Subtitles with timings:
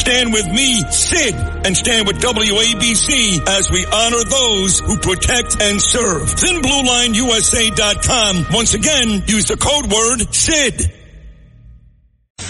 [0.00, 5.78] Stand with me, Sid, and stand with WABC as we honor those who protect and
[5.78, 6.22] serve.
[6.22, 8.46] ThinBlueLineUSA.com.
[8.50, 10.90] Once again, use the code word SID.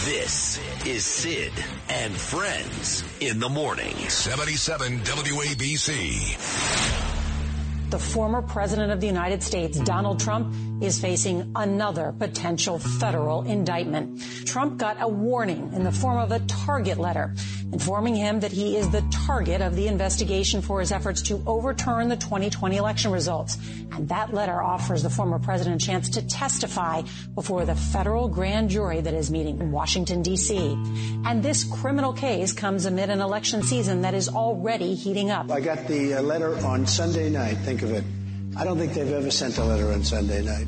[0.04, 1.52] This is Sid
[1.88, 3.96] and Friends in the morning.
[3.96, 6.99] 77 WABC.
[7.90, 14.22] The former president of the United States, Donald Trump, is facing another potential federal indictment.
[14.46, 17.34] Trump got a warning in the form of a target letter
[17.72, 22.08] informing him that he is the target of the investigation for his efforts to overturn
[22.08, 23.56] the 2020 election results.
[23.92, 27.02] And that letter offers the former president a chance to testify
[27.34, 30.58] before the federal grand jury that is meeting in Washington, D.C.
[31.24, 35.50] And this criminal case comes amid an election season that is already heating up.
[35.50, 37.54] I got the uh, letter on Sunday night.
[37.58, 38.04] Think of it.
[38.56, 40.66] I don't think they've ever sent a letter on Sunday night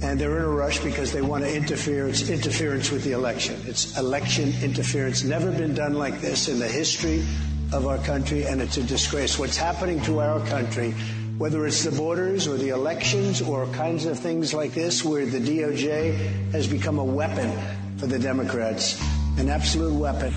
[0.00, 2.08] and they're in a rush because they want to interfere.
[2.08, 3.60] It's interference with the election.
[3.66, 5.24] It's election interference.
[5.24, 7.24] Never been done like this in the history
[7.72, 9.38] of our country, and it's a disgrace.
[9.38, 10.92] What's happening to our country,
[11.36, 15.40] whether it's the borders or the elections or kinds of things like this, where the
[15.40, 17.50] DOJ has become a weapon
[17.98, 19.02] for the Democrats,
[19.36, 20.32] an absolute weapon.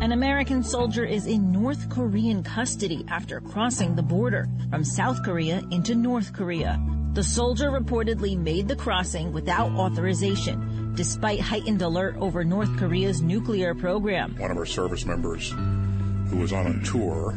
[0.00, 5.62] An American soldier is in North Korean custody after crossing the border from South Korea
[5.70, 6.80] into North Korea.
[7.12, 13.74] The soldier reportedly made the crossing without authorization, despite heightened alert over North Korea's nuclear
[13.74, 14.36] program.
[14.38, 15.50] One of our service members
[16.28, 17.36] who was on a tour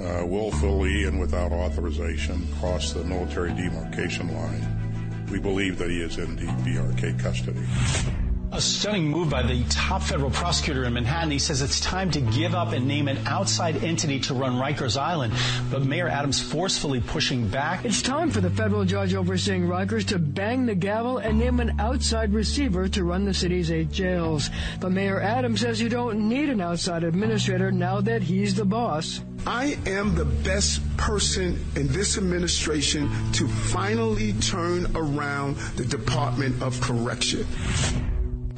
[0.00, 5.26] uh, willfully and without authorization crossed the military demarcation line.
[5.30, 8.23] We believe that he is in DPRK custody.
[8.54, 11.32] A stunning move by the top federal prosecutor in Manhattan.
[11.32, 14.96] He says it's time to give up and name an outside entity to run Rikers
[14.96, 15.32] Island.
[15.72, 17.84] But Mayor Adams forcefully pushing back.
[17.84, 21.80] It's time for the federal judge overseeing Rikers to bang the gavel and name an
[21.80, 24.50] outside receiver to run the city's eight jails.
[24.78, 29.20] But Mayor Adams says you don't need an outside administrator now that he's the boss.
[29.48, 36.80] I am the best person in this administration to finally turn around the Department of
[36.80, 37.44] Correction.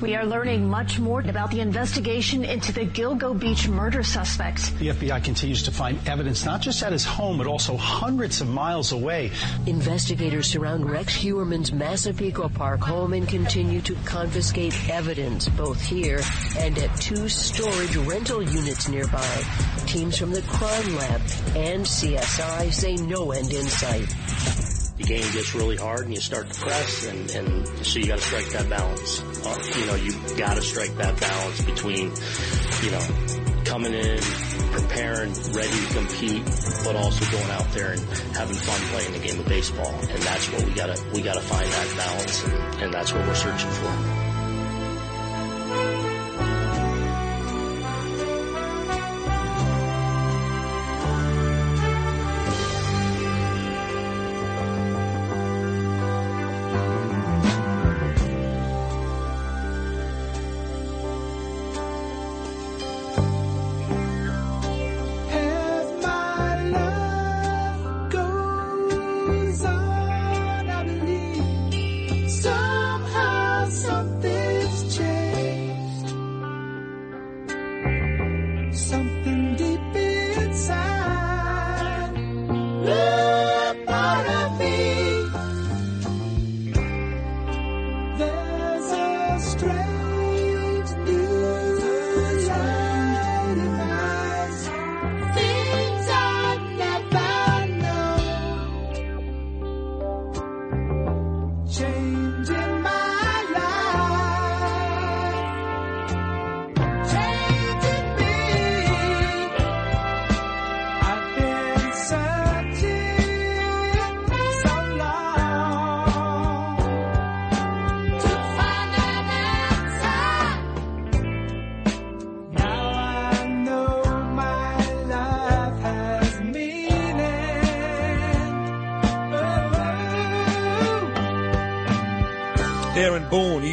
[0.01, 4.79] We are learning much more about the investigation into the Gilgo Beach murder suspect.
[4.79, 8.49] The FBI continues to find evidence not just at his home, but also hundreds of
[8.49, 9.31] miles away.
[9.65, 16.21] Investigators surround Rex Heuermann's Massapequa Park home and continue to confiscate evidence both here
[16.59, 19.43] and at two storage rental units nearby.
[19.87, 21.23] Teams from the crime lab
[21.57, 24.15] and CSI say no end in sight
[24.99, 28.19] the game gets really hard and you start to press and, and so you got
[28.19, 29.21] to strike that balance.
[29.45, 32.13] Uh, you know, you got to strike that balance between,
[32.83, 34.19] you know, coming in,
[34.73, 36.45] preparing, ready to compete,
[36.85, 38.01] but also going out there and
[38.35, 39.93] having fun playing the game of baseball.
[39.93, 43.35] And that's what we gotta, we gotta find that balance and, and that's what we're
[43.35, 44.16] searching for.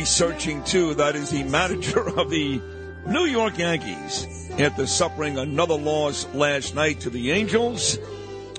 [0.05, 0.93] Searching too.
[0.95, 2.61] That is the manager of the
[3.05, 7.97] New York Yankees, after suffering another loss last night to the Angels,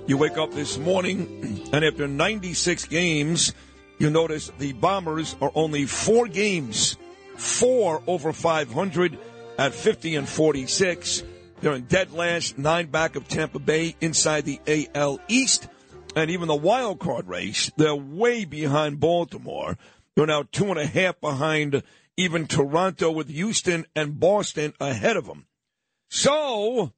[0.07, 3.55] you wake up this morning, and after 96 games,
[3.99, 6.99] you notice the Bombers are only four games,
[7.37, 9.19] four over 500
[9.57, 11.23] at 50 and 46.
[11.63, 14.61] They're in dead last, nine back of Tampa Bay inside the
[14.95, 15.69] AL East.
[16.15, 19.79] And even the wild card race, they're way behind Baltimore.
[20.17, 21.83] They're now two and a half behind
[22.17, 25.47] even Toronto with Houston and Boston ahead of them.
[26.09, 26.93] So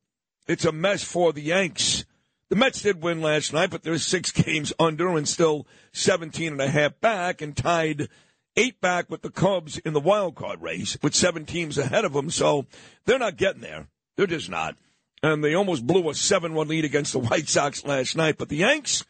[0.47, 2.05] it's a mess for the Yanks.
[2.49, 6.61] The Mets did win last night, but they're six games under and still 17 and
[6.61, 8.09] a half back and tied
[8.57, 12.13] eight back with the Cubs in the wild card race with seven teams ahead of
[12.13, 12.31] them.
[12.31, 12.67] So
[13.05, 13.89] they're not getting there.
[14.17, 14.77] They're just not.
[15.23, 18.39] And they almost blew a 7 1 lead against the White Sox last night.
[18.39, 19.05] But the Yanks,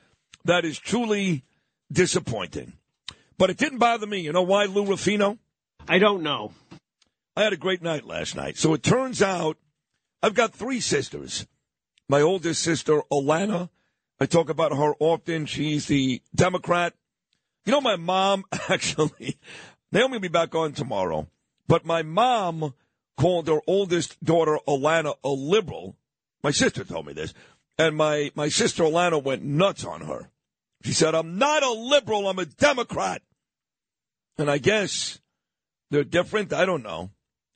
[0.44, 1.44] that is truly
[1.92, 2.72] disappointing.
[3.38, 4.20] But it didn't bother me.
[4.20, 5.38] You know why, Lou Rufino?
[5.88, 6.52] I don't know.
[7.36, 8.56] I had a great night last night.
[8.56, 9.58] So it turns out
[10.22, 11.46] I've got three sisters.
[12.08, 13.68] My oldest sister, Alana,
[14.18, 15.46] I talk about her often.
[15.46, 16.94] She's the Democrat.
[17.64, 19.38] You know, my mom actually,
[19.92, 21.28] Naomi will be back on tomorrow,
[21.68, 22.74] but my mom
[23.16, 25.96] called her oldest daughter, Alana, a liberal.
[26.42, 27.34] My sister told me this.
[27.78, 30.30] And my, my sister, Alana, went nuts on her.
[30.86, 33.20] She said, I'm not a liberal, I'm a Democrat.
[34.38, 35.18] And I guess
[35.90, 36.52] they're different.
[36.52, 37.10] I don't know.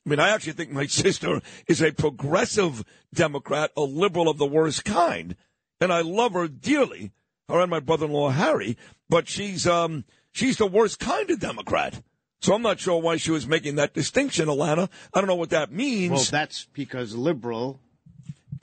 [0.05, 2.83] I mean, I actually think my sister is a progressive
[3.13, 5.37] Democrat, a liberal of the worst kind.
[5.79, 7.13] And I love her dearly,
[7.47, 8.75] her and my brother-in-law, Harry,
[9.07, 12.03] but she's, um, she's the worst kind of Democrat.
[12.41, 14.89] So I'm not sure why she was making that distinction, Alana.
[15.13, 16.11] I don't know what that means.
[16.11, 17.79] Well, that's because liberal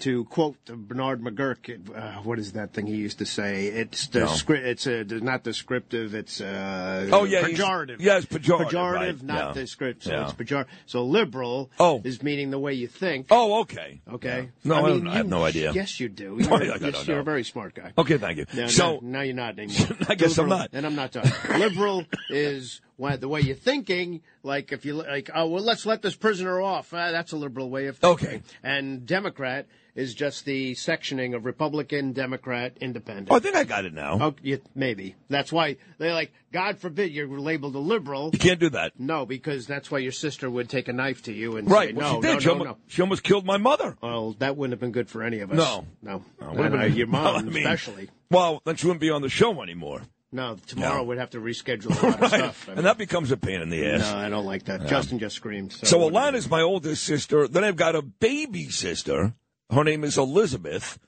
[0.00, 3.66] to quote Bernard McGuirk, uh, what is that thing he used to say?
[3.66, 4.68] It's descri- no.
[4.68, 6.14] it's a, not descriptive.
[6.14, 7.96] It's uh, oh yeah, pejorative.
[7.98, 8.70] Yes, pejorative.
[8.70, 9.22] Pejorative, right.
[9.22, 9.62] not yeah.
[9.62, 10.04] descriptive.
[10.04, 10.24] So yeah.
[10.24, 10.66] it's pejorative.
[10.86, 12.00] So liberal oh.
[12.04, 13.26] is meaning the way you think.
[13.30, 14.00] Oh, okay.
[14.08, 14.50] Okay.
[14.64, 15.72] No, I, I, mean, I you, have no idea.
[15.72, 16.38] Yes, you do.
[16.48, 17.92] No, You're, I, yes, you're a very smart guy.
[17.98, 18.46] Okay, thank you.
[18.54, 19.88] No, so no, now you're not anymore.
[20.08, 20.70] I guess liberal, I'm not.
[20.72, 21.58] And I'm not talking.
[21.58, 24.20] liberal is when, the way you're thinking.
[24.42, 26.92] Like if you like, oh well, let's let this prisoner off.
[26.92, 28.28] Uh, that's a liberal way of thinking.
[28.28, 28.42] Okay.
[28.62, 33.28] And Democrat is just the sectioning of Republican, Democrat, Independent.
[33.32, 34.18] Oh, I think I got it now.
[34.20, 35.16] Oh, maybe.
[35.28, 38.30] That's why they're like, God forbid you're labeled a liberal.
[38.32, 38.92] You can't do that.
[38.98, 41.88] No, because that's why your sister would take a knife to you and right.
[41.88, 42.34] say, well, no, she did.
[42.34, 42.76] no, she, no, almost, no.
[42.86, 43.96] she almost killed my mother.
[44.00, 45.56] Well, that wouldn't have been good for any of us.
[45.56, 45.84] No.
[46.00, 46.24] No.
[46.40, 48.08] No, And, uh, your mom, well, I mean, especially.
[48.30, 50.02] Well, then she wouldn't be on the show anymore.
[50.30, 51.02] No, tomorrow No.
[51.04, 52.32] we'd have to reschedule a lot right.
[52.44, 52.68] of stuff.
[52.68, 54.00] I and that becomes a pain in the ass.
[54.10, 54.86] no, I don't like that.
[54.86, 55.72] Justin just screamed.
[55.72, 57.48] So, So Alana's my oldest sister.
[57.48, 59.34] Then I've got a baby sister.
[59.72, 60.98] Her name is Elizabeth.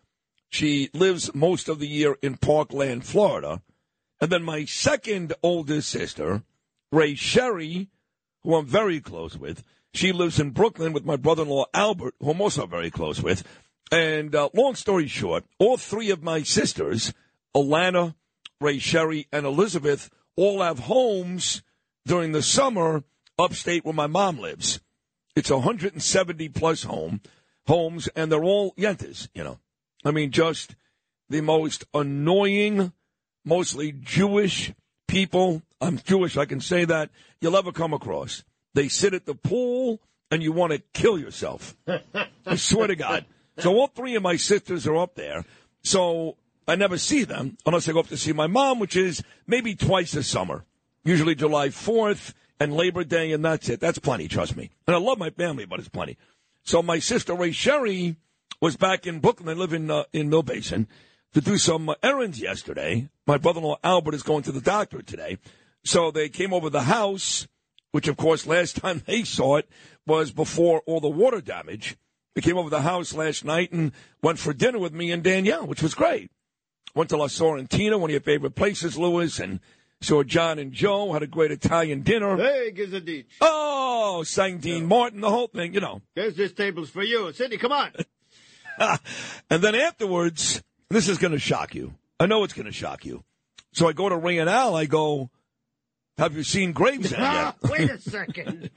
[0.49, 3.63] She lives most of the year in Parkland, Florida.
[4.21, 6.43] And then my second oldest sister,
[6.91, 7.89] Ray Sherry,
[8.43, 9.63] who I'm very close with.
[9.93, 13.45] She lives in Brooklyn with my brother-in-law Albert, who I'm also very close with.
[13.93, 17.13] And uh, long story short, all three of my sisters,
[17.57, 18.15] Alana,
[18.61, 21.63] Ray Sherry, and Elizabeth, all have homes
[22.07, 23.05] during the summer
[23.39, 24.81] upstate where my mom lives.
[25.35, 27.21] It's 170 plus home
[27.67, 29.59] homes, and they're all yentas, you know.
[30.05, 30.75] I mean, just
[31.29, 32.93] the most annoying,
[33.45, 34.73] mostly Jewish
[35.07, 35.63] people.
[35.81, 37.11] I'm Jewish, I can say that
[37.41, 38.45] you'll ever come across.
[38.75, 41.77] They sit at the pool, and you want to kill yourself.
[42.47, 43.25] I swear to God.
[43.59, 45.45] So all three of my sisters are up there.
[45.83, 46.37] So
[46.71, 49.75] I never see them unless I go up to see my mom, which is maybe
[49.75, 50.65] twice a summer.
[51.03, 53.81] Usually July 4th and Labor Day, and that's it.
[53.81, 54.71] That's plenty, trust me.
[54.87, 56.17] And I love my family, but it's plenty.
[56.63, 58.15] So my sister Ray Sherry
[58.61, 59.49] was back in Brooklyn.
[59.49, 60.87] I live in uh, in Mill Basin
[61.33, 63.09] to do some errands yesterday.
[63.27, 65.39] My brother-in-law Albert is going to the doctor today,
[65.83, 67.49] so they came over the house,
[67.91, 69.69] which of course last time they saw it
[70.07, 71.97] was before all the water damage.
[72.37, 73.91] They came over the house last night and
[74.23, 76.31] went for dinner with me and Danielle, which was great.
[76.95, 79.61] Went to La Sorrentina, one of your favorite places, Lewis, and
[80.01, 81.13] saw John and Joe.
[81.13, 82.37] Had a great Italian dinner.
[82.37, 83.27] Hey, Gizzadich.
[83.41, 86.03] Oh, sang Dean Martin, the whole thing, you know.
[86.15, 87.33] There's this table's for you.
[87.33, 87.93] Sidney, come on.
[89.51, 91.95] and then afterwards, this is going to shock you.
[92.19, 93.25] I know it's going to shock you.
[93.73, 94.75] So I go to Ray and Al.
[94.75, 95.31] I go,
[96.19, 98.71] "Have you seen Gravesend yet?" Wait a second.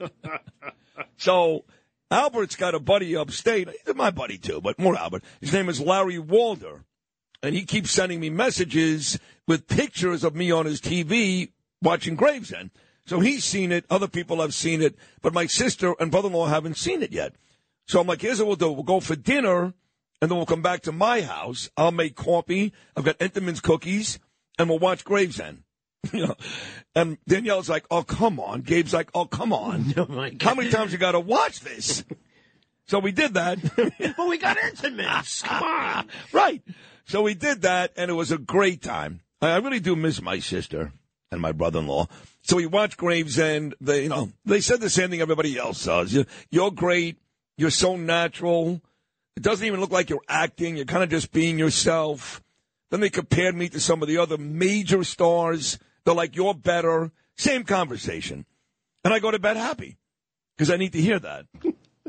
[1.16, 1.64] so
[2.10, 3.68] Albert's got a buddy upstate.
[3.68, 5.24] He's my buddy too, but more Albert.
[5.40, 6.84] His name is Larry Walder,
[7.44, 12.70] and he keeps sending me messages with pictures of me on his TV watching Gravesend.
[13.06, 13.84] So he's seen it.
[13.90, 17.34] Other people have seen it, but my sister and brother-in-law haven't seen it yet.
[17.86, 18.72] So I'm like, here's what we'll do.
[18.72, 19.74] We'll go for dinner,
[20.22, 21.68] and then we'll come back to my house.
[21.76, 22.72] I'll make coffee.
[22.96, 24.18] I've got Entenmann's cookies,
[24.58, 25.64] and we'll watch Gravesend.
[26.12, 26.36] you know,
[26.94, 30.30] and Danielle's like, "Oh, come on." Gabe's like, "Oh, come on." Oh.
[30.40, 32.04] How many times you got to watch this?
[32.86, 33.58] So we did that.
[33.76, 35.40] but we got Entenmann's.
[35.40, 36.08] Come on.
[36.34, 36.62] right.
[37.06, 39.20] So we did that, and it was a great time.
[39.40, 40.92] I really do miss my sister
[41.30, 42.06] and my brother-in-law.
[42.42, 43.74] So we watched Gravesend.
[43.80, 46.12] They, you know, they said the same thing everybody else does.
[46.12, 47.18] You, you're great.
[47.58, 48.80] You're so natural.
[49.36, 50.76] It doesn't even look like you're acting.
[50.76, 52.42] You're kind of just being yourself.
[52.90, 55.78] Then they compared me to some of the other major stars.
[56.04, 57.10] They're like, you're better.
[57.36, 58.46] Same conversation.
[59.04, 59.98] And I go to bed happy
[60.56, 61.46] because I need to hear that.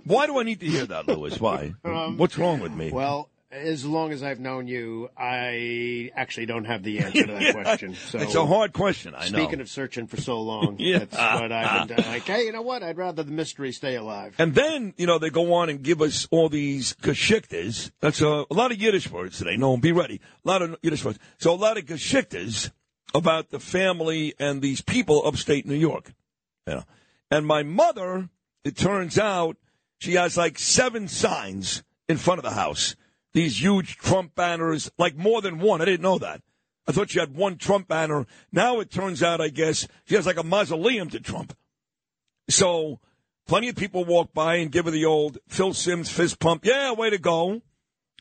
[0.05, 1.39] Why do I need to hear that, Lewis?
[1.39, 1.73] Why?
[1.83, 2.91] Um, What's wrong with me?
[2.91, 7.53] Well, as long as I've known you, I actually don't have the answer to that
[7.63, 7.93] question.
[7.95, 9.13] So it's a hard question.
[9.15, 9.37] I know.
[9.39, 10.99] Speaking of searching for so long, Yeah.
[11.05, 12.09] that's what I've been doing.
[12.09, 12.83] Like, hey, you know what?
[12.83, 14.35] I'd rather the mystery stay alive.
[14.39, 17.91] And then, you know, they go on and give us all these geschichtes.
[18.01, 19.57] That's a, a lot of Yiddish words today.
[19.57, 20.19] No, be ready.
[20.43, 21.19] A lot of Yiddish words.
[21.37, 22.71] So a lot of geschichtes
[23.13, 26.11] about the family and these people upstate New York.
[26.67, 26.83] You know.
[27.31, 28.29] And my mother,
[28.63, 29.55] it turns out,
[29.99, 32.95] she has like seven signs in front of the house.
[33.35, 35.81] These huge Trump banners, like more than one.
[35.81, 36.41] I didn't know that.
[36.87, 38.25] I thought she had one Trump banner.
[38.49, 41.53] Now it turns out, I guess, she has like a mausoleum to Trump.
[42.47, 43.01] So
[43.45, 46.63] plenty of people walk by and give her the old Phil Simms fist pump.
[46.63, 47.61] Yeah, way to go.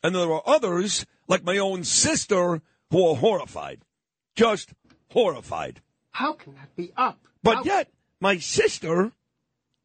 [0.03, 3.83] And there are others, like my own sister, who are horrified.
[4.35, 4.75] Just
[5.13, 5.81] horrified.
[6.11, 7.21] How can that be up?
[7.41, 7.89] But yet,
[8.21, 9.13] my sister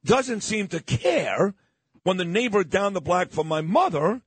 [0.03, 1.53] doesn't seem to care
[2.01, 4.23] when the neighbor down the block from my mother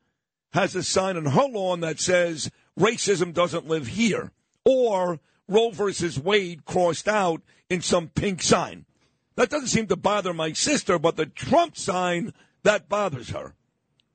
[0.52, 4.32] has a sign on her lawn that says racism doesn't live here
[4.64, 8.86] or Roe versus Wade crossed out in some pink sign.
[9.34, 12.32] That doesn't seem to bother my sister, but the Trump sign,
[12.62, 13.54] that bothers her.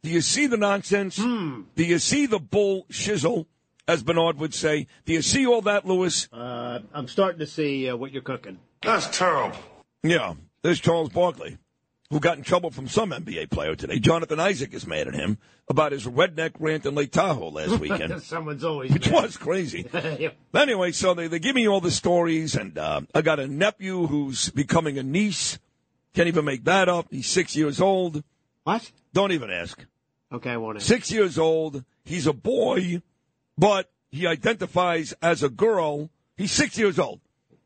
[0.03, 1.17] Do you see the nonsense?
[1.17, 3.47] Do you see the bull shizzle,
[3.87, 4.87] as Bernard would say?
[5.05, 6.27] Do you see all that, Lewis?
[6.31, 8.59] Uh, I'm starting to see uh, what you're cooking.
[8.83, 9.57] That's terrible.
[10.03, 11.57] Yeah, there's Charles Barkley,
[12.09, 13.99] who got in trouble from some NBA player today.
[13.99, 15.37] Jonathan Isaac is mad at him
[15.69, 19.23] about his redneck rant in Lake Tahoe last weekend, Someone's always which mad.
[19.23, 19.85] was crazy.
[19.93, 20.37] Yep.
[20.55, 24.07] Anyway, so they, they give me all the stories, and uh, I got a nephew
[24.07, 25.59] who's becoming a niece.
[26.13, 27.07] Can't even make that up.
[27.11, 28.23] He's six years old.
[28.63, 28.89] What?
[29.13, 29.83] Don't even ask.
[30.31, 30.85] Okay, I want to.
[30.85, 31.83] Six years old.
[32.05, 33.01] He's a boy,
[33.57, 36.09] but he identifies as a girl.
[36.37, 37.19] He's six years old.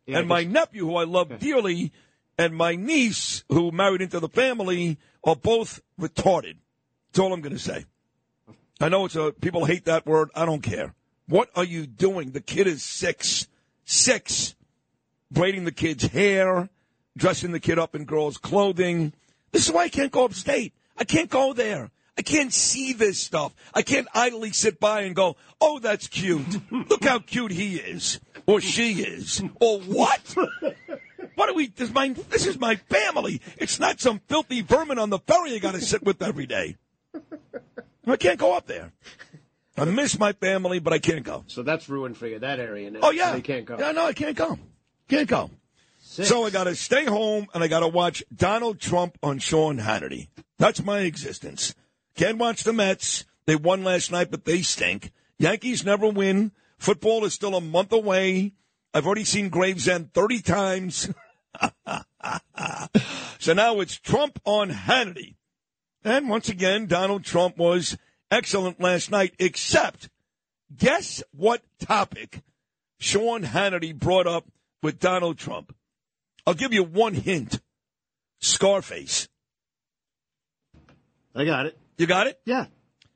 [0.07, 1.91] Yeah, and my nephew, who I love dearly,
[2.37, 6.57] and my niece, who married into the family, are both retarded.
[7.11, 7.85] That's all I'm going to say.
[8.79, 10.29] I know it's a people hate that word.
[10.33, 10.93] I don't care.
[11.27, 12.31] What are you doing?
[12.31, 13.47] The kid is six,
[13.85, 14.55] six,
[15.29, 16.69] braiding the kid's hair,
[17.15, 19.13] dressing the kid up in girls' clothing.
[19.51, 20.73] This is why I can't go upstate.
[20.97, 21.91] I can't go there.
[22.17, 23.53] I can't see this stuff.
[23.73, 26.59] I can't idly sit by and go, "Oh, that's cute.
[26.71, 30.35] Look how cute he is, or she is, or what."
[31.35, 31.67] What are we?
[31.67, 33.41] This is my this is my family.
[33.57, 36.77] It's not some filthy vermin on the ferry I got to sit with every day.
[38.07, 38.91] I can't go up there.
[39.77, 41.43] I miss my family, but I can't go.
[41.47, 42.99] So that's ruined for you, that area now.
[43.03, 43.77] Oh yeah, So you can't go.
[43.79, 44.59] Yeah, no, I can't go.
[45.07, 45.49] Can't go.
[45.99, 49.79] So I got to stay home and I got to watch Donald Trump on Sean
[49.79, 50.27] Hannity.
[50.57, 51.73] That's my existence.
[52.15, 53.25] Can't watch the Mets.
[53.45, 55.11] They won last night, but they stink.
[55.37, 56.51] Yankees never win.
[56.77, 58.53] Football is still a month away.
[58.93, 61.09] I've already seen Gravesend 30 times.
[63.39, 65.35] so now it's Trump on Hannity.
[66.03, 67.97] And once again, Donald Trump was
[68.29, 70.09] excellent last night, except
[70.75, 72.41] guess what topic
[72.99, 74.45] Sean Hannity brought up
[74.81, 75.75] with Donald Trump?
[76.45, 77.61] I'll give you one hint
[78.39, 79.27] Scarface.
[81.35, 81.77] I got it.
[81.97, 82.39] You got it?
[82.45, 82.65] Yeah.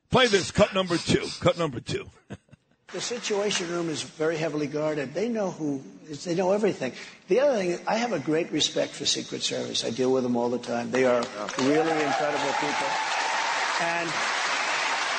[0.10, 1.27] Play this, cut number two.
[1.41, 2.10] Cut number two.
[2.95, 5.13] The Situation Room is very heavily guarded.
[5.13, 5.83] They know who,
[6.23, 6.93] they know everything.
[7.27, 9.83] The other thing, I have a great respect for Secret Service.
[9.83, 10.91] I deal with them all the time.
[10.91, 11.21] They are
[11.59, 12.87] really incredible people.
[13.81, 14.09] And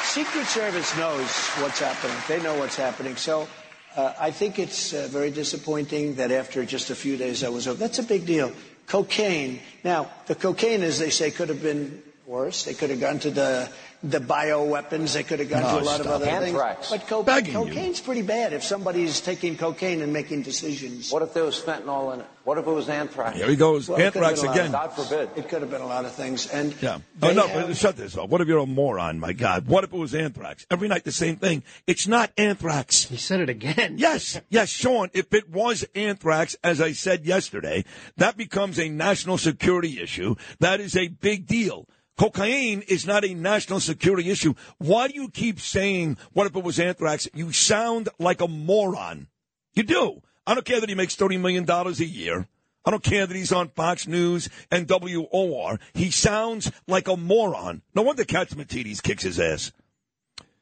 [0.04, 1.28] Secret Service knows
[1.61, 2.16] what's happening.
[2.28, 3.14] They know what's happening.
[3.16, 3.47] So
[3.95, 7.68] uh, I think it's uh, very disappointing that after just a few days I was
[7.68, 7.78] over.
[7.78, 8.52] That's a big deal.
[8.87, 9.61] Cocaine.
[9.85, 12.64] Now, the cocaine, as they say, could have been worse.
[12.64, 13.68] They could have gone to the
[14.02, 15.14] the bioweapons.
[15.14, 16.90] They could have gone Oh, to a lot of other Anthrax.
[16.90, 17.00] things.
[17.00, 17.59] But co- Begging you.
[17.66, 21.11] cocaine's pretty bad if somebody's taking cocaine and making decisions.
[21.11, 22.26] What if there was fentanyl in it?
[22.45, 23.37] What if it was anthrax?
[23.38, 23.88] Here he goes.
[23.88, 24.66] Well, it could have Anthrax been a lot again.
[24.66, 25.30] of- God forbid.
[25.37, 26.47] It could have been a lot of things.
[26.47, 26.99] And Yeah.
[27.23, 28.28] Oh, no, have- but shut this off.
[28.28, 29.66] What if you're a moron, my God?
[29.66, 30.66] What if it was anthrax?
[30.71, 31.62] Every night the same thing.
[31.87, 33.04] It's not anthrax.
[33.04, 33.97] He said it again.
[34.06, 37.85] Yes, yes, Sean, if it was anthrax, as I said yesterday,
[38.18, 40.37] that becomes a national security issue.
[40.61, 41.88] That is a big deal.
[42.18, 44.54] Cocaine is not a national security issue.
[44.78, 47.28] Why do you keep saying, what if it was anthrax?
[47.35, 49.28] You sound like a moron.
[49.75, 50.23] You do.
[50.46, 52.46] I don't care that he makes $30 million a year.
[52.87, 55.78] I don't care that he's on Fox News and WOR.
[55.92, 57.82] He sounds like a moron.
[57.94, 59.73] No wonder Catsimatidis kicks his ass.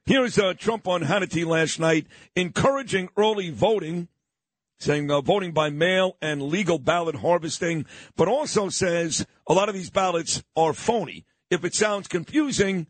[0.07, 4.09] Here's uh, Trump on Hannity last night encouraging early voting,
[4.79, 7.85] saying uh, voting by mail and legal ballot harvesting,
[8.17, 11.27] but also says a lot of these ballots are phony.
[11.51, 12.87] If it sounds confusing,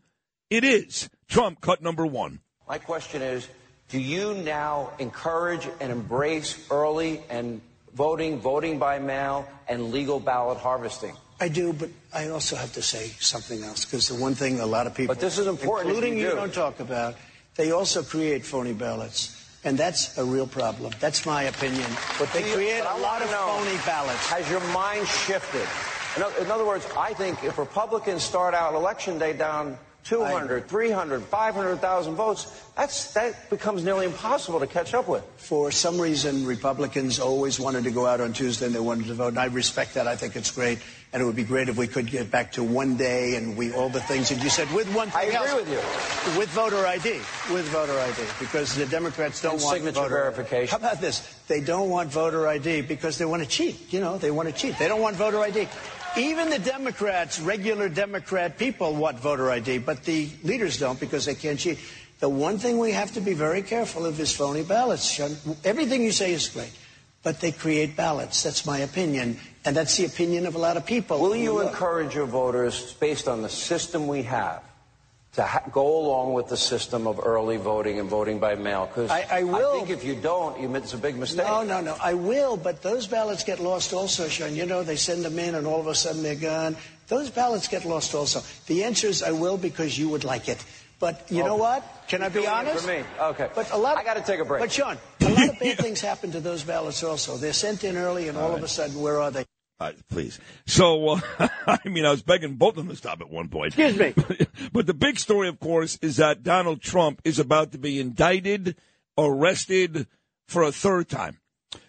[0.49, 1.09] it is.
[1.27, 2.39] Trump cut number one.
[2.67, 3.47] My question is
[3.89, 7.61] do you now encourage and embrace early and
[7.93, 11.15] voting, voting by mail, and legal ballot harvesting?
[11.39, 14.65] I do, but I also have to say something else because the one thing a
[14.65, 16.35] lot of people, but this is important, including you, you, do.
[16.35, 17.15] don't talk about,
[17.55, 19.41] they also create phony ballots.
[19.65, 20.93] And that's a real problem.
[20.99, 21.89] That's my opinion.
[22.19, 24.29] But they create but a lot of know, phony ballots.
[24.29, 25.67] Has your mind shifted?
[26.17, 32.15] In other words, I think if Republicans start out election day down 200, 300, 500,000
[32.15, 35.23] votes, that's, that becomes nearly impossible to catch up with.
[35.37, 39.15] For some reason, Republicans always wanted to go out on Tuesday and they wanted to
[39.15, 40.07] vote, and I respect that.
[40.07, 40.77] I think it's great,
[41.11, 43.73] and it would be great if we could get back to one day and we
[43.73, 46.39] all the things that you said with one thing I agree else, with you.
[46.39, 47.13] With voter ID,
[47.51, 50.67] with voter ID, because the Democrats don't and want signature voter verification.
[50.69, 51.19] How about this?
[51.47, 53.91] They don't want voter ID because they want to cheat.
[53.91, 54.77] You know, they want to cheat.
[54.77, 55.67] They don't want voter ID.
[56.17, 61.35] Even the Democrats, regular Democrat people, want voter ID, but the leaders don't because they
[61.35, 61.77] can't cheat.
[62.19, 65.19] The one thing we have to be very careful of is phony ballots.
[65.65, 66.71] Everything you say is great,
[67.21, 68.43] but they create ballots.
[68.43, 71.19] That's my opinion, and that's the opinion of a lot of people.
[71.19, 74.63] Will you encourage your voters, based on the system we have,
[75.35, 78.87] to ha- go along with the system of early voting and voting by mail?
[78.87, 79.73] Because I, I, will.
[79.73, 81.45] I think if you don't, you, it's a big mistake.
[81.45, 81.95] No, no, no.
[82.01, 84.55] I will, but those ballots get lost also, Sean.
[84.55, 86.75] You know, they send them in, and all of a sudden they're gone.
[87.07, 88.41] Those ballots get lost also.
[88.67, 90.63] The answer is I will because you would like it.
[90.99, 91.83] But you know what?
[92.07, 92.85] Can I be honest?
[92.85, 93.49] For me, okay.
[93.53, 93.93] But a lot.
[93.93, 94.61] Of, I got to take a break.
[94.61, 97.35] But Sean, a lot of bad things happen to those ballots also.
[97.35, 99.45] They're sent in early, and all, all of a sudden, where are they?
[99.79, 100.39] Uh, please.
[100.65, 101.19] So, uh,
[101.67, 103.77] I mean, I was begging both of them to stop at one point.
[103.77, 104.47] Excuse me.
[104.71, 108.77] but the big story, of course, is that Donald Trump is about to be indicted,
[109.17, 110.07] arrested
[110.47, 111.39] for a third time.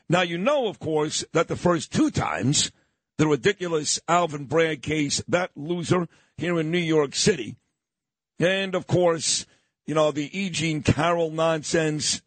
[0.08, 2.72] Now, you know, of course, that the first two times,
[3.18, 7.56] the ridiculous Alvin Bragg case, that loser here in New York City,
[8.38, 9.46] and of course,
[9.86, 10.50] you know, the E.
[10.50, 12.20] Jean Carroll nonsense.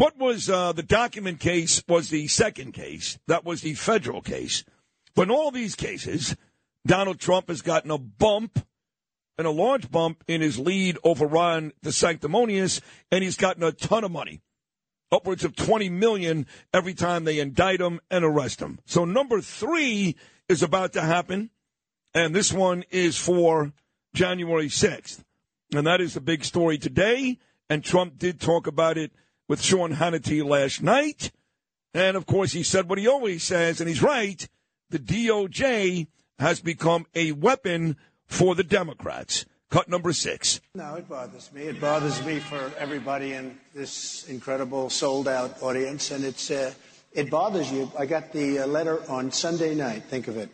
[0.00, 3.18] What was uh, the document case was the second case.
[3.26, 4.64] That was the federal case.
[5.14, 6.34] But in all these cases,
[6.86, 8.64] Donald Trump has gotten a bump
[9.36, 12.80] and a large bump in his lead over Ron DeSanctimonious,
[13.12, 14.40] and he's gotten a ton of money.
[15.12, 18.78] Upwards of 20 million every time they indict him and arrest him.
[18.86, 20.16] So number three
[20.48, 21.50] is about to happen,
[22.14, 23.74] and this one is for
[24.14, 25.22] January 6th.
[25.74, 27.38] And that is the big story today.
[27.68, 29.12] And Trump did talk about it
[29.50, 31.32] with Sean Hannity last night.
[31.92, 34.48] And of course, he said what he always says, and he's right.
[34.90, 36.06] The DOJ
[36.38, 39.44] has become a weapon for the Democrats.
[39.68, 40.60] Cut number six.
[40.76, 41.62] No, it bothers me.
[41.62, 46.12] It bothers me for everybody in this incredible sold out audience.
[46.12, 46.72] And it's, uh,
[47.12, 47.90] it bothers you.
[47.98, 50.04] I got the uh, letter on Sunday night.
[50.04, 50.48] Think of it.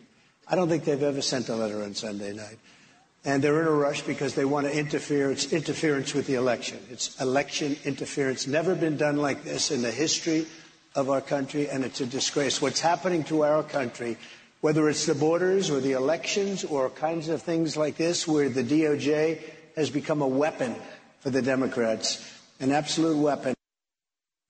[0.49, 2.57] I don't think they've ever sent a letter on Sunday night
[3.27, 5.33] and they're in a rush because they want to interfere.
[5.33, 6.79] It's interference with the election.
[6.91, 8.47] It's election interference.
[8.47, 10.47] Never been done like this in the history
[10.95, 12.63] of our country, and it's a disgrace.
[12.63, 14.17] What's happening to our country,
[14.61, 18.63] whether it's the borders or the elections or kinds of things like this, where the
[18.63, 19.41] DOJ
[19.75, 20.77] has become a weapon
[21.19, 22.25] for the Democrats,
[22.61, 23.55] an absolute weapon.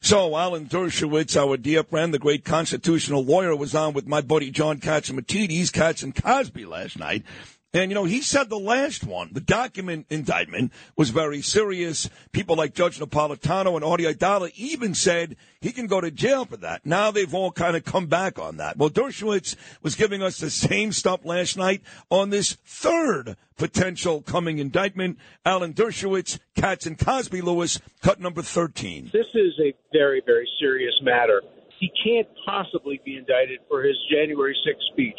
[0.02, 4.50] So, Alan Dershowitz, our dear friend, the great constitutional lawyer, was on with my buddy
[4.50, 7.24] John Catsimatidis, Cats and Cosby last night.
[7.74, 12.08] And, you know, he said the last one, the document indictment, was very serious.
[12.32, 16.56] People like Judge Napolitano and Audie Aidala even said he can go to jail for
[16.58, 16.86] that.
[16.86, 18.78] Now they've all kind of come back on that.
[18.78, 24.58] Well, Dershowitz was giving us the same stuff last night on this third potential coming
[24.58, 25.18] indictment.
[25.44, 29.10] Alan Dershowitz, Cats and Cosby Lewis, cut number 13.
[29.12, 31.42] This is a very, very serious matter.
[31.78, 35.18] He can't possibly be indicted for his January 6th speech.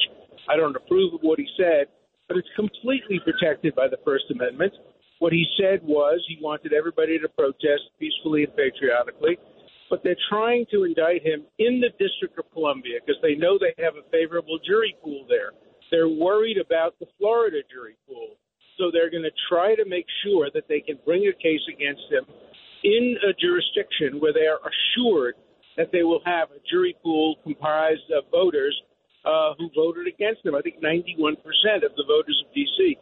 [0.50, 1.88] I don't approve of what he said
[2.28, 4.74] but it's completely protected by the First Amendment.
[5.20, 9.38] What he said was he wanted everybody to protest peacefully and patriotically,
[9.90, 13.74] but they're trying to indict him in the District of Columbia because they know they
[13.82, 15.52] have a favorable jury pool there.
[15.90, 18.36] They're worried about the Florida jury pool.
[18.78, 22.04] So they're going to try to make sure that they can bring a case against
[22.12, 22.26] him
[22.84, 25.34] in a jurisdiction where they are assured
[25.78, 28.76] that they will have a jury pool comprised of voters
[29.26, 30.56] uh, who voted against him.
[30.56, 31.38] I think 91%
[31.84, 32.98] of the voters of D.C.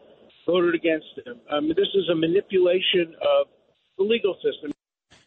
[0.46, 1.40] voted against him.
[1.50, 3.48] Um, this is a manipulation of
[3.98, 4.72] the legal system.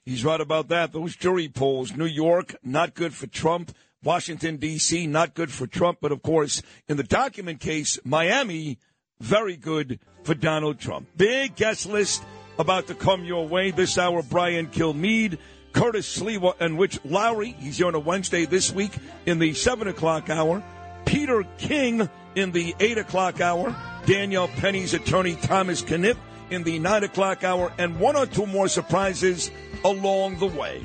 [0.05, 0.92] He's right about that.
[0.92, 3.74] Those jury polls, New York, not good for Trump.
[4.03, 5.98] Washington, D.C., not good for Trump.
[6.01, 8.79] But of course, in the document case, Miami,
[9.20, 11.09] very good for Donald Trump.
[11.16, 12.22] Big guest list
[12.59, 14.22] about to come your way this hour.
[14.22, 15.38] Brian Kilmeade,
[15.72, 17.55] Curtis Sliwa, and Rich Lowry.
[17.59, 18.92] He's here on a Wednesday this week
[19.27, 20.62] in the 7 o'clock hour.
[21.09, 23.75] Peter King in the 8 o'clock hour.
[24.05, 26.18] Daniel Penny's attorney Thomas Kenniff
[26.51, 27.73] in the 9 o'clock hour.
[27.79, 29.51] And one or two more surprises
[29.85, 30.85] along the way.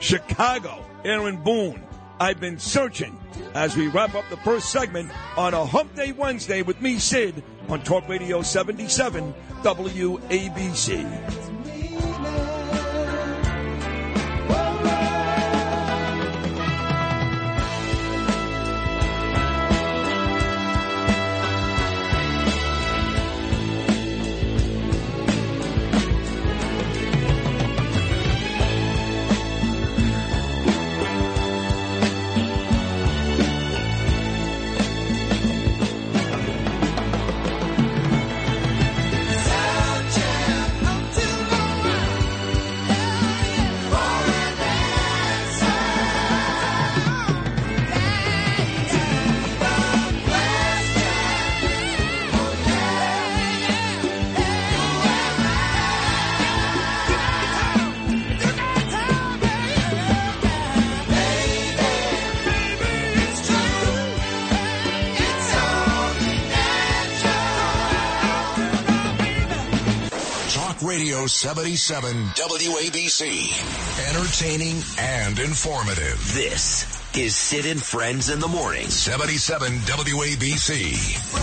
[0.00, 1.82] Chicago, Aaron Boone.
[2.18, 3.16] I've been searching
[3.54, 7.42] as we wrap up the first segment on a Hump Day Wednesday with me, Sid,
[7.68, 11.49] on Talk Radio 77 WABC.
[71.00, 73.56] Radio 77 WABC.
[74.10, 76.20] Entertaining and informative.
[76.34, 76.84] This
[77.16, 78.86] is Sid and Friends in the Morning.
[78.86, 81.39] 77 WABC.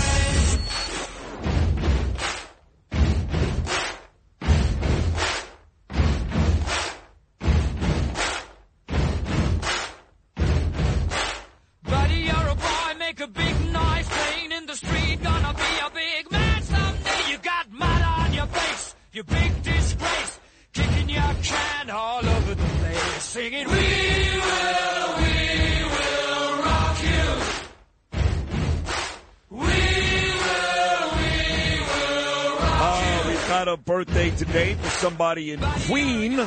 [34.98, 36.40] Somebody in Queen.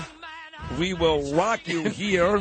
[0.79, 2.37] We will rock you here.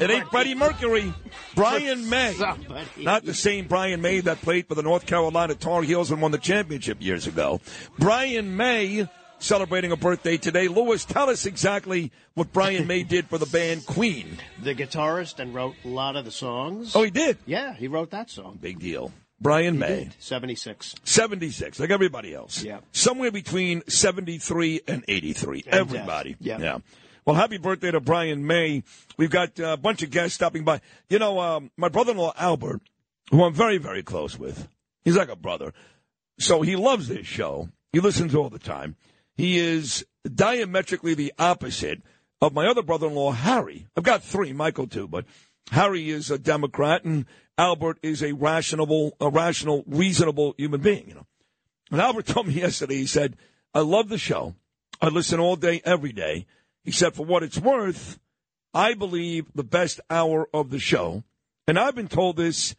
[0.00, 1.12] it ain't Freddie Mercury.
[1.54, 2.32] Brian May.
[2.34, 3.04] Somebody.
[3.04, 6.30] Not the same Brian May that played for the North Carolina Tar Heels and won
[6.30, 7.60] the championship years ago.
[7.98, 10.68] Brian May celebrating a birthday today.
[10.68, 14.38] Lewis, tell us exactly what Brian May did for the band Queen.
[14.62, 16.94] The guitarist and wrote a lot of the songs.
[16.94, 17.38] Oh, he did?
[17.46, 18.58] Yeah, he wrote that song.
[18.60, 19.12] Big deal.
[19.40, 20.04] Brian He May.
[20.04, 20.14] did.
[20.18, 20.94] 76.
[21.04, 22.62] 76, like everybody else.
[22.62, 22.80] Yeah.
[22.92, 25.64] Somewhere between 73 and 83.
[25.66, 26.36] And everybody.
[26.40, 26.58] Yeah.
[26.58, 26.78] Yeah.
[27.24, 28.82] Well, happy birthday to Brian May.
[29.16, 30.80] We've got a bunch of guests stopping by.
[31.10, 32.80] You know, um, my brother in law, Albert,
[33.30, 34.68] who I'm very, very close with,
[35.04, 35.72] he's like a brother.
[36.38, 37.68] So he loves this show.
[37.92, 38.94] He listens all the time.
[39.36, 42.00] He is diametrically the opposite
[42.40, 43.86] of my other brother in law, Harry.
[43.96, 45.24] I've got three, Michael too, but
[45.70, 47.26] Harry is a Democrat and
[47.58, 51.26] Albert is a rational, a rational, reasonable human being, you know.
[51.90, 53.36] And Albert told me yesterday, he said,
[53.74, 54.54] I love the show.
[55.00, 56.46] I listen all day, every day.
[56.84, 58.18] He said, for what it's worth,
[58.72, 61.24] I believe the best hour of the show,
[61.66, 62.74] and I've been told this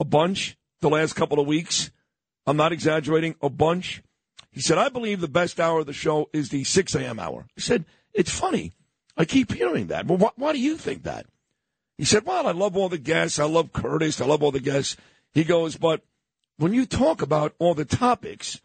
[0.00, 1.90] a bunch the last couple of weeks.
[2.46, 4.02] I'm not exaggerating, a bunch.
[4.50, 7.18] He said, I believe the best hour of the show is the 6 a.m.
[7.18, 7.46] hour.
[7.54, 8.72] He said, it's funny.
[9.16, 10.06] I keep hearing that.
[10.06, 11.26] Well, wh- why do you think that?
[11.98, 13.38] He said, well, I love all the guests.
[13.38, 14.20] I love Curtis.
[14.20, 14.96] I love all the guests.
[15.32, 16.02] He goes, but
[16.56, 18.60] when you talk about all the topics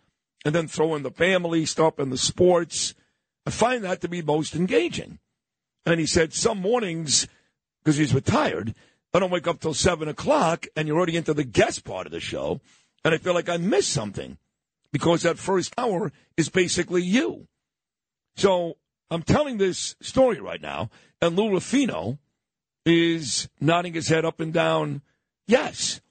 [0.46, 2.94] and then throw in the family stuff and the sports,
[3.46, 5.20] I find that to be most engaging.
[5.86, 7.28] And he said, some mornings,
[7.84, 8.76] because he's retired,
[9.13, 12.12] I don't wake up till seven o'clock and you're already into the guest part of
[12.12, 12.62] the show.
[13.04, 14.38] And I feel like I missed something
[14.92, 17.48] because that first hour is basically you.
[18.36, 18.78] So
[19.10, 20.89] I'm telling this story right now,
[21.22, 22.20] and Lou Rufino
[22.89, 25.02] is nodding his head up and down,
[25.47, 26.02] yes.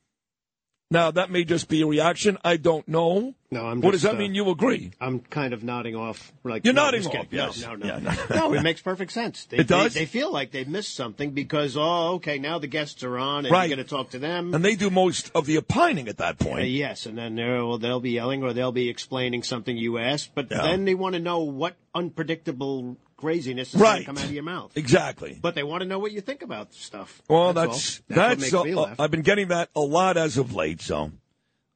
[0.91, 2.39] Now, that may just be a reaction.
[2.43, 3.35] I don't know.
[3.51, 4.93] No, I'm What just, does that uh, mean you agree?
[4.99, 6.33] I'm kind of nodding off.
[6.45, 7.61] Like You're no, nodding off, yes.
[7.61, 8.13] No, no, Yeah, no.
[8.35, 8.55] no.
[8.55, 9.45] it makes perfect sense.
[9.45, 9.93] They, It does?
[9.93, 13.45] They, they feel like they've missed something because oh, okay, now the guests are on
[13.45, 13.69] and Right.
[13.69, 14.55] you're going to talk to them.
[14.55, 16.69] And they do most of the opining at that Uh, point.
[16.71, 20.31] yes, and then they're, well, they'll be yelling or they'll be explaining something you asked,
[20.35, 20.63] but Yeah.
[20.63, 23.91] then they want to know what unpredictable craziness is Right.
[23.91, 24.73] going to come out of your mouth.
[24.75, 25.39] Exactly.
[25.41, 27.21] But they want to know what you think about stuff.
[27.29, 28.25] Well, that's that's all.
[28.25, 29.01] what that's, makes me uh, laugh.
[29.01, 31.13] I've been getting that a lot as of late, so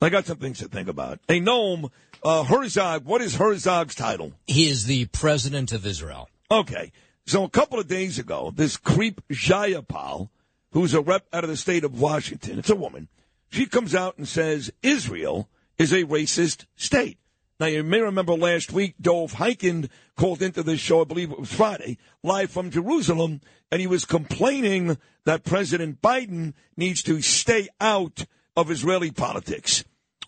[0.01, 1.21] I got some things to think about.
[1.29, 1.91] A gnome,
[2.25, 4.33] uh, Herzog, what is Herzog's title?
[4.47, 6.31] He is the president of Israel.
[6.51, 6.93] Okay,
[7.27, 10.31] so a couple of days ago, this creep Jayapal
[10.73, 12.59] who's a rep out of the state of Washington.
[12.59, 13.09] It's a woman.
[13.51, 17.19] She comes out and says Israel is a racist state.
[17.63, 21.39] Now, you may remember last week, Dov Hikind called into this show, I believe it
[21.39, 27.69] was Friday, live from Jerusalem, and he was complaining that President Biden needs to stay
[27.81, 29.85] out of Israeli politics.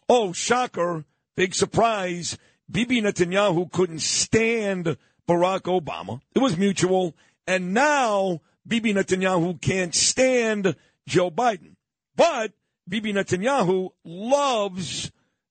[0.08, 2.38] Oh, shocker, big surprise.
[2.70, 4.96] Bibi Netanyahu couldn't stand
[5.28, 6.20] Barack Obama.
[6.36, 7.16] It was mutual.
[7.48, 10.76] And now Bibi Netanyahu can't stand
[11.08, 11.74] Joe Biden.
[12.14, 12.52] But
[12.88, 15.10] Bibi Netanyahu loves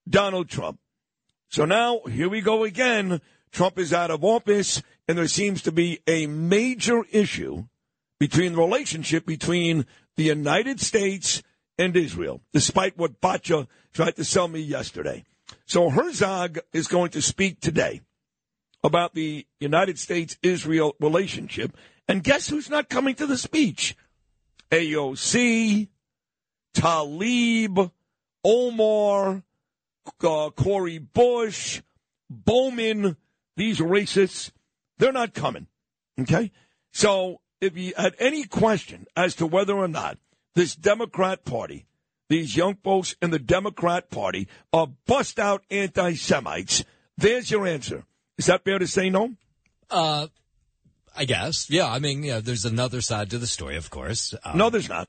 [0.10, 0.80] Donald Trump.
[1.54, 3.22] So now here we go again.
[3.52, 7.66] Trump is out of office, and there seems to be a major issue
[8.20, 9.86] between the relationship between
[10.16, 11.44] the United States
[11.78, 15.26] and Israel, despite what Batya tried to sell me yesterday.
[15.68, 18.02] So Herzog is going to speak today
[18.84, 21.78] about the United States Israel relationship.
[22.08, 23.96] And guess who's not coming to the speech?
[24.72, 25.88] AOC,
[26.74, 27.92] Tlaib,
[28.44, 29.44] Omar,
[30.24, 31.82] uh, Cori Bush,
[32.30, 33.18] Bowman,
[33.56, 34.52] these racists,
[34.98, 35.68] they're not coming.
[36.20, 36.52] Okay?
[36.92, 40.18] So if you had any question as to whether or not
[40.56, 41.86] this Democrat Party,
[42.30, 46.84] these young folks in the Democrat Party are bust out anti Semites,
[47.18, 48.06] there's your answer.
[48.38, 49.34] Is that fair to say no?
[49.90, 50.28] Uh,
[51.16, 51.70] I guess.
[51.70, 51.88] Yeah.
[51.88, 54.34] I mean, yeah, there's another side to the story, of course.
[54.44, 55.08] Um, no, there's not.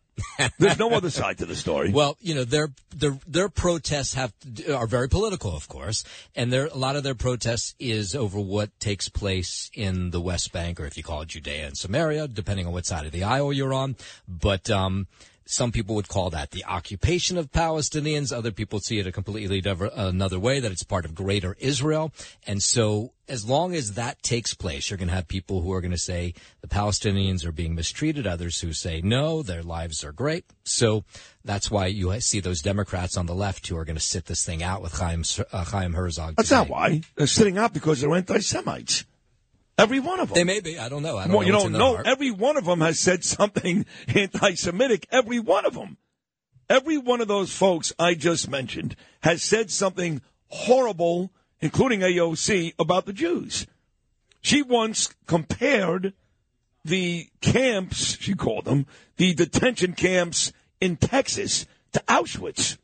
[0.59, 1.90] There's no other side to the story.
[1.90, 4.33] Well, you know, their their their protests have
[4.73, 6.05] are very political, of course,
[6.37, 10.53] and there a lot of their protests is over what takes place in the West
[10.53, 13.25] Bank, or if you call it Judea and Samaria, depending on what side of the
[13.25, 13.97] aisle you're on.
[14.29, 15.07] But um,
[15.47, 18.33] some people would call that the occupation of Palestinians.
[18.33, 22.13] Other people see it a completely diver- another way, that it's part of greater Israel.
[22.47, 25.81] And so as long as that takes place, you're going to have people who are
[25.81, 30.13] going to say the Palestinians are being mistreated, others who say no, their lives are
[30.13, 30.45] great.
[30.65, 31.05] So
[31.45, 34.45] that's why you see those Democrats on the left who are going to sit this
[34.45, 36.37] thing out with Chaim, uh, Chaim Herzog.
[36.37, 37.03] That's not why.
[37.17, 39.05] They're sitting out because they're anti-Semites.
[39.77, 40.37] Every one of them.
[40.37, 40.79] They may be.
[40.79, 41.17] I don't know.
[41.17, 41.97] I don't well, know you don't know.
[41.97, 45.09] Every one of them has said something anti-Semitic.
[45.11, 45.97] Every one of them.
[46.69, 53.07] Every one of those folks I just mentioned has said something horrible, including AOC, about
[53.07, 53.67] the Jews.
[54.41, 56.15] She once compared
[56.85, 62.79] the camps, she called them, the detention camps in Texas to Auschwitz.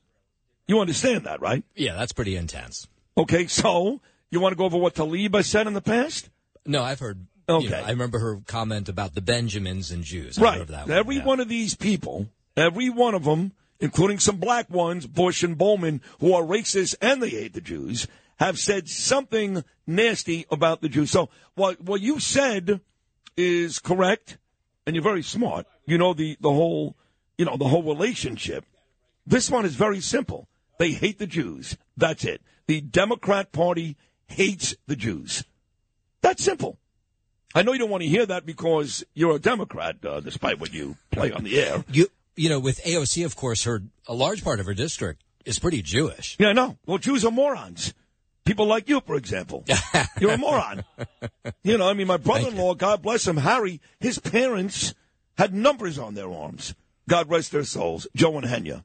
[0.66, 1.64] You understand that, right?
[1.74, 2.88] Yeah, that's pretty intense.
[3.16, 4.00] Okay, so
[4.30, 6.30] you want to go over what Tlaib said in the past?
[6.66, 7.26] No, I've heard.
[7.48, 7.64] Okay.
[7.64, 10.38] You know, I remember her comment about the Benjamins and Jews.
[10.38, 10.66] I right.
[10.66, 11.24] That every one, yeah.
[11.24, 16.00] one of these people, every one of them, including some black ones, Bush and Bowman,
[16.20, 18.06] who are racist and they hate the Jews,
[18.38, 21.10] have said something nasty about the Jews.
[21.10, 22.80] So what what you said
[23.36, 24.38] is correct,
[24.86, 25.66] and you're very smart.
[25.86, 26.96] You know the the whole
[27.36, 28.64] you know the whole relationship.
[29.26, 30.48] This one is very simple.
[30.78, 31.76] They hate the Jews.
[31.96, 32.42] That's it.
[32.66, 33.96] The Democrat Party
[34.26, 35.44] hates the Jews.
[36.22, 36.78] That's simple.
[37.54, 40.72] I know you don't want to hear that because you're a Democrat, uh, despite what
[40.72, 41.84] you play on the air.
[41.90, 45.58] You, you know, with AOC, of course, her a large part of her district is
[45.58, 46.36] pretty Jewish.
[46.38, 46.76] Yeah, no.
[46.86, 47.92] Well, Jews are morons.
[48.44, 49.64] People like you, for example.
[50.20, 50.84] You're a moron.
[51.62, 54.94] You know, I mean, my brother-in-law, God bless him, Harry, his parents
[55.36, 56.74] had numbers on their arms.
[57.08, 58.06] God rest their souls.
[58.14, 58.84] Joe and Henya.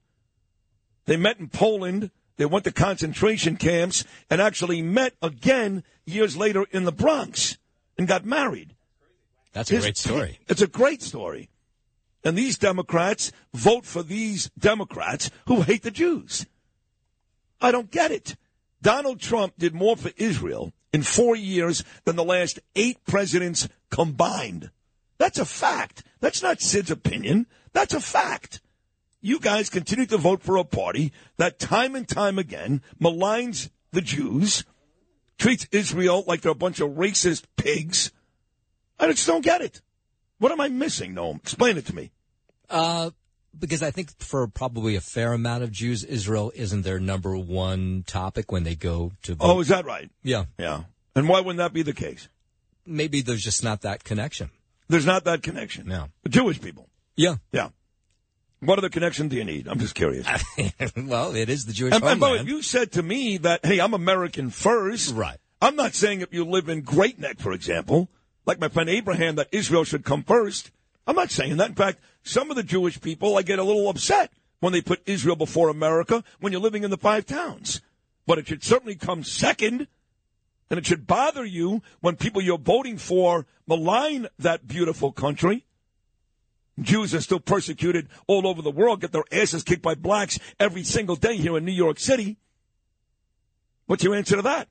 [1.05, 2.11] They met in Poland.
[2.37, 7.57] They went to concentration camps and actually met again years later in the Bronx
[7.97, 8.75] and got married.
[9.53, 10.39] That's a His, great story.
[10.47, 11.49] It's a great story.
[12.23, 16.45] And these Democrats vote for these Democrats who hate the Jews.
[17.61, 18.35] I don't get it.
[18.81, 24.71] Donald Trump did more for Israel in four years than the last eight presidents combined.
[25.17, 26.03] That's a fact.
[26.19, 27.47] That's not Sid's opinion.
[27.73, 28.59] That's a fact
[29.25, 34.01] you guys continue to vote for a party that time and time again maligns the
[34.01, 34.63] Jews,
[35.39, 38.11] treats Israel like they're a bunch of racist pigs.
[38.99, 39.81] I just don't get it.
[40.37, 41.37] What am I missing, Noam?
[41.37, 42.11] Explain it to me.
[42.69, 43.09] Uh,
[43.57, 48.03] because I think for probably a fair amount of Jews, Israel isn't their number one
[48.05, 49.45] topic when they go to vote.
[49.45, 50.11] Oh, is that right?
[50.21, 50.45] Yeah.
[50.59, 50.83] Yeah.
[51.15, 52.27] And why wouldn't that be the case?
[52.85, 54.51] Maybe there's just not that connection.
[54.87, 55.87] There's not that connection.
[55.87, 56.09] No.
[56.29, 56.89] Jewish people.
[57.15, 57.37] Yeah.
[57.51, 57.69] Yeah.
[58.59, 59.67] What other connection do you need?
[59.67, 60.27] I'm just curious.
[60.97, 62.41] well, it is the Jewish and, homeland.
[62.41, 65.13] And, you said to me that, hey, I'm American first.
[65.13, 65.37] Right.
[65.61, 68.09] I'm not saying if you live in Great Neck, for example,
[68.45, 70.71] like my friend Abraham, that Israel should come first.
[71.07, 71.69] I'm not saying that.
[71.69, 75.01] In fact, some of the Jewish people, I get a little upset when they put
[75.05, 77.81] Israel before America when you're living in the five towns.
[78.25, 79.87] But it should certainly come second.
[80.69, 85.64] And it should bother you when people you're voting for malign that beautiful country.
[86.79, 90.83] Jews are still persecuted all over the world, get their asses kicked by blacks every
[90.83, 92.37] single day here in New York City.
[93.85, 94.67] What's your answer to that?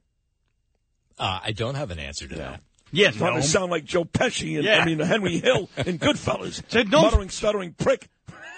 [1.18, 2.60] Uh, I don't have an answer to that.
[2.92, 3.40] Yeah, Trying no.
[3.40, 4.78] to sound like Joe Pesci and Yeah.
[4.80, 6.66] I mean Henry Hill and Goodfellas.
[6.68, 8.08] To Noam's- Muttering, stuttering prick.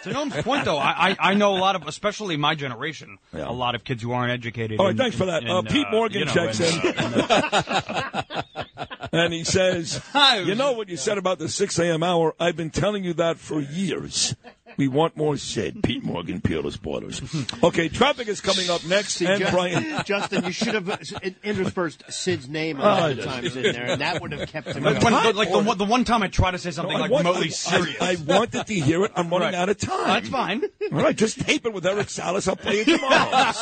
[0.03, 3.53] To Noam's point, though, I, I I know a lot of, especially my generation, a
[3.53, 4.79] lot of kids who aren't educated.
[4.79, 5.43] All right, in- thanks for that.
[5.43, 8.65] in, Uh, Pete uh, Morgan you know, checks in.
[9.13, 12.03] and he says, oh, You know what you said about the 6 a.m.
[12.03, 12.35] hour?
[12.39, 14.35] I've been telling you that for years.
[14.77, 15.83] We want more Sid.
[15.83, 17.21] Pete Morgan, Peerless Boilers.
[17.63, 19.15] Okay, traffic is coming up next.
[19.15, 20.03] See, and Ju- Brian.
[20.05, 20.97] Justin, you should have uh,
[21.43, 24.69] interspersed Sid's name a Oh, lot of times in there, and that would have kept
[24.69, 27.01] him Like, when- like the one, the one time I tried to say something I
[27.01, 27.97] like want- remotely I- serious.
[28.01, 29.13] I, I wanted to hear it.
[29.17, 29.55] I'm running Right.
[29.55, 30.07] out of time.
[30.09, 30.63] That's fine.
[30.93, 32.47] All right, just tape it with Eric Salas.
[32.49, 33.53] I'll play it tomorrow.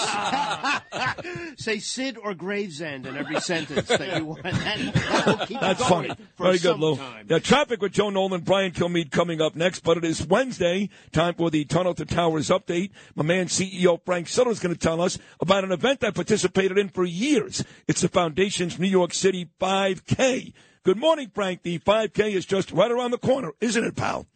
[1.57, 4.43] Say Sid or Gravesend in every sentence that you want.
[4.55, 6.09] That, that keep That's it funny.
[6.37, 6.97] for Very good, some Lou.
[6.97, 7.27] time.
[7.29, 11.35] Now, traffic with Joe Nolan, Brian Kilmeade coming up next, but it is Wednesday, time
[11.35, 12.91] for the Tunnel to Towers update.
[13.15, 16.79] My man, CEO Frank Siller, is going to tell us about an event I participated
[16.79, 17.65] in for years.
[17.87, 20.53] It's the Foundation's New York City 5K.
[20.85, 21.63] Good morning, Frank.
[21.63, 24.27] The 5K is just right around the corner, isn't it, pal?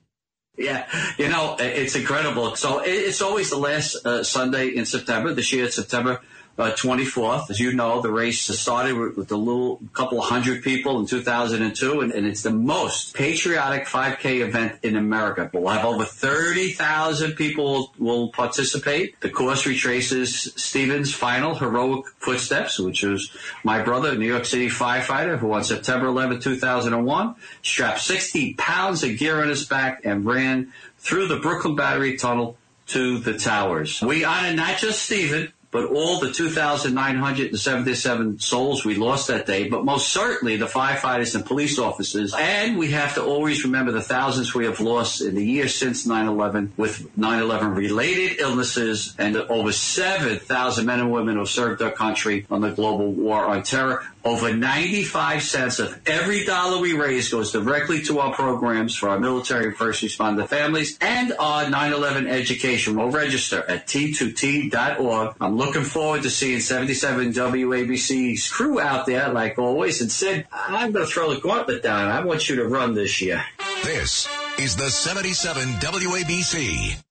[0.57, 2.57] Yeah, you know, it's incredible.
[2.57, 5.33] So it's always the last uh, Sunday in September.
[5.33, 6.21] This year, September
[6.59, 7.51] uh, 24th.
[7.51, 12.01] As you know, the race started with, with a little couple hundred people in 2002,
[12.01, 15.49] and, and it's the most patriotic 5K event in America.
[15.53, 19.21] We'll have over 30,000 people will participate.
[19.21, 23.31] The course retraces Stevens' final heroic footsteps, which was
[23.63, 29.05] my brother, a New York City firefighter, who on September 11, 2001, strapped 60 pounds
[29.05, 32.57] of gear on his back and ran through the Brooklyn Battery Tunnel
[32.89, 34.01] to the towers.
[34.01, 39.85] We honor not just Stephen, but all the 2,977 souls we lost that day, but
[39.85, 42.35] most certainly the firefighters and police officers.
[42.37, 46.05] And we have to always remember the thousands we have lost in the years since
[46.05, 52.45] 9-11 with 9-11 related illnesses and over 7,000 men and women who served our country
[52.51, 54.05] on the global war on terror.
[54.25, 59.19] Over 95 cents of every dollar we raise goes directly to our programs for our
[59.19, 62.97] military and first responder families and our 9-11 education.
[62.97, 65.37] We'll register at t2t.org.
[65.41, 70.01] I'm looking forward to seeing 77 WABC's crew out there like always.
[70.01, 72.09] And Sid, I'm going to throw the gauntlet down.
[72.09, 73.45] I want you to run this year.
[73.85, 74.29] This
[74.59, 77.03] is the 77 WABC.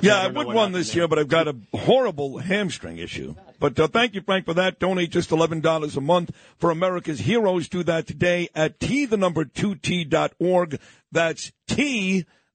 [0.00, 3.34] Yeah, I would run this year, but I've got a horrible hamstring issue.
[3.58, 4.78] But uh, thank you, Frank, for that.
[4.78, 7.68] Donate just eleven dollars a month for America's heroes.
[7.68, 10.80] Do that today at t the number two t dot org.
[11.12, 12.24] That's t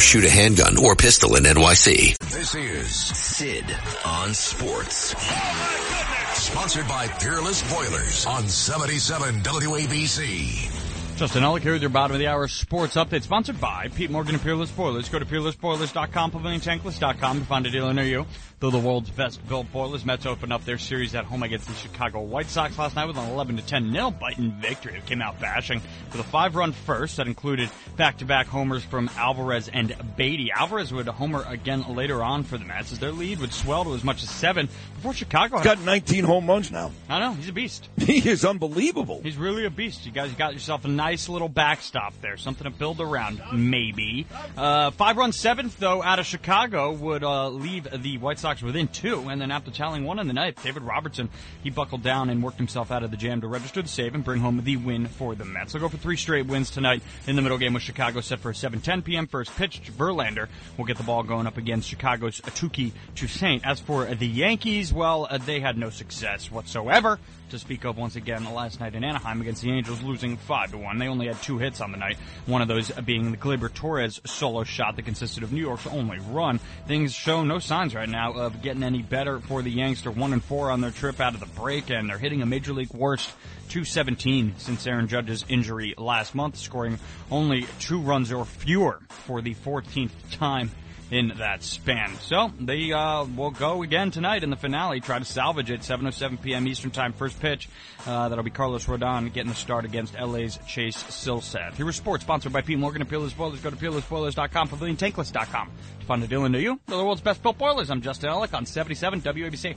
[0.00, 2.16] shoot a handgun or pistol in NYC.
[2.30, 3.64] This is Sid
[4.04, 5.14] on Sports.
[5.18, 11.16] Oh, sponsored by Peerless Boilers on 77 WABC.
[11.16, 14.34] Justin Ellick here with your bottom of the hour sports update, sponsored by Pete Morgan
[14.36, 15.08] and Peerless Boilers.
[15.10, 18.26] Go to peerlessboilers.com, paviliontankless.com to find a dealer near you.
[18.60, 21.72] Though the world's best built boilers, Mets opened up their series at home against the
[21.72, 24.98] Chicago White Sox last night with an 11 to 10 nil biting victory.
[24.98, 25.80] It came out bashing
[26.12, 30.52] with a five run first that included back to back homers from Alvarez and Baty.
[30.52, 33.94] Alvarez would homer again later on for the Mets as their lead would swell to
[33.94, 35.56] as much as seven before Chicago.
[35.56, 36.90] He's got 19 home runs now.
[37.08, 37.88] I know he's a beast.
[38.10, 39.20] He is unbelievable.
[39.22, 40.04] He's really a beast.
[40.04, 44.26] You guys got yourself a nice little backstop there, something to build around, maybe.
[44.56, 48.88] Uh, five run seventh though out of Chicago would uh, leave the White Sox within
[48.88, 51.28] two, and then after tallying one in the ninth, David Robertson
[51.62, 54.24] he buckled down and worked himself out of the jam to register the save and
[54.24, 55.72] bring home the win for the Mets.
[55.72, 58.50] They'll go for three straight wins tonight in the middle game with Chicago set for
[58.50, 59.26] a 7:10 p.m.
[59.26, 59.82] first pitch.
[59.96, 63.62] Verlander will get the ball going up against Chicago's Atuki Toussaint.
[63.64, 67.18] As for the Yankees, well, uh, they had no success whatsoever
[67.50, 70.78] to speak of once again last night in Anaheim against the Angels, losing five to
[70.78, 70.98] one.
[70.98, 72.16] They only had two hits on the night.
[72.46, 76.18] One of those being the Gleyber Torres solo shot that consisted of New York's only
[76.30, 76.58] run.
[76.86, 80.02] Things show no signs right now of getting any better for the Yanks.
[80.02, 82.46] They're one and four on their trip out of the break, and they're hitting a
[82.46, 83.30] major league worst
[83.68, 86.98] 217 since Aaron Judge's injury last month, scoring
[87.30, 90.70] only two runs or fewer for the 14th time
[91.10, 92.14] in that span.
[92.20, 95.80] So they uh, will go again tonight in the finale, try to salvage it.
[95.80, 96.66] 7:07 p.m.
[96.66, 97.68] Eastern Time, first pitch.
[98.06, 101.74] Uh, that'll be Carlos Rodon getting the start against LA's Chase Silseth.
[101.74, 103.60] Here was sports sponsored by Pete Morgan and Peerless Boilers.
[103.60, 106.80] Go to peerlessboilers.com, paviliontankless.com to find a deal near you.
[106.86, 107.90] The world's best built boilers.
[107.90, 109.76] I'm Justin Ellick on 77 WABC.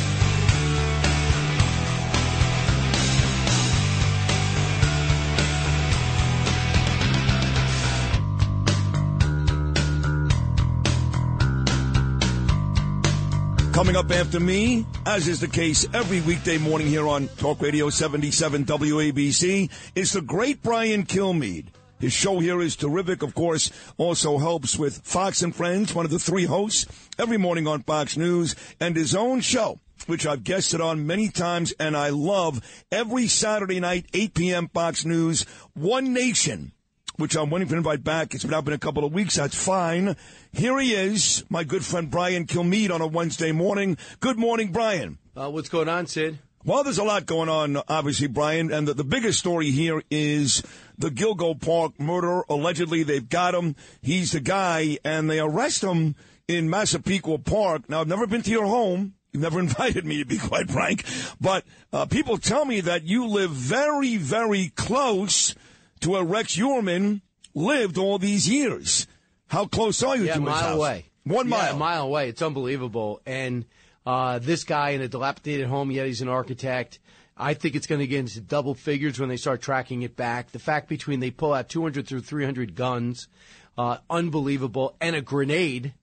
[13.81, 17.89] Coming up after me, as is the case every weekday morning here on Talk Radio
[17.89, 21.69] 77 WABC, is the great Brian Kilmeade.
[21.99, 26.11] His show here is terrific, of course, also helps with Fox and Friends, one of
[26.11, 26.85] the three hosts,
[27.17, 31.73] every morning on Fox News, and his own show, which I've guested on many times,
[31.79, 32.61] and I love
[32.91, 34.67] every Saturday night, 8 p.m.
[34.67, 35.41] Fox News,
[35.73, 36.71] One Nation
[37.21, 38.33] which I'm waiting to invite back.
[38.33, 39.35] It's now been a couple of weeks.
[39.35, 40.15] That's fine.
[40.51, 43.97] Here he is, my good friend Brian Kilmeade on a Wednesday morning.
[44.19, 45.19] Good morning, Brian.
[45.35, 46.39] Uh, what's going on, Sid?
[46.65, 50.63] Well, there's a lot going on, obviously, Brian, and the, the biggest story here is
[50.97, 52.43] the Gilgo Park murder.
[52.49, 53.75] Allegedly, they've got him.
[54.01, 56.15] He's the guy, and they arrest him
[56.47, 57.87] in Massapequa Park.
[57.87, 59.13] Now, I've never been to your home.
[59.31, 61.05] You've never invited me, to be quite frank.
[61.39, 65.55] But uh, people tell me that you live very, very close
[66.01, 67.21] to where Rex Heuermann
[67.53, 69.07] lived all these years.
[69.47, 70.75] How close are you yeah, to his mile house?
[70.77, 71.05] away.
[71.23, 71.75] One Yeah, mile.
[71.75, 72.29] a mile away.
[72.29, 73.21] It's unbelievable.
[73.25, 73.65] And
[74.05, 76.99] uh, this guy in a dilapidated home, yet he's an architect.
[77.37, 80.51] I think it's going to get into double figures when they start tracking it back.
[80.51, 83.27] The fact between they pull out 200 through 300 guns,
[83.77, 85.93] uh, unbelievable, and a grenade.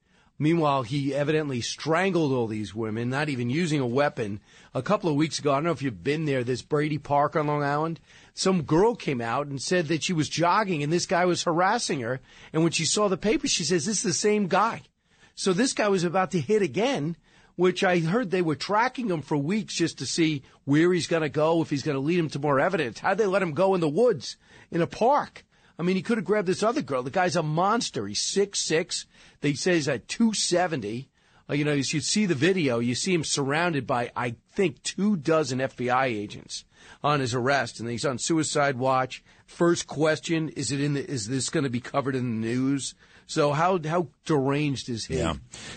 [0.41, 4.39] Meanwhile, he evidently strangled all these women, not even using a weapon.
[4.73, 7.35] A couple of weeks ago, I don't know if you've been there, this Brady Park
[7.35, 7.99] on Long Island.
[8.39, 11.99] Some girl came out and said that she was jogging and this guy was harassing
[11.99, 12.21] her.
[12.53, 14.83] And when she saw the paper, she says, This is the same guy.
[15.35, 17.17] So this guy was about to hit again,
[17.57, 21.23] which I heard they were tracking him for weeks just to see where he's going
[21.23, 22.99] to go, if he's going to lead him to more evidence.
[22.99, 24.37] How'd they let him go in the woods,
[24.71, 25.43] in a park?
[25.77, 27.03] I mean, he could have grabbed this other girl.
[27.03, 28.07] The guy's a monster.
[28.07, 29.05] He's six six.
[29.41, 31.09] They say he's at 270.
[31.49, 32.79] Uh, you know, you see the video.
[32.79, 36.63] You see him surrounded by, I think, two dozen FBI agents
[37.03, 39.23] on his arrest, and he's on suicide watch.
[39.45, 40.93] First question: Is it in?
[40.93, 42.95] The, is this going to be covered in the news?
[43.29, 45.17] So how how deranged is he?
[45.17, 45.35] Yeah.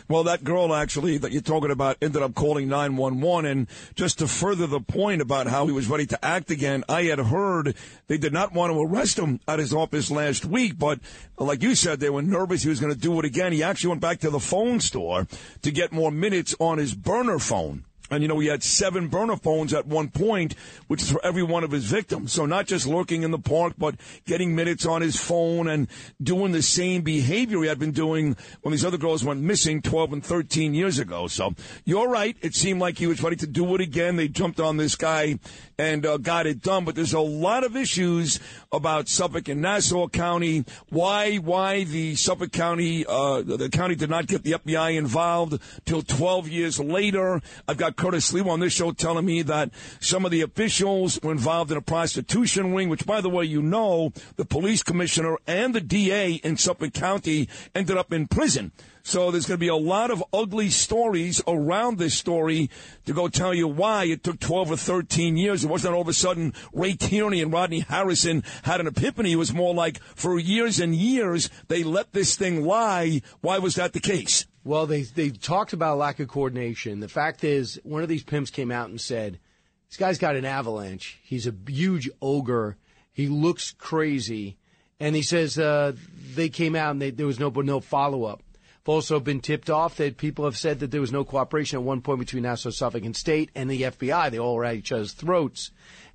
[0.09, 3.45] Well, that girl actually that you're talking about ended up calling 911.
[3.45, 7.03] And just to further the point about how he was ready to act again, I
[7.05, 10.79] had heard they did not want to arrest him at his office last week.
[10.79, 11.01] But
[11.37, 13.53] like you said, they were nervous he was going to do it again.
[13.53, 15.27] He actually went back to the phone store
[15.61, 17.85] to get more minutes on his burner phone.
[18.13, 20.55] And you know, he had seven burner phones at one point,
[20.87, 22.31] which is for every one of his victims.
[22.33, 23.95] So not just lurking in the park, but
[24.27, 25.89] getting minutes on his phone and
[26.23, 30.13] doing the same behavior he had been doing when these other girls went missing 12
[30.13, 31.27] and 13 years ago.
[31.27, 31.55] So
[31.87, 32.37] you're right.
[32.43, 34.17] It seemed like he was ready to do it again.
[34.17, 35.39] They jumped on this guy
[35.79, 36.85] and uh, got it done.
[36.85, 38.41] But there's a lot of issues
[38.71, 40.67] about Suffolk and Nassau County.
[40.91, 46.03] Why, why the Suffolk County, uh, the county did not get the FBI involved till
[46.03, 47.41] 12 years later.
[47.67, 51.31] I've got Curtis Sliwa on this show telling me that some of the officials were
[51.31, 55.73] involved in a prostitution ring, which, by the way, you know, the police commissioner and
[55.73, 58.73] the DA in Suffolk County ended up in prison.
[59.05, 62.71] So there's going to be a lot of ugly stories around this story
[63.07, 65.63] to go tell you why it took 12 or 13 years.
[65.63, 69.31] It wasn't all of a sudden Ray Tierney and Rodney Harrison had an epiphany.
[69.31, 73.23] It was more like for years and years they let this thing lie.
[73.43, 74.45] Why was that the case?
[74.65, 77.01] Well, they they talked about lack of coordination.
[77.01, 79.39] The fact is, one of these pimps came out and said,
[79.89, 81.19] "This guy's got an avalanche.
[81.25, 82.77] He's a huge ogre.
[83.13, 84.59] He looks crazy."
[85.01, 85.93] And he says uh,
[86.35, 88.43] they came out and they, there was no no follow up.
[88.83, 91.85] I've also been tipped off that people have said that there was no cooperation at
[91.85, 94.31] one point between Nassau, Suffolk, and State and the FBI.
[94.31, 95.71] They all were at each other's throats.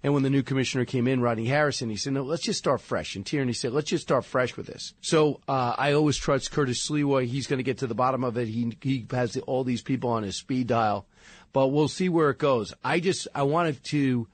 [0.08, 2.80] And when the new commissioner came in, Rodney Harrison, he said, no, let's just start
[2.80, 3.18] fresh.
[3.18, 4.94] And Tierney said, let's just start fresh with this.
[5.02, 7.26] So uh, I always trust Curtis Sliwa.
[7.26, 8.48] He's going to get to the bottom of it.
[8.48, 11.06] He, he has all these people on his speed dial.
[11.52, 12.74] But we'll see where it goes.
[12.86, 14.30] I just, I wanted to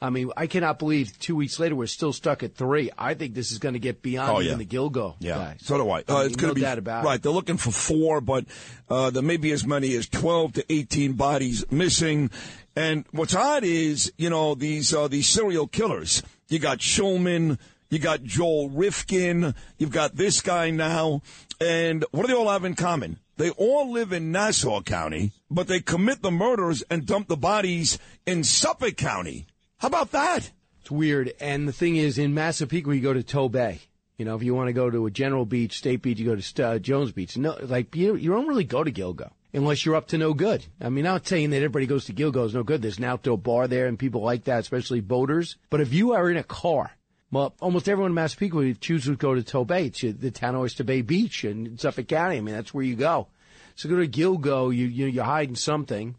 [0.00, 2.90] I mean, I cannot believe two weeks later we're still stuck at three.
[2.96, 4.46] I think this is going to get beyond Oh, yeah.
[4.54, 5.56] even the Gilgo Yeah, guy.
[5.60, 5.98] so do I.
[5.98, 7.06] I Uh, mean, it's going no to be doubt about it.
[7.08, 7.22] right.
[7.22, 8.44] They're looking for four, but
[8.88, 12.30] uh, there may be as many as twelve to eighteen bodies missing.
[12.76, 16.22] And what's odd is, you know, these uh, these serial killers.
[16.48, 17.58] You got Shulman,
[17.90, 21.22] you got Joel Rifkin, you've got this guy now,
[21.60, 23.18] and what do they all have in common?
[23.36, 27.98] They all live in Nassau County, but they commit the murders and dump the bodies
[28.26, 29.46] in Suffolk County.
[29.78, 30.50] How about that?
[30.80, 31.32] It's weird.
[31.40, 33.78] And the thing is, in Massapequa, you go to Tobay.
[34.16, 36.34] You know, if you want to go to a general beach, state beach, you go
[36.34, 37.36] to uh, Jones Beach.
[37.36, 40.66] No, like you, you don't really go to Gilgo unless you're up to no good.
[40.80, 42.82] I mean, I'm not saying that everybody goes to Gilgo is no good.
[42.82, 45.56] There's an outdoor bar there, and people like that, especially boaters.
[45.70, 46.90] But if you are in a car,
[47.30, 50.82] well, almost everyone in Massapequa would choose to go to Tobay, it's the town Oyster
[50.82, 52.38] Bay Beach in Suffolk County.
[52.38, 53.28] I mean, that's where you go.
[53.76, 56.16] So go to Gilgo, you, you you're hiding something.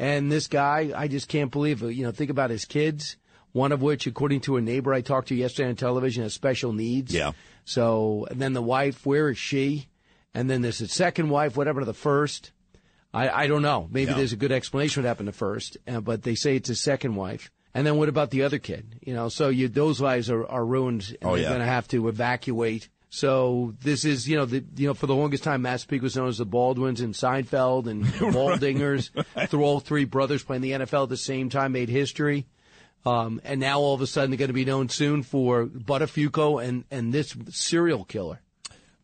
[0.00, 1.92] And this guy, I just can't believe it.
[1.94, 3.16] You know, think about his kids.
[3.52, 6.72] One of which, according to a neighbor I talked to yesterday on television, has special
[6.72, 7.12] needs.
[7.12, 7.32] Yeah.
[7.64, 9.88] So, and then the wife, where is she?
[10.34, 12.52] And then there's the second wife, whatever the first.
[13.12, 13.88] I, I don't know.
[13.90, 14.16] Maybe Yeah.
[14.18, 17.16] there's a good explanation what happened to first, uh, but they say it's his second
[17.16, 17.50] wife.
[17.74, 18.96] And then what about the other kid?
[19.02, 21.48] You know, so you, those lives are, are ruined and Oh, they're yeah.
[21.48, 22.88] going to have to evacuate.
[23.12, 26.28] So this is, you know, the, you know, for the longest time, Massapequa was known
[26.28, 28.04] as the Baldwins and Seinfeld and
[28.34, 29.10] Baldingers.
[29.48, 32.46] Through all three brothers playing the NFL at the same time, made history.
[33.04, 36.62] Um, and now all of a sudden they're going to be known soon for Buttafuoco
[36.64, 38.40] and, and this serial killer.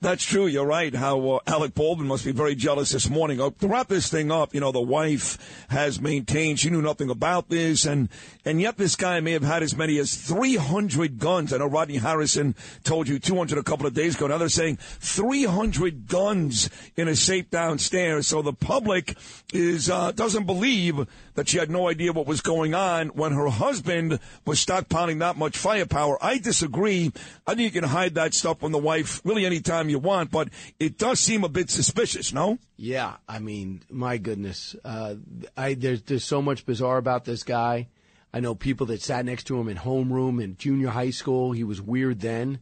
[0.06, 0.46] That's true.
[0.46, 0.94] You're right.
[0.94, 3.40] How uh, Alec Baldwin must be very jealous this morning.
[3.40, 7.10] Uh, to wrap this thing up, you know, the wife has maintained she knew nothing
[7.10, 8.08] about this, and
[8.44, 11.52] and yet this guy may have had as many as 300 guns.
[11.52, 12.54] I know Rodney Harrison
[12.84, 14.28] told you 200 a couple of days ago.
[14.28, 18.28] Now they're saying 300 guns in a safe downstairs.
[18.28, 19.16] So the public
[19.52, 21.04] is uh, doesn't believe
[21.36, 25.36] that she had no idea what was going on when her husband was stockpiling that
[25.36, 26.18] much firepower.
[26.22, 27.12] I disagree.
[27.46, 30.48] I think you can hide that stuff from the wife really anytime you want, but
[30.80, 32.58] it does seem a bit suspicious, no?
[32.76, 35.14] Yeah, I mean, my goodness, uh,
[35.56, 37.88] I there's there's so much bizarre about this guy.
[38.32, 41.52] I know people that sat next to him in homeroom in junior high school.
[41.52, 42.58] He was weird then,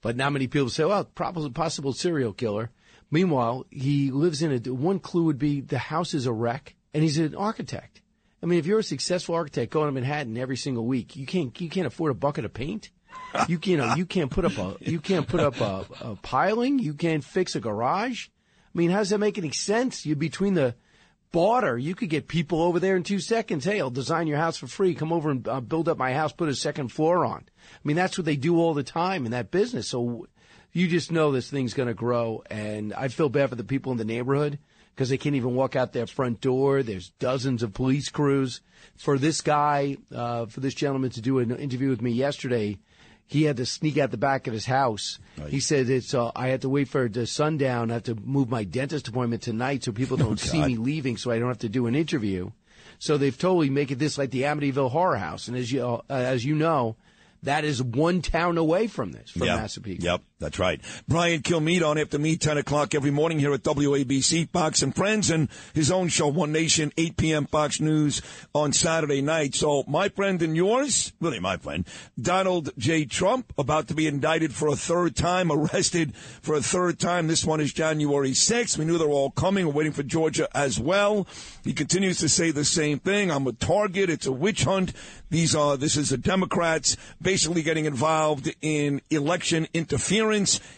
[0.00, 2.70] but not many people say, "Well, probably possible serial killer."
[3.10, 4.72] Meanwhile, he lives in a.
[4.72, 8.00] One clue would be the house is a wreck, and he's an architect.
[8.42, 11.58] I mean, if you're a successful architect going to Manhattan every single week, you can't
[11.60, 12.90] you can't afford a bucket of paint.
[13.48, 16.16] You can, you know, you can't put up a you can't put up a, a
[16.16, 16.78] piling.
[16.78, 18.28] You can't fix a garage.
[18.28, 20.06] I mean, how does that make any sense?
[20.06, 20.74] You between the
[21.32, 23.64] border, you could get people over there in two seconds.
[23.64, 24.94] Hey, I'll design your house for free.
[24.94, 26.32] Come over and uh, build up my house.
[26.32, 27.44] Put a second floor on.
[27.48, 29.88] I mean, that's what they do all the time in that business.
[29.88, 30.26] So
[30.72, 32.42] you just know this thing's going to grow.
[32.50, 34.58] And I feel bad for the people in the neighborhood
[34.98, 36.82] because they can't even walk out their front door.
[36.82, 38.60] There's dozens of police crews.
[38.96, 42.78] For this guy, uh, for this gentleman to do an interview with me yesterday,
[43.24, 45.20] he had to sneak out the back of his house.
[45.46, 46.14] He said it's.
[46.14, 47.92] Uh, I had to wait for the sundown.
[47.92, 51.30] I have to move my dentist appointment tonight so people don't see me leaving, so
[51.30, 52.50] I don't have to do an interview.
[52.98, 56.00] So they've totally make it this like the Amityville Horror House, and as you uh,
[56.10, 56.96] as you know,
[57.44, 59.60] that is one town away from this, from Yep.
[59.60, 60.04] Massapequa.
[60.04, 60.80] Yep, that's right.
[61.08, 65.30] Brian Kilmeade on after me, 10 o'clock every morning here at WABC, Fox and Friends,
[65.30, 67.46] and his own show, One Nation, 8 p.m.
[67.46, 68.22] Fox News
[68.54, 69.56] on Saturday night.
[69.56, 71.84] So my friend and yours, really my friend,
[72.20, 73.04] Donald J.
[73.04, 77.26] Trump, about to be indicted for a third time, arrested for a third time.
[77.26, 78.78] This one is January 6th.
[78.78, 79.66] We knew they were all coming.
[79.66, 81.26] We're waiting for Georgia as well.
[81.64, 83.32] He continues to say the same thing.
[83.32, 84.08] I'm a target.
[84.08, 84.92] It's a witch hunt.
[85.30, 90.27] These are, this is the Democrats basically getting involved in election interference.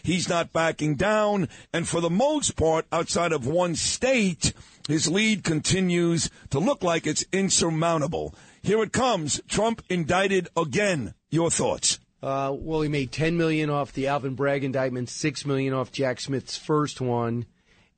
[0.03, 1.49] He's not backing down.
[1.73, 4.53] And for the most part, outside of one state,
[4.87, 8.35] his lead continues to look like it's insurmountable.
[8.61, 9.41] Here it comes.
[9.47, 11.13] Trump indicted again.
[11.29, 11.99] Your thoughts?
[12.21, 16.19] Uh, well, he made ten million off the Alvin Bragg indictment, six million off Jack
[16.19, 17.45] Smith's first one,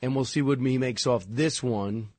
[0.02, 2.10] and we'll see what he makes off this one.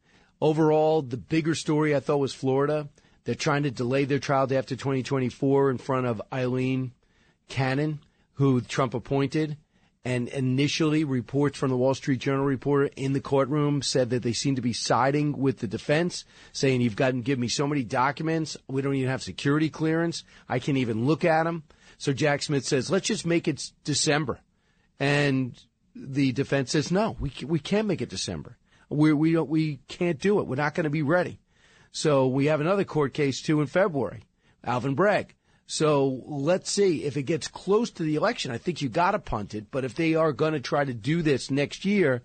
[0.41, 2.89] Overall, the bigger story I thought was Florida.
[3.25, 6.93] They're trying to delay their trial to after 2024 in front of Aileen
[7.49, 8.01] Cannon,
[8.35, 9.57] who Trump appointed.
[10.07, 14.35] And initially, reports from the Wall Street Journal reporter in the courtroom said that they
[14.35, 17.85] seem to be siding with the defense, saying, You've got to give me so many
[17.85, 18.59] documents.
[18.69, 20.23] We don't even have security clearance.
[20.47, 21.63] I can't even look at them.
[21.97, 24.41] So Jack Smith says, Let's just make it December.
[25.01, 25.59] And
[25.95, 28.59] the defense says, No, we, we can't make it December.
[28.91, 30.47] We, we, don't, we can't do it.
[30.47, 31.41] We're not going to be ready.
[31.93, 34.25] So we have another court case too in February,
[34.63, 35.35] Alvin Bragg.
[35.67, 38.51] So let's see if it gets close to the election.
[38.51, 39.71] I think you got to punt it.
[39.71, 42.23] But if they are going to try to do this next year,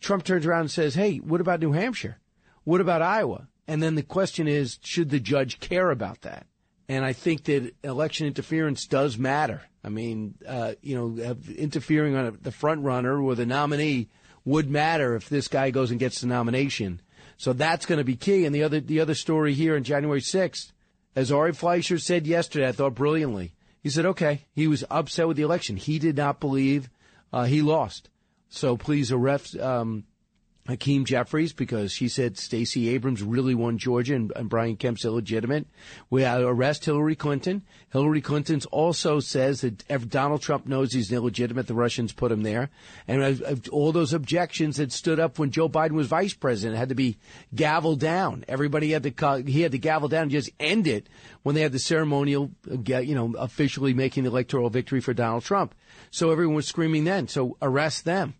[0.00, 2.18] Trump turns around and says, "Hey, what about New Hampshire?
[2.64, 6.46] What about Iowa?" And then the question is, should the judge care about that?
[6.88, 9.62] And I think that election interference does matter.
[9.84, 14.08] I mean, uh, you know, interfering on the front runner or the nominee
[14.44, 17.00] would matter if this guy goes and gets the nomination.
[17.36, 18.44] So that's going to be key.
[18.44, 20.72] And the other the other story here on January 6th,
[21.14, 23.52] as Ari Fleischer said yesterday, I thought brilliantly.
[23.82, 25.76] He said, okay, he was upset with the election.
[25.76, 26.90] He did not believe
[27.32, 28.10] uh, he lost.
[28.48, 30.04] So please arrest um,
[30.66, 35.66] Hakeem Jeffries because she said Stacey Abrams really won Georgia and, and Brian Kemp's illegitimate.
[36.10, 37.62] We arrest Hillary Clinton.
[37.92, 42.42] Hillary Clinton also says that if Donald Trump knows he's illegitimate, the Russians put him
[42.42, 42.70] there.
[43.08, 46.94] And all those objections that stood up when Joe Biden was vice president had to
[46.94, 47.18] be
[47.54, 48.44] gavelled down.
[48.46, 51.08] Everybody had to he had to gavel down and just end it
[51.42, 55.44] when they had the ceremonial, uh, you know, officially making the electoral victory for Donald
[55.44, 55.74] Trump.
[56.10, 57.28] So everyone was screaming then.
[57.28, 58.34] So arrest them.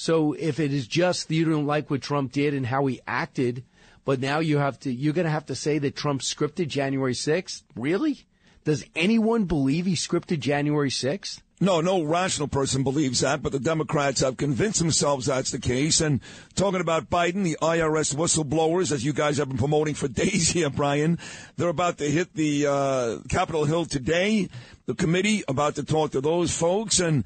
[0.00, 3.64] So if it is just you don't like what Trump did and how he acted,
[4.06, 7.12] but now you have to, you're going to have to say that Trump scripted January
[7.12, 7.64] 6th?
[7.76, 8.20] Really?
[8.64, 11.42] Does anyone believe he scripted January 6th?
[11.60, 16.00] No, no rational person believes that, but the Democrats have convinced themselves that's the case.
[16.00, 16.20] And
[16.54, 20.70] talking about Biden, the IRS whistleblowers, as you guys have been promoting for days here,
[20.70, 21.18] Brian,
[21.58, 24.48] they're about to hit the uh, Capitol Hill today.
[24.86, 27.24] The committee about to talk to those folks, and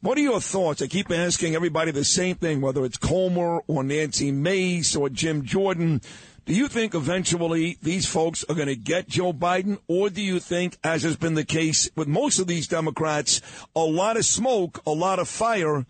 [0.00, 0.82] what are your thoughts?
[0.82, 5.44] I keep asking everybody the same thing, whether it's Comer or Nancy Mace or Jim
[5.44, 6.00] Jordan.
[6.44, 10.38] Do you think eventually these folks are going to get Joe Biden, or do you
[10.38, 13.40] think, as has been the case with most of these Democrats,
[13.74, 15.86] a lot of smoke, a lot of fire,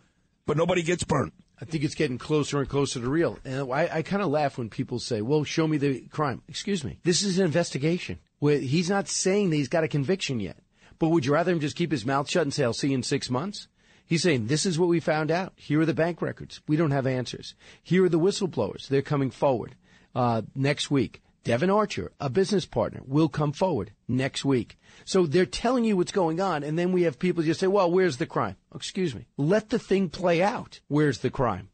[0.47, 1.35] but nobody gets burnt?
[1.61, 3.39] I think it's getting closer and closer to real.
[3.45, 6.43] And I, I kind of laugh when people say, well, show me the crime.
[6.49, 6.99] Excuse me.
[7.03, 8.19] This is an investigation.
[8.39, 10.59] Where he's not saying that he's got a conviction yet.
[10.99, 12.95] But would you rather him just keep his mouth shut and say, I'll see you
[12.95, 13.69] in six months?
[14.07, 15.53] He's saying, this is what we found out.
[15.57, 16.61] Here are the bank records.
[16.69, 17.55] We don't have answers.
[17.83, 18.89] Here are the whistleblowers.
[18.89, 19.75] They're coming forward
[20.15, 21.23] uh, next week.
[21.43, 24.79] Devon Archer, a business partner, will come forward next week.
[25.05, 27.91] So they're telling you what's going on, and then we have people just say, well,
[27.91, 28.57] where's the crime?
[28.75, 29.27] Excuse me.
[29.37, 30.81] Let the thing play out.
[30.89, 31.69] Where's the crime?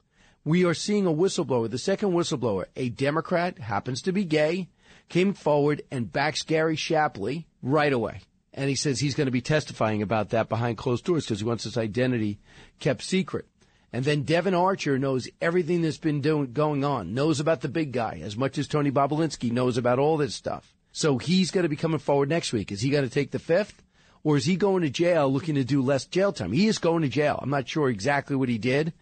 [0.45, 4.69] We are seeing a whistleblower, the second whistleblower, a Democrat, happens to be gay,
[5.09, 8.23] came forward and backs Gary Shapley right away.
[8.55, 11.47] And he says he's going to be testifying about that behind closed doors because he
[11.47, 12.39] wants his identity
[12.81, 13.47] kept secret.
[13.93, 17.93] And then Devon Archer knows everything that's been doing, going on, knows about the big
[17.93, 20.75] guy as much as Tony Bobulinski knows about all this stuff.
[20.93, 22.73] So he's going to be coming forward next week.
[22.73, 23.83] Is he going to take the fifth?
[24.25, 26.53] Or is he going to jail looking to do less jail time?
[26.53, 27.39] He is going to jail.
[27.43, 28.93] I'm not sure exactly what he did.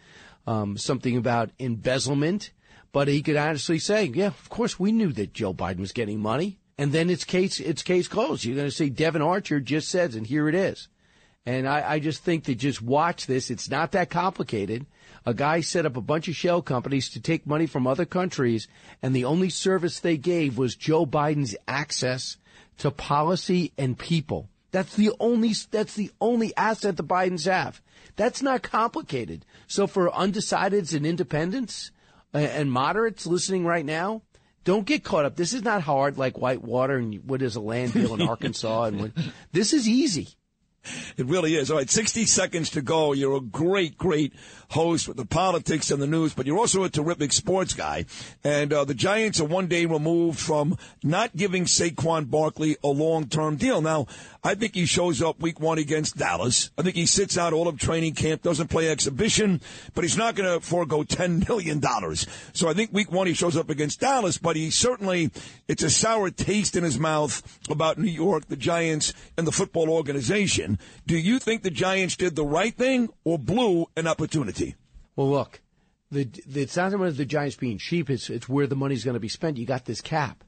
[0.47, 2.53] Um, something about embezzlement.
[2.93, 6.21] But he could honestly say, yeah, of course we knew that Joe Biden was getting
[6.21, 8.43] money and then it's case it's case closed.
[8.43, 10.89] You're going to see Devon Archer just says, and here it is.
[11.45, 13.51] And I, I just think that just watch this.
[13.51, 14.87] It's not that complicated.
[15.27, 18.67] A guy set up a bunch of shell companies to take money from other countries,
[19.03, 22.39] and the only service they gave was Joe Biden's access
[22.79, 24.49] to policy and people.
[24.71, 27.83] That's the only that's the only asset the Bidens have.
[28.17, 29.45] That's not complicated.
[29.67, 31.91] So for undecideds and independents
[32.33, 34.23] and moderates listening right now,
[34.65, 35.37] don't get caught up.
[35.37, 38.85] This is not hard like Whitewater and what is a land deal in Arkansas.
[38.85, 39.13] And what,
[39.53, 40.29] this is easy.
[41.21, 41.71] It really is.
[41.71, 43.13] All right, 60 seconds to go.
[43.13, 44.33] You're a great, great
[44.71, 48.07] host with the politics and the news, but you're also a terrific sports guy.
[48.43, 53.57] And uh, the Giants are one day removed from not giving Saquon Barkley a long-term
[53.57, 53.83] deal.
[53.83, 54.07] Now,
[54.43, 56.71] I think he shows up week one against Dallas.
[56.79, 59.61] I think he sits out all of training camp, doesn't play exhibition,
[59.95, 61.83] but he's not going to forego $10 million.
[62.55, 65.31] So I think week one he shows up against Dallas, but he certainly,
[65.69, 69.91] it's a sour taste in his mouth about New York, the Giants, and the football
[69.91, 70.79] organization.
[71.11, 74.77] Do you think the Giants did the right thing or blew an opportunity?
[75.17, 75.61] Well, look,
[76.13, 78.09] the, the, it's not about the Giants being cheap.
[78.09, 79.57] It's, it's where the money's going to be spent.
[79.57, 80.45] You got this cap.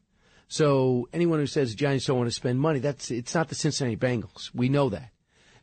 [0.46, 3.56] So anyone who says the Giants don't want to spend money, that's it's not the
[3.56, 4.54] Cincinnati Bengals.
[4.54, 5.10] We know that.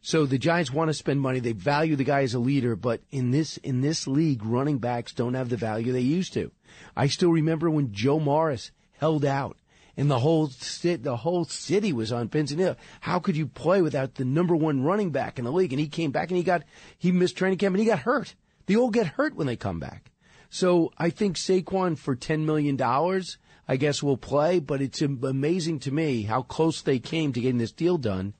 [0.02, 1.40] So the Giants want to spend money.
[1.40, 5.14] They value the guy as a leader, but in this in this league, running backs
[5.14, 6.52] don't have the value they used to.
[6.98, 9.56] I still remember when Joe Morris held out
[10.00, 12.78] and the whole city, the whole city was on and needles.
[13.02, 15.74] How could you play without the number one running back in the league?
[15.74, 16.64] And he came back and he got
[16.98, 18.36] he missed training camp and he got hurt.
[18.66, 20.12] They all get hurt when they come back.
[20.50, 23.38] So I think Saquon for ten million dollars
[23.70, 27.60] I guess, will play, but it's amazing to me how close they came to getting
[27.60, 28.34] this deal done,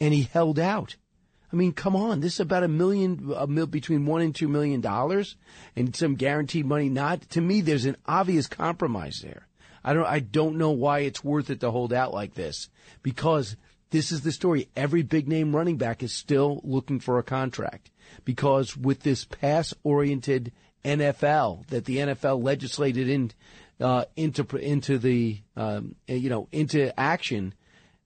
[0.00, 0.96] and he held out.
[1.52, 4.48] I mean, come on, this is about a million, a mil, between one and two
[4.48, 5.36] million dollars,
[5.76, 6.88] and some guaranteed money.
[6.88, 9.46] Not to me, there's an obvious compromise there.
[9.84, 12.68] I don't, I don't know why it's worth it to hold out like this,
[13.02, 13.56] because
[13.90, 14.68] this is the story.
[14.76, 17.90] Every big name running back is still looking for a contract,
[18.24, 20.52] because with this pass oriented
[20.84, 23.30] NFL that the NFL legislated in
[23.80, 27.54] uh, into into the um, you know into action,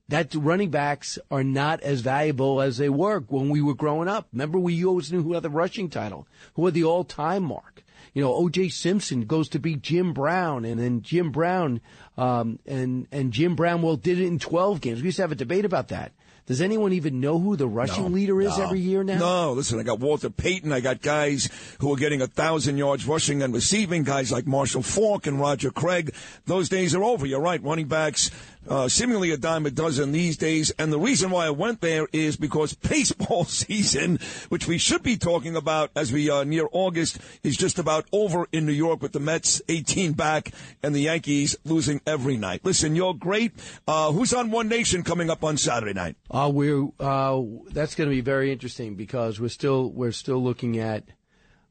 [0.08, 4.28] that running backs are not as valuable as they were when we were growing up.
[4.32, 7.82] Remember, we always knew who had the rushing title, who had the all-time mark.
[8.16, 8.70] You know, O.J.
[8.70, 11.82] Simpson goes to beat Jim Brown, and then Jim Brown,
[12.16, 15.02] um, and and Jim Brown well did it in 12 games.
[15.02, 16.12] We used to have a debate about that.
[16.46, 19.18] Does anyone even know who the rushing No, leader is no, every year now?
[19.18, 20.72] No, listen, I got Walter Payton.
[20.72, 21.50] I got guys
[21.80, 24.04] who are getting a thousand yards rushing and receiving.
[24.04, 26.14] Guys like Marshall Faulk and Roger Craig.
[26.46, 27.26] Those days are over.
[27.26, 27.62] You're right.
[27.62, 28.30] Running backs.
[28.68, 30.70] Uh, seemingly a dime a dozen these days.
[30.78, 35.16] And the reason why I went there is because baseball season, which we should be
[35.16, 39.12] talking about as we are near August, is just about over in New York with
[39.12, 40.50] the Mets 18 back
[40.82, 42.60] and the Yankees losing every night.
[42.64, 43.52] Listen, you're great.
[43.86, 46.16] Uh, who's on One Nation coming up on Saturday night?
[46.30, 47.40] Uh, we're uh,
[47.70, 51.04] that's going to be very interesting because we're still we're still looking at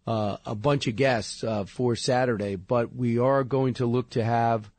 [0.08, 4.24] uh, a bunch of guests uh, for Saturday, but we are going to look to
[4.24, 4.70] have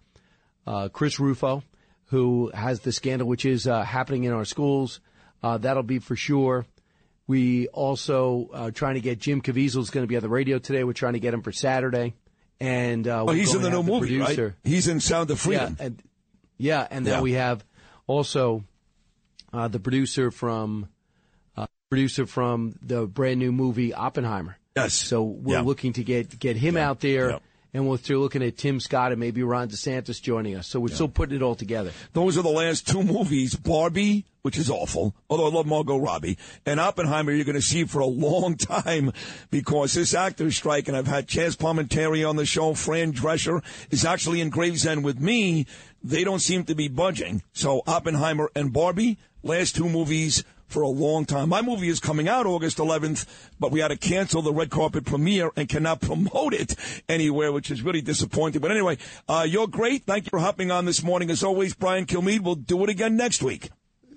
[0.66, 1.62] uh, Chris Rufo,
[2.06, 5.00] who has the scandal which is uh, happening in our schools.
[5.42, 6.66] Uh, that'll be for sure.
[7.26, 10.58] We also uh, trying to get Jim Caviezel is going to be on the radio
[10.58, 10.84] today.
[10.84, 12.14] We're trying to get him for Saturday,
[12.60, 14.44] and uh, Oh, he's in the new have movie, producer.
[14.46, 14.54] right?
[14.70, 15.76] He's in Sound of Freedom.
[15.78, 16.02] Yeah, and,
[16.58, 17.20] yeah, and then Yeah.
[17.22, 17.64] we have
[18.06, 18.62] also
[19.52, 20.88] uh, the producer from
[21.56, 24.56] uh, producer from the brand new movie Oppenheimer.
[24.76, 24.94] Yes.
[24.94, 25.62] So we're Yeah.
[25.62, 27.40] looking to get get him out there,
[27.76, 30.66] and we're still looking at Tim Scott and maybe Ron DeSantis joining us.
[30.66, 31.92] So we're still putting it all together.
[32.14, 33.54] Those are the last two movies.
[33.54, 37.84] Barbie, which is awful, although I love Margot Robbie, and Oppenheimer you're going to see
[37.84, 39.12] for a long time
[39.50, 44.06] because this actor's strike, and I've had Chaz Palminteri on the show, Fran Drescher is
[44.06, 45.66] actually in Gravesend with me.
[46.02, 47.42] They don't seem to be budging.
[47.52, 51.48] So Oppenheimer and Barbie, last two movies for a long time.
[51.48, 53.26] My movie is coming out August 11th,
[53.58, 56.74] but we had to cancel the red carpet premiere and cannot promote it
[57.08, 58.60] anywhere, which is really disappointing.
[58.60, 58.98] But anyway,
[59.28, 60.04] uh, you're great.
[60.04, 61.30] Thank you for hopping on this morning.
[61.30, 62.40] As always, Brian Kilmeade.
[62.40, 63.70] We'll do it again next week.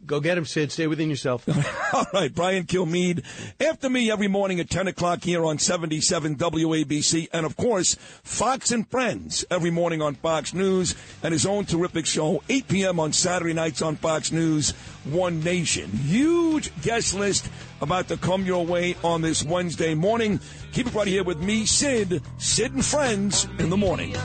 [0.09, 0.71] Go get him, Sid.
[0.71, 1.47] Stay within yourself.
[1.93, 3.23] All right, Brian Kilmeade.
[3.61, 7.27] After me every morning at 10 o'clock here on 77 WABC.
[7.31, 12.07] And of course, Fox and Friends every morning on Fox News and his own terrific
[12.07, 12.99] show, 8 p.m.
[12.99, 14.71] on Saturday nights on Fox News,
[15.05, 15.91] One Nation.
[15.91, 17.47] Huge guest list
[17.79, 20.39] about to come your way on this Wednesday morning.
[20.71, 24.15] Keep it right here with me, Sid, Sid and Friends in the morning.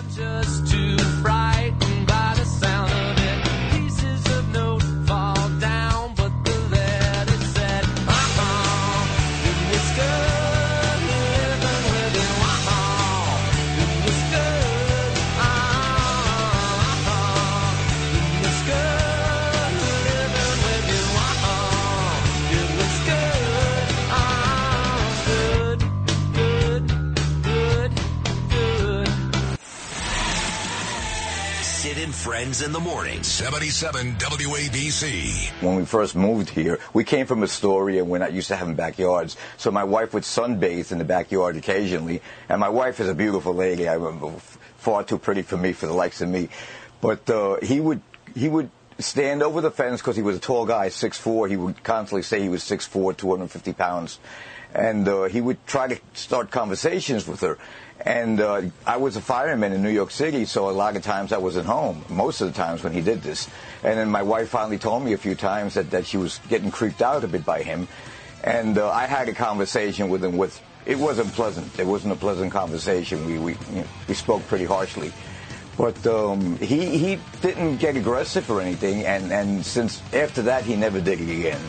[32.04, 33.22] And Friends in the morning.
[33.22, 35.50] 77 WABC.
[35.62, 38.02] When we first moved here, we came from Astoria.
[38.02, 39.38] And we're not used to having backyards.
[39.56, 42.20] So my wife would sunbathe in the backyard occasionally.
[42.50, 43.88] And my wife is a beautiful lady.
[43.88, 44.38] I remember
[44.76, 46.50] far too pretty for me, for the likes of me.
[47.00, 48.02] But uh, he would
[48.34, 51.48] he would stand over the fence because he was a tall guy, 6'4".
[51.48, 54.18] He would constantly say he was 6'4", 250 pounds.
[54.74, 57.56] And uh, he would try to start conversations with her.
[58.00, 61.32] And uh, I was a fireman in New York City, so a lot of times
[61.32, 63.48] I wasn't home, most of the times when he did this.
[63.82, 66.70] And then my wife finally told me a few times that, that she was getting
[66.70, 67.88] creeped out a bit by him.
[68.42, 71.78] And uh, I had a conversation with him with, it wasn't pleasant.
[71.78, 73.24] It wasn't a pleasant conversation.
[73.24, 75.12] We, we, you know, we spoke pretty harshly.
[75.76, 80.76] But um, he, he didn't get aggressive or anything, and, and since after that, he
[80.76, 81.60] never did it again.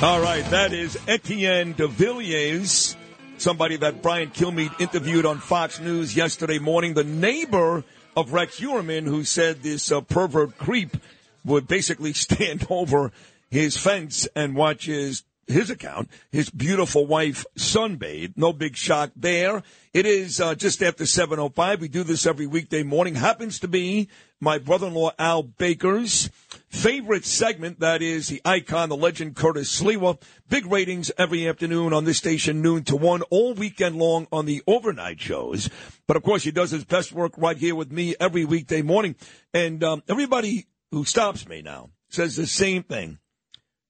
[0.00, 2.95] All right, that is Etienne de Villiers,
[3.38, 7.84] somebody that Brian Kilmeade interviewed on Fox News yesterday morning, the neighbor
[8.16, 10.96] of Rex Heuermann, who said this uh, pervert creep
[11.44, 13.12] would basically stand over
[13.50, 18.32] his fence and watch his his account, his beautiful wife sunbathe.
[18.36, 19.62] No big shock there.
[19.94, 21.78] It is uh, just after 7.05.
[21.78, 23.14] We do this every weekday morning.
[23.14, 24.08] Happens to be
[24.40, 26.30] my brother-in-law Al Baker's
[26.68, 27.80] favorite segment.
[27.80, 30.20] That is the icon, the legend Curtis Sliwa.
[30.48, 34.62] Big ratings every afternoon on this station, noon to one, all weekend long on the
[34.66, 35.70] overnight shows.
[36.06, 39.16] But of course, he does his best work right here with me every weekday morning.
[39.54, 43.18] And um, everybody who stops me now says the same thing.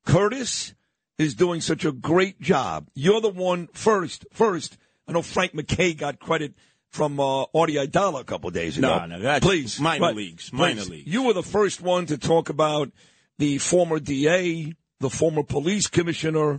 [0.05, 0.75] Curtis
[1.19, 2.89] is doing such a great job.
[2.95, 4.27] You're the one first.
[4.33, 4.79] First,
[5.09, 6.55] I know Frank McKay got credit
[6.97, 8.99] from uh, Audie Idala a couple days ago.
[8.99, 10.17] No, no, that's please, minor Right.
[10.17, 10.91] leagues, minor Please.
[10.91, 11.07] leagues.
[11.13, 12.91] You were the first one to talk about
[13.39, 16.59] the former DA, the former police commissioner.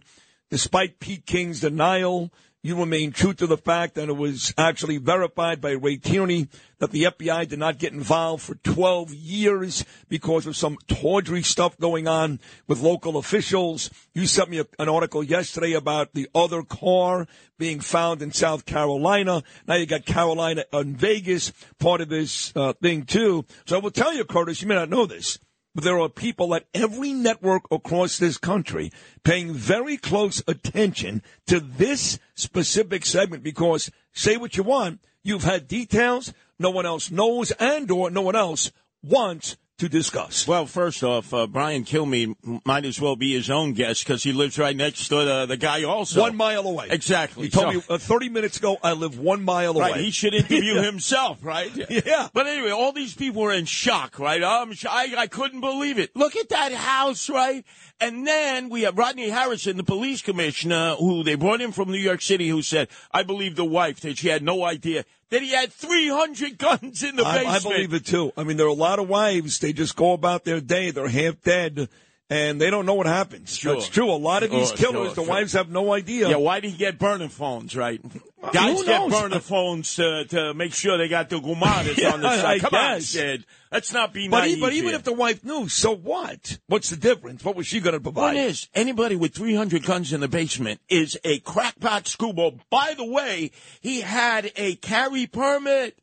[0.49, 2.31] Despite Pete King's denial,
[2.67, 6.49] you remain true to the fact that it was actually verified by Ray Tierney
[6.79, 11.77] that the FBI did not get involved for 12 years because of some tawdry stuff
[11.79, 13.89] going on with local officials.
[14.13, 17.25] You sent me a, an article yesterday about the other car
[17.57, 19.43] being found in South Carolina.
[19.65, 23.45] Now you got Carolina and Vegas part of this uh, thing too.
[23.65, 25.39] So I will tell you, Curtis, you may not know this.
[25.79, 28.91] There are people at every network across this country
[29.23, 35.67] paying very close attention to this specific segment because say what you want, you've had
[35.67, 38.71] details no one else knows and or no one else
[39.03, 40.47] wants to discuss.
[40.47, 44.33] Well, first off, uh, Brian Kilmeade might as well be his own guest because he
[44.33, 46.21] lives right next to the, the guy also.
[46.21, 46.87] One mile away.
[46.89, 47.43] Exactly.
[47.45, 50.03] He told So- me uh, 30 minutes ago I live one mile away.
[50.03, 50.81] He should interview Yeah.
[50.83, 51.71] himself, right?
[51.89, 52.27] Yeah.
[52.33, 54.41] But anyway, all these people were in shock, right?
[54.41, 56.15] Um, I, I couldn't believe it.
[56.15, 57.63] Look at that house, right?
[58.01, 61.97] And then we have Rodney Harrison, the police commissioner, who they brought in from New
[61.99, 65.51] York City, who said, I believe the wife that she had no idea that he
[65.51, 67.55] had 300 guns in the I, basement.
[67.55, 68.31] I believe it too.
[68.37, 69.59] I mean, there are a lot of wives.
[69.59, 70.91] They just go about their day.
[70.91, 71.89] They're half dead,
[72.29, 73.55] and they don't know what happens.
[73.55, 73.75] Sure.
[73.75, 74.11] That's true.
[74.11, 76.29] A lot of these Sure, killers, sure, the wives have no idea.
[76.29, 78.01] Yeah, why did he get burner phones, right?
[78.43, 82.21] Uh, Guys get burner phones to, to make sure they got the gumadas Yeah, on
[82.21, 82.61] the I side.
[82.61, 83.05] Come on, guess.
[83.07, 83.45] Sid.
[83.71, 84.95] Let's not be But, naive but even here.
[84.97, 86.59] if the wife knew, so what?
[86.67, 87.43] What's the difference?
[87.43, 88.35] What was she going to provide?
[88.37, 92.59] is anybody with 300 guns in the basement is a crackpot screwball.
[92.69, 93.51] By the way,
[93.81, 95.97] he had a carry permit.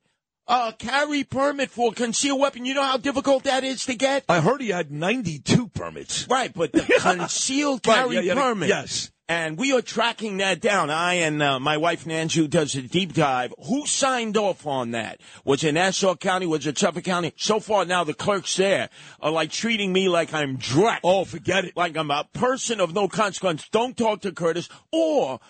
[0.47, 2.67] A carry permit for a concealed weapon.
[2.67, 4.25] You know how difficult that is to get?
[4.29, 6.29] I heard he had 92 permits.
[6.29, 8.69] Right, but the concealed Right, carry yeah, yeah, permit.
[8.69, 9.11] yes.
[9.27, 10.91] And we are tracking that down.
[10.91, 13.55] I and uh, my wife Nancy, who does a deep dive.
[13.69, 15.19] Who signed off on that?
[15.47, 16.45] Was it Nassau County?
[16.45, 17.33] Was it Suffolk County?
[17.39, 18.91] So far now, the clerks there
[19.23, 20.99] are like treating me like I'm Drek.
[21.03, 21.75] Oh, forget it.
[21.75, 23.67] Like I'm a person of no consequence.
[23.71, 24.69] Don't talk to Curtis.
[24.93, 25.41] Or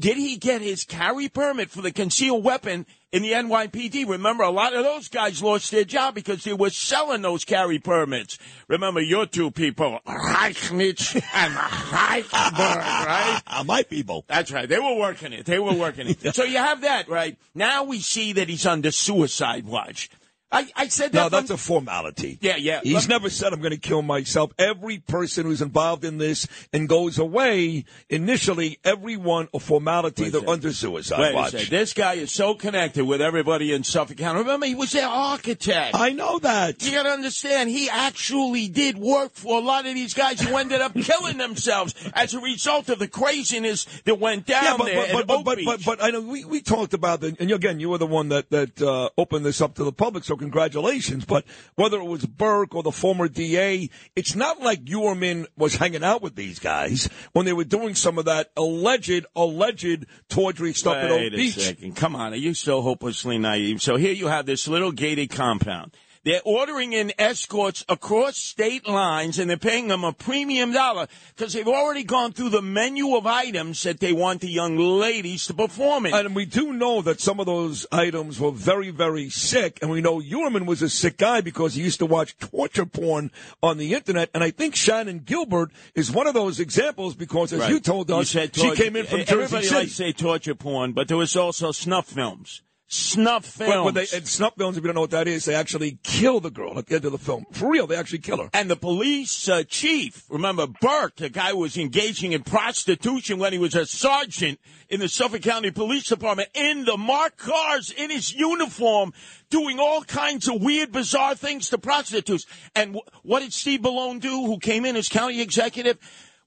[0.00, 4.08] did he get his carry permit for the concealed weapon in the NYPD?
[4.08, 7.78] Remember, a lot of those guys lost their job because they were selling those carry
[7.78, 8.38] permits.
[8.66, 13.42] Remember, your two people, Rechnitz and Reichberg, right?
[13.48, 14.24] Uh, my people.
[14.28, 14.68] That's right.
[14.68, 15.46] They were working it.
[15.46, 16.34] They were working it.
[16.34, 17.36] so you have that, right?
[17.54, 20.10] Now we see that he's under suicide watch.
[20.50, 21.18] I, I said that.
[21.24, 22.38] No, that's a formality.
[22.40, 22.80] Yeah, yeah.
[22.82, 24.52] He's Let- never said, I'm going to kill myself.
[24.58, 30.48] Every person who's involved in this and goes away, initially, everyone, a formality, Wait they're
[30.48, 31.50] under suicide Wait a watch.
[31.50, 31.68] second.
[31.68, 34.38] This guy is so connected with everybody in Suffolk County.
[34.38, 35.94] Remember, he was their architect.
[35.94, 36.82] I know that.
[36.82, 40.56] You got to understand, he actually did work for a lot of these guys who
[40.56, 44.86] ended up killing themselves as a result of the craziness that went down yeah, but,
[44.86, 45.66] there but, but, but, Oak but, Beach.
[45.66, 48.30] but, but I know we, we talked about that, and again, you were the one
[48.30, 51.24] that, that uh, opened this up to the public, so congratulations.
[51.24, 56.04] But whether it was Burke or the former DA, it's not like Heuermann was hanging
[56.04, 60.96] out with these guys when they were doing some of that alleged, alleged tawdry stuff
[60.96, 61.54] at Oak Wait a Beach.
[61.54, 61.96] second.
[61.96, 62.32] Come on.
[62.32, 63.82] Are you so hopelessly naive?
[63.82, 65.94] So here you have this little gated compound.
[66.24, 71.06] They're ordering in escorts across state lines and they're paying them a premium dollar
[71.36, 75.46] because they've already gone through the menu of items that they want the young ladies
[75.46, 76.14] to perform in.
[76.14, 79.78] And we do know that some of those items were very, very sick.
[79.80, 83.30] And we know Heuermann was a sick guy because he used to watch torture porn
[83.62, 84.30] on the internet.
[84.34, 87.70] And I think Shannan Gilbert is one of those examples because, as Right.
[87.70, 89.74] you told us, said she came in from Jersey Everybody City.
[89.76, 92.62] likes to say torture porn, but there was also snuff films.
[92.90, 93.84] Snuff films.
[93.84, 96.50] Well, they, snuff films, if you don't know what that is, they actually kill the
[96.50, 97.44] girl at the end of the film.
[97.52, 98.48] For real, they actually kill her.
[98.54, 103.52] And the police uh, chief, remember Burke, the guy who was engaging in prostitution when
[103.52, 104.58] he was a sergeant
[104.88, 109.12] in the Suffolk County Police Department, in the marked cars, in his uniform,
[109.50, 112.46] doing all kinds of weird, bizarre things to prostitutes.
[112.74, 115.98] And w- what did Steve Bellone do, who came in as county executive?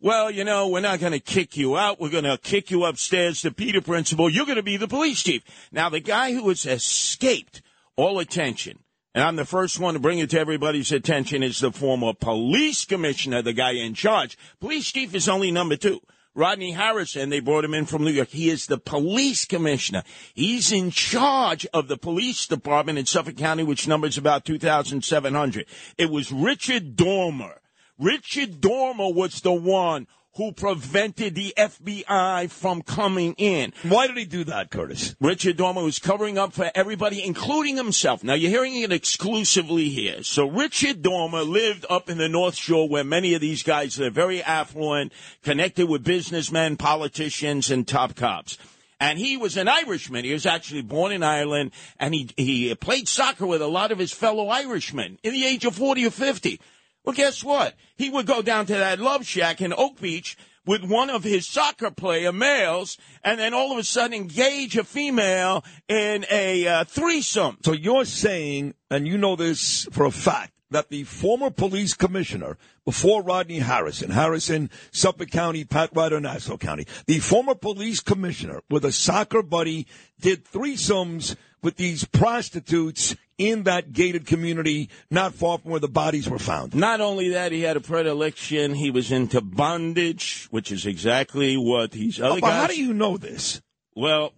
[0.03, 2.01] Well, you know, we're not going to kick you out.
[2.01, 4.31] We're going to kick you upstairs to Peter Principle.
[4.31, 5.43] You're going to be the police chief.
[5.71, 7.61] Now, the guy who has escaped
[7.95, 8.79] all attention,
[9.13, 12.83] and I'm the first one to bring it to everybody's attention, is the former police
[12.83, 14.39] commissioner, the guy in charge.
[14.59, 16.01] Police chief is only number two.
[16.33, 18.29] Rodney Harrison, they brought him in from New York.
[18.29, 20.01] He is the police commissioner.
[20.33, 25.67] He's in charge of the police department in Suffolk County, which numbers about 2,700.
[25.99, 27.60] It was Richard Dormer.
[28.01, 33.73] Richard Dormer was the one who prevented the FBI from coming in.
[33.83, 35.15] Why did he do that, Curtis?
[35.19, 38.23] Richard Dormer was covering up for everybody, including himself.
[38.23, 40.23] Now, you're hearing it exclusively here.
[40.23, 44.09] So, Richard Dormer lived up in the North Shore where many of these guys are
[44.09, 48.57] very affluent, connected with businessmen, politicians, and top cops.
[48.99, 50.25] And he was an Irishman.
[50.25, 53.99] He was actually born in Ireland, and he, he played soccer with a lot of
[53.99, 56.59] his fellow Irishmen in the age of 40 or 50.
[57.03, 57.73] Well, guess what?
[58.01, 60.35] He would go down to that love shack in Oak Beach
[60.65, 64.83] with one of his soccer player males, and then all of a sudden engage a
[64.83, 67.59] female in a uh, threesome.
[67.63, 72.57] So you're saying, and you know this for a fact, that the former police commissioner
[72.85, 78.83] before Rodney Harrison, Harrison, Suffolk County, Pat Ryder, Nassau County, the former police commissioner with
[78.83, 79.85] a soccer buddy
[80.19, 86.29] did threesomes with these prostitutes in that gated community not far from where the bodies
[86.29, 86.75] were found.
[86.75, 88.73] Not only that, he had a predilection.
[88.75, 92.61] He was into bondage, which is exactly what these other Oh, but guys.
[92.61, 93.61] how do you know this?
[93.95, 94.33] Well,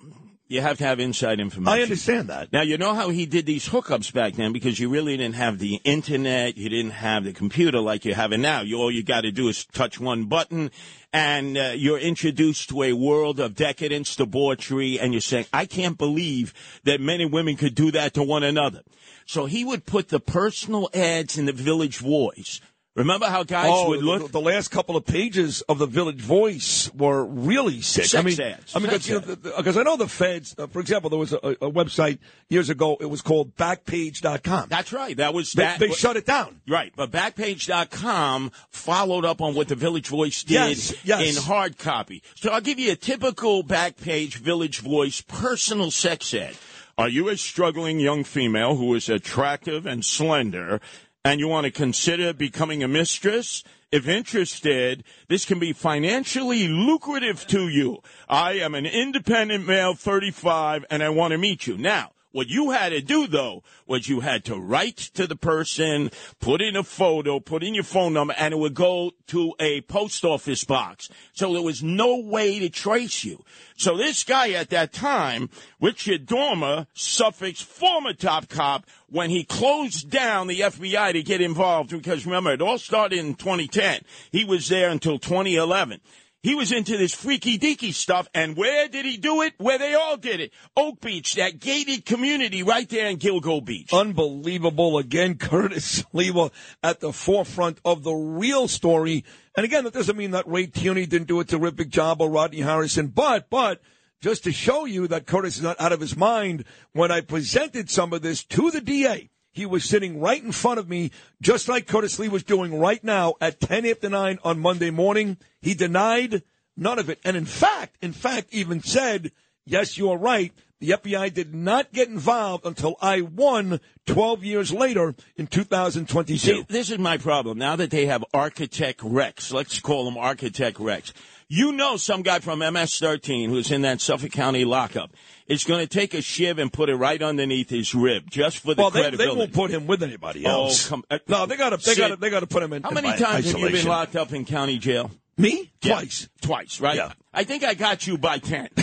[0.53, 1.79] you have to have inside information.
[1.79, 2.53] I understand that.
[2.53, 5.57] Now, you know how he did these hookups back then because you really didn't have
[5.57, 8.61] the internet, you didn't have the computer like you have it now.
[8.61, 10.69] You, all you got to do is touch one button
[11.11, 15.97] and uh, you're introduced to a world of decadence, debauchery, and you're saying, I can't
[15.97, 18.81] believe that men and women could do that to one another.
[19.25, 22.61] So he would put the personal ads in the Village Voice.
[22.95, 24.27] Remember how guys oh, would look?
[24.27, 28.05] The, the last couple of pages of the Village Voice were really sick.
[28.05, 28.75] Sex I mean, ads.
[28.75, 30.53] I mean, because you know, 'cause I know the feds.
[30.55, 32.19] Uh, for example, there was a, a website
[32.49, 32.95] years ago.
[33.01, 34.67] It was called Backpage.com.
[34.69, 35.17] That's right.
[35.17, 35.79] That was They, that.
[35.79, 36.61] they shut it down.
[36.67, 41.35] Right, but Backpage.com followed up on what the Village Voice did Yes, yes.
[41.35, 42.21] in hard copy.
[42.35, 46.55] So I'll give you a typical Backpage Village Voice personal sex ad.
[46.95, 50.79] Are you a struggling young female who is attractive and slender
[51.25, 53.63] and you want to consider becoming a mistress?
[53.91, 57.99] If interested, this can be financially lucrative to you.
[58.27, 61.77] I am an independent male, 35, and I want to meet you.
[61.77, 66.11] Now, what you had to do though was you had to write to the person,
[66.39, 69.81] put in a photo, put in your phone number, and it would go to a
[69.81, 71.09] post office box.
[71.33, 73.45] So there was no way to trace you.
[73.77, 80.09] So this guy at that time, Richard Dormer, Suffolk's former top cop, when he closed
[80.09, 84.01] down the FBI to get involved, because remember, it all started in 2010.
[84.31, 86.01] He was there until 2011.
[86.43, 89.53] He was into this freaky deaky stuff, and where did he do it?
[89.59, 90.51] Where they all did it.
[90.75, 93.93] Oak Beach, that gated community right there in Gilgo Beach.
[93.93, 94.97] Unbelievable.
[94.97, 96.51] Again, Curtis Sliwa
[96.83, 99.23] at the forefront of the real story.
[99.55, 102.59] And again, that doesn't mean that Ray Tierney didn't do a terrific job or Rodney
[102.59, 103.81] Harrison, but, but,
[104.19, 107.89] just to show you that Curtis is not out of his mind, when I presented
[107.89, 111.69] some of this to the DA, he was sitting right in front of me, just
[111.69, 115.37] like Curtis Lee was doing right now at 10 after 9 on Monday morning.
[115.61, 116.43] He denied
[116.75, 117.19] none of it.
[117.23, 119.31] And in fact, in fact, even said,
[119.65, 120.51] yes, you're right.
[120.79, 126.37] The FBI did not get involved until I won 12 years later in 2022.
[126.37, 127.57] See, this is my problem.
[127.57, 131.13] Now that they have Architect Rex, let's call him Architect Rex.
[131.47, 135.11] You know some guy from MS-13 who's in that Suffolk County lockup
[135.47, 138.73] is going to take a shiv and put it right underneath his rib just for
[138.73, 139.39] the well, they, they credibility.
[139.39, 140.87] won't put him with anybody Oh, else.
[140.87, 142.83] come- uh, no, they got to they got to they got to put him in.
[142.83, 145.11] How many my times have you been locked up in county jail?
[145.37, 145.71] Me?
[145.81, 146.29] Yeah, Twice.
[146.41, 146.95] Twice, right?
[146.95, 147.11] Yeah.
[147.33, 148.69] I think I got you by 10.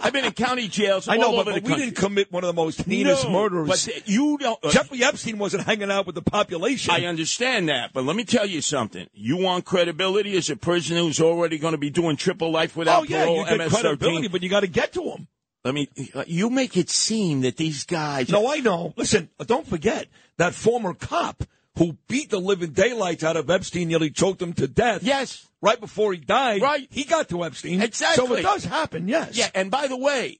[0.00, 2.44] I've been in county jails I know, but, over but the we didn't commit one
[2.44, 3.68] of the most heinous No, murders.
[3.68, 4.58] but you don't.
[4.64, 6.92] uh, Jeffrey Epstein wasn't hanging out with the population.
[6.94, 9.08] I understand that, but let me tell you something.
[9.12, 13.00] You want credibility as a prisoner who's already going to be doing triple life without
[13.00, 13.80] oh yeah, parole, you get MS-13.
[13.80, 15.26] credibility, but you got to get to him.
[15.64, 15.88] Let me.
[16.26, 18.28] You make it seem that these guys.
[18.30, 18.94] No, I know.
[18.96, 21.42] Listen, don't forget that former cop
[21.78, 25.02] who beat the living daylights out of Epstein, nearly choked him to death.
[25.02, 25.46] Yes.
[25.62, 26.60] Right before he died.
[26.60, 26.86] Right.
[26.90, 27.80] He got to Epstein.
[27.80, 28.26] Exactly.
[28.26, 29.36] So it does happen, yes.
[29.36, 30.38] Yeah, and by the way,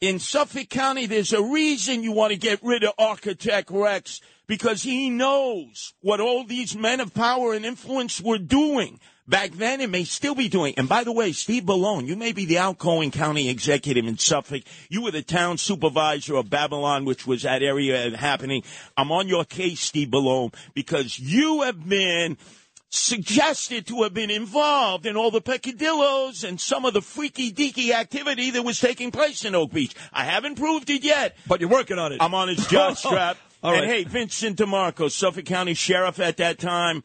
[0.00, 4.82] in Suffolk County, there's a reason you want to get rid of Architect Rex because
[4.82, 8.98] he knows what all these men of power and influence were doing.
[9.30, 10.74] Back then, it may still be doing.
[10.76, 14.64] And by the way, Steve Bellone, you may be the outgoing county executive in Suffolk.
[14.88, 18.64] You were the town supervisor of Babylon, which was that area happening.
[18.96, 22.38] I'm on your case, Steve Bellone, because you have been
[22.88, 27.92] suggested to have been involved in all the peccadillos and some of the freaky deaky
[27.92, 29.94] activity that was taking place in Oak Beach.
[30.12, 31.36] I haven't proved it yet.
[31.46, 32.20] But you're working on it.
[32.20, 33.36] I'm on his job strap.
[33.62, 37.04] All and hey, Vincent DeMarco, Suffolk County Sheriff at that time.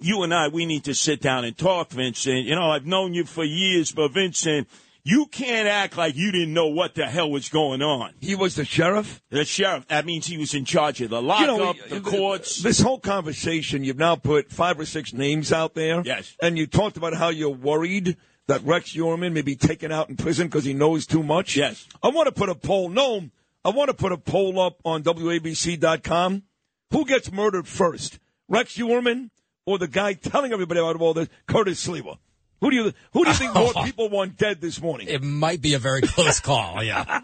[0.00, 2.46] You and I, we need to sit down and talk, Vincent.
[2.46, 4.66] You know, I've known you for years, but Vincent,
[5.02, 8.14] you can't act like you didn't know what the hell was going on.
[8.20, 9.22] He was the sheriff?
[9.28, 9.86] The sheriff.
[9.88, 12.62] That means he was in charge of the You lockup, know, the courts.
[12.62, 16.02] This whole conversation, you've now put five or six names out there.
[16.02, 16.34] Yes.
[16.40, 18.16] And you talked about how you're worried
[18.46, 21.56] that Rex Heuermann may be taken out in prison because he knows too much.
[21.56, 21.86] Yes.
[22.02, 22.88] I want to put a poll.
[22.88, 23.28] No,
[23.64, 26.42] I want to put a poll up on WABC.com.
[26.90, 28.18] Who gets murdered first,
[28.48, 29.30] Rex Heuermann
[29.66, 32.18] or the guy telling everybody about all this, Curtis Sliwa?
[32.60, 35.08] Who do you who do you think more people want dead this morning?
[35.08, 36.82] It might be a very close call.
[36.82, 37.20] Yeah.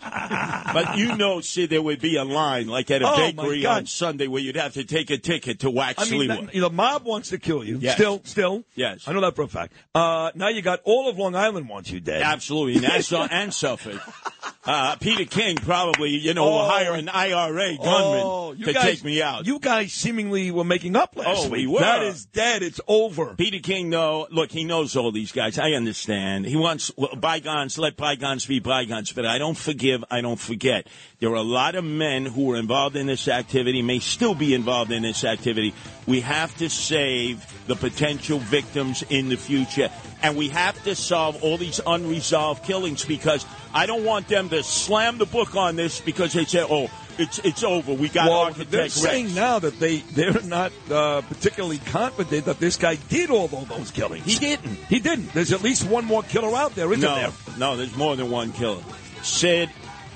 [0.73, 3.87] But you know, see, there would be a line like at a Oh, bakery on
[3.87, 7.05] Sunday where you'd have to take a ticket to wax I mean, that- the mob
[7.05, 7.79] wants to kill you.
[7.81, 7.95] Yes.
[7.95, 8.65] Still, still.
[8.77, 9.09] Yes.
[9.09, 9.73] I know that for a fact.
[9.95, 12.23] Uh, now you got all of Long Island wants you dead.
[12.23, 14.01] Absolutely, Nassau and Suffolk.
[14.63, 16.69] Uh, Peter King probably, you know, will Oh.
[16.69, 19.47] hire an IRA gunman Oh, to guys- take me out.
[19.47, 21.53] You guys seemingly were making up last Oh, week.
[21.53, 21.81] we were.
[21.81, 22.63] That is dead.
[22.63, 23.35] It's over.
[23.39, 25.59] Peter King, though, look, he knows all these guys.
[25.59, 26.45] I understand.
[26.45, 30.87] He wants well, bygones, let bygones be bygones, but I don't forgive, I don't forget.
[31.21, 34.53] There are a lot of men who were involved in this activity, may still be
[34.53, 35.73] involved in this activity.
[36.07, 39.89] We have to save the potential victims in the future.
[40.23, 44.63] And we have to solve all these unresolved killings because I don't want them to
[44.63, 47.93] slam the book on this because they say, oh, it's, it's over.
[47.93, 48.95] We got well, architect they're Rex.
[48.95, 53.69] saying now that they they're not uh, particularly confident that this guy did all of
[53.69, 54.25] those killings.
[54.25, 54.77] He didn't.
[54.89, 55.33] He didn't.
[55.33, 57.59] There's at least one more killer out there, isn't no, there?
[57.59, 58.83] No, there's more than one killer.
[59.23, 59.71] Sid,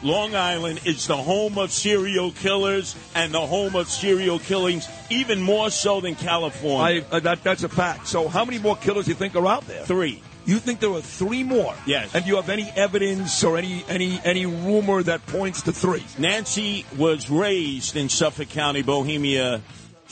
[0.05, 5.41] Long Island is the home of serial killers and the home of serial killings, even
[5.41, 7.07] more so than California.
[7.11, 8.07] I, uh, that, that's a fact.
[8.07, 9.85] So, how many more killers do you think are out there?
[9.85, 10.23] Three.
[10.45, 11.75] You think there are three more?
[11.87, 12.15] Yes.
[12.15, 16.05] And do you have any evidence or any any any rumor that points to three?
[16.19, 19.63] Nancy was raised in Suffolk County, Bohemia.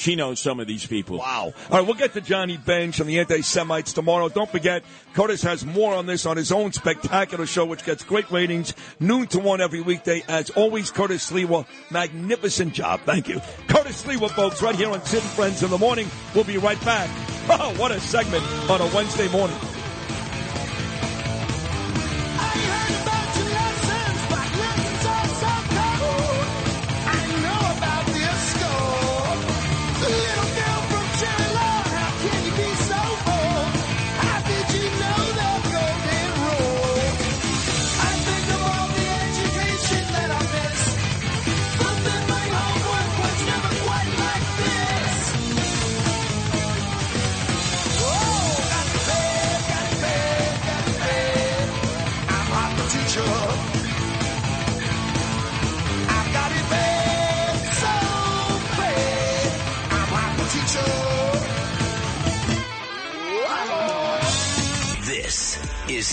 [0.03, 1.19] She knows some of these people.
[1.19, 1.55] Wow.
[1.71, 4.29] All right, we'll get to Johnny Bench and the anti-Semites tomorrow.
[4.29, 4.83] Don't forget,
[5.15, 9.29] Curtis has more on this on his own spectacular show, which gets great ratings, noon
[9.29, 10.25] to one every weekday.
[10.27, 13.03] As always, Curtis Sliwa, magnificent job.
[13.07, 13.41] Thank you.
[13.69, 16.09] Curtis Sliwa, folks, right here on Sid and Friends in the morning.
[16.35, 17.09] We'll be right back.
[17.49, 19.57] Oh, what a segment on a Wednesday morning.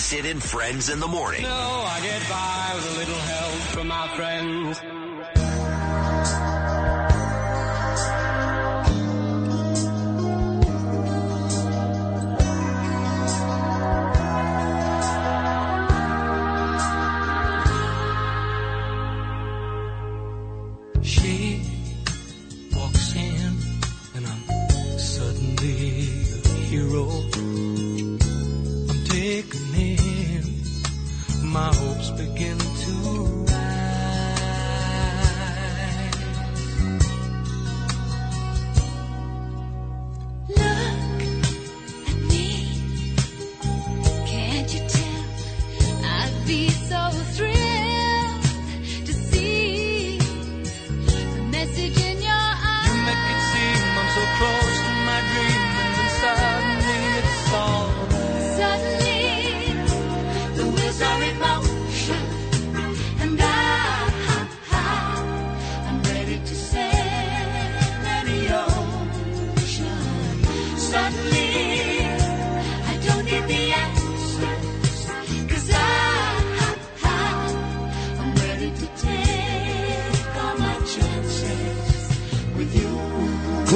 [0.09, 1.43] Sid and Friends in the morning.
[1.43, 5.08] No, I get by with a little help from my friends.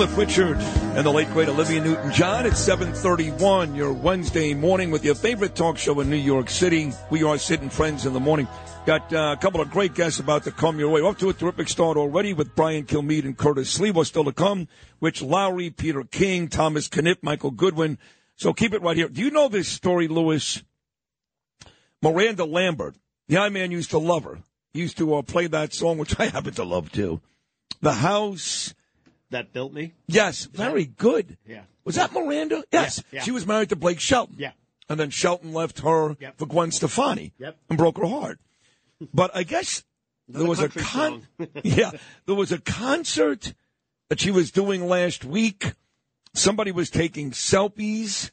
[0.03, 0.57] Cliff Richard
[0.97, 5.77] and the late great Olivia Newton-John at 7:31 your Wednesday morning with your favorite talk
[5.77, 6.91] show in New York City.
[7.09, 8.49] We are sitting friends in the morning.
[8.85, 10.99] Got uh, a couple of great guests about to come your way.
[10.99, 14.67] Off to a terrific start already with Brian Kilmeade and Curtis Sliwa still to come.
[14.99, 17.97] Rich Lowry, Peter King, Thomas Kenniff, Michael Goodwin.
[18.35, 19.07] So keep it right here.
[19.07, 20.63] Do you know this story, Lewis?
[22.01, 22.97] Miranda Lambert,
[23.29, 24.39] the I Man used to love her.
[24.73, 27.21] He used to uh, play that song, which I happen to love too.
[27.79, 28.73] The house
[29.33, 29.93] that built me.
[30.07, 31.37] Yes, very good.
[31.45, 31.61] Yeah.
[31.85, 32.63] Was that Miranda?
[32.71, 33.03] Yes.
[33.11, 33.23] Yeah, yeah.
[33.23, 34.35] She was married to Blake Shelton.
[34.39, 34.51] Yeah.
[34.89, 36.37] And then Shelton left her Yep.
[36.37, 37.33] for Gwen Stefani.
[37.37, 37.57] Yep.
[37.69, 38.39] And broke her heart.
[39.13, 39.83] But I guess
[40.27, 41.27] there was a con-
[41.63, 41.91] yeah,
[42.25, 43.53] there was a concert
[44.09, 45.73] that she was doing last week.
[46.33, 48.31] Somebody was taking selfies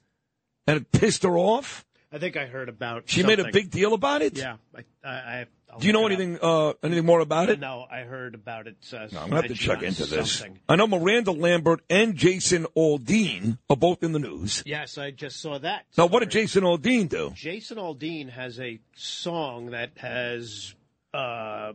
[0.66, 1.84] and it pissed her off.
[2.12, 3.04] I think I heard about.
[3.06, 4.36] She made a big deal about it.
[4.36, 4.56] Yeah,
[5.04, 5.46] I, I,
[5.78, 7.60] Do you know anything uh, anything more about it?
[7.60, 8.76] No, I heard about it.
[8.92, 10.32] Uh, No, I'm gonna have to check into this.
[10.32, 10.58] something.
[10.68, 14.62] I know Miranda Lambert and Jason Aldean are both in the news.
[14.66, 15.86] Yes, I just saw that.
[15.96, 17.30] Now, what did Jason Aldean do?
[17.34, 20.74] Jason Aldean has a song that has
[21.12, 21.72] uh,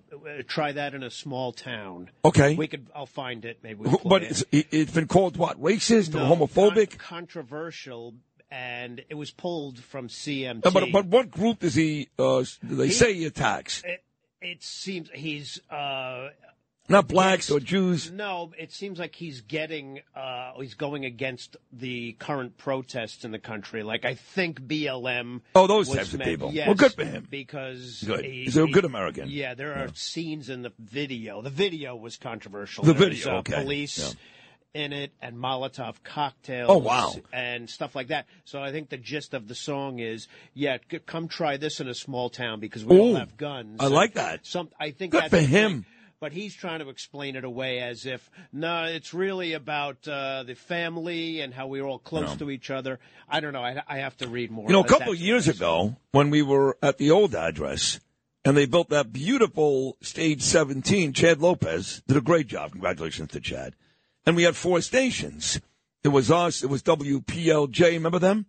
[0.48, 2.10] try that in a small town.
[2.24, 2.56] Okay.
[2.56, 2.88] we could.
[2.96, 3.60] I'll find it.
[3.64, 3.80] Maybe.
[3.82, 4.32] We Who- play But it.
[4.32, 5.62] it's, it- it's been called what?
[5.62, 6.98] Racist No, or homophobic?
[6.98, 8.14] con- controversial,
[8.52, 10.66] and it was pulled from CMT.
[10.66, 12.10] No, but, but what group does he?
[12.18, 13.82] Uh, do they He- say he attacks?
[13.86, 14.04] it,
[14.42, 16.30] it seems he's uh,
[16.88, 18.12] Not blacks or Jews.
[18.12, 23.40] No, it seems like he's getting uh, he's going against the current protests in the
[23.40, 23.82] country.
[23.82, 25.42] Like I think BLM.
[25.56, 26.52] Oh, those was types of people.
[26.54, 27.28] Yes, Well, good for him.
[27.30, 28.24] Because Good.
[28.24, 29.30] he- He's a good American.
[29.30, 31.42] Yeah, there are scenes in the video.
[31.42, 32.84] The video was controversial.
[32.84, 33.64] The There was, video, uh, okay.
[33.64, 34.16] Police.
[34.76, 36.70] In it and Molotov cocktails.
[36.70, 37.14] Oh, wow.
[37.32, 38.26] And stuff like that.
[38.44, 41.94] So I think the gist of the song is, yeah, come try this in a
[41.96, 43.78] small town because we all Ooh, have guns.
[43.80, 44.46] I like that.
[44.46, 45.86] Some, I think Good that's for him.
[46.20, 50.56] But he's trying to explain it away as if, no, it's really about uh, the
[50.56, 52.36] family and how we're all close No.
[52.38, 53.00] to each other.
[53.30, 53.64] I don't know.
[53.64, 54.68] I, I have to read more.
[54.68, 58.02] You know, a couple of years ago, when we were at the old address,
[58.44, 62.72] and they built that beautiful stage 17, Chad Lopez did a great job.
[62.74, 63.74] Congratulations to Chad.
[64.26, 65.60] And we had four stations.
[66.04, 66.64] It was us.
[66.64, 67.92] It was WPLJ.
[67.92, 68.46] Remember them?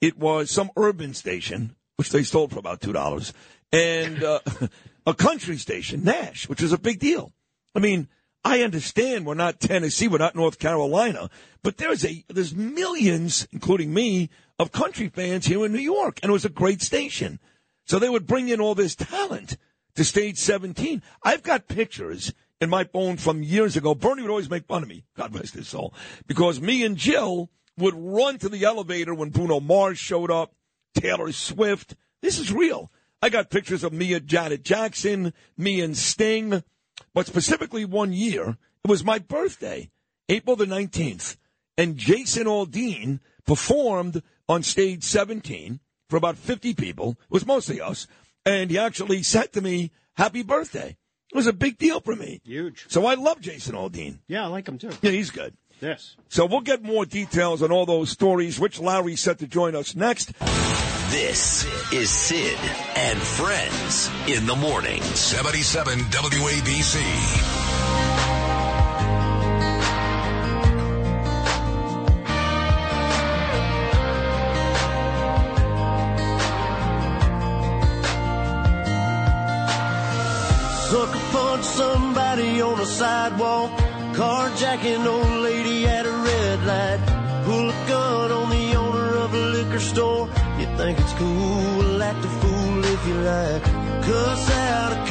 [0.00, 3.32] It was some urban station, which they stole for about two dollars,
[3.72, 4.40] and uh,
[5.06, 7.32] a country station, Nash, which was a big deal.
[7.74, 8.08] I mean,
[8.44, 11.28] I understand we're not Tennessee, we're not North Carolina,
[11.62, 16.30] but there's a there's millions, including me, of country fans here in New York, and
[16.30, 17.38] it was a great station.
[17.84, 19.56] So they would bring in all this talent
[19.96, 21.02] to stage 17.
[21.22, 23.94] I've got pictures in my phone from years ago.
[23.94, 25.94] Bernie would always make fun of me, God rest his soul,
[26.26, 30.54] because me and Jill would run to the elevator when Bruno Mars showed up,
[30.94, 31.94] Taylor Swift.
[32.20, 32.90] This is real.
[33.22, 36.62] I got pictures of me and Janet Jackson, me and Sting,
[37.14, 39.90] but specifically one year, it was my birthday,
[40.28, 41.36] April the 19th,
[41.76, 47.16] and Jason Aldean performed on stage 17 for about 50 people.
[47.22, 48.06] It was mostly us.
[48.44, 50.96] And he actually said to me, Happy birthday.
[51.32, 52.40] It was a big deal for me.
[52.44, 52.86] Huge.
[52.88, 54.18] So I love Jason Aldean.
[54.26, 54.90] Yeah, I like him too.
[55.00, 55.54] Yeah, he's good.
[55.80, 56.16] Yes.
[56.28, 58.58] So we'll get more details on all those stories.
[58.58, 60.32] Rich Lowry set to join us next.
[61.10, 62.58] This is Sid
[62.96, 65.02] and Friends in the morning.
[65.02, 67.69] 77 WABC.
[82.80, 83.70] The sidewalk.
[84.14, 87.00] Carjacking old lady at a red light.
[87.44, 90.28] Pull a gun on the owner of a liquor store.
[90.58, 93.64] You think it's cool, act a fool if you like.
[94.06, 95.09] Cuss out a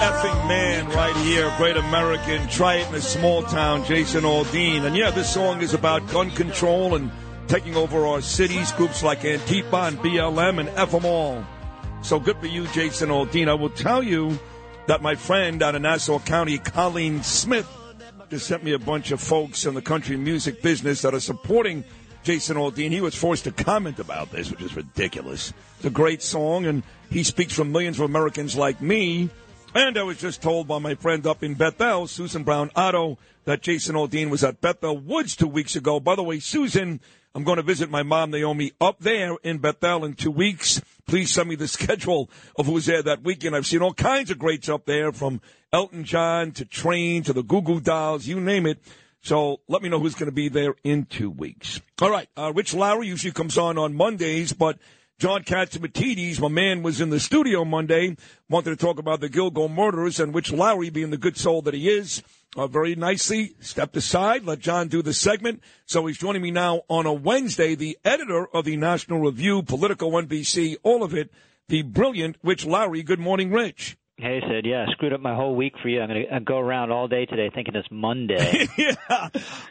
[0.00, 2.46] effing man right here, great American.
[2.48, 4.84] Try it in a small town, Jason Aldean.
[4.84, 7.10] And yeah, this song is about gun control and
[7.48, 11.44] taking over our cities, groups like Antifa and BLM and F them all.
[12.02, 13.48] So good for you, Jason Aldean.
[13.48, 14.38] I will tell you
[14.86, 17.68] that my friend out of Nassau County, Colleen Smith,
[18.28, 21.84] just sent me a bunch of folks in the country music business that are supporting
[22.22, 22.90] Jason Aldean.
[22.90, 25.52] He was forced to comment about this, which is ridiculous.
[25.76, 29.30] It's a great song, and he speaks for millions of Americans like me.
[29.78, 33.60] And I was just told by my friend up in Bethel, Susan Brown Otto, that
[33.60, 36.00] Jason Aldean was at Bethel Woods two weeks ago.
[36.00, 36.98] By the way, Susan,
[37.34, 40.80] I'm going to visit my mom, Naomi, up there in Bethel in two weeks.
[41.06, 43.54] Please send me the schedule of who's there that weekend.
[43.54, 45.42] I've seen all kinds of greats up there from
[45.74, 48.78] Elton John to Train to the Goo Goo Dolls, you name it.
[49.20, 51.82] So let me know who's going to be there in two weeks.
[52.00, 52.30] All right.
[52.34, 54.78] Uh, Rich Lowry usually comes on on Mondays, but
[55.18, 58.18] John Catsimatidis, my man, was in the studio Monday,
[58.50, 61.72] wanted to talk about the Gilgo murders, and Rich Lowry, being the good soul that
[61.72, 62.22] he is,
[62.54, 65.62] uh, very nicely stepped aside, let John do the segment.
[65.86, 70.10] So he's joining me now on a Wednesday, the editor of the National Review, Politico
[70.10, 71.32] NBC, all of it,
[71.68, 73.02] the brilliant Rich Lowry.
[73.02, 73.96] Good morning, Rich.
[74.18, 74.64] Hey, Sid.
[74.64, 76.00] Yeah, screwed up my whole week for you.
[76.00, 78.66] I'm going to go around all day today thinking it's Monday.
[78.78, 78.94] yeah,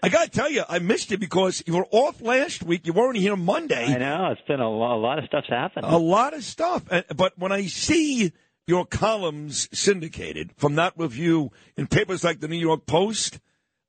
[0.03, 2.85] I got to tell you, I missed you because you were off last week.
[2.85, 3.85] You weren't here Monday.
[3.85, 5.87] I know it's been a, lo- a lot of stuff's happened.
[5.87, 6.83] A lot of stuff.
[6.91, 8.33] Uh, But when I see
[8.67, 13.39] your columns syndicated from that review in papers like the New York Post,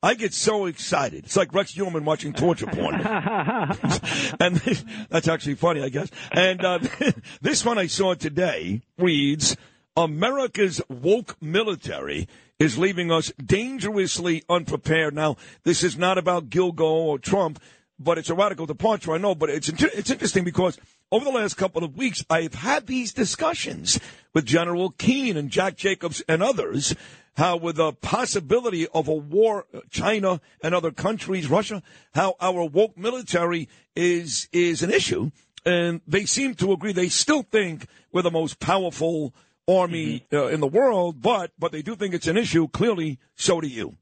[0.03, 1.27] I get so excited.
[1.27, 2.95] It's like Rex Heuermann watching torture porn.
[4.41, 4.57] and
[5.11, 6.09] that's actually funny, I guess.
[6.33, 6.79] And uh,
[7.43, 9.55] this one I saw today reads
[9.97, 12.29] America's woke military
[12.59, 15.15] is leaving us dangerously unprepared.
[15.15, 17.61] Now, this is not about Gilgo or Trump,
[17.99, 19.35] but it's a radical departure, I know.
[19.35, 20.79] But it's, it's interesting because
[21.11, 23.99] over the last couple of weeks, I've had these discussions
[24.35, 26.95] with General Keane and Jack Jacobs and others
[27.37, 31.83] how with the possibility of a war, uh, China and other countries, Russia,
[32.15, 35.31] how our woke military is is an issue,
[35.65, 36.93] and they seem to agree.
[36.93, 39.35] They still think we're the most powerful
[39.69, 42.69] army uh, in the world, but but they do think it's an issue.
[42.69, 43.97] Clearly, so do you.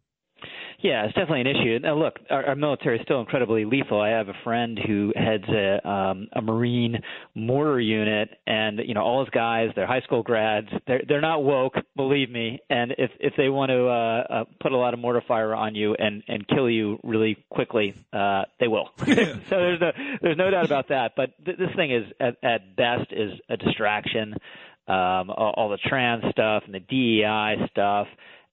[0.85, 1.79] Yeah, it's definitely an issue.
[1.79, 4.03] Now, look, our, our military is still incredibly lethal.
[4.03, 6.99] I have a friend who heads a, um, a Marine
[7.35, 10.69] mortar unit, and you know, all his guys, they're high school grads.
[10.87, 12.61] They're they're not woke, believe me.
[12.69, 15.75] And if if they want to uh, uh, put a lot of mortar fire on
[15.75, 18.91] you and and kill you really quickly, uh, they will.
[18.99, 19.07] so
[19.49, 21.13] there's no there's no doubt about that.
[21.17, 24.35] But th- this thing is at, at best is a distraction.
[24.87, 28.07] Um, all, all the trans stuff and the DEI stuff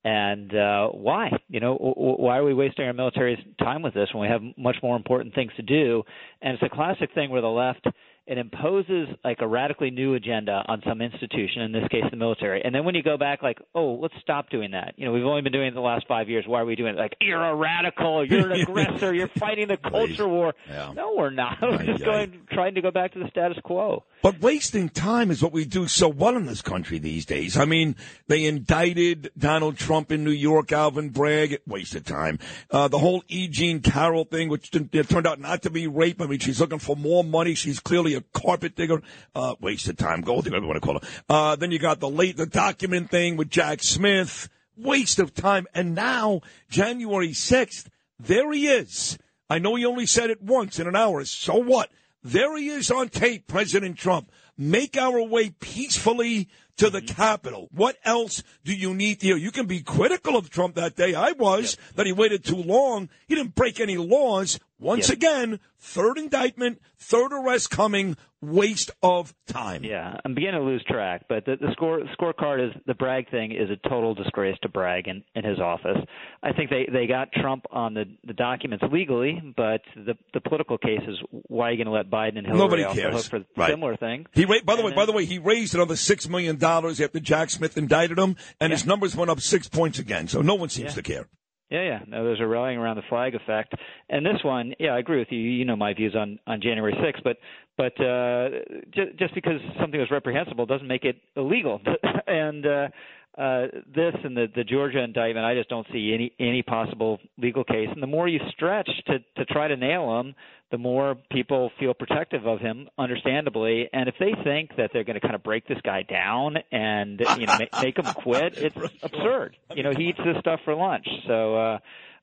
[0.04, 1.32] and uh, why?
[1.48, 4.78] You know, why are we wasting our military's time with this when we have much
[4.82, 6.04] more important things to do?
[6.42, 7.86] And it's a classic thing where the left
[8.28, 12.62] it imposes like a radically new agenda on some institution, in this case the military.
[12.64, 14.94] And then when you go back, like, oh, let's stop doing that.
[14.96, 16.46] You know, we've only been doing it the last five years.
[16.48, 16.98] Why are we doing it?
[16.98, 20.54] Like, you're a radical, you're an aggressor, you're fighting the culture war.
[20.70, 20.94] Yeah.
[20.96, 21.58] No, we're not.
[21.62, 24.04] We're just going trying to go back to the status quo.
[24.22, 27.58] But wasting time is what we do so well in this country these days.
[27.58, 27.96] I mean,
[28.28, 32.38] they indicted Donald Trump in New York, Alvin Bragg, wasted time.
[32.70, 33.48] Uh, the whole E.
[33.48, 36.22] Jean Carroll thing, which turned out not to be rape.
[36.22, 37.56] I mean, she's looking for more money.
[37.56, 39.02] She's clearly a carpet digger.
[39.34, 41.08] Uh, wasted time, gold digger, whatever you want to call her.
[41.28, 44.50] Uh, then you got the late, the document thing with Jack Smith.
[44.78, 45.66] Waste of time.
[45.74, 47.88] And now, January 6th,
[48.20, 49.18] there he is.
[49.50, 51.26] I know he only said it once in an hour.
[51.26, 51.90] So what?
[52.24, 54.32] There he is on tape, President Trump.
[54.58, 57.16] Make our way peacefully to the mm-hmm.
[57.16, 57.68] Capitol.
[57.72, 59.38] What else do you need to hear?
[59.38, 61.16] You can be critical of Trump that day.
[61.16, 63.10] I was, that he waited too long.
[63.28, 64.60] He didn't break any laws.
[64.82, 65.18] Once Yep.
[65.18, 69.84] again, third indictment, third arrest coming, waste of time.
[69.84, 73.52] Yeah, I'm beginning to lose track, but the, the score scorecard is the Bragg thing
[73.52, 75.98] is a total disgrace to Bragg in, in his office.
[76.42, 80.80] I think they they got Trump on the the documents legally, but the the political
[80.80, 81.18] case is
[81.48, 83.28] why are you going to let Biden and Hillary Nobody off the cares.
[83.28, 83.70] hook for Right.
[83.70, 84.26] similar thing?
[84.34, 87.20] He ra- by the way, by the way, he raised another six million dollars after
[87.20, 90.28] Jack Smith indicted him, and his numbers went up six points again.
[90.28, 90.96] So no one seems Yeah.
[90.96, 91.28] to care.
[91.72, 92.00] Yeah, yeah.
[92.08, 93.74] No, there's a rallying around the flag effect,
[94.10, 95.40] and this one, yeah, I agree with you.
[95.40, 97.38] You know my views on on January 6th, but
[97.78, 98.50] but uh,
[98.94, 101.80] j- just because something was reprehensible doesn't make it illegal.
[102.28, 102.88] and uh,
[103.38, 107.64] uh, this and the the Georgia indictment, I just don't see any any possible legal
[107.64, 107.88] case.
[107.92, 110.36] And the more you stretch to to try to nail him,
[110.72, 113.90] the more people feel protective of him, understandably.
[113.94, 117.22] And if they think that they're going to kind of break this guy down and
[117.38, 119.56] you know make, make him quit, it's absurd.
[119.76, 121.56] You know, he eats this stuff for lunch, so.
[121.56, 121.80] uh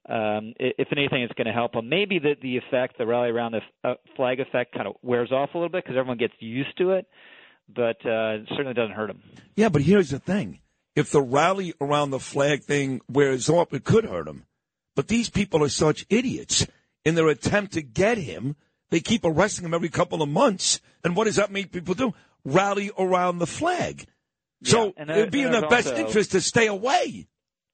[0.08, 1.90] um, if anything, it's going to help him.
[1.90, 5.50] Maybe the the effect, the rally around the uh, flag effect, kind of wears off
[5.52, 7.06] a little bit because everyone gets used to it,
[7.68, 9.20] but uh, it certainly doesn't hurt him.
[9.54, 10.60] Yeah, but here's the thing:
[10.98, 14.44] if the rally around the flag thing wears off, it could hurt him.
[14.96, 16.66] But these people are such idiots
[17.04, 18.56] in their attempt to get him.
[18.90, 22.14] They keep arresting him every couple of months, and what does that make people do?
[22.44, 24.06] Rally around the flag.
[24.64, 27.28] So it'd be in their best also- interest to stay away.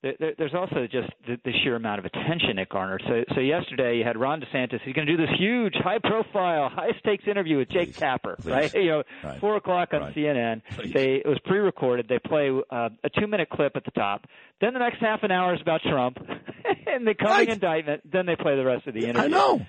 [0.05, 3.01] There, there, there's also just the, sheer amount of attention it garnered.
[3.07, 4.79] So, so yesterday you had Ron DeSantis.
[4.83, 8.71] He's going to do this huge, high-profile, high-stakes interview with Jake Tapper, right?
[8.75, 9.39] You know, Right.
[9.39, 10.61] four o'clock on CNN.
[10.93, 12.07] They it was pre-recorded.
[12.07, 14.27] They play uh, a two-minute clip at the top.
[14.61, 16.17] Then the next half an hour is about Trump
[16.87, 18.01] and the coming indictment.
[18.11, 19.23] Then they play the rest of the interview.
[19.23, 19.65] I know.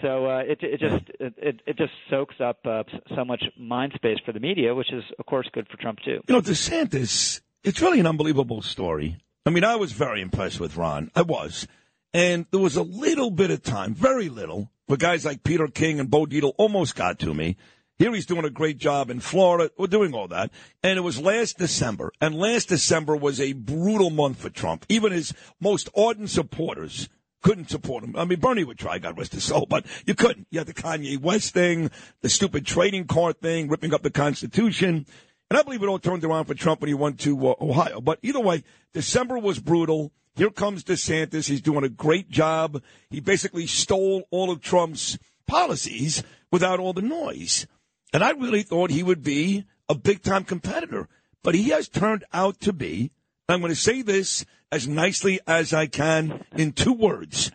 [0.00, 2.84] So uh, it it just it, it it just soaks up uh,
[3.16, 6.20] so much mind space for the media, which is of course good for Trump too.
[6.28, 9.16] You know, DeSantis, it's really an unbelievable story.
[9.46, 11.12] I mean, I was very impressed with Ron.
[11.14, 11.68] I was.
[12.12, 16.00] And there was a little bit of time, very little, where guys like Peter King
[16.00, 17.56] and Bo Dietl almost got to me.
[17.96, 19.70] Here he's doing a great job in Florida.
[19.78, 20.50] We're doing all that.
[20.82, 22.12] And it was last December.
[22.20, 24.84] And last December was a brutal month for Trump.
[24.88, 27.08] Even his most ardent supporters
[27.42, 28.16] couldn't support him.
[28.16, 30.48] I mean, Bernie would try, God rest his soul, but you couldn't.
[30.50, 35.06] You had the Kanye West thing, the stupid trading card thing, ripping up the Constitution.
[35.48, 38.00] And I believe it all turned around for Trump when he went to uh, Ohio.
[38.00, 40.12] But either way, December was brutal.
[40.34, 41.48] Here comes DeSantis.
[41.48, 42.82] He's doing a great job.
[43.10, 47.66] He basically stole all of Trump's policies without all the noise.
[48.12, 51.08] And I really thought he would be a big time competitor.
[51.42, 53.12] But he has turned out to be,
[53.48, 57.52] I'm going to say this as nicely as I can in two words.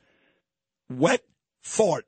[0.89, 1.23] Wet
[1.61, 2.05] fart.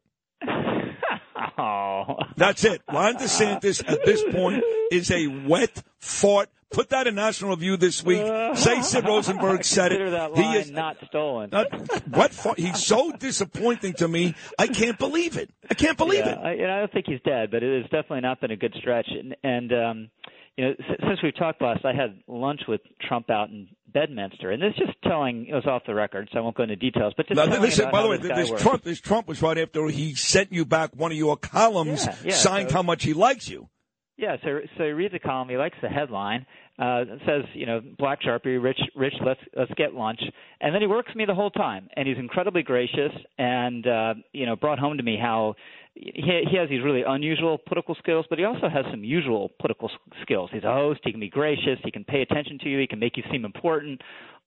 [1.58, 2.18] Oh.
[2.36, 2.82] That's it.
[2.92, 6.50] Ron DeSantis at this point is a wet fart.
[6.72, 8.26] Put that in National Review this week.
[8.56, 10.10] Say Sid Rosenberg said it.
[10.10, 11.52] that He is not stolen.
[11.52, 11.68] not,
[12.08, 12.58] what fart?
[12.58, 14.34] He's so disappointing to me.
[14.58, 15.52] I can't believe it.
[15.70, 16.38] I can't believe yeah, it.
[16.40, 18.74] I, and I don't think he's dead, but it has definitely not been a good
[18.80, 19.08] stretch.
[19.08, 20.10] And, and um,
[20.58, 24.52] you know, s- since we've talked last, I had lunch with Trump out in Bedminster,
[24.52, 27.14] and this just telling it was off the record, so I won't go into details.
[27.16, 28.62] But just Now, listen, by the way, this this.
[28.62, 32.16] Trump, this Trump was right after he sent you back one of your columns, Yeah,
[32.26, 33.70] yeah, signed so- how much he likes you.
[34.16, 35.50] Yeah, so so he reads the column.
[35.50, 36.46] He likes the headline.
[36.80, 40.22] Uh, it says, you know, Black Sharpie, Rich, Rich, let's let's get lunch.
[40.62, 44.46] And then he works me the whole time, and he's incredibly gracious, and uh, you
[44.46, 45.56] know, brought home to me how
[45.96, 49.90] he he has these really unusual political skills, but he also has some usual political
[50.22, 50.50] skills.
[50.54, 51.02] He's a host.
[51.04, 51.80] He can be gracious.
[51.84, 52.80] He can pay attention to you.
[52.80, 54.02] He can make you seem important.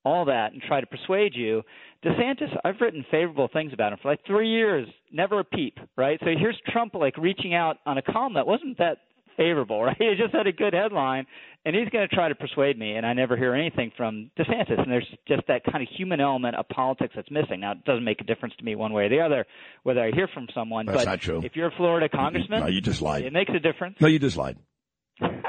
[0.05, 1.64] All that, and try to persuade you.
[2.05, 6.16] DeSantis, I've written favorable things about him for like three years, never a peep, right?
[6.20, 8.98] So here's Trump like reaching out on a column that wasn't that
[9.36, 9.96] favorable, right?
[9.98, 11.26] He just had a good headline,
[11.64, 14.80] and he's going to try to persuade me, and I never hear anything from DeSantis.
[14.80, 17.60] And there's just that kind of human element of politics that's missing.
[17.60, 19.46] Now, it doesn't make a difference to me one way or the other
[19.82, 20.86] whether I hear from someone.
[20.86, 21.42] That's but not true.
[21.44, 23.24] if you're a Florida congressman, No, you just lied.
[23.24, 23.96] It makes a difference.
[24.00, 24.56] No, you just lied.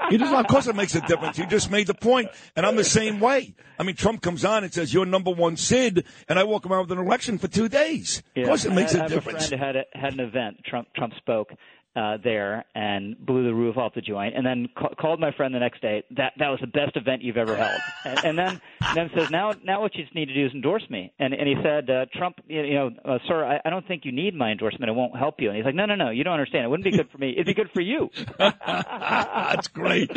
[0.10, 1.38] You just, of course, it makes a difference.
[1.38, 3.54] You just made the point, and I'm the same way.
[3.78, 6.84] I mean, Trump comes on and says you're number one Sid, and I walk around
[6.88, 8.24] with an erection for two days.
[8.34, 8.44] Yeah.
[8.44, 9.46] Of course, it makes I, a I difference.
[9.48, 10.62] a friend had a, had an event.
[10.66, 11.50] Trump Trump spoke
[11.98, 15.54] uh, there and blew the roof off the joint, and then ca- called my friend
[15.54, 16.04] the next day.
[16.12, 17.80] That that was the best event you've ever held.
[18.06, 18.62] And, and then
[18.94, 21.12] then says now now what you just need to do is endorse me.
[21.18, 24.12] And and he said uh, Trump, you know, uh, sir, I, I don't think you
[24.12, 24.90] need my endorsement.
[24.90, 25.48] It won't help you.
[25.50, 26.66] And he's like, no no no, you don't understand.
[26.66, 27.32] It wouldn't be good for me.
[27.32, 28.10] It'd be good for you.
[28.38, 30.12] That's great.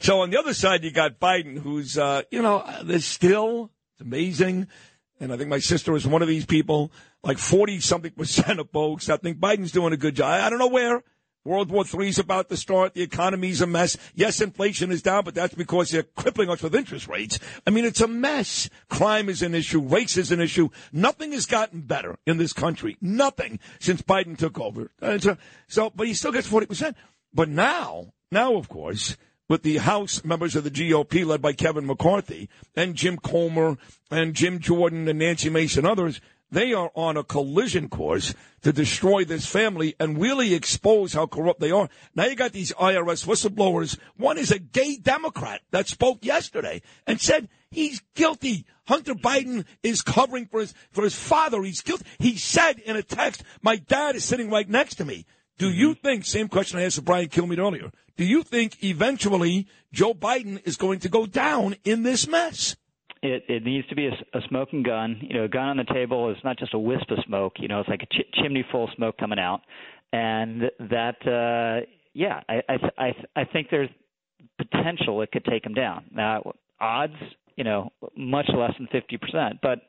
[0.00, 4.00] So on the other side, you got Biden, who's, uh, you know, there's still, it's
[4.00, 4.66] amazing.
[5.20, 6.90] And I think my sister is one of these people,
[7.22, 10.40] like 40 something percent of folks that think Biden's doing a good job.
[10.40, 11.02] I don't know where.
[11.44, 12.94] World War III is about to start.
[12.94, 13.96] The economy's a mess.
[14.14, 17.38] Yes, inflation is down, but that's because they're crippling us with interest rates.
[17.66, 18.68] I mean, it's a mess.
[18.90, 19.80] Crime is an issue.
[19.80, 20.68] Race is an issue.
[20.92, 22.98] Nothing has gotten better in this country.
[23.00, 24.90] Nothing since Biden took over.
[25.00, 26.94] So, so, but he still gets 40%.
[27.32, 29.16] But now, now, of course,
[29.48, 33.78] with the House members of the GOP led by Kevin McCarthy and Jim Comer
[34.10, 38.72] and Jim Jordan and Nancy Mason and others, they are on a collision course to
[38.72, 41.88] destroy this family and really expose how corrupt they are.
[42.14, 43.98] Now you got these IRS whistleblowers.
[44.16, 48.66] One is a gay Democrat that spoke yesterday and said he's guilty.
[48.86, 51.62] Hunter Biden is covering for his for his father.
[51.62, 52.04] He's guilty.
[52.18, 55.26] He said in a text, "My dad is sitting right next to me."
[55.58, 56.00] Do you mm-hmm.
[56.00, 56.24] think?
[56.24, 57.92] Same question I asked Brian Kilmeade earlier.
[58.16, 62.76] Do you think eventually Joe Biden is going to go down in this mess?
[63.22, 65.18] It, it needs to be a, a smoking gun.
[65.20, 67.54] You know, a gun on the table is not just a wisp of smoke.
[67.58, 69.60] You know, it's like a ch- chimney full of smoke coming out,
[70.12, 73.90] and that, uh, yeah, I, I, I, I think there's
[74.56, 76.04] potential it could take him down.
[76.14, 77.12] Now, odds,
[77.56, 79.80] you know, much less than fifty percent, but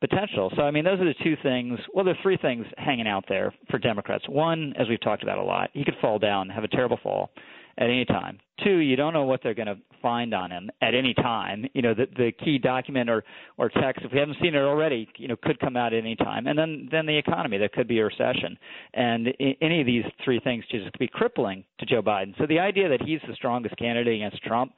[0.00, 0.50] potential.
[0.56, 1.78] So, I mean, those are the two things.
[1.94, 4.24] Well, there are three things hanging out there for Democrats.
[4.28, 7.30] One, as we've talked about a lot, he could fall down, have a terrible fall
[7.78, 8.38] at any time.
[8.62, 11.64] Two, you don't know what they're going to find on him at any time.
[11.74, 13.24] You know, the, the key document or
[13.56, 16.16] or text, if we haven't seen it already, you know, could come out at any
[16.16, 16.46] time.
[16.46, 18.58] And then then the economy, there could be a recession,
[18.94, 19.28] and
[19.60, 22.36] any of these three things just could be crippling to Joe Biden.
[22.38, 24.72] So the idea that he's the strongest candidate against Trump.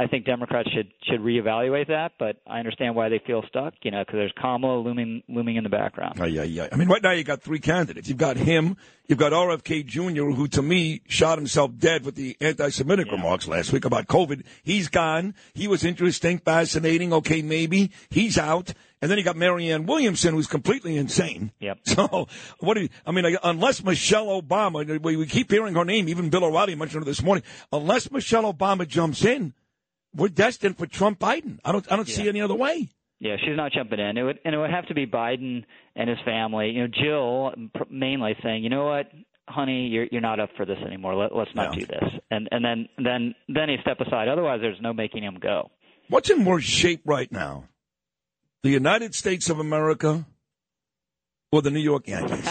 [0.00, 3.74] I think Democrats should should reevaluate that, but I understand why they feel stuck.
[3.82, 6.18] You know, because there's Kamala looming looming in the background.
[6.18, 6.68] Yeah, yeah.
[6.70, 8.08] I mean, right now you've got three candidates.
[8.08, 8.76] You've got him.
[9.08, 13.72] You've got RFK Jr., who to me shot himself dead with the anti-Semitic remarks last
[13.72, 14.44] week about COVID.
[14.62, 15.34] He's gone.
[15.54, 17.12] He was interesting, fascinating.
[17.12, 18.74] Okay, maybe he's out.
[19.00, 21.52] And then you got Marianne Williamson, who's completely insane.
[21.60, 21.78] Yep.
[21.86, 22.28] So
[22.60, 22.88] what do you?
[23.04, 26.08] I mean, unless Michelle Obama, we, we keep hearing her name.
[26.08, 27.42] Even Bill O'Reilly mentioned her this morning.
[27.72, 29.54] Unless Michelle Obama jumps in,
[30.14, 31.58] we're destined for Trump Biden.
[31.64, 31.90] I don't.
[31.90, 32.88] I don't see any other way.
[33.20, 34.16] Yeah, she's not jumping in.
[34.16, 35.64] It would, and it would have to be Biden
[35.96, 36.70] and his family.
[36.70, 39.06] You know, Jill mainly saying, you know what,
[39.48, 41.14] honey, you're you're not up for this anymore.
[41.14, 42.04] Let, let's not do this.
[42.30, 44.28] And and then then then he step aside.
[44.28, 45.70] Otherwise, there's no making him go.
[46.08, 47.64] What's in worse shape right now?
[48.62, 50.26] The United States of America
[51.52, 52.38] or the New York Yankees?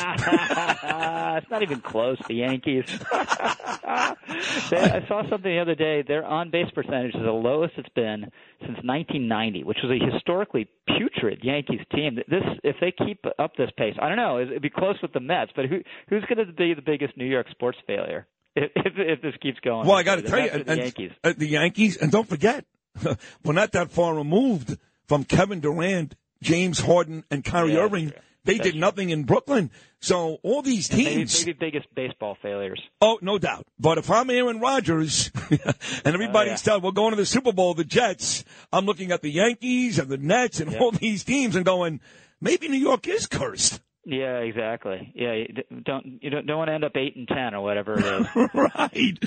[1.38, 2.18] it's not even close.
[2.28, 2.86] The Yankees.
[4.70, 6.04] they, I saw something the other day.
[6.08, 10.68] Their on base percentage is the lowest it's been since 1990, which was a historically
[10.88, 12.16] putrid Yankees team.
[12.28, 14.40] This, if they keep up this pace, I don't know.
[14.40, 15.80] It'd be close with the Mets, but who
[16.10, 19.60] who's going to be the biggest New York sports failure if if, if this keeps
[19.60, 19.88] going?
[19.88, 21.12] Well, I got to tell you, and, the and- Yankees.
[21.24, 22.66] uh, the Yankees, and don't forget,
[23.44, 28.14] we're not that far removed from Kevin Durant, James Harden, and Kyrie Yeah, Irving.
[28.48, 29.70] They did nothing in Brooklyn.
[30.00, 31.46] So all these maybe, teams.
[31.46, 32.82] maybe biggest baseball failures.
[33.02, 33.68] Oh, no doubt.
[33.80, 37.74] But if I'm Aaron Rodgers and everybody's oh, telling we're going to the Super Bowl,
[37.74, 40.80] the Jets, I'm looking at the Yankees and the Nets and Yeah.
[40.80, 42.00] all these teams and going,
[42.40, 43.82] maybe New York is cursed.
[44.10, 45.12] Yeah, exactly.
[45.16, 48.00] Yeah, you don't you don't, don't want to end up eight and ten or whatever
[48.00, 48.50] it is.
[48.54, 49.20] right.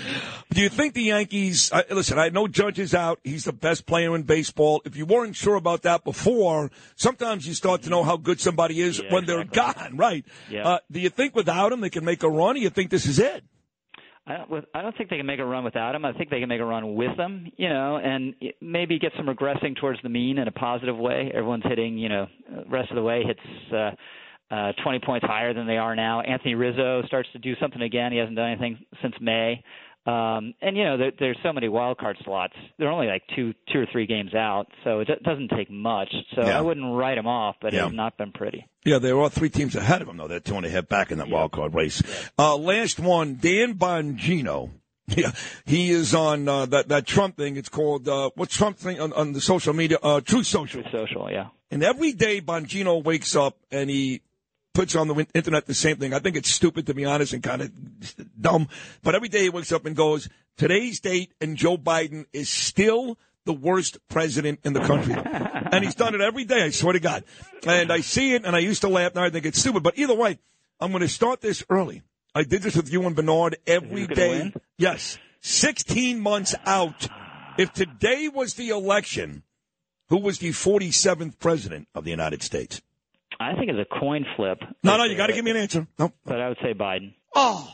[0.49, 1.71] Do you think the Yankees?
[1.71, 3.21] Uh, listen, I know Judge is out.
[3.23, 4.81] He's the best player in baseball.
[4.87, 8.81] If you weren't sure about that before, sometimes you start to know how good somebody
[8.81, 9.99] is Yeah, when they're gone.
[9.99, 10.25] Right.
[10.49, 10.67] Yeah.
[10.67, 12.57] Uh, do you think without him they can make a run?
[12.57, 13.45] Or you think this is it?
[14.27, 16.07] I don't, with, I don't think they can make a run without him.
[16.07, 19.27] I think they can make a run with them, you know, and maybe get some
[19.27, 21.31] regressing towards the mean in a positive way.
[21.35, 22.27] Everyone's hitting, you know,
[22.71, 23.41] rest of the way hits
[23.75, 23.91] uh,
[24.51, 26.21] uh, 20 points higher than they are now.
[26.21, 28.13] Anthony Rizzo starts to do something again.
[28.13, 29.63] He hasn't done anything since May.
[30.07, 32.55] Um, and you know, there, there's so many wild card slots.
[32.79, 36.09] They're only like two, two or three games out, so it do- doesn't take much.
[36.35, 36.59] So Yeah.
[36.59, 37.81] I wouldn't write them off, but Yeah.
[37.81, 38.67] it has not been pretty.
[38.85, 40.27] Yeah, there are three teams ahead of them, though.
[40.27, 42.03] They're two and a half back in that wild card race.
[42.39, 44.71] Uh, last one, Dan Bongino.
[45.17, 45.33] Yeah,
[45.67, 47.57] he is on uh, that that Trump thing.
[47.57, 49.99] It's called uh, what's Trump thing on, on the social media?
[50.01, 50.83] Uh, True Social.
[50.85, 51.49] True Social, yeah.
[51.69, 54.23] And every day Bongino wakes up and he
[54.73, 56.15] puts on the internet the same thing.
[56.15, 57.73] I think it's stupid to be honest and kind of
[58.41, 58.69] dumb.
[59.03, 63.19] But every day he wakes up and goes, "Today's date and Joe Biden is still."
[63.47, 65.15] The worst president in the country.
[65.73, 67.25] and he's done it every day, I swear to God.
[67.67, 69.15] And I see it and I used to laugh.
[69.15, 69.83] Now I think it's stupid.
[69.83, 70.39] But either way,
[70.79, 72.03] I'm going to start this early.
[72.35, 74.39] I did this with you and Bernard every day.
[74.39, 74.55] win?
[74.77, 75.19] Yes.
[75.41, 77.09] 16 months out.
[77.59, 79.43] If today was the election,
[80.11, 82.81] who was the 47th president of the United States?
[83.41, 84.59] I think it's a coin flip.
[84.85, 85.87] No, no, you got to give me an answer.
[85.99, 86.13] No.
[86.27, 87.15] But I would say Biden.
[87.35, 87.69] Oh.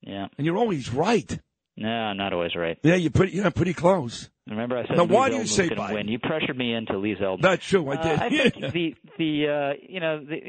[0.00, 0.28] Yeah.
[0.38, 1.38] And you're always right.
[1.76, 2.78] No, I'm not always right.
[2.82, 4.30] Yeah, you're pretty, yeah, pretty close.
[4.48, 5.94] Remember, I said Now, why do you was say Biden?
[5.94, 6.08] win.
[6.08, 7.42] You pressured me into Lee Zeldin.
[7.42, 8.20] That's true, I did.
[8.20, 10.40] Uh, I think the the uh, you know the,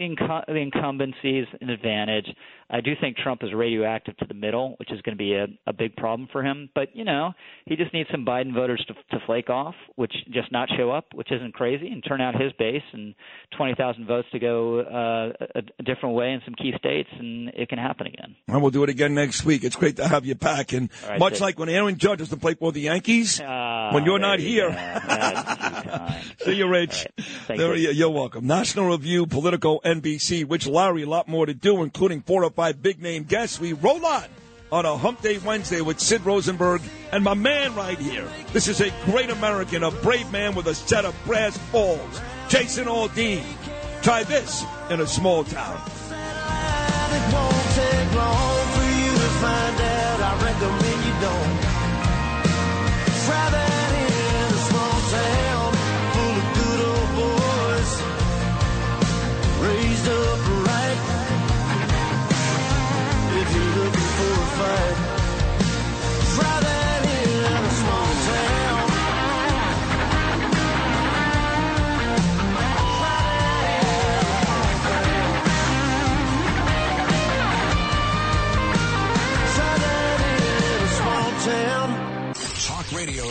[0.47, 2.25] the incumbency is an advantage.
[2.73, 5.47] I do think Trump is radioactive to the middle, which is going to be a,
[5.67, 6.69] a big problem for him.
[6.73, 7.33] But you know,
[7.65, 11.07] he just needs some Biden voters to, to flake off, which just not show up,
[11.13, 13.13] which isn't crazy, and turn out his base and
[13.57, 17.49] twenty thousand votes to go uh, a, a different way in some key states, and
[17.49, 18.35] it can happen again.
[18.47, 19.63] And we'll do it again next week.
[19.65, 20.71] It's great to have you back.
[20.71, 23.41] And right, much like when Aaron Judge has to play for the Yankees,
[23.81, 24.69] Ah, when you're not here.
[24.69, 24.75] go.
[24.75, 25.41] That's
[25.83, 26.23] too kind.
[26.45, 27.07] See you, Rich.
[27.47, 27.87] Thank There you.
[27.89, 28.45] you- You're welcome.
[28.45, 30.45] National Review, Politico, NBC.
[30.49, 33.59] Rich Lowry, a lot more to do, including four or five big name guests.
[33.59, 34.25] We roll on
[34.71, 36.81] on a Hump Day Wednesday with Sid Rosenberg
[37.11, 38.27] and my man right here.
[38.53, 42.21] This is a great American, a brave man with a set of brass balls.
[42.49, 43.43] Jason Aldean.
[44.03, 45.79] Try this in a small town.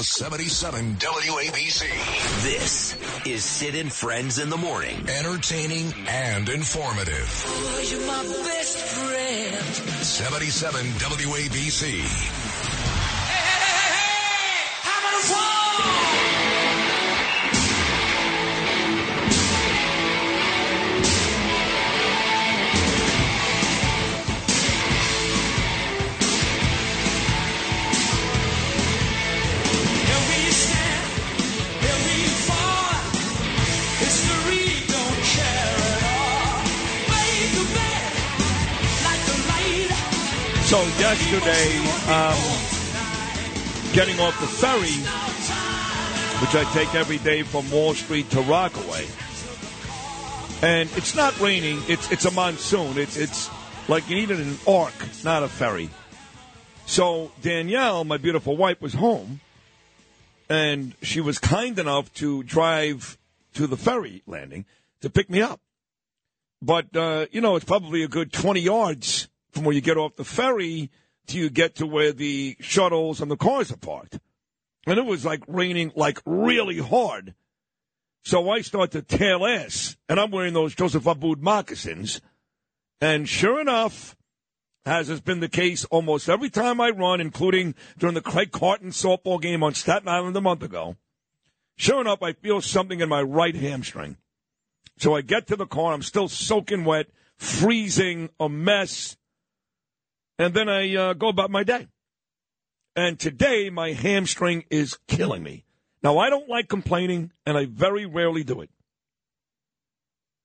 [0.00, 2.42] Talk 77 WABC.
[2.42, 2.96] This
[3.26, 4.96] is Sid and Friends in the Morning.
[5.10, 7.44] Entertaining and informative.
[7.46, 9.62] Oh, you're my best friend.
[10.02, 12.00] 77 WABC.
[15.70, 16.29] Here
[40.70, 41.66] So yesterday,
[42.12, 42.38] um,
[43.92, 44.94] getting off the ferry,
[46.40, 49.04] which I take every day from Wall Street to Rockaway,
[50.62, 51.82] and it's not raining.
[51.88, 52.98] It's it's a monsoon.
[52.98, 53.50] It's it's
[53.88, 54.94] like you needed an ark,
[55.24, 55.90] not a ferry.
[56.86, 59.40] So Danielle, my beautiful wife, was home,
[60.48, 63.18] and she was kind enough to drive
[63.54, 64.66] to the ferry landing
[65.00, 65.60] to pick me up.
[66.62, 70.16] But uh, you know, it's probably a good twenty yards from where you get off
[70.16, 70.90] the ferry
[71.26, 74.18] till you get to where the shuttles and the cars are parked.
[74.86, 77.34] And it was like raining like really hard.
[78.22, 82.20] So I start to tail ass, and I'm wearing those Joseph Abboud moccasins.
[83.00, 84.14] And sure enough,
[84.84, 88.90] as has been the case almost every time I run, including during the Craig Carton
[88.90, 90.96] softball game on Staten Island a month ago,
[91.80, 94.18] Sure enough, I feel something in my right hamstring.
[94.98, 95.94] So I get to the car.
[95.94, 97.06] I'm still soaking wet,
[97.38, 99.16] freezing, a mess.
[100.40, 101.86] And then I uh, go about my day.
[102.96, 105.66] And today, my hamstring is killing me.
[106.02, 108.70] Now, I don't like complaining, and I very rarely do it.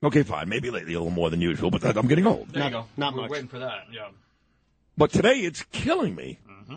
[0.03, 0.49] Okay, fine.
[0.49, 2.49] Maybe lately a little more than usual, but I'm getting old.
[2.49, 2.88] There you go.
[2.97, 3.31] not We're much.
[3.31, 3.85] waiting for that.
[3.89, 4.09] Yeah.
[4.97, 6.39] But today, it's killing me.
[6.45, 6.76] Mm-hmm.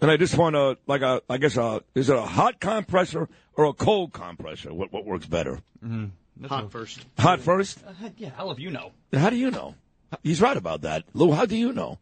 [0.00, 3.28] And I just want to, like, a, I guess, a, is it a hot compressor
[3.54, 4.72] or a cold compressor?
[4.72, 5.58] What, what works better?
[5.84, 6.44] Mm-hmm.
[6.46, 7.04] Hot first.
[7.18, 7.80] Hot first?
[7.84, 8.92] Uh, yeah, hell if you know.
[9.12, 9.74] How do you know?
[10.22, 11.04] He's right about that.
[11.14, 11.98] Lou, how do you know?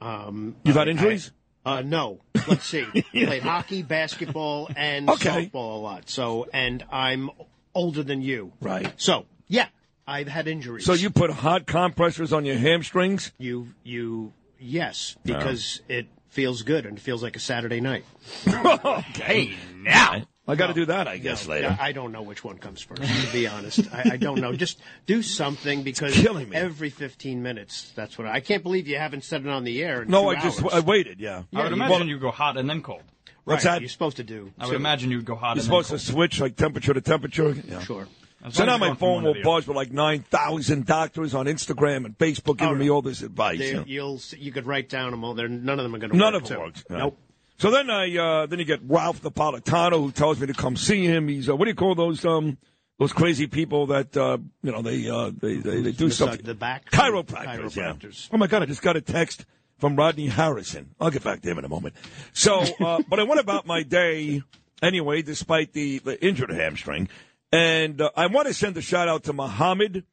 [0.00, 1.30] Um, You've had injuries?
[1.64, 2.20] I- uh, no.
[2.46, 2.84] Let's see.
[3.12, 5.46] Played hockey, basketball, and Okay.
[5.46, 6.08] softball a lot.
[6.08, 7.30] So, and I'm
[7.74, 8.52] older than you.
[8.60, 8.92] Right.
[8.98, 9.66] So, yeah,
[10.06, 10.84] I've had injuries.
[10.84, 13.32] So you put hot compressors on your hamstrings?
[13.38, 18.04] You, you, yes, because it feels good and it feels like a Saturday night.
[18.46, 19.54] okay.
[19.74, 20.22] now.
[20.48, 21.76] I got to do that, I guess, No, later.
[21.80, 23.80] I don't know which one comes first, to be honest.
[23.92, 24.52] I, I don't know.
[24.52, 26.56] Just do something because killing me.
[26.56, 29.82] every 15 minutes, that's what I, I can't believe you haven't said it on the
[29.82, 30.02] air.
[30.02, 30.72] In No, two I just hours.
[30.74, 31.42] I waited, yeah.
[31.54, 33.02] I would imagine you'd go hot and then cold.
[33.44, 33.80] What's Right, that?
[33.80, 34.52] You're supposed to do.
[34.58, 37.00] I would imagine you'd go hot You're and then supposed to switch like temperature to
[37.00, 37.50] temperature.
[37.66, 37.80] Yeah.
[37.80, 38.06] Sure.
[38.44, 41.46] As So now my you're going from phone will buzz with like 9,000 doctors on
[41.46, 43.58] Instagram and Facebook giving Oh, me all this advice.
[43.58, 43.84] They- you know.
[43.86, 45.34] you'll you could write down them all.
[45.34, 46.42] They're, none of them are going to None work.
[46.44, 46.60] of it too.
[46.60, 46.84] works.
[46.90, 46.98] no.
[46.98, 47.18] Nope.
[47.58, 51.04] So then I uh, then you get Ralph Napolitano who tells me to come see
[51.06, 51.28] him.
[51.28, 52.58] He's uh, what do you call those um
[52.98, 56.46] those crazy people that uh, you know they uh, they, they they do Massage something
[56.46, 57.76] the back chiropractors.
[57.76, 57.94] yeah.
[58.32, 58.62] Oh my god!
[58.62, 59.46] I just got a text
[59.78, 60.94] from Rodney Harrison.
[61.00, 61.94] I'll get back to him in a moment.
[62.32, 64.42] So, uh, but I went about my day
[64.82, 67.08] anyway, despite the, the injured hamstring,
[67.52, 70.04] and uh, I want to send a shout out to Muhammad.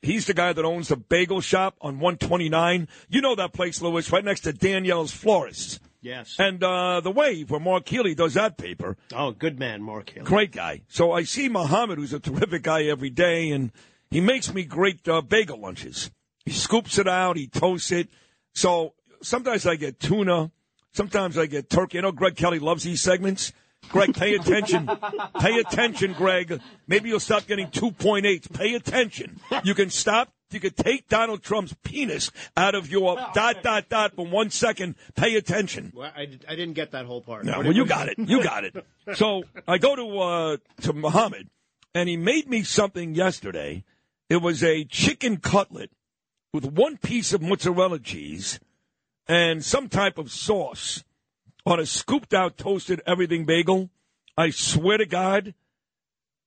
[0.00, 2.88] He's the guy that owns the bagel shop on 129.
[3.08, 5.78] You know that place, Lewis, right next to Danielle's Florists.
[6.02, 6.34] Yes.
[6.38, 8.96] And uh, the Wave, where Mark Healy does that paper.
[9.14, 10.24] Oh, good man, Mark Hill.
[10.24, 10.82] Great guy.
[10.88, 13.70] So I see Muhammad, who's a terrific guy every day, and
[14.10, 16.10] he makes me great uh, bagel lunches.
[16.44, 18.08] He scoops it out, he toasts it.
[18.52, 20.50] So sometimes I get tuna,
[20.92, 21.98] sometimes I get turkey.
[21.98, 23.52] I know Greg Kelly loves these segments.
[23.88, 24.90] Greg, pay attention.
[25.40, 26.60] pay attention, Greg.
[26.86, 28.52] Maybe you'll stop getting 2.8.
[28.52, 29.40] Pay attention.
[29.64, 30.32] You can stop.
[30.52, 34.96] You could take Donald Trump's penis out of your dot, dot, dot for one second.
[35.14, 35.92] Pay attention.
[35.94, 37.44] Well, I, I didn't get that whole part.
[37.44, 38.18] No, What well, you got it.
[38.18, 38.74] You got it.
[39.14, 41.50] So I go to uh, to Muhammad,
[41.92, 43.82] and he made me something yesterday.
[44.30, 45.90] It was a chicken cutlet
[46.52, 48.60] with one piece of mozzarella cheese
[49.26, 51.02] and some type of sauce
[51.64, 53.90] on a scooped out toasted everything bagel.
[54.36, 55.54] I swear to God,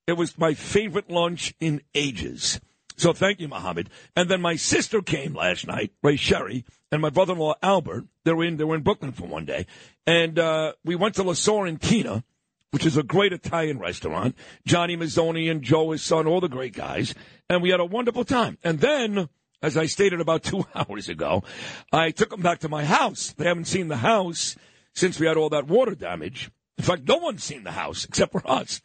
[0.07, 2.59] it was my favorite lunch in ages.
[2.97, 3.89] So thank you, Mohammed.
[4.15, 8.05] And then my sister came last night, Ray Sherry, and my brother-in-law Albert.
[8.23, 9.65] They were in they were in Brooklyn for one day,
[10.07, 12.23] and uh, we went to La Sorrentina,
[12.71, 14.35] which is a great Italian restaurant.
[14.65, 17.13] Johnny Mazzoni and Joe, his son, all the great guys,
[17.49, 18.57] and we had a wonderful time.
[18.63, 19.29] And then,
[19.61, 21.43] as I stated about two hours ago,
[21.91, 23.33] I took them back to my house.
[23.33, 24.55] They haven't seen the house
[24.93, 26.49] since we had all that water damage.
[26.77, 28.81] In fact, no one's seen the house except for us.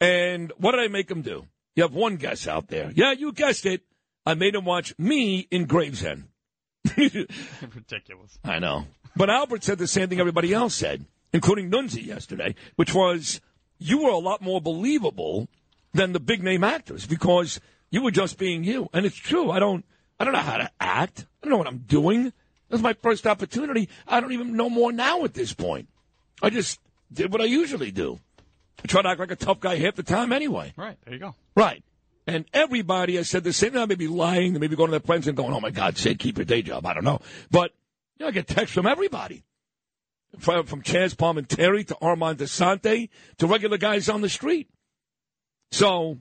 [0.00, 1.46] And what did I make them do?
[1.76, 2.90] You have one guess out there.
[2.94, 3.82] Yeah, you guessed it.
[4.26, 6.24] I made him watch me in Gravesend.
[6.96, 8.38] Ridiculous.
[8.44, 8.86] I know.
[9.16, 13.40] But Albert said the same thing everybody else said, including Nunzi yesterday, which was
[13.78, 15.48] you were a lot more believable
[15.92, 17.60] than the big name actors because
[17.90, 18.88] you were just being you.
[18.92, 19.50] And it's true.
[19.50, 19.84] I don't
[20.18, 21.26] I don't know how to act.
[21.42, 22.24] I don't know what I'm doing.
[22.68, 23.88] This is my first opportunity.
[24.06, 25.88] I don't even know more now at this point.
[26.42, 26.78] I just
[27.12, 28.20] did what I usually do.
[28.82, 30.72] I try to act like a tough guy half the time anyway.
[30.76, 30.96] Right.
[31.04, 31.34] There you go.
[31.54, 31.82] Right.
[32.26, 33.80] And everybody has said the same thing.
[33.80, 34.52] They may be lying.
[34.52, 36.44] They may be going to their friends and going, oh, my God, say keep your
[36.44, 36.86] day job.
[36.86, 37.20] I don't know.
[37.50, 37.72] But
[38.18, 39.42] you know, I get texts from everybody.
[40.38, 43.08] From, from Chaz Palminteri to Armand Assante
[43.38, 44.70] to regular guys on the street.
[45.72, 46.18] So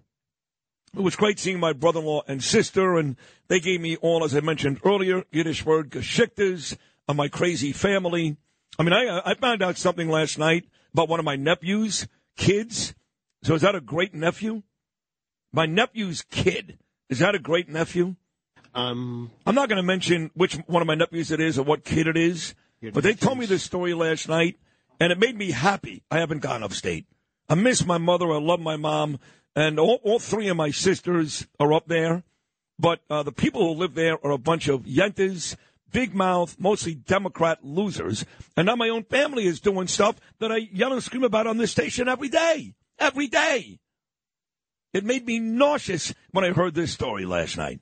[0.95, 3.15] it was great seeing my brother-in-law and sister, and
[3.49, 6.75] they gave me all, as I mentioned earlier, Yiddish word geschicktes
[7.07, 8.37] of my crazy family.
[8.79, 12.07] I mean, I, I found out something last night about one of my nephews'
[12.39, 12.95] kids.
[13.43, 14.63] So is that a great nephew?
[15.51, 16.79] My nephew's kid.
[17.09, 18.15] Is that a great nephew?
[18.73, 21.83] Um, I'm not going to mention which one of my nephews it is or what
[21.83, 22.55] kid it is,
[22.93, 24.57] but they told me this story last night,
[24.99, 26.03] and it made me happy.
[26.11, 27.05] I haven't gone upstate.
[27.49, 28.31] I miss my mother.
[28.31, 29.19] I love my mom,
[29.55, 32.23] and all, all three of my sisters are up there.
[32.77, 35.55] But uh, the people who live there are a bunch of yentas,
[35.91, 38.25] big mouth, mostly Democrat losers.
[38.55, 41.57] And now my own family is doing stuff that I yell and scream about on
[41.57, 42.75] this station every day.
[42.97, 43.79] Every day.
[44.93, 47.79] It made me nauseous when I heard this story last night.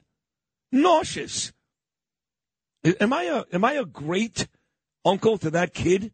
[0.72, 1.54] Nauseous.
[3.00, 4.48] Am I a am I a great
[5.06, 6.12] uncle to that kid?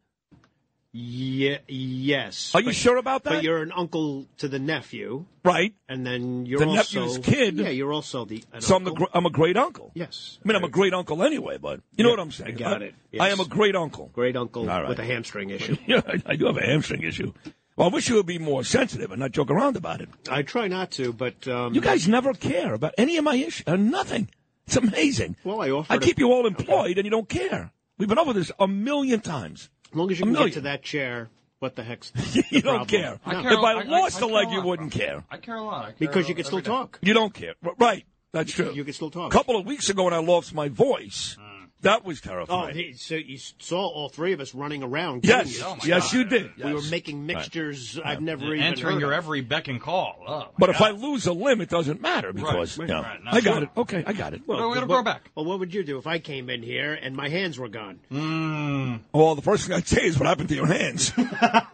[0.95, 2.53] Yeah, yes.
[2.53, 3.29] Are you sure about that?
[3.31, 5.73] But you're an uncle to the nephew, right?
[5.89, 7.55] and then you're The also nephew's kid.
[7.57, 8.43] Yeah, you're also the.
[8.59, 9.89] So I'm, the, gr- I'm a great uncle.
[9.95, 10.37] Yes.
[10.43, 12.53] I mean, I'm a great uncle anyway, but you know Yeah, what I'm saying.
[12.53, 12.95] I got I, it.
[13.19, 14.11] I am a great uncle.
[14.13, 14.87] Great uncle right.
[14.87, 15.77] with a hamstring issue.
[15.87, 17.33] Yeah, I, I do have a hamstring issue.
[17.75, 20.09] Well, I wish you would be more sensitive and not joke around about it.
[20.29, 23.63] I try not to, but um, You guys never care about any of my issues.
[23.65, 24.29] Uh, nothing.
[24.67, 25.37] It's amazing.
[25.43, 25.91] Well, I offered.
[25.91, 27.71] I keep you all employed and you don't care.
[27.97, 29.71] We've been over this a million times.
[29.93, 31.29] As long as you can get to that chair,
[31.59, 32.87] what the heck's you the don't problem?
[32.87, 33.19] care.
[33.25, 33.41] I No.
[33.43, 35.23] care if I lost I a leg, care a you wouldn't care.
[35.29, 35.81] I care a lot.
[35.85, 36.65] I care Because you can still day.
[36.65, 36.99] talk.
[37.01, 37.53] You don't care.
[37.77, 38.05] Right.
[38.31, 38.71] That's true.
[38.73, 39.31] You can still talk.
[39.31, 41.42] A couple of weeks ago when I lost my voice, uh-huh.
[41.83, 42.75] That was Oh, terrifying.
[42.75, 45.23] he, so you saw all three of us running around.
[45.25, 45.57] Yes.
[45.57, 46.13] getting Oh, yes, God.
[46.17, 46.51] you did.
[46.57, 46.91] We were Yes.
[46.91, 47.37] making Right.
[47.37, 49.17] mixtures I've never even Entering your of.
[49.17, 50.23] every beck and call.
[50.27, 53.01] Oh, my But if I lose a limb, it doesn't matter because right, you know,
[53.03, 53.19] right.
[53.25, 53.63] I got sure.
[53.63, 53.69] it.
[53.77, 54.41] Okay, I got it.
[54.47, 55.29] Well, we got to what- grow back.
[55.35, 57.99] Well, what would you do if I came in here and my hands were gone?
[58.11, 58.99] Mm.
[59.13, 61.11] Well, the first thing I'd say is what happened to your hands.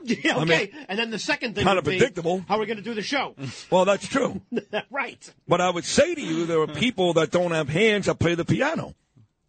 [0.03, 0.71] Yeah, I okay.
[0.73, 2.43] mean, and then the second thing kind would of be, predictable.
[2.47, 3.35] how are we going to do the show?
[3.69, 4.41] well, that's true.
[4.89, 5.33] right.
[5.47, 8.33] But I would say to you, there are people that don't have hands that play
[8.33, 8.95] the piano.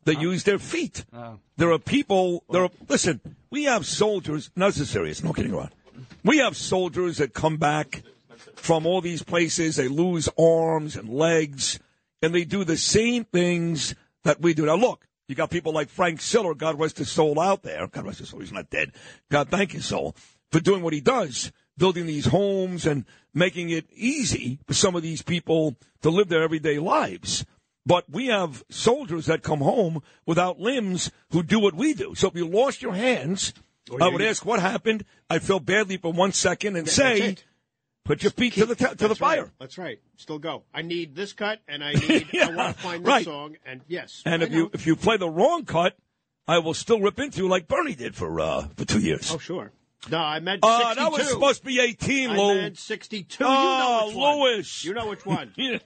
[0.05, 1.05] That use their feet.
[1.13, 1.39] Oh.
[1.57, 2.43] There are people.
[2.51, 2.71] There are.
[2.89, 3.21] Listen,
[3.51, 4.51] we have soldiers.
[4.57, 5.23] No, this is serious.
[5.23, 5.71] No kidding around.
[6.25, 8.03] We have soldiers that come back
[8.55, 9.77] from all these places.
[9.77, 11.79] They lose arms and legs,
[12.23, 13.95] and they do the same things
[14.25, 14.67] that we do.
[14.67, 17.87] Now, look, you got people like Frank Siller, God rest his soul, out there.
[17.87, 18.41] God rest his soul.
[18.41, 18.93] He's not dead.
[19.31, 20.17] God thank his soul
[20.51, 25.03] for doing what he does, building these homes and making it easy for some of
[25.03, 27.45] these people to live their everyday lives.
[27.87, 32.15] But we have soldiers that come home without limbs who do what we do.
[32.15, 33.55] So if you lost your hands,
[33.91, 35.05] Or I you- would ask what happened.
[35.29, 37.37] I feel badly for one second and That's say,
[38.05, 39.43] put your feet to the to the That's fire.
[39.45, 39.51] Right.
[39.59, 39.99] That's right.
[40.17, 40.65] Still go.
[40.75, 42.27] I need this cut, and I need.
[42.43, 43.25] I want to find this right.
[43.25, 44.23] song, and yes.
[44.27, 45.97] And I if you if you play the wrong cut,
[46.47, 49.33] I will still rip into you like Bernie did for uh, for two years.
[49.33, 49.73] Oh sure.
[50.09, 50.95] No, I meant Uh, 62.
[51.03, 52.55] that was supposed to be 18, I Lou.
[52.55, 53.45] meant 62.
[53.47, 54.39] Oh, you know one.
[54.55, 54.85] Lewis.
[54.85, 55.53] You know which one.
[55.57, 55.79] Yeah.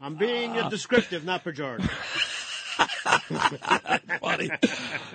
[0.00, 1.88] I'm being uh, descriptive, not pejorative.
[4.20, 4.50] funny.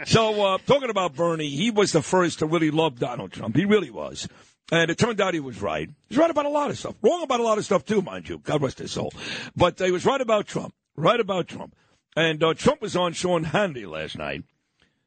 [0.05, 3.55] So, uh, talking about Bernie, he was the first to really love Donald Trump.
[3.55, 4.27] He really was.
[4.71, 5.89] And it turned out he was right.
[6.09, 6.95] He's right about a lot of stuff.
[7.01, 8.39] Wrong about a lot of stuff, too, mind you.
[8.39, 9.11] God rest his soul.
[9.55, 10.73] But uh, he was right about Trump.
[10.95, 11.75] Right about Trump.
[12.15, 14.43] And uh, Trump was on Sean Hannity last night.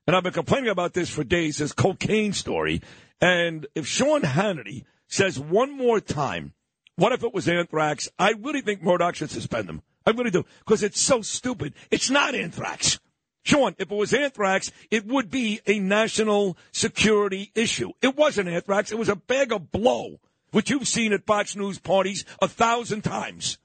[0.07, 2.83] And I've been complaining about this for days, this cocaine story.
[3.21, 6.53] And if Sean Hannity says one more time,
[6.97, 8.09] what if it was anthrax?
[8.19, 9.83] I really think Murdoch should suspend him.
[10.07, 10.45] I really do.
[10.61, 11.75] Because it's so stupid.
[11.91, 12.99] It's not anthrax.
[13.43, 17.91] Sean, if it was anthrax, it would be a national security issue.
[18.03, 18.93] It wasn't anthrax.
[18.93, 20.21] It was a bag of blow,
[20.51, 23.59] which you've seen at Fox News parties a thousand times.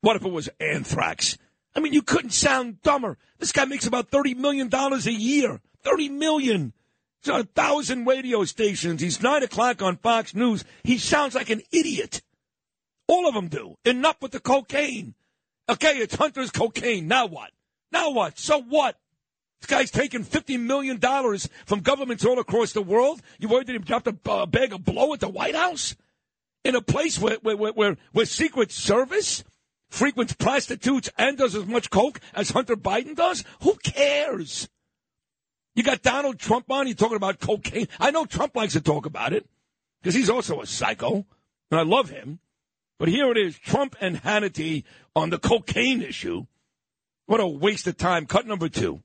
[0.00, 1.38] What if it was anthrax?
[1.76, 3.18] I mean, you couldn't sound dumber.
[3.38, 5.60] This guy makes about $30 million a year.
[5.84, 6.72] $30 million.
[7.28, 9.02] On a thousand radio stations.
[9.02, 10.64] He's nine o'clock on Fox News.
[10.82, 12.22] He sounds like an idiot.
[13.08, 13.76] All of them do.
[13.84, 15.14] Enough with the cocaine.
[15.68, 17.08] Okay, it's Hunter's cocaine.
[17.08, 17.50] Now what?
[17.92, 18.38] Now what?
[18.38, 18.96] So what?
[19.60, 20.98] This guy's taking $50 million
[21.66, 23.20] from governments all across the world.
[23.38, 25.94] You worried that he dropped a uh, bag of blow at the White House?
[26.64, 29.44] In a place where, where, where, where Secret Service
[29.90, 33.44] frequents prostitutes and does as much coke as Hunter Biden does?
[33.62, 34.68] Who cares?
[35.74, 37.88] You got Donald Trump on, you're talking about cocaine.
[37.98, 39.46] I know Trump likes to talk about it
[40.02, 41.24] because he's also a psycho,
[41.70, 42.40] and I love him.
[42.98, 44.84] But here it is Trump and Hannity
[45.16, 46.46] on the cocaine issue.
[47.26, 48.26] What a waste of time.
[48.26, 49.02] Cut number two.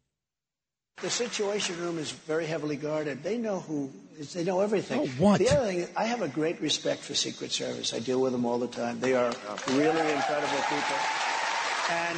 [1.01, 3.21] The Situation Room is very heavily guarded.
[3.21, 3.91] They know who.
[4.33, 5.01] They know everything.
[5.01, 5.39] Oh, what?
[5.39, 7.93] The other thing, I have a great respect for Secret Service.
[7.93, 8.99] I deal with them all the time.
[9.01, 9.31] They are
[9.69, 10.97] really incredible people.
[11.91, 12.17] And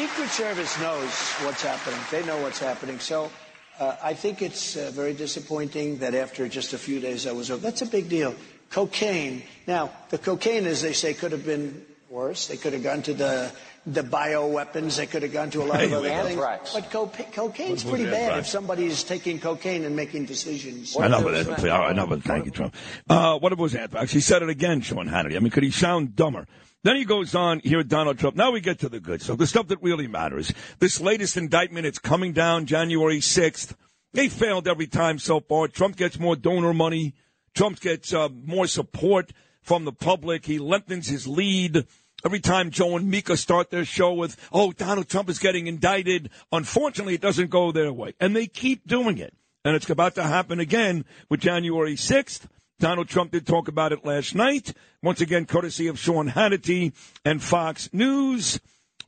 [0.00, 1.10] Secret Service knows
[1.44, 2.00] what's happening.
[2.10, 2.98] They know what's happening.
[3.00, 3.30] So
[3.78, 7.50] uh, I think it's uh, very disappointing that after just a few days I was
[7.50, 7.60] over.
[7.60, 8.34] That's a big deal.
[8.70, 9.42] Cocaine.
[9.66, 12.46] Now, the cocaine, as they say, could have been worse.
[12.46, 13.52] They could have gone to the
[13.84, 14.96] the bioweapons.
[14.96, 16.30] They could have gone to a lot of other things.
[16.30, 16.72] Anthrax.
[16.72, 20.96] But co- cocaine's pretty bad if somebody's taking cocaine and making decisions.
[20.98, 22.74] I know, but that's- I know, but thank you, Trump.
[23.06, 24.12] Uh, what if it was anthrax?
[24.12, 25.36] He said it again, Sean Hannity.
[25.36, 26.46] I mean, could he sound dumber?
[26.82, 28.36] Then he goes on here, Donald Trump.
[28.36, 30.52] Now we get to the good stuff, the stuff that really matters.
[30.78, 33.74] This latest indictment, it's coming down January 6th.
[34.14, 35.68] They failed every time so far.
[35.68, 37.14] Trump gets more donor money.
[37.54, 39.32] Trump gets uh, more support
[39.62, 40.46] from the public.
[40.46, 41.86] He lengthens his lead.
[42.24, 46.30] Every time Joe and Mika start their show with, oh, Donald Trump is getting indicted,
[46.50, 48.14] unfortunately, it doesn't go their way.
[48.20, 49.34] And they keep doing it.
[49.64, 52.46] And it's about to happen again with January 6th.
[52.80, 54.72] Donald Trump did talk about it last night.
[55.02, 56.94] Once again, courtesy of Sean Hannity
[57.26, 58.58] and Fox News.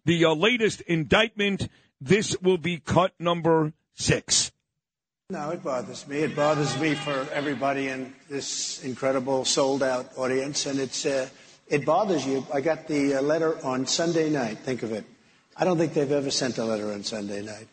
[0.05, 1.69] The uh, latest indictment,
[1.99, 4.53] this will be cut number six.
[5.31, 6.19] No, it bothers me.
[6.19, 11.31] It bothers me for everybody in this incredible sold out audience, and it's uh,
[11.67, 12.47] it bothers you.
[12.53, 14.59] I got the uh, letter on Sunday night.
[14.59, 15.07] Think of it.
[15.57, 17.69] I don't think they've ever sent a letter on Sunday night,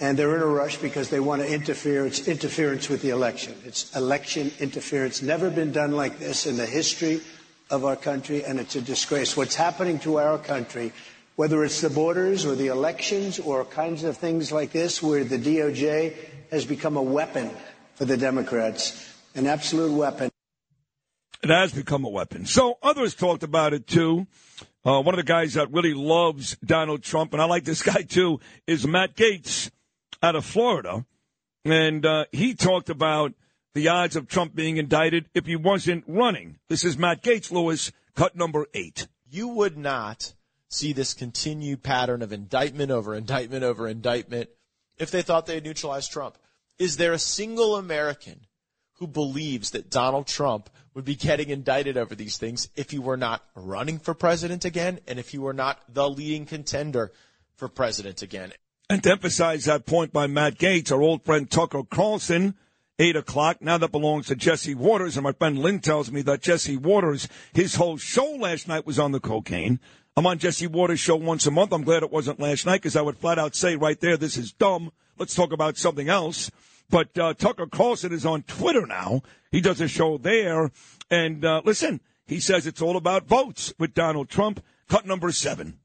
[0.00, 2.06] and they're in a rush because they want to interfere.
[2.06, 3.54] It's interference with the election.
[3.64, 5.22] It's election interference.
[5.22, 7.20] Never been done like this in the history
[7.70, 9.36] of our country, and it's a disgrace.
[9.36, 10.92] What's happening to our country
[11.38, 15.38] whether it's the borders or the elections or kinds of things like this, where the
[15.38, 16.12] DOJ
[16.50, 17.48] has become a weapon
[17.94, 20.32] for the Democrats, an absolute weapon.
[21.40, 22.44] It has become a weapon.
[22.44, 24.26] So others talked about it too.
[24.84, 28.02] Uh, one of the guys that really loves Donald Trump, and I like this guy
[28.02, 29.70] too, is Matt Gaetz
[30.22, 31.04] out of Florida.
[31.64, 33.34] And uh, he talked about
[33.74, 36.58] the odds of Trump being indicted if he wasn't running.
[36.68, 39.06] This is Matt Gaetz, Lewis, cut number eight.
[39.30, 40.34] You would not
[40.68, 44.50] see this continued pattern of indictment over indictment over indictment
[44.98, 46.36] if they thought they had neutralized Trump.
[46.78, 48.40] Is there a single American
[48.94, 53.16] who believes that Donald Trump would be getting indicted over these things if he were
[53.16, 57.12] not running for president again and if he were not the leading contender
[57.56, 58.52] for president again?
[58.90, 62.54] And to emphasize that point by Matt Gaetz, our old friend Tucker Carlson,
[62.98, 63.60] 8 o'clock.
[63.60, 65.16] Now that belongs to Jesse Watters.
[65.16, 68.98] And my friend Lynn tells me that Jesse Watters, his whole show last night was
[68.98, 69.78] on the cocaine.
[70.16, 71.72] I'm on Jesse Watters' show once a month.
[71.72, 74.38] I'm glad it wasn't last night because I would flat out say right there, this
[74.38, 74.90] is dumb.
[75.18, 76.50] Let's talk about something else.
[76.88, 79.22] But uh, Tucker Carlson is on Twitter now.
[79.52, 80.70] He does a show there.
[81.10, 84.64] And uh, listen, he says it's all about votes with Donald Trump.
[84.88, 85.78] Cut number seven.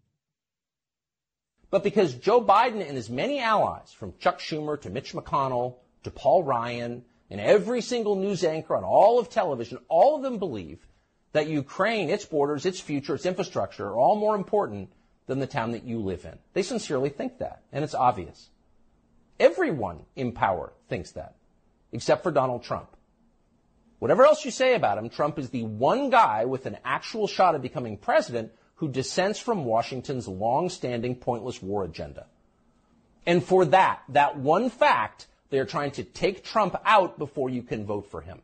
[1.74, 6.12] But because Joe Biden and his many allies, from Chuck Schumer to Mitch McConnell to
[6.12, 10.86] Paul Ryan and every single news anchor on all of television, all of them believe
[11.32, 14.94] that Ukraine, its borders, its future, its infrastructure are all more important
[15.26, 16.38] than the town that you live in.
[16.54, 18.52] They sincerely think that, and it's obvious.
[19.40, 21.34] Everyone in power thinks that,
[21.92, 22.96] except for Donald Trump.
[23.98, 27.56] Whatever else you say about him, Trump is the one guy with an actual shot
[27.56, 28.52] at becoming president
[28.84, 32.26] who dissents from Washington's long-standing pointless war agenda.
[33.26, 37.64] And for that, that one fact, they are trying to take Trump out before you
[37.64, 38.42] can vote for him.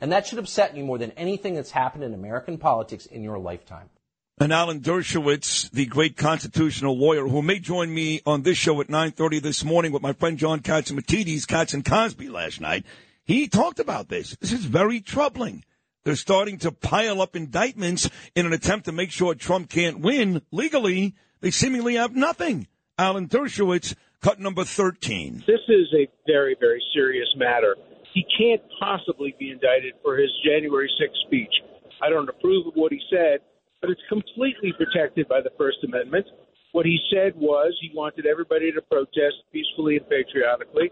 [0.00, 3.40] And that should upset you more than anything that's happened in American politics in your
[3.40, 3.90] lifetime.
[4.38, 8.86] And Alan Dershowitz, the great constitutional lawyer, who may join me on this show at
[8.86, 12.86] 9.30 this morning with my friend John Catsimatidis, Cats and Cosby last night,
[13.24, 14.36] he talked about this.
[14.36, 15.64] This is very troubling.
[16.04, 20.42] They're starting to pile up indictments in an attempt to make sure Trump can't win.
[20.50, 22.66] Legally, they seemingly have nothing.
[22.98, 25.44] Alan Dershowitz, cut number 13.
[25.46, 27.76] This is a very, very serious matter.
[28.14, 31.54] He can't possibly be indicted for his January 6th speech.
[32.02, 33.40] I don't approve of what he said,
[33.80, 36.26] but it's completely protected by the First Amendment.
[36.72, 40.90] What he said was he wanted everybody to protest peacefully and patriotically,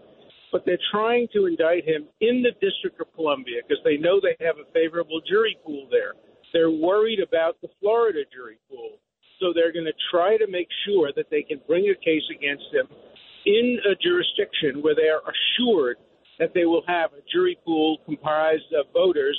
[0.51, 4.35] but they're trying to indict him in the District of Columbia because they know they
[4.45, 6.13] have a favorable jury pool there.
[6.53, 8.99] They're worried about the Florida jury pool.
[9.39, 12.65] So they're going to try to make sure that they can bring a case against
[12.71, 12.87] him
[13.45, 15.97] in a jurisdiction where they are assured
[16.37, 19.37] that they will have a jury pool comprised of voters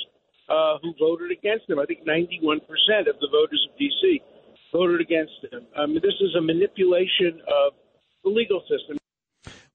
[0.49, 1.79] uh, who voted against him.
[1.79, 2.59] I think 91%
[3.07, 4.21] of the voters of D.C.
[4.73, 5.65] voted against him.
[5.77, 7.73] Um, this is a manipulation of
[8.23, 8.97] the legal system.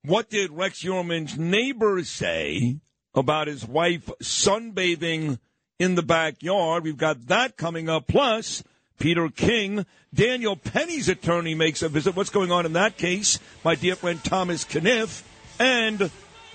[0.04, 2.78] What did Rex Heuermann's neighbors say
[3.14, 5.38] about his wife sunbathing
[5.78, 6.84] in the backyard?
[6.84, 8.06] We've got that coming up.
[8.06, 8.62] Plus,
[8.98, 12.14] Peter King, Daniel Penny's attorney makes a visit.
[12.16, 13.38] What's going on in that case?
[13.64, 15.24] My dear friend Thomas Kenniff
[15.58, 16.10] and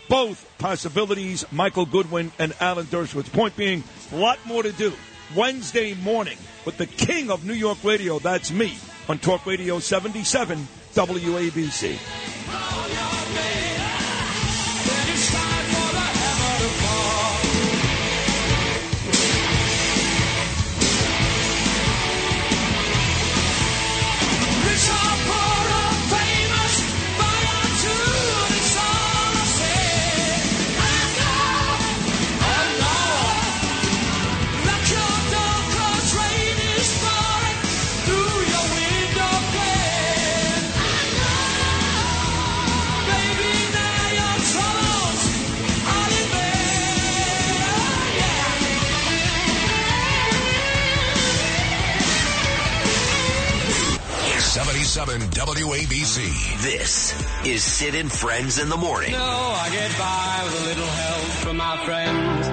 [0.10, 3.32] both possibilities, Michael Goodwin and Alan Dershowitz.
[3.32, 4.94] Point being, a lot more to do.
[5.36, 8.78] Wednesday morning with the king of New York radio, that's me,
[9.10, 12.83] on Talk Radio 77 WABC.
[54.94, 56.62] Seventy-seven WABC.
[56.62, 57.16] This
[57.48, 59.12] is Sid and Friends in the Morning.
[59.12, 62.48] No, I get by with a little help from my friends.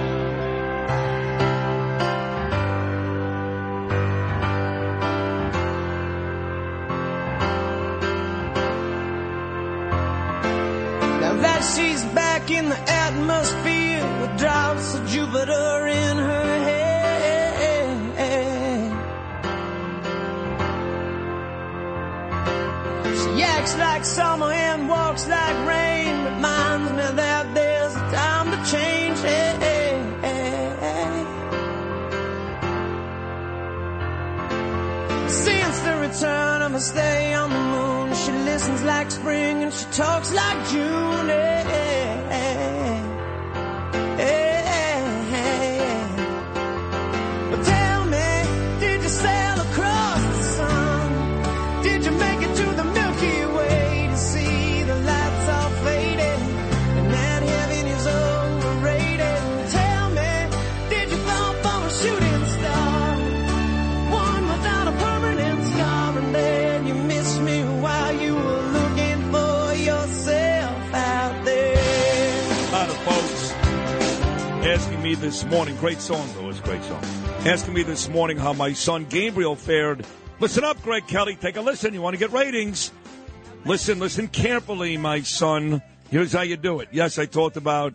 [11.21, 16.90] Now, that she's back in the atmosphere with drops of Jupiter in her head.
[23.21, 26.25] She acts like summer and walks like rain.
[26.25, 29.17] Reminds me that there's a time to change.
[35.45, 39.85] Since the return of her stay on the moon, she listens like spring and she
[39.91, 41.11] talks like June.
[75.15, 77.03] This morning, great song though, it's a great song.
[77.45, 80.05] Asking me this morning how my son Gabriel fared.
[80.39, 81.93] Listen up, Greg Kelly, take a listen.
[81.93, 82.91] You want to get ratings?
[83.65, 85.81] Listen, listen carefully, my son.
[86.09, 86.89] Here's how you do it.
[86.91, 87.93] Yes, I talked about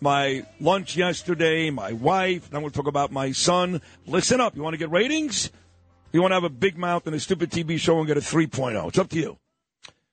[0.00, 2.52] my lunch yesterday, my wife.
[2.52, 3.80] Now we'll talk about my son.
[4.06, 4.56] Listen up.
[4.56, 5.50] You want to get ratings?
[6.12, 8.20] You want to have a big mouth and a stupid TV show and get a
[8.20, 8.88] 3.0.
[8.88, 9.38] It's up to you.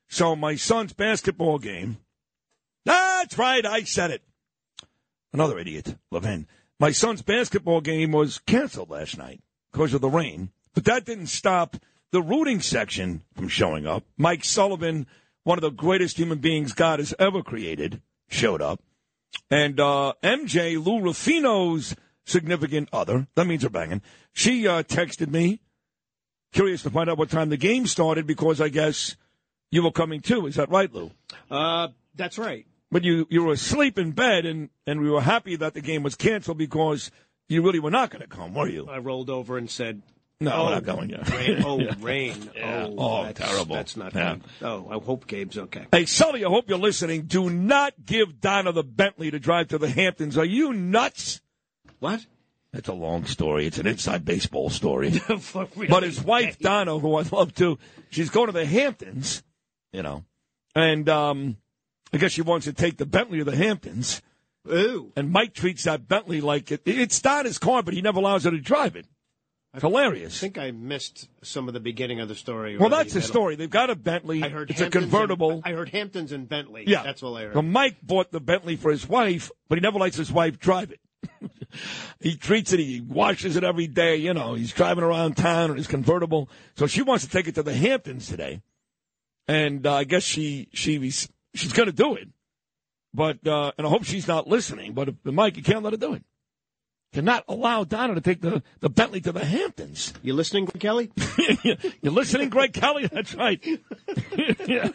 [0.10, 1.98] So my son's basketball game.
[2.86, 3.66] That's right.
[3.66, 4.22] I said it.
[5.34, 6.48] Another idiot, Levin.
[6.80, 9.42] My son's basketball game was canceled last night
[9.72, 11.78] because of the rain, but that didn't stop
[12.12, 14.04] the rooting section from showing up.
[14.18, 15.08] Mike Sullivan,
[15.44, 18.80] one of the greatest human beings God has ever created, showed up.
[19.50, 21.96] And uh, MJ, Lou Rufino's
[22.26, 24.02] significant other, that means they're banging,
[24.32, 25.62] she uh, texted me,
[26.52, 29.16] curious to find out what time the game started because I guess
[29.72, 30.46] you were coming too.
[30.46, 31.12] Is that right, Lou?
[31.50, 32.68] Uh, that's right.
[32.94, 36.04] But you, you were asleep in bed, and, and we were happy that the game
[36.04, 37.10] was canceled because
[37.50, 38.88] you really were not going to come, were you?
[38.88, 40.04] I rolled over and said,
[40.40, 41.28] No, oh, we're not going yet.
[41.30, 41.96] Rain, oh, Yeah.
[42.00, 42.50] rain.
[42.56, 42.86] Yeah.
[42.90, 43.76] Oh, Oh, that's, terrible.
[43.76, 44.36] That's not Yeah.
[44.36, 44.44] good.
[44.62, 45.88] Oh, I hope Gabe's okay.
[45.92, 47.24] Hey, Sully, I hope you're listening.
[47.24, 50.38] Do not give Donna the Bentley to drive to the Hamptons.
[50.38, 51.42] Are you nuts?
[52.00, 52.26] What?
[52.74, 53.66] It's a long story.
[53.68, 55.20] It's an inside baseball story.
[55.76, 55.88] Really?
[55.88, 57.80] But his wife, Donna, who I love too,
[58.12, 59.42] she's going to the Hamptons,
[59.92, 60.24] you know,
[60.76, 61.58] and um,
[62.14, 64.22] I guess she wants to take the Bentley to the Hamptons.
[64.72, 65.12] Ooh.
[65.16, 68.52] And Mike treats that Bentley like it, it's his car, but he never allows her
[68.52, 69.08] to drive it.
[69.74, 70.38] It's hilarious.
[70.38, 72.78] I think I missed some of the beginning of the story.
[72.78, 73.28] Well, that's the middle.
[73.28, 73.56] story.
[73.56, 74.44] They've got a Bentley.
[74.44, 75.52] I heard it's a convertible.
[75.52, 76.84] And, I heard Hamptons and Bentley.
[76.86, 77.56] Yeah, that's all I heard.
[77.56, 80.92] Well, Mike bought the Bentley for his wife, but he never lets his wife drive
[80.92, 81.00] it.
[82.20, 82.80] he treats it.
[82.80, 84.18] He washes it every day.
[84.18, 86.50] You know, he's driving around town in his convertible.
[86.76, 88.62] So she wants to take it to the Hamptons today,
[89.48, 91.00] and uh, I guess she she
[91.54, 92.28] she's going to do it.
[93.14, 94.94] But uh, and I hope she's not listening.
[94.94, 96.24] But if, Mike, you can't let her do it.
[97.14, 100.14] Cannot allow Donna to take the, the Bentley to the Hamptons.
[100.24, 101.12] You listening, Greg Kelly?
[102.02, 103.06] You're listening, Greg Kelly?
[103.06, 103.64] That's right.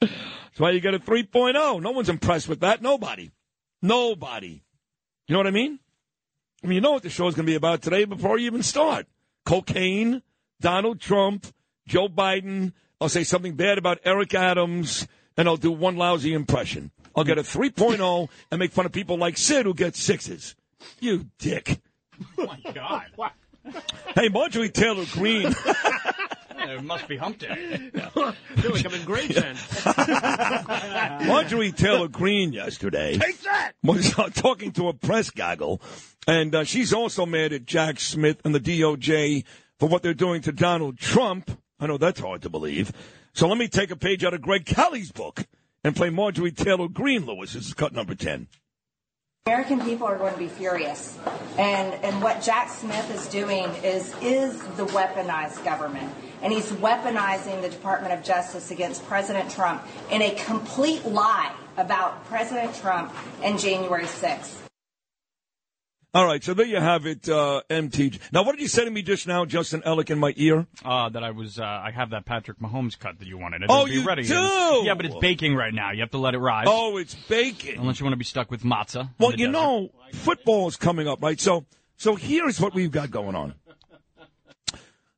[0.00, 1.80] That's why you got a 3.0.
[1.80, 2.82] No one's impressed with that.
[2.82, 3.30] Nobody.
[3.80, 4.62] Nobody.
[5.26, 5.78] You know what I mean?
[6.62, 8.62] I mean, you know what the show's going to be about today before you even
[8.62, 9.06] start.
[9.46, 10.20] Cocaine,
[10.60, 11.46] Donald Trump,
[11.86, 12.74] Joe Biden.
[13.00, 16.90] I'll say something bad about Eric Adams, and I'll do one lousy impression.
[17.16, 20.54] I'll get a 3.0 and make fun of people like Sid who get sixes.
[21.00, 21.80] You dick.
[22.38, 23.04] Oh my God.
[24.14, 25.54] Hey, Marjorie Taylor Greene.
[26.56, 27.90] It must be hump day.
[27.94, 29.56] I feel like I'm in grade ten.
[31.26, 33.72] Marjorie Taylor Greene yesterday Take that!
[33.82, 35.80] was uh, talking to a press gaggle,
[36.26, 39.44] and uh, she's also mad at Jack Smith and the DOJ
[39.78, 41.50] for what they're doing to Donald Trump.
[41.80, 42.92] I know that's hard to believe.
[43.32, 45.46] So let me take a page out of Greg Kelly's book
[45.82, 47.54] and play Marjorie Taylor Greene, Lewis.
[47.54, 48.48] This is cut number 10.
[49.46, 51.18] American people are going to be furious.
[51.56, 56.12] And and what Jack Smith is doing is is the weaponized government.
[56.42, 62.26] And he's weaponizing the Department of Justice against President Trump in a complete lie about
[62.26, 64.69] President Trump and January 6th.
[66.12, 68.18] All right, so there you have it, uh, MT.
[68.32, 70.66] Now, what did you say to me just now, Justin Ellick, in my ear?
[70.84, 73.62] Uh, that I was, uh, I have that Patrick Mahomes cut that you wanted.
[73.68, 74.22] Oh, It'll be you ready.
[74.24, 74.34] do?
[74.34, 75.92] Yeah, but it's baking right now.
[75.92, 76.66] You have to let it rise.
[76.68, 77.78] Oh, it's baking.
[77.78, 79.10] Unless you want to be stuck with matzah.
[79.20, 79.52] Well, you desert.
[79.52, 81.38] know, football is coming up, right?
[81.38, 81.64] So,
[81.96, 83.54] so here's what we've got going on.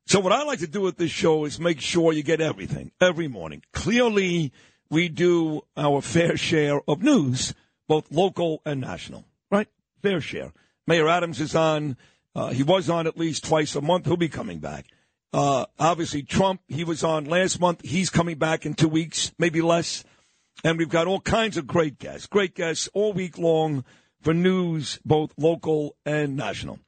[0.05, 2.91] So, what I like to do with this show is make sure you get everything
[3.01, 3.63] every morning.
[3.71, 4.51] Clearly,
[4.91, 7.55] we do our fair share of news,
[7.87, 9.67] both local and national, right?
[10.03, 10.53] Fair share.
[10.87, 11.97] Mayor Adams is on.
[12.35, 14.05] Uh, he was on at least twice a month.
[14.05, 14.87] He'll be coming back.
[15.31, 17.81] Uh, obviously, Trump, he was on last month.
[17.83, 20.03] He's coming back in two weeks, maybe less.
[20.63, 23.83] And we've got all kinds of great guests, great guests all week long
[24.21, 26.79] for news, both local and national.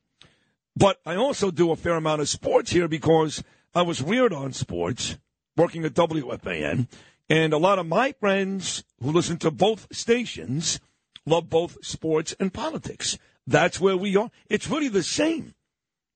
[0.76, 3.44] But I also do a fair amount of sports here because
[3.74, 5.18] I was reared on sports,
[5.58, 6.88] working at WFAN,
[7.30, 10.80] and a lot of my friends who listen to both stations
[11.26, 13.18] love both sports and politics.
[13.48, 14.32] That's where we are.
[14.50, 15.54] It's really the same.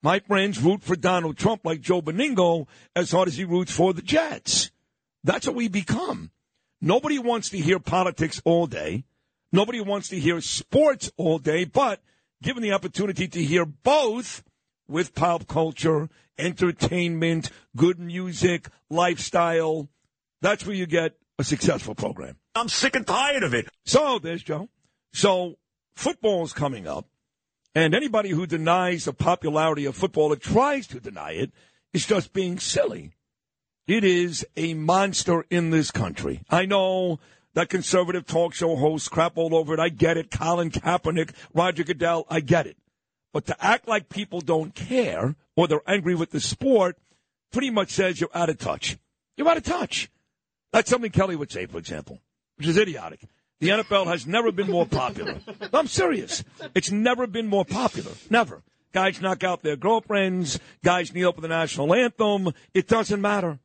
[0.01, 3.93] My friends root for Donald Trump like Joe Benigno as hard as he roots for
[3.93, 4.71] the Jets.
[5.23, 6.31] That's what we become.
[6.81, 9.03] Nobody wants to hear politics all day.
[9.51, 12.01] Nobody wants to hear sports all day, but
[12.41, 14.43] given the opportunity to hear both
[14.87, 19.89] with pop culture, entertainment, good music, lifestyle,
[20.41, 22.37] that's where you get a successful program.
[22.55, 23.67] I'm sick and tired of it.
[23.85, 24.69] So there's Joe.
[25.13, 25.57] So
[25.95, 27.05] football's coming up.
[27.79, 31.53] And anybody who denies the popularity of football or tries to deny it
[31.93, 33.13] is just being silly.
[33.87, 36.41] It is a monster in this country.
[36.49, 37.21] I know
[37.53, 39.79] that conservative talk show hosts crap all over it.
[39.79, 40.29] I get it.
[40.29, 42.75] Colin Kaepernick, Roger Goodell, I get it.
[43.31, 46.97] But to act like people don't care or they're angry with the sport
[47.53, 48.97] pretty much says you're out of touch.
[49.37, 50.11] You're out of touch.
[50.73, 52.19] That's something Kelly would say, for example,
[52.57, 53.21] which is idiotic.
[53.59, 55.39] The NFL has never been more popular.
[55.73, 56.43] I'm serious.
[56.73, 58.11] It's never been more popular.
[58.29, 58.63] Never.
[58.93, 60.59] Guys knock out their girlfriends.
[60.83, 62.53] Guys kneel for the national anthem.
[62.73, 63.59] It doesn't matter.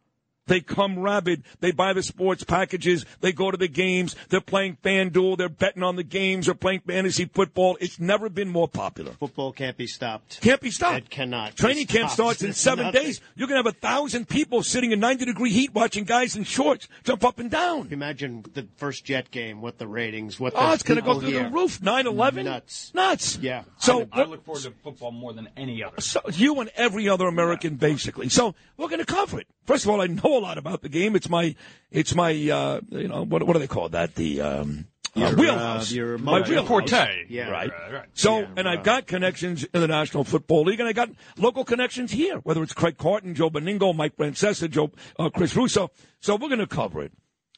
[0.46, 1.42] They come rabid.
[1.60, 3.06] They buy the sports packages.
[3.20, 4.14] They go to the games.
[4.28, 5.38] They're playing FanDuel.
[5.38, 6.46] They're betting on the games.
[6.46, 7.78] They're playing fantasy football.
[7.80, 9.12] It's never been more popular.
[9.12, 10.40] Football can't be stopped.
[10.42, 10.96] Can't be stopped.
[10.98, 11.56] It cannot.
[11.56, 12.14] Training camp stopped.
[12.14, 13.02] starts in It's seven nothing.
[13.02, 13.20] days.
[13.36, 16.44] You're going to have a thousand people sitting in 90 degree heat watching guys in
[16.44, 17.88] shorts jump up and down.
[17.90, 21.02] Imagine the first Jet game, what the ratings, what oh, the Oh, it's going to
[21.04, 21.44] go through hear.
[21.44, 21.80] the roof.
[21.82, 22.44] 9 11?
[22.44, 22.92] Nuts.
[22.94, 23.38] Nuts.
[23.40, 23.62] Yeah.
[23.78, 26.00] So I look forward to football more than any other.
[26.02, 28.28] So you and every other American, basically.
[28.28, 29.46] So we're going to cover it.
[29.64, 31.16] First of all, I know a lot about the game.
[31.16, 31.54] It's my,
[31.90, 34.14] it's my, uh, you know, what, what do they call that?
[34.14, 34.86] The um,
[35.16, 35.92] uh, Your, uh, wheelhouse.
[35.92, 36.68] your my wheelhouse.
[36.68, 37.26] Forte.
[37.28, 37.48] Yeah.
[37.50, 37.70] Right.
[37.90, 38.08] Right.
[38.14, 41.64] So, Yeah, and I've got connections in the National Football League, and I got local
[41.64, 45.90] connections here, whether it's Craig Carton, Joe Benigno, Mike Francesa, Joe, uh, Chris Russo.
[46.20, 47.12] So we're going to cover it.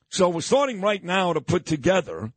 [0.08, 2.32] So we're starting right now to put together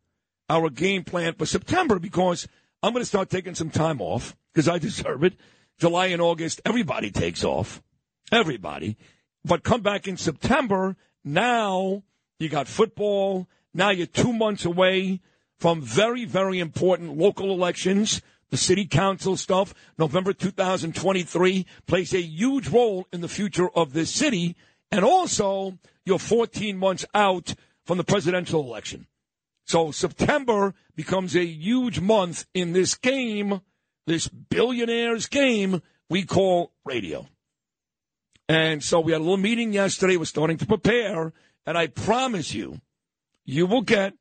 [0.50, 2.48] our game plan for September because
[2.82, 5.34] I'm going to start taking some time off because I deserve it.
[5.78, 7.82] July and August, everybody takes off.
[8.32, 8.98] Everybody.
[9.44, 10.96] But come back in September.
[11.24, 12.04] Now
[12.40, 13.48] you got football.
[13.74, 15.22] Now you're two months away
[15.58, 18.22] from very, very important local elections.
[18.50, 24.10] The city council stuff, November 2023, plays a huge role in the future of this
[24.10, 24.56] city.
[24.92, 27.54] And also, you're 14 months out
[27.86, 29.06] from the presidential election.
[29.66, 33.62] So September becomes a huge month in this game,
[34.08, 37.28] this billionaires game we call radio.
[38.50, 40.18] And so we had a little meeting yesterday.
[40.18, 41.32] We're starting to prepare.
[41.68, 42.82] And I promise you,
[43.46, 44.16] you will get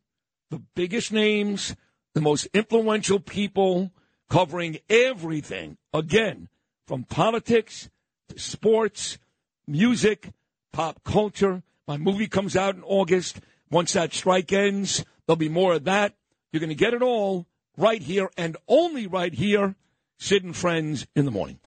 [0.50, 1.74] the biggest names,
[2.14, 3.90] the most influential people
[4.28, 5.78] covering everything.
[5.94, 6.50] Again,
[6.86, 7.88] from politics
[8.28, 9.18] to sports,
[9.66, 10.30] music,
[10.72, 11.62] pop culture.
[11.86, 13.40] My movie comes out in August.
[13.70, 16.14] Once that strike ends, there'll be more of that.
[16.52, 17.46] You're going to get it all
[17.78, 19.74] right here and only right here.
[20.18, 21.60] Sid and Friends in the morning.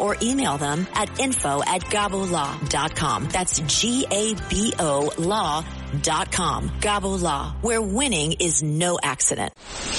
[0.00, 3.28] or email them at info at gabolaw.com.
[3.28, 6.70] That's G-A-B-O law.com.
[6.80, 9.52] Gabo Law, where winning is no accident.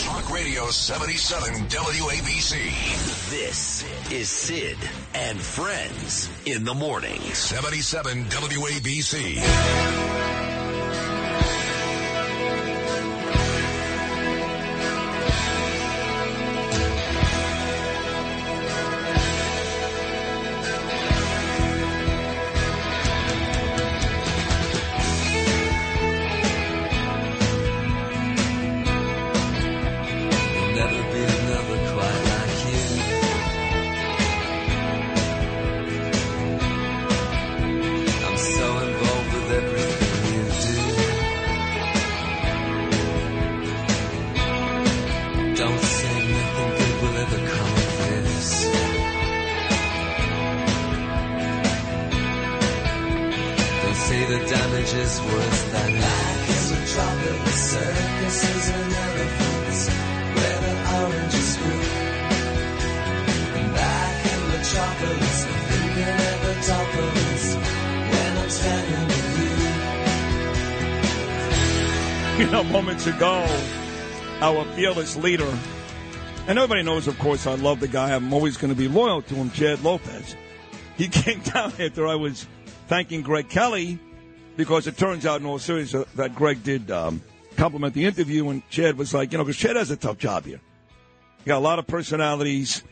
[0.03, 3.29] Talk Radio 77 WABC.
[3.29, 4.77] This is Sid
[5.13, 7.19] and Friends in the morning.
[7.19, 10.52] 77 WABC.
[75.15, 75.51] Leader,
[76.47, 78.13] and everybody knows, of course, I love the guy.
[78.13, 80.35] I'm always going to be loyal to him, Chad Lopez.
[80.97, 82.47] He came down after I was
[82.87, 83.99] thanking Greg Kelly
[84.57, 87.21] because it turns out, in all seriousness, that Greg did um,
[87.55, 90.45] compliment the interview, and Chad was like, you know, because Chad has a tough job
[90.45, 90.59] here.
[91.39, 92.83] You got a lot of personalities,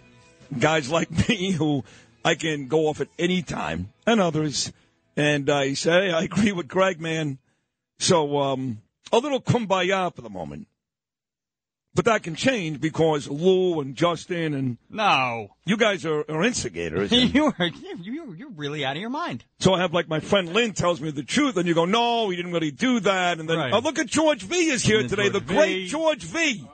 [0.58, 1.84] guys like me who
[2.24, 4.72] I can go off at any time, and others.
[5.18, 7.38] And uh, he said, hey, I agree with Greg, man.
[8.00, 8.82] So um,
[9.12, 10.68] a little kumbaya for the moment.
[11.94, 15.50] But that can change because Lou and Justin and No.
[15.66, 17.12] you guys are, are instigators.
[17.12, 17.66] you are
[18.02, 19.44] you you're really out of your mind.
[19.60, 22.30] So I have like my friend Lynn tells me the truth, and you go, no,
[22.30, 23.40] he didn't really do that.
[23.42, 23.74] And then, Right.
[23.74, 25.88] oh, look at George V is here today, George the great V.
[25.88, 26.66] George V.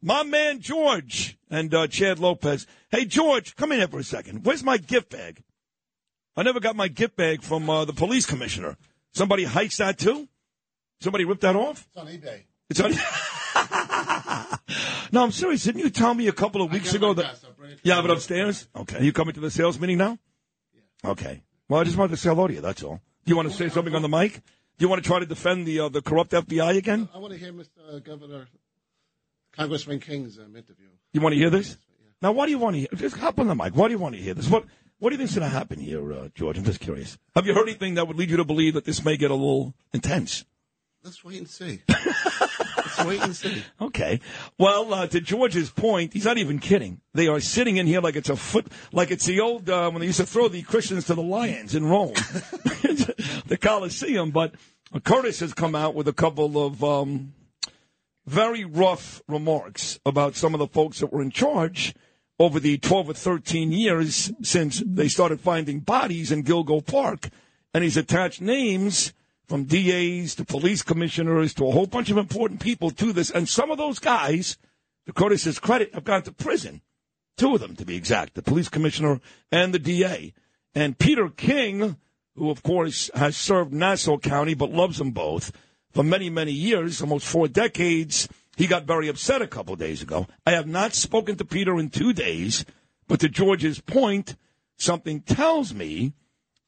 [0.00, 0.22] my.
[0.22, 2.66] man George and uh, Chad Lopez.
[2.90, 4.44] Hey, George, come in here for a second.
[4.44, 5.42] Where's my gift bag?
[6.36, 8.76] I never got my gift bag from uh, the police commissioner.
[9.12, 10.28] Somebody hikes that too?
[11.00, 11.84] Somebody ripped that off?
[11.88, 12.42] It's on eBay.
[12.70, 12.92] It's on.
[15.12, 15.64] no, I'm serious.
[15.64, 17.38] Didn't you tell me a couple of weeks ago that?
[17.82, 18.66] Yeah, but upstairs.
[18.74, 18.98] Okay.
[18.98, 20.18] Are you coming to the sales meeting now?
[20.74, 21.10] Yeah.
[21.10, 21.42] Okay.
[21.68, 22.60] Well, I just wanted to say hello to you.
[22.60, 23.00] That's all.
[23.24, 24.34] Do you want to say something on the mic?
[24.34, 24.40] Do
[24.78, 27.08] you want to try to defend the uh, the corrupt FBI again?
[27.14, 28.02] I want to hear Mr.
[28.02, 28.48] Governor,
[29.52, 30.86] Congressman King's um, interview.
[31.12, 31.76] You want to hear this?
[32.20, 32.88] Now, what do you want to hear?
[32.94, 33.76] Just hop on the mic.
[33.76, 34.48] Why do you want to hear this?
[34.48, 34.64] What
[34.98, 36.56] What do you think's going to happen here, uh, George?
[36.56, 37.18] I'm just curious.
[37.34, 39.34] Have you heard anything that would lead you to believe that this may get a
[39.34, 40.44] little intense?
[41.04, 41.82] Let's wait and see.
[43.06, 43.62] Wait and see.
[43.80, 44.20] Okay.
[44.58, 47.00] Well, uh, to George's point, he's not even kidding.
[47.14, 50.00] They are sitting in here like it's a foot, like it's the old uh, when
[50.00, 54.30] they used to throw the Christians to the lions in Rome, the Colosseum.
[54.30, 54.54] But
[55.04, 57.34] Curtis has come out with a couple of um,
[58.26, 61.94] very rough remarks about some of the folks that were in charge
[62.38, 67.28] over the 12 or 13 years since they started finding bodies in Gilgo Park,
[67.74, 69.12] and he's attached names
[69.48, 73.30] from DAs to police commissioners to a whole bunch of important people to this.
[73.30, 74.56] And some of those guys,
[75.06, 76.80] to Curtis's credit, have gone to prison.
[77.36, 79.20] Two of them, to be exact, the police commissioner
[79.50, 80.32] and the DA.
[80.74, 81.96] And Peter King,
[82.36, 85.52] who of course has served Nassau County but loves them both
[85.92, 90.26] for many, many years, almost four decades, he got very upset a couple days ago.
[90.46, 92.64] I have not spoken to Peter in two days,
[93.08, 94.36] but to George's point,
[94.76, 96.14] something tells me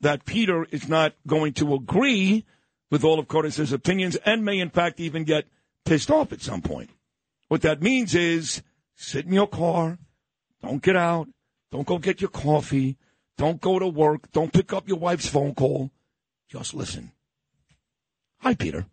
[0.00, 2.44] that Peter is not going to agree
[2.94, 5.46] with all of Curtis's opinions and may, in fact, even get
[5.84, 6.90] pissed off at some point.
[7.48, 8.62] What that means is
[8.94, 9.98] sit in your car,
[10.62, 11.26] don't get out,
[11.72, 12.96] don't go get your coffee,
[13.36, 15.90] don't go to work, don't pick up your wife's phone call,
[16.48, 17.10] just listen.
[18.38, 18.86] Hi, Peter.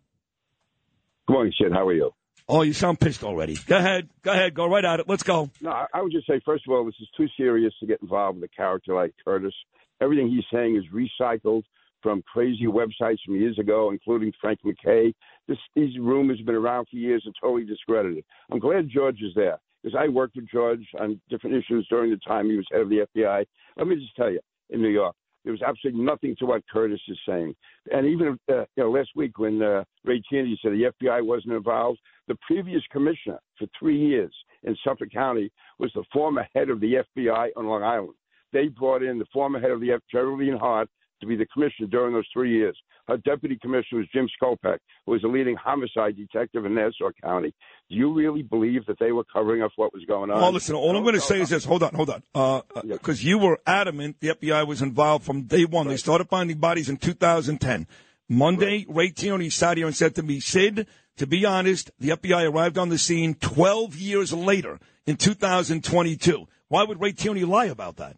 [1.28, 1.70] Good morning, Sid.
[1.72, 2.10] How are you?
[2.48, 3.56] Oh, you sound pissed already.
[3.68, 4.08] Go ahead.
[4.22, 4.52] Go ahead.
[4.52, 5.08] Go right at it.
[5.08, 5.48] Let's go.
[5.60, 8.02] No, I, I would just say, first of all, this is too serious to get
[8.02, 9.54] involved with a character like Curtis.
[10.00, 11.62] Everything he's saying is recycled
[12.02, 15.12] from crazy websites from years ago, including Frank McKay.
[15.48, 18.24] This, these rumors have been around for years and totally discredited.
[18.50, 22.18] I'm glad George is there because I worked with George on different issues during the
[22.18, 23.44] time he was head of the FBI.
[23.76, 25.14] Let me just tell you, in New York,
[25.44, 27.54] there was absolutely nothing to what Curtis is saying.
[27.92, 31.54] And even uh, you know, last week when uh, Ray Tierney said the FBI wasn't
[31.54, 31.98] involved,
[32.28, 37.04] the previous commissioner for three years in Suffolk County was the former head of the
[37.16, 38.14] FBI on Long Island.
[38.52, 40.88] They brought in the former head of the FBI, Geraldine Hart,
[41.22, 42.76] to be the commissioner during those three years.
[43.08, 47.54] Her deputy commissioner was Jim Skopek, who was a leading homicide detective in Nassau County.
[47.88, 50.40] Do you really believe that they were covering up what was going on?
[50.40, 51.64] Well, listen, all I'm going to say is this.
[51.64, 52.22] Hold on, hold on.
[52.34, 55.88] Uh, because you were adamant the FBI was involved from day one.
[55.88, 57.86] They started finding bodies in 2010.
[58.28, 60.86] Monday, Ray Tierney sat here and said to me, Sid,
[61.16, 66.46] to be honest, the FBI arrived on the scene 12 years later in 2022.
[66.68, 68.16] Why would Ray Tierney lie about that?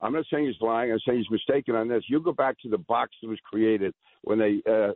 [0.00, 0.92] I'm not saying he's lying.
[0.92, 2.04] I'm saying he's mistaken on this.
[2.08, 3.92] You go back to the box that was created
[4.22, 4.92] when they uh,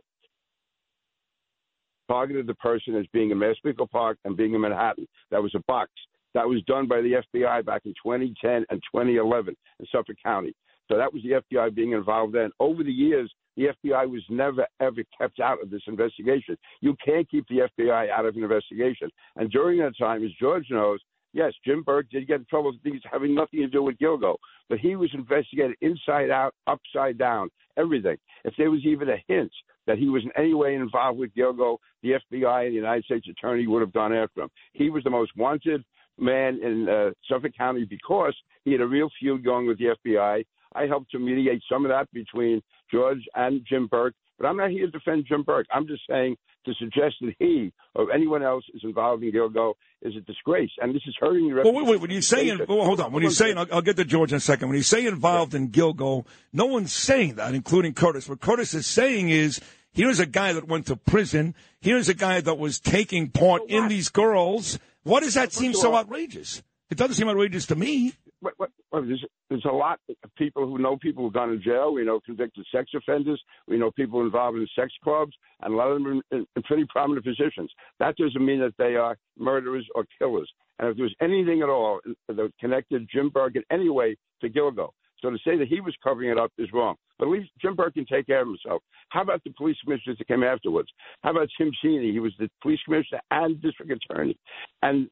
[2.09, 5.07] targeted the person as being in Massapequa Park and being in Manhattan.
[5.31, 5.91] That was a box.
[6.33, 10.53] That was done by the FBI back in 2010 and 2011 in Suffolk County.
[10.89, 12.51] So that was the FBI being involved then.
[12.59, 16.57] Over the years, the FBI was never, ever kept out of this investigation.
[16.81, 19.09] You can't keep the FBI out of an investigation.
[19.35, 20.99] And during that time, as George knows,
[21.33, 24.35] yes, Jim Burke did get in trouble with things having nothing to do with Gilgo,
[24.69, 28.17] but he was investigated inside out, upside down, everything.
[28.45, 29.51] If there was even a hint
[29.87, 33.27] that he was in any way involved with Gilgo, the FBI and the United States
[33.29, 34.49] Attorney would have gone after him.
[34.73, 35.83] He was the most wanted
[36.17, 38.35] man in uh, Suffolk County because
[38.65, 40.45] he had a real feud going with the FBI.
[40.75, 42.61] I helped to mediate some of that between
[42.91, 44.15] George and Jim Burke.
[44.39, 45.67] But I'm not here to defend Jim Burke.
[45.71, 46.35] I'm just saying
[46.65, 50.93] to suggest that he or anyone else is involved in Gilgo is a disgrace, and
[50.93, 52.01] this is hurting your Well, wait, wait.
[52.01, 53.11] When you say, in, well, hold on.
[53.11, 54.69] When you say, I'll, I'll get to George in a second.
[54.69, 58.27] When you say involved in Gilgo, no one's saying that, including Curtis.
[58.27, 59.61] What Curtis is saying is
[59.93, 61.53] Here's a guy that went to prison.
[61.79, 64.79] Here's a guy that was taking part in these girls.
[65.03, 66.63] What does that seem so outrageous?
[66.89, 68.13] It doesn't seem outrageous to me.
[68.43, 71.57] What, what, what, there's, there's a lot of people who know people who've gone to
[71.57, 71.93] jail.
[71.93, 73.41] We know convicted sex offenders.
[73.67, 76.63] We know people involved in sex clubs, and a lot of them are in, in
[76.63, 77.71] pretty prominent positions.
[77.99, 80.51] That doesn't mean that they are murderers or killers.
[80.79, 84.49] And if there was anything at all that connected Jim Burke in any way to
[84.49, 84.89] Gilgo,
[85.23, 86.95] so to say that he was covering it up is wrong.
[87.17, 88.81] But at least Jim Burke can take care of himself.
[89.09, 90.89] How about the police commissioners that came afterwards?
[91.23, 92.11] How about Tim Sini?
[92.11, 94.37] He was the police commissioner and district attorney.
[94.81, 95.07] And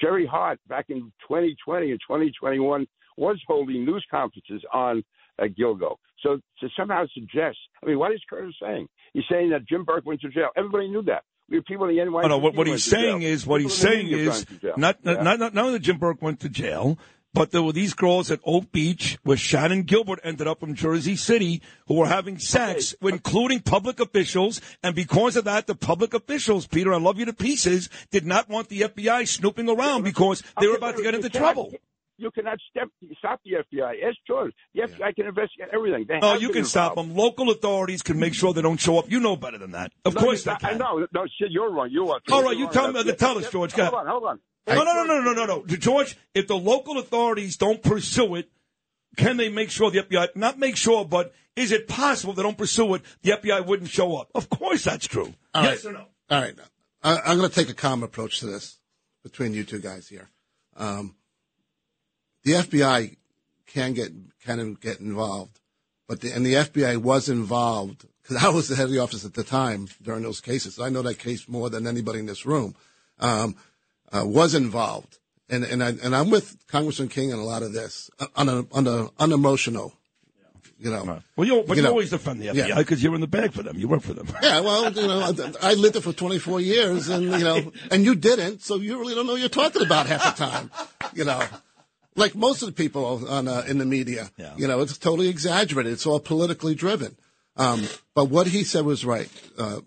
[0.00, 2.86] Jerry Hart, back in 2020 and 2021,
[3.18, 5.04] was holding news conferences on
[5.38, 5.96] uh, Gilgo.
[6.22, 8.88] So to somehow suggest, I mean, what is Curtis saying?
[9.12, 10.48] He's saying that Jim Burke went to jail.
[10.56, 11.24] Everybody knew that.
[11.50, 12.24] We have people in the NYPD.
[12.24, 13.00] Oh, no, what, what he's jail.
[13.00, 14.46] saying is, what People he's saying is,
[14.76, 15.22] not, Yeah.
[15.22, 16.96] not, not, not only that Jim Burke went to jail,
[17.32, 21.16] but there were these girls at Oak Beach where Shannan Gilbert ended up from Jersey
[21.16, 24.60] City who were having sex, including public officials.
[24.82, 28.48] And because of that, the public officials, Peter, I love you to pieces, did not
[28.48, 31.72] want the FBI snooping around because they were about to get into trouble.
[32.16, 33.94] You cannot step, stop the FBI.
[34.06, 34.52] Ask George.
[34.74, 36.04] The FBI can investigate everything.
[36.06, 37.14] They Oh, you can stop them.
[37.14, 39.10] Local authorities can make sure they don't show up.
[39.10, 39.90] You know better than that.
[40.04, 40.76] Of No, course they I can.
[40.78, 41.06] know.
[41.14, 41.88] No, shit, you're wrong.
[41.90, 42.20] You are.
[42.30, 43.00] All right, You're you tell me.
[43.00, 43.72] Uh, tell us, George.
[43.72, 44.40] Hold on, hold on.
[44.66, 45.66] No, no, no, no, no, no, no.
[45.66, 48.50] George, if the local authorities don't pursue it,
[49.16, 52.58] can they make sure the FBI, not make sure, but is it possible they don't
[52.58, 54.30] pursue it, the FBI wouldn't show up?
[54.34, 55.34] Of course that's true.
[55.54, 55.90] All yes right.
[55.90, 56.04] or no?
[56.30, 56.54] All right.
[57.02, 58.78] I, I'm going to take a calm approach to this
[59.22, 60.28] between you two guys here.
[60.76, 61.16] Um,
[62.44, 63.16] the FBI
[63.66, 64.12] can get
[64.44, 65.60] can get involved,
[66.08, 69.24] but the, and the FBI was involved because I was the head of the office
[69.24, 70.78] at the time during those cases.
[70.78, 72.74] I know that case more than anybody in this room.
[73.18, 73.56] Um,
[74.12, 75.18] uh, was involved,
[75.48, 78.66] and and I, and I'm with Congressman King on a lot of this, on a
[78.72, 79.92] on a unemotional,
[80.78, 81.22] you know.
[81.36, 81.90] Well, you but you, know.
[81.90, 82.74] always defend the FBI Yeah.
[82.76, 83.78] because you're in the bag for them.
[83.78, 84.28] You work for them.
[84.42, 85.20] Yeah, well, you know,
[85.62, 88.98] I, I lived it for 24 years, and you know, and you didn't, so you
[88.98, 90.70] really don't know what you're talking about half the time.
[91.14, 91.42] You know,
[92.16, 94.30] like most of the people on uh, in the media.
[94.36, 94.54] Yeah.
[94.56, 95.92] You know, it's totally exaggerated.
[95.92, 97.16] It's all politically driven.
[97.56, 99.28] Um, but what he said was right.
[99.58, 99.80] Uh,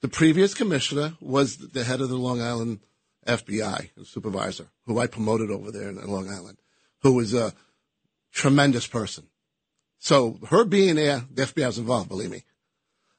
[0.00, 2.80] the previous commissioner was the head of the Long Island
[3.28, 6.58] FBI supervisor, who I promoted over there in Long Island,
[7.02, 7.52] who was a
[8.32, 9.24] tremendous person.
[9.98, 12.44] So her being there, the FBI was involved, believe me.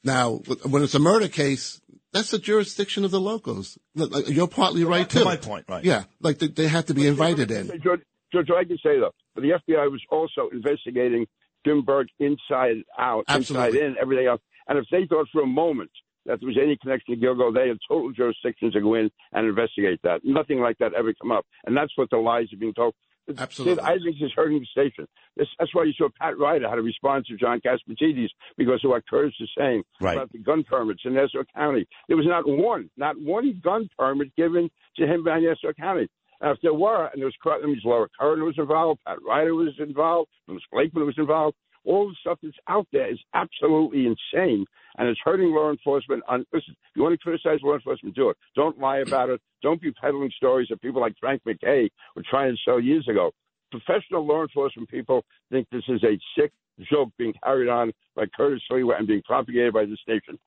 [0.04, 1.82] Now, when it's a murder case,
[2.14, 3.78] that's the jurisdiction of the locals.
[3.94, 5.26] You're partly right to too.
[5.26, 5.84] my point, right.
[5.84, 7.68] Yeah, like they, they have to be invited in.
[7.84, 11.28] George, George, I can say though, but the FBI was also investigating
[11.66, 13.80] Jim Burke inside out, Absolutely.
[13.80, 14.42] inside in, everything else.
[14.68, 15.92] And if they thought for a moment
[16.26, 19.48] that there was any connection to Gilgo, they had total jurisdiction to go in and
[19.48, 20.22] investigate that.
[20.24, 21.46] Nothing like that ever come up.
[21.66, 22.94] And that's what the lies are being told.
[23.38, 23.76] Absolutely.
[23.76, 25.08] Sid Isaacs is hurting the station.
[25.38, 28.90] This, that's why you saw Pat Ryder had to respond to John Catsimatidis because of
[28.90, 30.18] what Curtis is saying Right.
[30.18, 31.88] about the gun permits in Nassau County.
[32.08, 36.08] There was not one, not one gun permit given to him by Nassau County.
[36.42, 39.54] And if there were, and there was, that means Laura Curran was involved, Pat Ryder
[39.54, 41.56] was involved, Bruce Blakeman was involved.
[41.90, 44.64] All the stuff that's out there is absolutely insane,
[44.98, 46.22] and it's hurting law enforcement.
[46.28, 48.38] On, listen, if you want to criticize law enforcement, do it.
[48.56, 49.42] Don't lie about it.
[49.64, 53.32] Don't be peddling stories that people like Frank MacKay were trying to sell years ago.
[53.72, 56.52] Professional law enforcement people think this is a sick
[56.92, 60.38] joke being carried on by Curtis Sliwa and being propagated by this nation.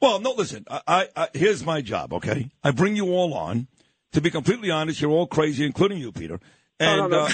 [0.00, 0.64] Well, no, listen.
[0.70, 2.14] I, I, I here's my job.
[2.14, 3.68] Okay, I bring you all on.
[4.12, 6.40] To be completely honest, you're all crazy, including you, Peter.
[6.80, 7.12] And.
[7.14, 7.28] Uh,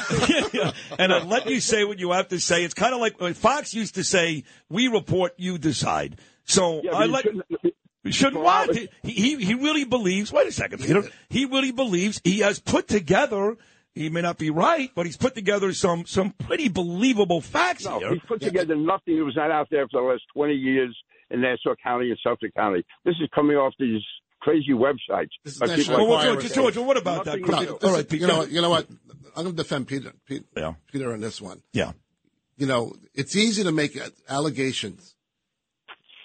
[0.98, 2.64] and I let you say what you have to say.
[2.64, 7.06] It's kind of like Fox used to say, "We report, you decide." So Yeah, I
[7.06, 7.22] let.
[7.24, 7.44] shouldn't-
[8.10, 8.74] Shouldn't what?
[8.74, 10.32] He, he he really believes.
[10.32, 11.02] Wait a second, Peter.
[11.28, 13.56] He really believes he has put together.
[13.94, 17.98] He may not be right, but he's put together some some pretty believable facts No,
[17.98, 18.12] here.
[18.14, 20.96] he's put together nothing that was not out there for the last 20 years
[21.30, 22.82] in Nassau County and Suffolk County.
[23.04, 24.00] This is coming off these
[24.40, 25.30] crazy websites.
[25.44, 27.40] This is by people National like Well, George, George, what about that?
[27.40, 27.66] Nothing No, new.
[27.66, 28.50] this All is- right, Pete, you know what?
[28.50, 28.86] You know what?
[29.36, 30.74] I'm going to defend Peter, Pete, Yeah.
[30.90, 31.62] Peter on this one.
[31.72, 31.92] Yeah.
[32.56, 33.96] You know, it's easy to make
[34.28, 35.14] allegations,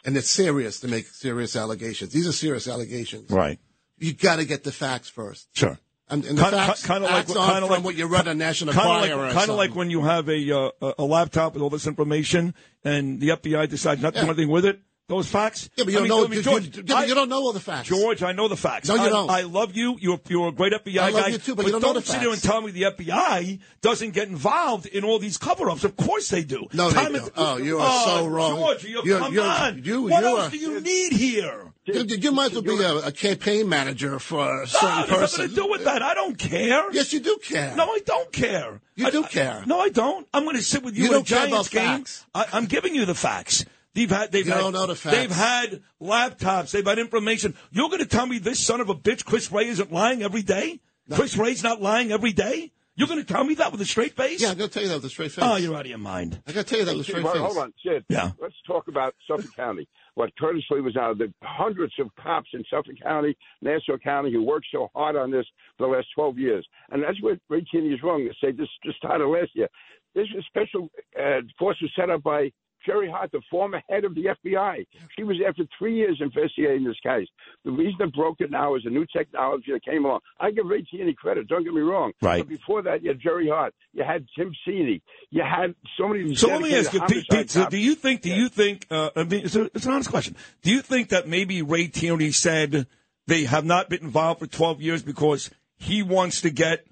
[0.06, 2.11] and it's serious to make serious allegations.
[2.11, 3.30] These are serious allegations.
[3.30, 3.60] Right.
[3.99, 5.48] You got to get the facts first.
[5.56, 5.77] Sure.
[6.10, 8.07] And, and the Kind- facts, kind of like facts kind of from like what you
[8.07, 9.27] read on National kind of Enquirer.
[9.27, 11.88] like kind of like when you have a uh, a- a laptop with all this
[11.88, 12.53] information
[12.84, 14.80] and the FBI decides not to do anything with it.
[15.09, 15.69] Those facts.
[15.75, 16.25] Yeah, but you I don't mean, know.
[16.25, 17.89] I mean, you, George, you- but you don't know all the facts.
[17.89, 18.88] George, I know the facts.
[18.88, 19.30] No, you I, don't.
[19.30, 19.97] I love you.
[19.99, 21.27] You're you're a great FBI I love guy.
[21.27, 24.11] you too, but you don't know the sit there and tell me the FBI doesn't
[24.11, 25.84] get involved in all these cover-ups.
[25.84, 26.67] Of course they do.
[26.71, 27.15] No, they don't.
[27.15, 28.55] and- Oh, you are oh, so wrong.
[28.55, 29.81] George, you, You're- come you're- on.
[29.84, 31.73] you- what else are- do you need here?
[31.85, 35.41] You, you might as well be a, a campaign manager for a certain No, person.
[35.41, 36.01] nothing to do with that.
[36.01, 36.89] I don't care.
[36.93, 37.75] Yes, you do care.
[37.75, 38.80] No, I don't care.
[38.95, 39.63] You I- do I- care.
[39.65, 40.25] No, I don't.
[40.34, 41.97] I'm going to sit with you, You in a don't care Giants about game.
[41.97, 42.25] facts.
[42.34, 43.65] I, I'm giving you the facts.
[43.94, 45.15] They've had they've You had, know the facts.
[45.18, 46.72] they've had laptops.
[46.72, 47.56] They've had information.
[47.72, 50.41] You're going to tell me this son of a bitch, Chris Wray, isn't lying every
[50.41, 50.80] day?
[51.14, 52.72] Chris Wray's not lying every day.
[52.95, 54.40] You're going to tell me that with a straight face?
[54.40, 55.44] Yeah, I'm going to tell you that with a straight face.
[55.44, 56.40] Oh, you're out of your mind.
[56.48, 57.41] I got to tell you that with a Hey, straight Sid, face.
[57.41, 58.06] Hold on, Sid.
[58.07, 58.32] Yeah.
[58.40, 59.88] Let's talk about Suffolk County.
[60.14, 64.32] What Curtis Sliwa was out of the hundreds of cops in Suffolk County, Nassau County,
[64.32, 65.45] who worked so hard on this
[65.80, 66.68] for the last 12 years.
[66.91, 69.70] And that's where Ray Tierney is wrong to say this just started last year.
[70.14, 72.52] This was special uh, force was set up by
[72.85, 74.85] Jerry Hart, the former head of the FBI.
[75.15, 77.27] She was for three years investigating this case.
[77.65, 80.19] The reason it broke it now is a new technology that came along.
[80.39, 81.47] I give Ray Tierney credit.
[81.47, 82.11] Don't get me wrong.
[82.22, 82.39] Right.
[82.39, 83.73] But before that, you had Jerry Hart.
[83.93, 85.01] You had Tim Sini.
[85.30, 86.35] You had so many.
[86.35, 89.10] So let me ask you, Pete, Pete so do you think, do you think, uh,
[89.15, 90.35] I mean, it's, a, it's an honest question.
[90.61, 92.88] Do you think that maybe Ray Tierney said
[93.27, 96.85] they have not been involved for 12 years because he wants to get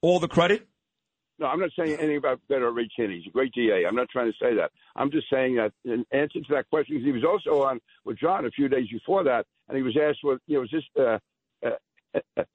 [0.00, 0.66] all the credit?
[1.38, 3.18] No, I'm not saying anything about better Ray Tierney.
[3.18, 3.84] He's a great DA.
[3.86, 4.70] I'm not trying to say that.
[4.96, 8.18] I'm just saying that in answer to that question, because he was also on with
[8.18, 10.84] John a few days before that, and he was asked, "What you know, is this
[10.98, 11.18] uh,
[11.66, 11.76] uh,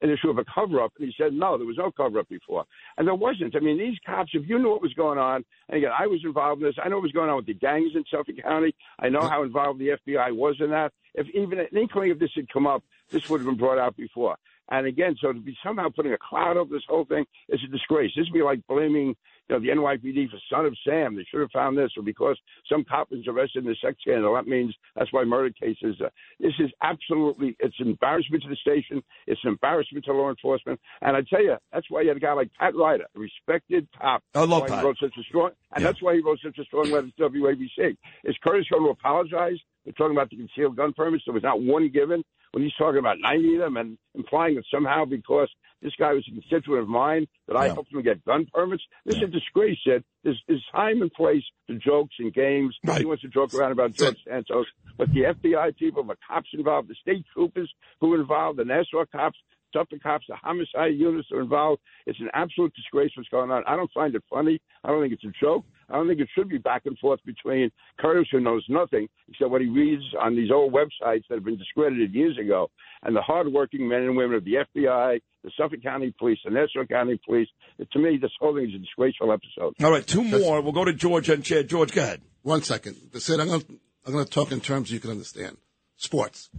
[0.01, 2.65] an issue of a cover-up?" And he said, "No, there was no cover-up before,
[2.97, 3.55] and there wasn't.
[3.55, 6.21] I mean, these cops, if you knew what was going on, and again, I was
[6.23, 6.75] involved in this.
[6.81, 8.75] I know what was going on with the gangs in Suffolk County.
[8.99, 10.93] I know how involved the FBI was in that.
[11.15, 13.97] If even an inkling of this had come up, this would have been brought out
[13.97, 14.37] before."
[14.69, 17.71] And again, so to be somehow putting a cloud over this whole thing is a
[17.71, 18.11] disgrace.
[18.15, 19.15] This would be like blaming,
[19.49, 21.15] you know, the NYPD for Son of Sam.
[21.15, 22.37] They should have found this, or because
[22.69, 24.35] some cop was arrested in a sex scandal.
[24.35, 25.95] That means that's why murder cases.
[26.03, 29.01] Uh, this is absolutely, it's an embarrassment to the station.
[29.25, 30.79] It's an embarrassment to law enforcement.
[31.01, 33.87] And I tell you, that's why you had a guy like Pat Ryder, a respected
[33.99, 34.21] cop.
[34.35, 34.79] I love Pat.
[34.79, 37.29] He wrote such a strong, and that's why he wrote such a strong letter to
[37.29, 37.95] WABC.
[38.25, 39.57] Is Curtis going to apologize?
[39.85, 41.23] They're talking about the concealed gun permits.
[41.25, 44.63] There was not one given when he's talking about 90 of them and implying that
[44.73, 45.49] somehow because
[45.81, 48.83] this guy was a constituent of mine that I helped him get gun permits.
[49.05, 50.03] This is a disgrace, Sid.
[50.23, 52.75] There's, there's time and place for jokes and games.
[52.97, 54.65] He wants to joke around about George Santos,
[54.97, 57.71] but the FBI people, the cops involved, the state troopers
[58.01, 59.37] who were involved, the Nassau cops,
[59.73, 61.81] Suffolk cops, the homicide units are involved.
[62.05, 63.63] It's an absolute disgrace what's going on.
[63.67, 64.59] I don't find it funny.
[64.83, 65.65] I don't think it's a joke.
[65.89, 69.49] I don't think it should be back and forth between Curtis, who knows nothing except
[69.51, 72.69] what he reads on these old websites that have been discredited years ago,
[73.03, 76.85] and the hardworking men and women of the FBI, the Suffolk County Police, the Nassau
[76.85, 77.47] County Police.
[77.91, 79.73] To me, this whole thing is a disgraceful episode.
[79.83, 80.61] All right, two more.
[80.61, 81.69] We'll go to George and Chad.
[81.69, 82.21] George, go ahead.
[82.41, 82.95] One second.
[83.13, 85.57] Sid, I'm going to I'm going to talk in terms you can understand.
[85.97, 86.49] Sports.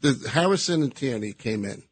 [0.00, 1.82] The Harrison and Tierney came in.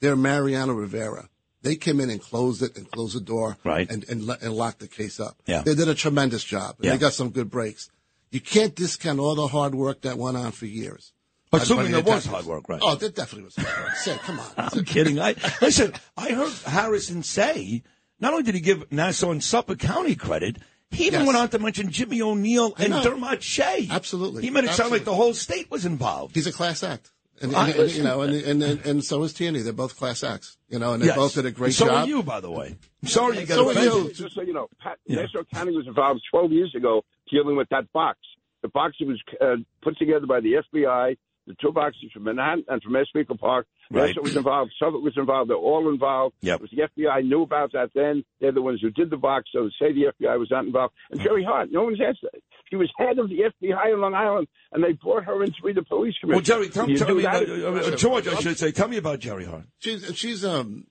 [0.00, 1.28] They're Mariano Rivera.
[1.64, 3.90] They came in and closed it and closed the door Right.
[3.90, 5.36] and, and, and locked the case up.
[5.46, 5.62] Yeah.
[5.62, 6.76] They did a tremendous job.
[6.80, 6.92] Yeah.
[6.92, 7.90] They got some good breaks.
[8.30, 11.12] You can't discount all the hard work that went on for years.
[11.52, 12.80] Assuming there was hard work, right?
[12.82, 13.96] Oh, there definitely was hard work.
[13.96, 14.46] Sid, come on.
[14.58, 15.20] I'm kidding.
[15.20, 15.92] I listen.
[16.16, 17.82] I heard Harrison say
[18.20, 20.58] not only did he give Nassau and Suffolk County credit,
[20.90, 21.26] he even Yes.
[21.28, 22.92] went on to mention Jimmy O'Neill and.
[23.04, 23.86] Dermot Shea.
[23.88, 24.42] Absolutely.
[24.42, 26.34] He made it sound like the whole state was involved.
[26.34, 27.12] He's a class act.
[27.42, 29.60] And, and- and, you know, and, and, and, and so is Tierney.
[29.60, 30.56] They're both class acts.
[30.68, 31.16] You know, and they Yes.
[31.16, 31.94] both did a great so job.
[31.94, 32.76] So are you, by the way.
[33.02, 33.92] I'm sorry you got So are offended.
[33.92, 34.12] you.
[34.12, 35.22] Just so you know, Pat, Yeah.
[35.22, 38.18] Nassau County was involved 12 years ago dealing with that box.
[38.62, 41.16] The box that was uh, put together by the FBI,
[41.46, 43.66] the two boxes from Manhattan and from Espeaker Park.
[43.90, 44.08] Right.
[44.08, 44.72] Nassau was involved.
[44.78, 45.50] Suffolk was involved.
[45.50, 46.34] They're all involved.
[46.40, 46.54] Yep.
[46.56, 48.24] It was the FBI knew about that then.
[48.40, 49.50] They're the ones who did the box.
[49.52, 50.94] So say the FBI was not involved.
[51.10, 52.40] And Jerry Hart, no one's answered.
[52.70, 55.62] She was head of the FBI in Long Island, and they brought her in to
[55.62, 56.36] be the police commissioner.
[56.36, 57.42] Well, Jerry, tell, You tell me, that?
[57.48, 59.64] uh, uh, George, I should say, tell me about Jerry Hart.
[59.78, 60.86] She's she's um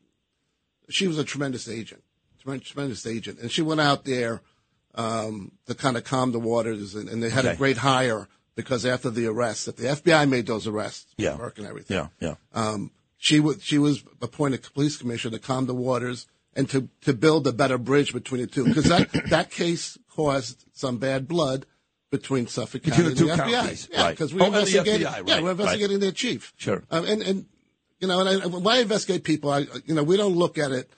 [0.89, 2.03] she was a tremendous agent,
[2.41, 4.41] tremendous, tremendous agent, and she went out there
[4.95, 7.55] um, to kind of calm the waters, and, and they had Okay.
[7.55, 11.35] a great hire because after the arrests, that the FBI made those arrests, Yeah.
[11.35, 11.97] Burke and everything.
[11.97, 12.35] Yeah, yeah.
[12.53, 17.13] Um, she was she was appointed police commissioner to calm the waters and to to
[17.13, 21.65] build a better bridge between the two because that that case caused some bad blood
[22.11, 23.51] between Suffolk Between County the two and the FBI.
[23.51, 25.07] counties, Yeah, because Oh, we're and the investigating.
[25.07, 26.53] FBI, yeah, we're investigating their chief.
[26.57, 26.83] Sure.
[26.91, 27.45] Um, and and
[27.99, 30.71] you know, and I, when I investigate people, I you know, we don't look at
[30.71, 30.91] it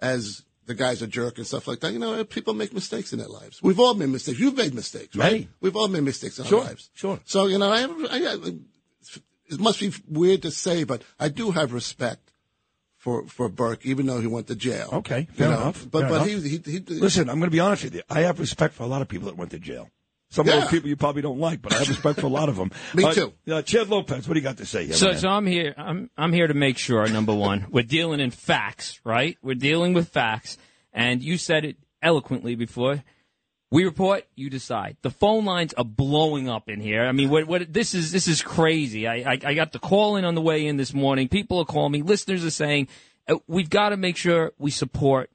[0.00, 1.92] as the guy's a jerk and stuff like that.
[1.92, 3.62] You know, people make mistakes in their lives.
[3.62, 4.38] We've all made mistakes.
[4.38, 5.32] You've made mistakes, right?
[5.32, 5.48] Right.
[5.60, 6.90] We've all made mistakes in Sure, our lives.
[6.94, 7.20] sure.
[7.24, 8.18] So you know, I, have, I
[9.48, 12.32] it must be weird to say, but I do have respect
[12.96, 14.88] for for Burke, even though he went to jail.
[14.92, 15.86] Okay, You fair know, enough.
[15.90, 16.42] But fair but enough.
[16.42, 18.02] he, he he Listen, I'm going to be honest with you.
[18.10, 19.88] I have respect for a lot of people that went to jail.
[20.36, 22.48] Some of those people you probably don't like, but I have respect for a lot
[22.48, 22.70] of them.
[22.94, 23.32] Me Uh, too.
[23.50, 24.84] Uh, Chad Lopez, what do you got to say?
[24.86, 25.18] here, So, man?
[25.18, 25.74] so I'm here.
[25.78, 27.06] I'm I'm here to make sure.
[27.08, 29.36] Number one, we're dealing in facts, right?
[29.42, 30.58] We're dealing with facts,
[30.92, 33.02] and you said it eloquently before.
[33.70, 34.96] We report, you decide.
[35.02, 37.04] The phone lines are blowing up in here.
[37.04, 39.08] I mean, what, what this is this is crazy.
[39.08, 41.28] I, I I got the call in on the way in this morning.
[41.28, 42.02] People are calling me.
[42.02, 42.86] Listeners are saying
[43.28, 45.30] uh, we've got to make sure we support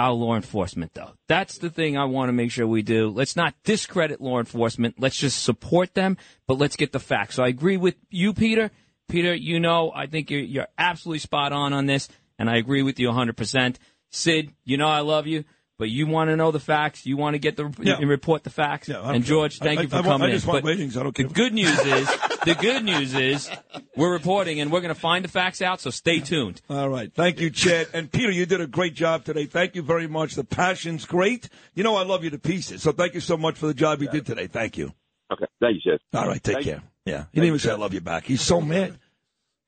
[0.00, 1.12] our law enforcement, though.
[1.28, 3.10] That's the thing I want to make sure we do.
[3.10, 4.94] Let's not discredit law enforcement.
[4.98, 6.16] Let's just support them,
[6.46, 7.34] but let's get the facts.
[7.34, 8.70] So I agree with you, Peter.
[9.10, 12.08] Peter, you know, I think you're, you're absolutely spot on on this,
[12.38, 13.76] and I agree with you 100%.
[14.10, 15.44] Sid, you know I love you,
[15.80, 17.06] but you want to know the facts.
[17.06, 17.96] You want to get the Yeah.
[17.98, 18.88] and report the facts.
[18.88, 19.64] I'm and George, sure.
[19.64, 20.52] thank I- you for I- I coming I just in.
[20.52, 20.96] want But ratings.
[20.96, 21.26] I don't care.
[21.26, 22.06] the good news is,
[22.44, 23.50] the good news is,
[23.96, 25.80] we're reporting and we're going to find the facts out.
[25.80, 26.60] So stay tuned.
[26.70, 27.10] All right.
[27.12, 27.88] Thank you, Chad.
[27.94, 29.46] And Peter, you did a great job today.
[29.46, 30.34] Thank you very much.
[30.34, 31.48] The passion's great.
[31.74, 32.82] You know I love you to pieces.
[32.82, 34.46] So thank you so much for the job you did today.
[34.46, 34.92] Thank you.
[35.32, 35.46] Okay.
[35.60, 36.00] Thank you, Chad.
[36.20, 36.42] All right.
[36.42, 36.72] Take Thank you.
[36.72, 36.82] care.
[37.06, 37.24] Yeah.
[37.32, 38.24] He didn't even say I love you back.
[38.24, 38.98] He's so mad.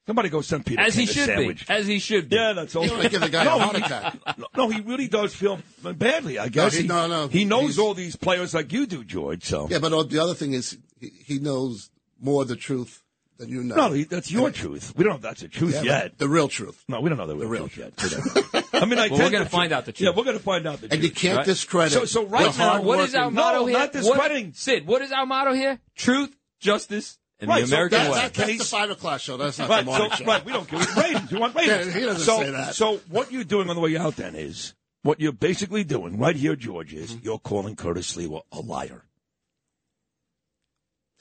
[0.07, 1.66] Somebody go send Peter As he a should sandwich.
[1.69, 1.73] be.
[1.73, 2.35] As he should be.
[2.37, 2.85] Yeah, that's all.
[2.85, 4.16] You wanna give the guy no, a heart he- attack.
[4.39, 6.39] No, no, he really does feel badly.
[6.41, 7.29] I guess he- no, no.
[7.29, 9.45] He knows all these players like you do, George.
[9.45, 13.03] So Yeah, but uh, the other thing is he, he knows more of the truth
[13.39, 13.77] than you know.
[13.77, 14.93] no, he, that's your truth.
[14.97, 16.19] We don't know if that's the truth Yeah, yet.
[16.19, 16.83] The real truth.
[16.89, 18.65] No, we don't know the real, truth yet.
[18.74, 20.05] I mean, I Well, we're gonna find out the truth.
[20.11, 21.05] Yeah, we're going to find out the And truth.
[21.05, 21.47] you can't Right.
[21.47, 21.93] discredit.
[21.93, 23.79] So, so right the now, hard what is our motto No, here?
[23.79, 24.53] not What- discrediting.
[24.55, 25.79] Sid, what is our motto here?
[25.97, 28.19] Truth, justice, and Right, the so American that- way.
[28.19, 29.36] That, that's the five o'clock show.
[29.36, 30.24] That's not Right, the morning so, show.
[30.24, 31.31] right, we don't give ratings.
[31.32, 31.86] You want ratings.
[31.89, 32.74] Yeah, he doesn't so, say that.
[32.74, 36.36] So what you're doing on the way out then is, what you're basically doing right
[36.36, 37.24] here, George, is Mm-hmm.
[37.24, 39.05] you're calling Curtis Sliwa a liar.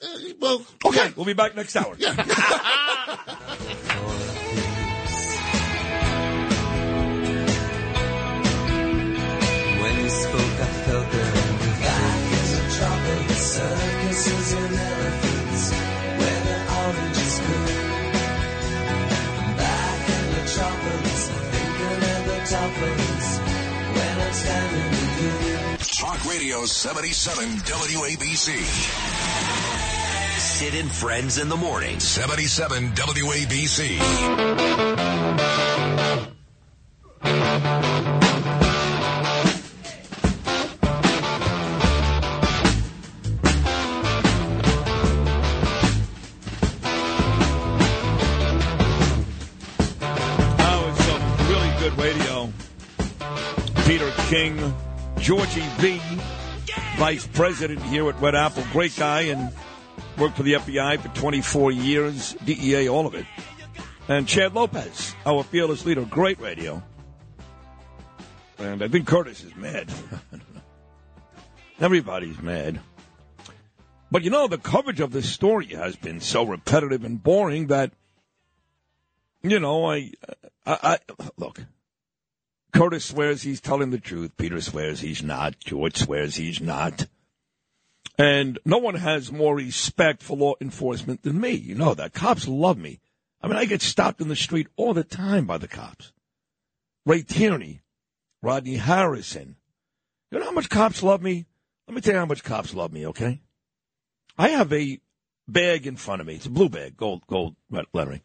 [0.02, 0.06] Uh,
[0.40, 1.10] well, Okay, yeah.
[1.16, 1.96] we'll be back next hour.
[9.82, 10.41] When you spoke,
[22.54, 25.56] at the top of this, when I'm standing with you.
[26.00, 28.48] Talk Radio 77 WABC.
[30.38, 32.00] Sid and Friends in the morning.
[32.00, 33.98] 77 WABC.
[54.32, 54.74] King,
[55.18, 56.00] Georgie V,
[56.96, 58.64] Vice President here at Red Apple.
[58.72, 59.52] Great guy and
[60.16, 63.26] worked for the FBI for 24 years, DEA, all of it.
[64.08, 66.06] And Chad Lopez, our fearless leader.
[66.06, 66.82] Great radio.
[68.56, 69.92] And I think Curtis is mad.
[71.78, 72.80] Everybody's mad.
[74.10, 77.92] But you know, the coverage of this story has been so repetitive and boring that
[79.42, 80.12] you know, I,
[80.64, 81.60] I, I look.
[82.72, 84.36] Curtis swears he's telling the truth.
[84.36, 85.58] Peter swears he's not.
[85.58, 87.06] George swears he's not.
[88.18, 91.52] And no one has more respect for law enforcement than me.
[91.52, 92.12] You know that.
[92.12, 93.00] Cops love me.
[93.42, 96.12] I mean, I get stopped in the street all the time by the cops.
[97.04, 97.80] Ray Tierney,
[98.42, 99.56] Rodney Harrison.
[100.30, 101.46] You know how much cops love me?
[101.88, 103.40] Let me tell you how much cops love me, okay?
[104.38, 105.00] I have a
[105.48, 106.36] bag in front of me.
[106.36, 107.56] It's a blue bag, gold, gold
[107.92, 108.22] lettering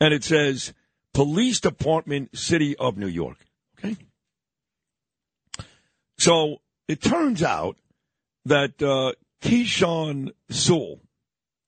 [0.00, 0.72] and it says
[1.12, 3.38] Police Department, City of New York.
[3.78, 3.96] Okay.
[6.18, 7.76] So it turns out
[8.44, 9.12] that uh,
[9.42, 11.00] Keechant Sewell,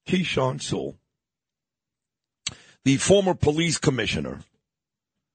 [0.06, 0.96] Keechant Sewell,
[2.84, 4.40] the former police commissioner,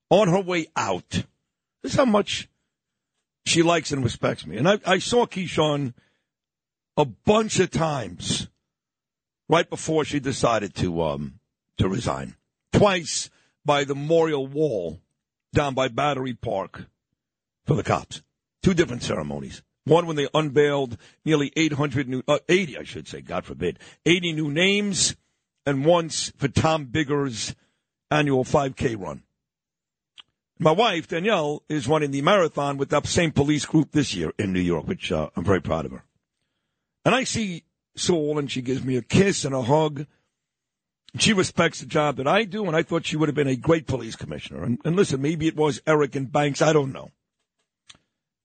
[0.10, 2.50] on her way out, this is how much
[3.46, 4.58] she likes and respects me.
[4.58, 5.94] And I, I saw Keechant
[6.96, 8.48] a bunch of times
[9.50, 11.40] right before she decided to um,
[11.78, 12.36] to resign
[12.74, 13.30] twice
[13.68, 15.00] by the memorial wall
[15.54, 16.86] down by Battery Park
[17.66, 18.24] for the cops.
[18.64, 19.62] Two different ceremonies.
[19.84, 24.34] One when they unveiled nearly 800 new, uh, 80, I should say, God forbid, 80
[24.34, 25.16] new names,
[25.66, 27.56] and once for Tom Bigger's
[28.10, 29.24] annual 5K run.
[30.60, 34.52] My wife, Danielle, is running the marathon with that same police group this year in
[34.52, 36.04] New York, which uh, I'm very proud of her.
[37.06, 37.64] And I see
[37.96, 40.08] Sewell, and she gives me a kiss and a hug.
[41.20, 43.56] She respects the job that I do, and I thought she would have been a
[43.56, 44.64] great police commissioner.
[44.64, 46.62] And, and listen, maybe it was Eric and Banks.
[46.62, 47.12] I don't know.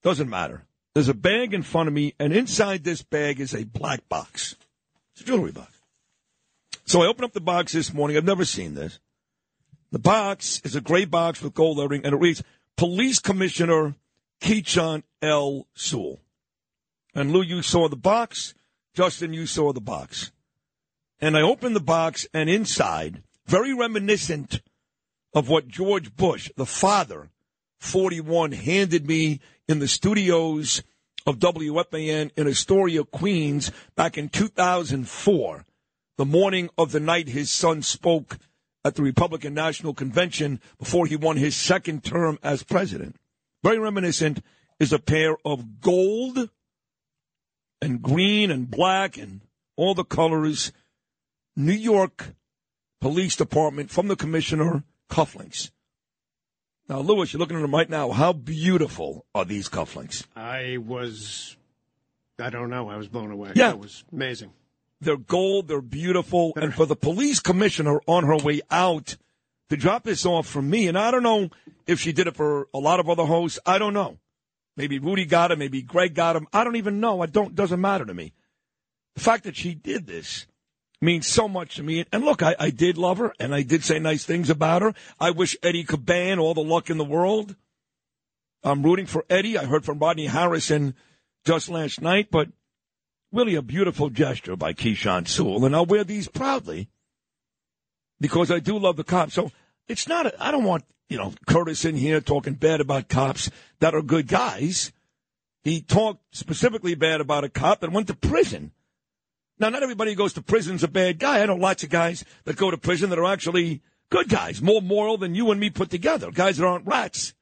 [0.01, 0.65] Doesn't matter.
[0.93, 4.55] There's a bag in front of me, and inside this bag is a black box.
[5.13, 5.71] It's a jewelry box.
[6.85, 8.17] So I opened up the box this morning.
[8.17, 8.99] I've never seen this.
[9.91, 12.43] The box is a gray box with gold lettering, and it reads
[12.77, 13.95] Police Commissioner
[14.41, 15.67] Keechant L.
[15.75, 16.19] Sewell.
[17.15, 18.53] And Lou, you saw the box.
[18.93, 20.31] Justin, you saw the box.
[21.23, 24.61] And I opened the box, and inside, very reminiscent
[25.33, 27.29] of what George Bush, the father,
[27.79, 30.83] 41, handed me in the studios
[31.25, 35.65] of WFAN in Astoria, Queens, back in 2004,
[36.17, 38.37] the morning of the night his son spoke
[38.83, 43.15] at the Republican National Convention before he won his second term as president.
[43.63, 44.43] very reminiscent,
[44.77, 46.49] is a pair of gold
[47.81, 49.39] and green and black and
[49.77, 50.73] all the colors
[51.55, 52.33] New York
[52.99, 55.71] Police Department from the commissioner cufflinks.
[56.89, 58.11] Now, Lewis, you're looking at them right now.
[58.11, 60.25] How beautiful are these cufflinks?
[60.35, 61.55] I was,
[62.39, 62.89] I don't know.
[62.89, 63.51] I was blown away.
[63.55, 63.71] Yeah.
[63.71, 64.51] It was amazing.
[64.99, 66.53] They're gold, they're beautiful.
[66.55, 69.17] And for the police commissioner on her way out
[69.69, 71.49] to drop this off for me, and I don't know
[71.87, 73.59] if she did it for a lot of other hosts.
[73.65, 74.17] I don't know.
[74.75, 76.47] Maybe Rudy got him, maybe Greg got him.
[76.53, 77.21] I don't even know.
[77.21, 78.33] I don't doesn't matter to me.
[79.15, 80.47] The fact that she did this
[81.03, 82.05] means so much to me.
[82.11, 84.93] And look, I, I did love her and I did say nice things about her.
[85.19, 87.55] I wish Eddie Caban all the luck in the world.
[88.63, 89.57] I'm rooting for Eddie.
[89.57, 90.95] I heard from Rodney Harrison
[91.45, 92.47] just last night, but
[93.31, 95.65] really a beautiful gesture by Keechant Sewell.
[95.65, 96.89] And I'll wear these proudly
[98.21, 99.33] because I do love the cops.
[99.33, 99.51] So
[99.87, 103.51] it's not, I I don't want, you know, Curtis in here talking bad about cops
[103.79, 104.93] that are good guys.
[105.63, 108.71] He talked specifically bad about a cop that went to prison.
[109.59, 111.41] Now, not everybody who goes to prison's a bad guy.
[111.41, 114.81] I know lots of guys that go to prison that are actually good guys, more
[114.81, 117.33] moral than you and me put together, guys that aren't rats.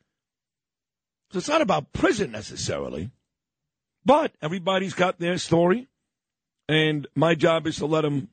[1.32, 3.12] So it's not about prison necessarily.
[4.04, 5.88] But everybody's got their story,
[6.68, 8.30] and my job is to let them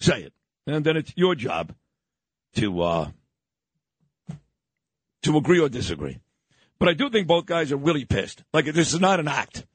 [0.00, 0.32] say it.
[0.66, 1.74] And then it's your job
[2.56, 3.10] to uh,
[5.22, 6.20] to agree or disagree.
[6.78, 8.42] But I do think both guys are really pissed.
[8.52, 9.66] Like this is not an act.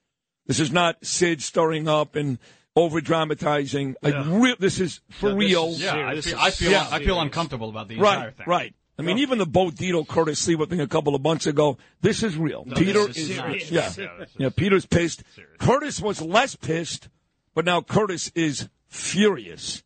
[0.46, 2.38] This is not Sid stirring up and
[2.78, 3.96] over dramatizing.
[4.02, 5.68] Like re- this is for Yeah, this real.
[5.70, 6.88] is- yeah, I feel, I feel, Yeah.
[6.92, 8.46] I feel uncomfortable about the entire Right, thing.
[8.48, 8.76] right.
[9.00, 11.78] I mean, even the Bo Dietl Curtis Sliwa thing a couple of months ago.
[12.02, 12.64] This is real.
[12.66, 13.72] No, Peter this is serious.
[13.72, 14.50] yeah, Yeah, this yeah.
[14.56, 15.24] Peter's pissed.
[15.60, 17.08] Curtis was less pissed,
[17.54, 19.84] but now Curtis is furious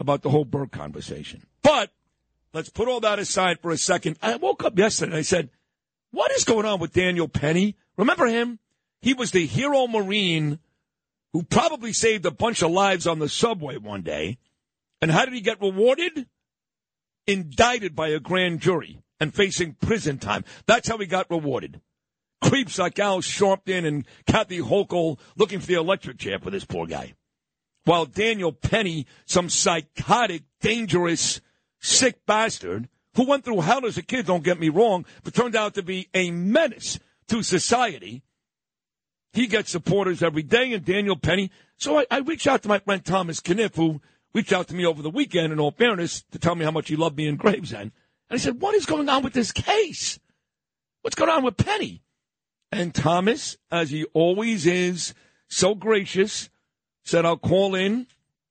[0.00, 1.46] about the whole Burke conversation.
[1.62, 1.92] But
[2.52, 4.16] let's put all that aside for a second.
[4.22, 5.50] I woke up yesterday and I said,
[6.10, 7.76] "What is going on with Daniel Penny?
[7.96, 8.58] Remember him?
[9.00, 10.58] He was the hero Marine
[11.32, 14.38] who probably saved a bunch of lives on the subway one day.
[15.00, 16.26] And how did he get rewarded?
[17.26, 20.44] Indicted by a grand jury and facing prison time.
[20.66, 21.80] That's how he got rewarded.
[22.42, 26.86] Creeps like Al Sharpton and Kathy Hochul looking for the electric chair for this poor
[26.86, 27.14] guy.
[27.84, 31.40] While Daniel Penny, some psychotic, dangerous,
[31.80, 35.56] sick bastard who went through hell as a kid, don't get me wrong, but turned
[35.56, 36.98] out to be a menace
[37.28, 38.22] to society.
[39.36, 41.50] He gets supporters every day, and Daniel Penny.
[41.76, 44.00] So I, I reached out to my friend Thomas Kenniff, who
[44.32, 46.88] reached out to me over the weekend, in all fairness, to tell me how much
[46.88, 47.92] he loved me in Gravesend.
[48.30, 50.18] And I said, What is going on with this case?
[51.02, 52.02] What's going on with Penny?
[52.72, 55.12] And Thomas, as he always is,
[55.48, 56.48] so gracious,
[57.04, 58.06] said, I'll call in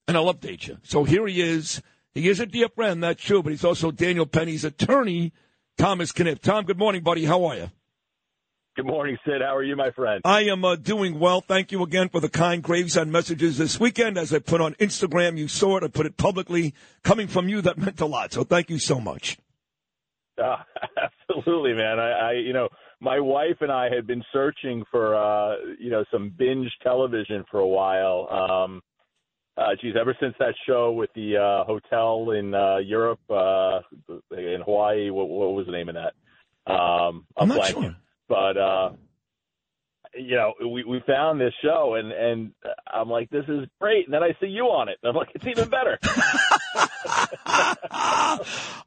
[0.07, 0.77] and I'll update you.
[0.83, 1.81] So here he is.
[2.13, 5.33] He is a dear friend, that's true, but he's also Daniel Penny's attorney,
[5.79, 6.41] Thomas Kenniff.
[6.41, 7.25] Tom, good morning, buddy.
[7.25, 7.71] How are you?
[8.75, 9.41] Good morning, Sid.
[9.41, 10.19] How are you, my friend?
[10.25, 11.39] I am uh, doing well.
[11.39, 14.17] Thank you again for the kind Gravesend messages this weekend.
[14.17, 15.83] As I put on Instagram, you saw it.
[15.85, 16.73] I put it publicly.
[17.01, 18.33] Coming from you, that meant a lot.
[18.33, 19.37] So thank you so much.
[20.37, 20.57] Uh,
[21.29, 22.01] absolutely, man.
[22.01, 22.67] I, I, you know,
[22.99, 27.61] my wife and I had been searching for, uh, you know, some binge television for
[27.61, 28.27] a while.
[28.29, 28.81] Um,
[29.55, 33.79] uh, geez, ever since that show with the uh, hotel in uh, Europe, uh,
[34.31, 36.13] in Hawaii, what, what was the name of that?
[36.69, 37.81] Um, I'm not blanking.
[37.83, 37.95] sure.
[38.27, 38.89] But uh,
[40.15, 42.51] you know, we we found this show, and and
[42.91, 44.05] I'm like, this is great.
[44.05, 45.99] And then I see you on it, and I'm like, it's even better.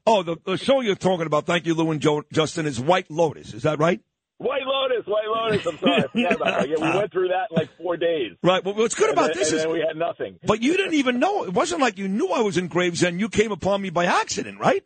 [0.05, 3.11] Oh, the, the show you're talking about, thank you, Lou and Joe, Justin, is White
[3.11, 3.53] Lotus.
[3.53, 4.01] Is that right?
[4.37, 5.67] White Lotus, White Lotus.
[5.67, 6.69] I'm sorry, I forgot about that.
[6.69, 8.31] Yeah, we went through that in like four days.
[8.41, 8.63] Right.
[8.63, 10.39] Well, what's good about then- this is we had nothing.
[10.45, 11.43] But you didn't even know.
[11.43, 13.19] It wasn't like you knew I was in Gravesend.
[13.19, 14.83] You came upon me by accident, right?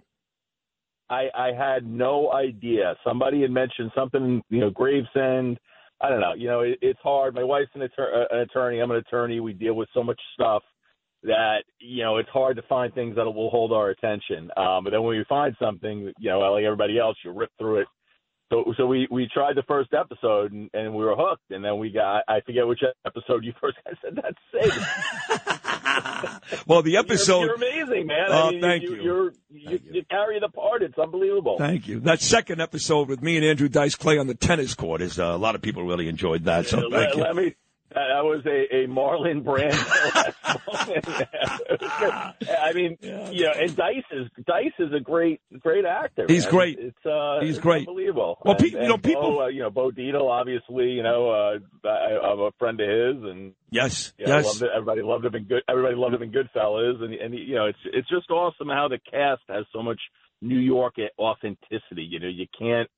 [1.10, 2.96] I, I had no idea.
[3.04, 5.60] Somebody had mentioned something, you know, Gravesend.
[6.02, 6.34] I don't know.
[6.36, 7.36] You know, it, it's hard.
[7.36, 8.80] My wife's an, attor- uh, an attorney.
[8.80, 9.40] I'm an attorney.
[9.40, 10.64] We deal with so much stuff
[11.24, 14.50] that you know it's hard to find things that will hold our attention.
[14.58, 17.82] Um, but then when we find something, you know, like everybody else, you rip through
[17.82, 17.88] it.
[18.52, 21.50] So, so we we tried the first episode and, and we were hooked.
[21.52, 23.78] And then we got I forget which episode you first.
[23.88, 24.38] I said that's
[25.52, 25.60] Sid.
[26.68, 27.42] Well, the episode.
[27.42, 28.26] You're, you're amazing, man.
[28.30, 28.96] Oh, I mean, thank you.
[28.96, 29.02] you.
[29.02, 30.82] You're, you, you carry the part.
[30.82, 31.58] It's unbelievable.
[31.58, 32.00] Thank you.
[32.02, 35.26] That second episode with me and Andrew Dice Clay on the tennis court is uh,
[35.26, 36.68] a lot of people really enjoyed that.
[36.68, 37.24] So let, thank you.
[37.24, 37.56] let me.
[37.94, 39.78] That was a, a Marlon Brando.
[42.64, 46.26] I mean, you know, and Dice is Dice is a great great actor.
[46.28, 46.52] He's man.
[46.52, 46.80] great.
[46.80, 47.88] It's uh, He's it's great.
[47.88, 48.38] unbelievable.
[48.44, 51.30] Well, And- pe- you know, people- Bo, uh, you know, Bo Dietl, obviously, you know,
[51.30, 54.46] uh, I, I'm a friend of his, and Yes, you know, yes.
[54.46, 55.64] loved everybody loved him in good.
[55.70, 59.00] Everybody loved him in Goodfellas, and and you know, it's it's just awesome how the
[59.10, 60.00] cast has so much
[60.42, 62.04] New York authenticity.
[62.04, 62.90] You know, you can't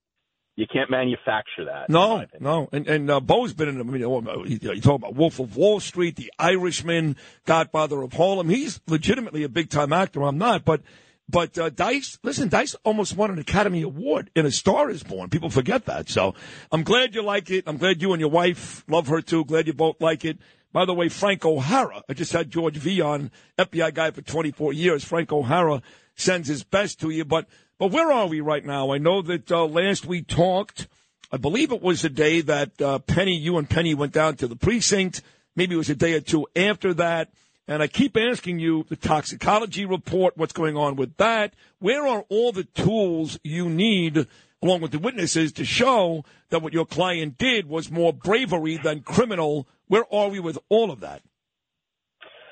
[0.56, 1.90] you can't manufacture that.
[1.90, 3.80] No, no, and and uh, Bo's been in.
[3.80, 8.14] I mean, uh, you, you talk about Wolf of Wall Street, The Irishman, Godfather of
[8.14, 8.50] Harlem.
[8.50, 10.24] He's legitimately a big time actor.
[10.24, 10.82] I'm not, but
[11.28, 15.30] but uh, Dice, listen, Dice almost won an Academy Award in A Star Is Born.
[15.30, 16.08] People forget that.
[16.08, 16.36] So
[16.72, 17.66] I'm glad you like it.
[17.68, 19.44] I'm glad you and your wife love her too.
[19.44, 20.38] Glad you both like it.
[20.72, 24.74] By the way, Frank O'Hara, I just had George V on, FBI guy for 24
[24.74, 25.04] years.
[25.04, 25.82] Frank O'Hara
[26.16, 27.26] sends his best to you.
[27.26, 27.48] But
[27.80, 28.92] but where are we right now?
[28.92, 30.88] I know that uh, last we talked,
[31.32, 34.48] I believe it was the day that uh, Penny, you and Penny went down to
[34.48, 35.22] the precinct.
[35.56, 37.30] Maybe it was a day or two after that.
[37.68, 41.54] And I keep asking you the toxicology report, what's going on with that?
[41.80, 44.28] Where are all the tools you need,
[44.62, 49.02] along with the witnesses, to show that what your client did was more bravery than
[49.02, 49.68] criminal?
[49.88, 51.24] Where are we with all of that?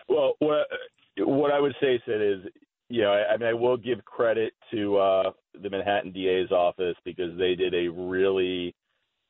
[0.10, 0.68] Well, what,
[1.20, 2.52] what I would say, Sid, is
[2.94, 6.96] you know, I, I mean, I will give credit to uh, the Manhattan DA's office
[7.04, 8.76] because they did a really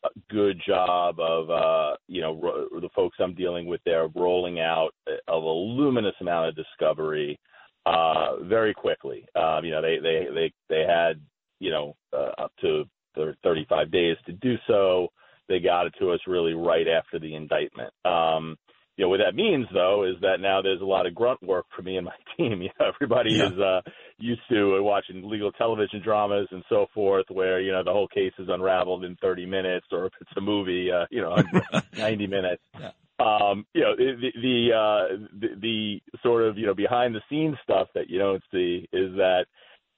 [0.03, 4.59] uh, good job of, uh, you know, ro- the folks I'm dealing with there rolling
[4.59, 7.39] out a, a voluminous amount of discovery
[7.85, 9.25] uh, very quickly.
[9.33, 11.21] Um, you know, they they they they had
[11.59, 12.83] you know uh, up to
[13.15, 15.07] thir- 35 days to do so.
[15.47, 17.93] They got it to us really right after the indictment.
[18.03, 18.57] Um,
[18.97, 21.65] you know, what that means though is that now there's a lot of grunt work
[21.75, 22.61] for me and my team.
[22.61, 23.47] You know, everybody Yeah.
[23.47, 23.81] is uh,
[24.19, 28.33] used to watching legal television dramas and so forth, where you know the whole case
[28.37, 31.35] is unraveled in 30 minutes, or if it's a movie, uh, you know,
[31.97, 32.61] 90 minutes.
[33.19, 37.55] Um, you know, the the, uh, the the sort of you know behind the scenes
[37.63, 39.45] stuff that you don't see is that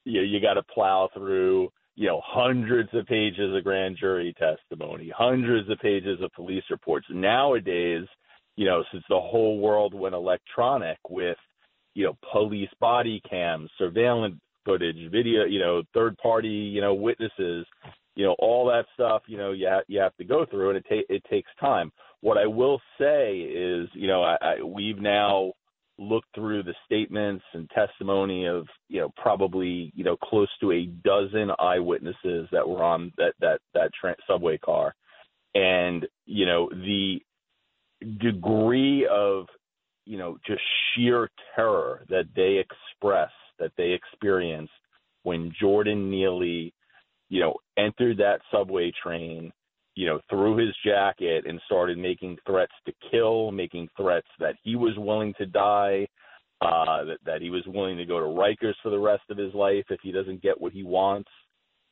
[0.04, 4.34] you know, you got to plow through you know hundreds of pages of grand jury
[4.38, 7.08] testimony, hundreds of pages of police reports.
[7.10, 8.06] Nowadays,
[8.56, 11.38] you know, since the whole world went electronic with
[11.94, 14.36] you know police body cams, surveillance
[14.66, 17.66] footage, video, you know, third party, you know, witnesses,
[18.16, 20.78] you know, all that stuff, you know, you ha- you have to go through, and
[20.78, 21.92] it ta- it takes time.
[22.22, 25.54] What I will say is, you know, I, I we've now
[25.98, 30.88] looked through the statements and testimony of you know probably you know close to a
[31.04, 34.94] dozen eyewitnesses that were on that that that tra- subway car
[35.54, 37.20] and you know the
[38.20, 39.46] degree of
[40.06, 40.62] you know just
[40.94, 44.72] sheer terror that they express that they experienced
[45.24, 46.74] when Jordan Neely
[47.30, 49.52] you know entered that subway train
[49.96, 54.76] you know threw his jacket and started making threats to kill making threats that he
[54.76, 56.08] was willing to die
[56.62, 59.54] uh that, that he was willing to go to Rikers for the rest of his
[59.54, 61.30] life if he doesn't get what he wants.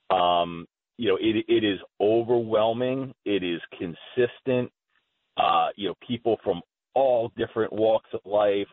[0.09, 0.65] Um
[0.97, 3.13] you know it it is overwhelming.
[3.25, 4.71] It is consistent
[5.37, 6.61] uh you know people from
[6.95, 8.67] all different walks of life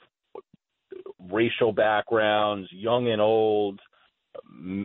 [1.30, 3.80] racial backgrounds young and old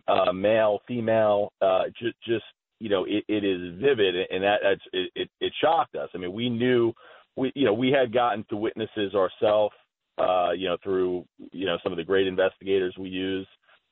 [0.07, 2.45] uh male female uh just just
[2.79, 6.09] you know it, it is vivid and that that's it, it it shocked us.
[6.13, 6.93] I mean we knew
[7.35, 9.75] we you know we had gotten to witnesses ourselves
[10.17, 13.47] uh you know through you know some of the great investigators we use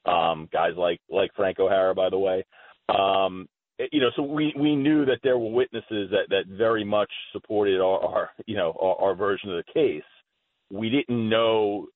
[0.05, 2.43] um guys like like frank o'hara by the way.
[2.89, 3.47] Um
[3.79, 7.11] Eh, you know so we we knew that there were witnesses that that very much
[7.31, 10.03] supported our, our you know our, our version of the case
[10.69, 11.87] we didn't know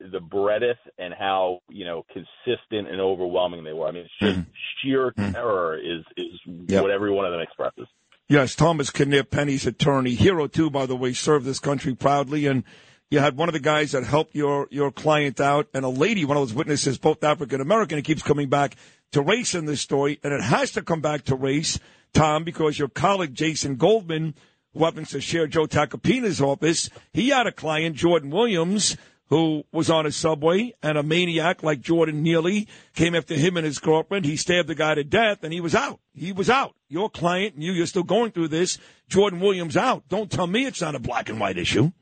[0.00, 3.88] the breadth and how you know consistent and overwhelming they were.
[3.88, 4.50] I mean, it's just mm-hmm.
[4.82, 5.32] sheer mm-hmm.
[5.32, 6.82] terror is is Yep.
[6.82, 7.86] what every one of them expresses.
[8.28, 12.62] Yes, Thomas Kenniff, Penny's attorney, hero too, by the way, served this country proudly, and
[13.10, 16.24] you had one of the guys that helped your your client out, and a lady,
[16.24, 17.98] one of those witnesses, both African American.
[17.98, 18.76] It keeps coming back
[19.12, 21.78] to race in this story, and it has to come back to race,
[22.12, 24.34] Tom, because your colleague Jason Goldman,
[24.74, 28.96] who happens to share Joe Tacopina's office, he had a client, Jordan Williams,
[29.28, 33.66] who was on a subway, and a maniac like Jordan Neely came after him and
[33.66, 34.24] his girlfriend.
[34.24, 36.00] He stabbed the guy to death, and he was out.
[36.14, 36.74] He was out.
[36.88, 38.78] Your client and you, you're still going through this.
[39.08, 40.08] Jordan Williams out.
[40.08, 41.92] Don't tell me it's not a black and white issue.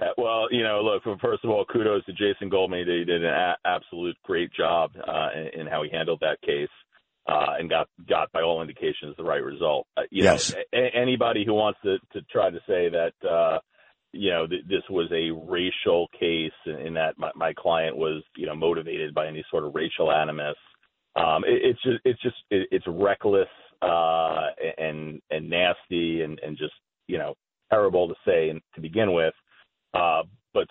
[0.00, 1.02] Uh, well, you know, look.
[1.20, 2.80] First of all, kudos to Jason Goldman.
[2.80, 6.68] He did an a- absolute great job uh, in, in how he handled that case,
[7.28, 9.86] uh, and got got by all indications the right result.
[9.96, 10.54] Uh, you Yes.
[10.54, 13.58] know, a- anybody who wants to to try to say that uh,
[14.12, 18.22] you know th- this was a racial case and, and that my, my client was
[18.36, 20.56] you know motivated by any sort of racial animus,
[21.16, 23.48] um, it, it's just it's just it, it's reckless
[23.82, 24.46] uh,
[24.78, 26.74] and and nasty and and just
[27.06, 27.34] you know
[27.70, 29.34] terrible to say and to begin with.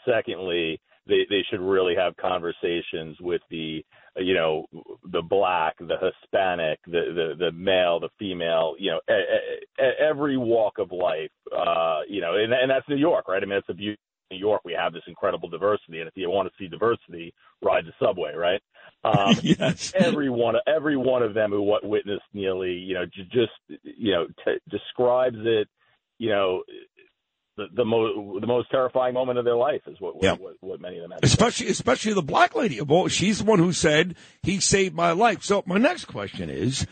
[0.09, 3.83] Secondly, they, they should really have conversations with the,
[4.17, 4.65] you know,
[5.11, 10.37] the black, the Hispanic, the, the, the male, the female, you know, e- e- every
[10.37, 13.41] walk of life, uh, you know, and, and that's New York, right?
[13.41, 14.61] I mean, it's the beauty of New York.
[14.63, 15.99] We have this incredible diversity.
[15.99, 18.61] And if you want to see diversity, ride the subway, right?
[19.03, 19.93] Um, yes.
[19.95, 24.11] Every one, every one of them who what witnessed Neely, you know, j- just you
[24.11, 25.67] know, t- describes it,
[26.19, 26.63] you know,
[27.59, 30.33] the the most the most terrifying moment of their life is what Yeah.
[30.33, 31.19] what, what many of them have.
[31.23, 32.81] especially especially the black lady.
[32.81, 35.43] Well, she's the one who said he saved my life.
[35.43, 36.87] So my next question is,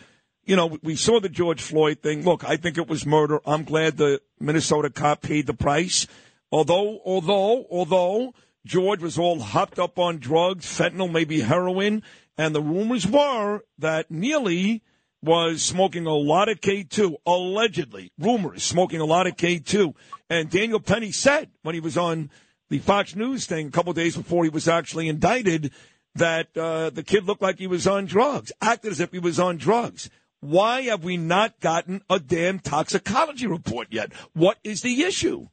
[0.46, 2.24] you know, we saw the George Floyd thing.
[2.24, 3.40] Look, I think it was murder.
[3.46, 6.08] I'm glad the Minnesota cop paid the price.
[6.52, 8.34] Although, although, although
[8.66, 12.04] George was all hopped up on drugs, fentanyl, maybe heroin,
[12.38, 14.84] and the rumors were that Neely
[15.22, 18.12] was smoking a lot of K2, allegedly.
[18.20, 19.94] Rumors, smoking a lot of K2.
[20.30, 22.30] And Daniel Penny said when he was on
[22.70, 25.72] the Fox News thing a couple days before he was actually indicted
[26.16, 29.40] that uh, the kid looked like he was on drugs, acted as if he was
[29.40, 30.10] on drugs.
[30.40, 34.12] Why have we not gotten a damn toxicology report yet?
[34.34, 35.48] What is the issue?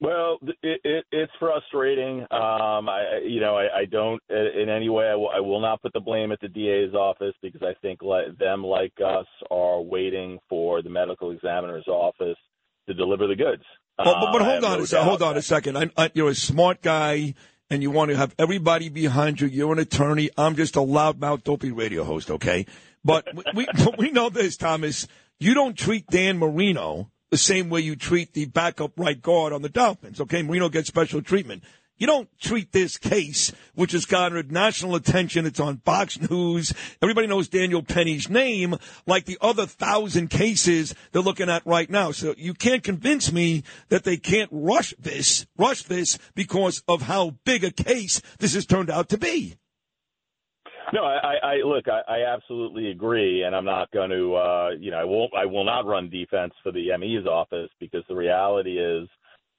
[0.00, 2.20] Well, it, it, it's frustrating.
[2.30, 5.06] Um, I, you know, I, I don't in any way.
[5.06, 8.02] I will, I will not put the blame at the DA's office because I think
[8.02, 12.36] like, them, like us, are waiting for the medical examiner's office
[12.86, 13.64] to deliver the goods.
[13.96, 15.76] But, but, but Uh, hold on, no a hold on a second.
[15.76, 17.34] I, I, you're a smart guy,
[17.68, 19.48] and you want to have everybody behind you.
[19.48, 20.30] You're an attorney.
[20.38, 22.30] I'm just a loudmouth, dopey radio host.
[22.30, 22.66] Okay,
[23.04, 23.66] but we we,
[23.98, 25.08] we know this, Thomas.
[25.40, 29.62] You don't treat Dan Marino the same way you treat the backup right guard on
[29.62, 30.20] the Dolphins.
[30.20, 31.62] Okay, Marino gets special treatment.
[31.98, 35.46] You don't treat this case, which has garnered national attention.
[35.46, 36.72] It's on Fox News.
[37.02, 42.12] Everybody knows Daniel Penny's name, like the other thousand cases they're looking at right now.
[42.12, 47.30] So you can't convince me that they can't rush this, rush this because of how
[47.44, 49.56] big a case this has turned out to be.
[50.92, 51.86] No, I, I, look.
[51.88, 54.34] I, I absolutely agree, and I'm not going to.
[54.34, 55.32] Uh, you know, I won't.
[55.34, 59.08] I will not run defense for the ME's office because the reality is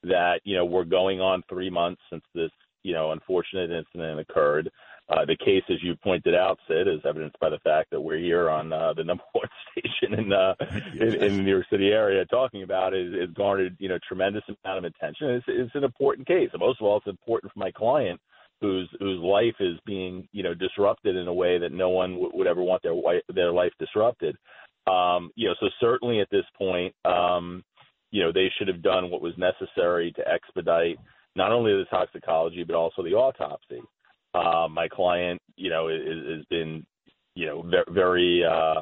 [0.04, 2.52] that you know we're going on three months since this
[2.84, 4.72] you know unfortunate incident occurred.
[5.10, 8.20] Uh, the case, as you pointed out, Sid, is evidenced by the fact that we're
[8.20, 10.54] here on uh, the number one station in, uh,
[10.94, 13.14] in in the New York City area talking about it.
[13.14, 15.30] It's garnered you know tremendous amount of attention.
[15.30, 16.50] It's, it's an important case.
[16.58, 18.20] Most of all, it's important for my client
[18.62, 22.32] whose whose life is being you know disrupted in a way that no one w-
[22.34, 24.36] would ever want their wi- their life disrupted.
[24.88, 27.64] Um, you know, so certainly at this point, um,
[28.12, 30.98] you know, they should have done what was necessary to expedite
[31.36, 33.82] not only the toxicology but also the autopsy.
[34.34, 36.02] Uh, my client, you know, is,
[36.38, 36.86] has been,
[37.36, 38.82] you know, ve- very, uh,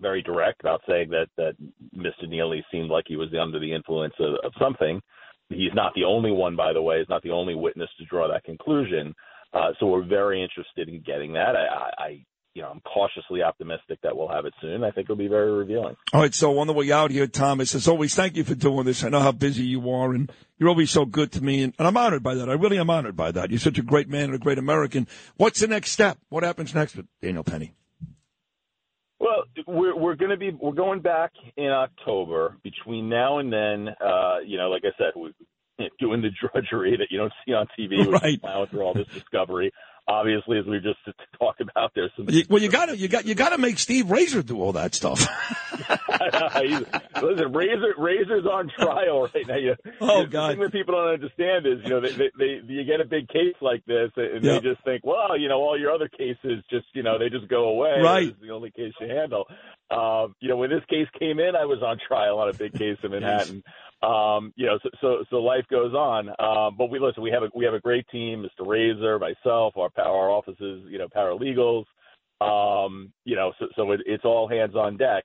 [0.00, 1.54] very direct about saying that that
[1.96, 2.28] Mr.
[2.28, 5.00] Neely seemed like he was under the influence of, of something.
[5.48, 6.98] He's not the only one, by the way.
[6.98, 9.14] He's not the only witness to draw that conclusion.
[9.52, 11.54] Uh, so we're very interested in getting that.
[11.54, 12.24] I, I,
[12.54, 14.84] you know, I'm cautiously optimistic that we'll have it soon.
[14.84, 15.96] I think it'll be very revealing.
[16.12, 18.84] All right, so on the way out here, Thomas, as always, thank you for doing
[18.84, 19.04] this.
[19.04, 21.86] I know how busy you are, and you're always so good to me, and, and
[21.86, 22.48] I'm honored by that.
[22.48, 23.50] I really am honored by that.
[23.50, 25.08] You're such a great man and a great American.
[25.36, 26.18] What's the next step?
[26.28, 27.74] What happens next with Daniel Penny?
[29.20, 32.56] Well, we're we're going to be we're going back in October.
[32.62, 35.30] Between now and then, uh, you know, like I said, we're
[35.98, 38.06] doing the drudgery that you don't see on TV.
[38.06, 38.40] Right.
[38.40, 39.72] plowing through all this discovery.
[40.06, 40.98] Obviously, as we just
[41.38, 42.26] talked about, there's some.
[42.50, 44.94] Well, you got to you got you got to make Steve Raiser do all that
[44.94, 45.26] stuff.
[47.22, 49.56] Listen, Raiser Raiser's on trial right now.
[49.56, 50.50] You, Oh, God!
[50.50, 53.04] the thing that people don't understand is, you know, they, they, they you get a
[53.04, 54.54] big case like this, and Yeah.
[54.54, 57.48] they just think, well, you know, all your other cases just, you know, they just
[57.48, 58.00] go away.
[58.02, 58.26] Right.
[58.26, 59.44] This is the only case you handle.
[59.90, 62.72] Um, you know, when this case came in, I was on trial on a big
[62.74, 63.62] case in Manhattan.
[64.02, 66.28] Um, you know, so, so so life goes on.
[66.38, 67.22] Um, but we listen.
[67.22, 68.66] We have a we have a great team, Mr.
[68.66, 71.84] Raiser, myself, our our offices, you know, paralegals.
[72.40, 75.24] Um, you know, so so it, it's all hands on deck.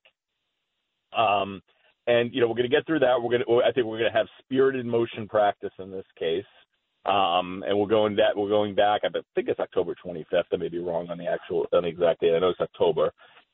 [1.15, 1.61] Um,
[2.07, 3.21] and you know, we're going to get through that.
[3.21, 3.67] We're going to.
[3.67, 6.45] I think we're going to have spirited motion practice in this case.
[7.05, 9.01] Um, and we're going that we're going back.
[9.03, 10.43] I think it's October 25th.
[10.51, 12.35] I may be wrong on the actual on the exact date.
[12.35, 13.11] I know it's October.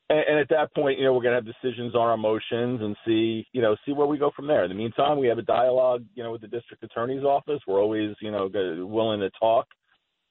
[0.09, 2.79] And, and at that point, you know, we're going to have decisions on our motions
[2.81, 4.63] and see, you know, see where we go from there.
[4.63, 7.59] In the meantime, we have a dialogue, you know, with the district attorney's office.
[7.67, 8.49] We're always, you know,
[8.85, 9.67] willing to talk.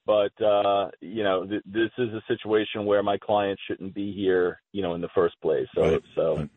[0.05, 4.61] But uh, you know, th- this is a situation where my client shouldn't be here,
[4.71, 5.67] you know, in the first place.
[5.73, 6.49] So, so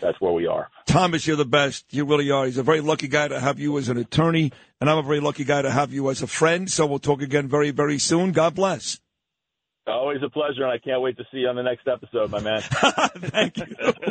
[0.00, 0.68] that's where we are.
[0.86, 1.84] Thomas, you're the best.
[1.90, 2.46] You really are.
[2.46, 5.20] He's a very lucky guy to have you as an attorney, and I'm a very
[5.20, 6.70] lucky guy to have you as a friend.
[6.70, 8.32] So we'll talk again very, very soon.
[8.32, 8.98] God bless.
[9.86, 12.40] Always a pleasure, and I can't wait to see you on the next episode, my
[12.40, 12.60] man.
[13.16, 13.66] Thank you.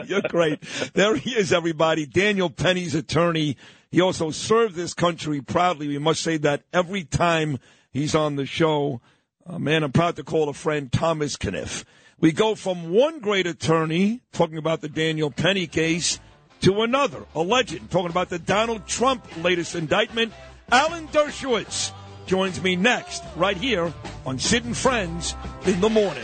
[0.05, 0.61] You're great.
[0.93, 2.05] There he is, everybody.
[2.05, 3.55] Daniel Penny's attorney.
[3.89, 5.87] He also served this country proudly.
[5.87, 7.57] We must say that every time
[7.91, 8.99] he's on the show.
[9.45, 11.85] Uh, man, I'm proud to call a friend Thomas Kenniff.
[12.21, 16.19] We go from one great attorney talking about the Daniel Penny case
[16.61, 20.31] to another, a legend, talking about the Donald Trump latest indictment.
[20.71, 21.91] Alan Dershowitz
[22.27, 23.91] joins me next, right here
[24.23, 25.33] on Sid and Friends
[25.65, 26.23] in the morning.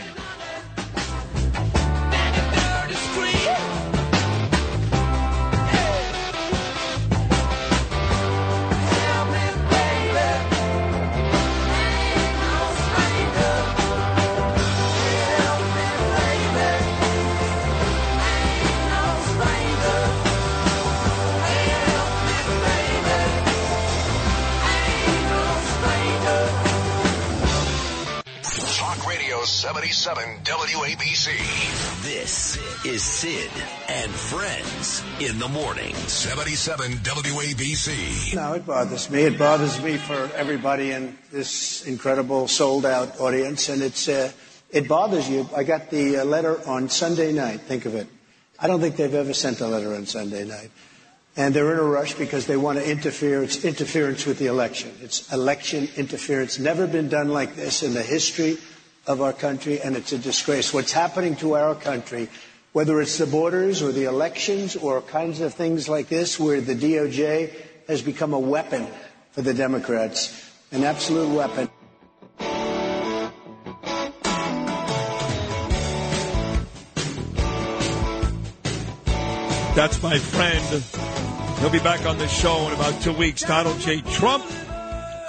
[30.07, 32.01] 77 WABC.
[32.01, 33.51] This is Sid
[33.89, 35.93] and Friends in the morning.
[35.95, 38.33] 77 WABC.
[38.33, 39.23] No, it bothers me.
[39.23, 44.31] It bothers me for everybody in this incredible sold out audience, and it's uh,
[44.71, 45.45] it bothers you.
[45.53, 47.59] I got the uh, letter on Sunday night.
[47.59, 48.07] Think of it.
[48.57, 50.71] I don't think they've ever sent a letter on Sunday night.
[51.35, 53.43] And they're in a rush because they want to interfere.
[53.43, 54.89] It's interference with the election.
[55.01, 56.59] It's election interference.
[56.59, 58.57] Never been done like this in the history
[59.07, 60.73] of our country, and it's a disgrace.
[60.73, 62.29] What's happening to our country,
[62.73, 66.75] whether it's the borders or the elections or kinds of things like this, where the
[66.75, 67.53] DOJ
[67.87, 68.85] has become a weapon
[69.31, 71.69] for the Democrats, an absolute weapon.
[79.73, 80.83] That's my friend.
[81.59, 83.43] He'll be back on the show in about two weeks.
[83.43, 84.01] Donald J.
[84.01, 84.43] Trump,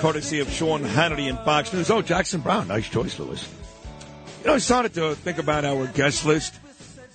[0.00, 1.90] courtesy of Sean Hannity and Fox News.
[1.90, 2.66] Oh, Jackson Browne.
[2.68, 3.46] Nice choice, Lewis.
[4.40, 6.54] You know, I started to think about our guest list,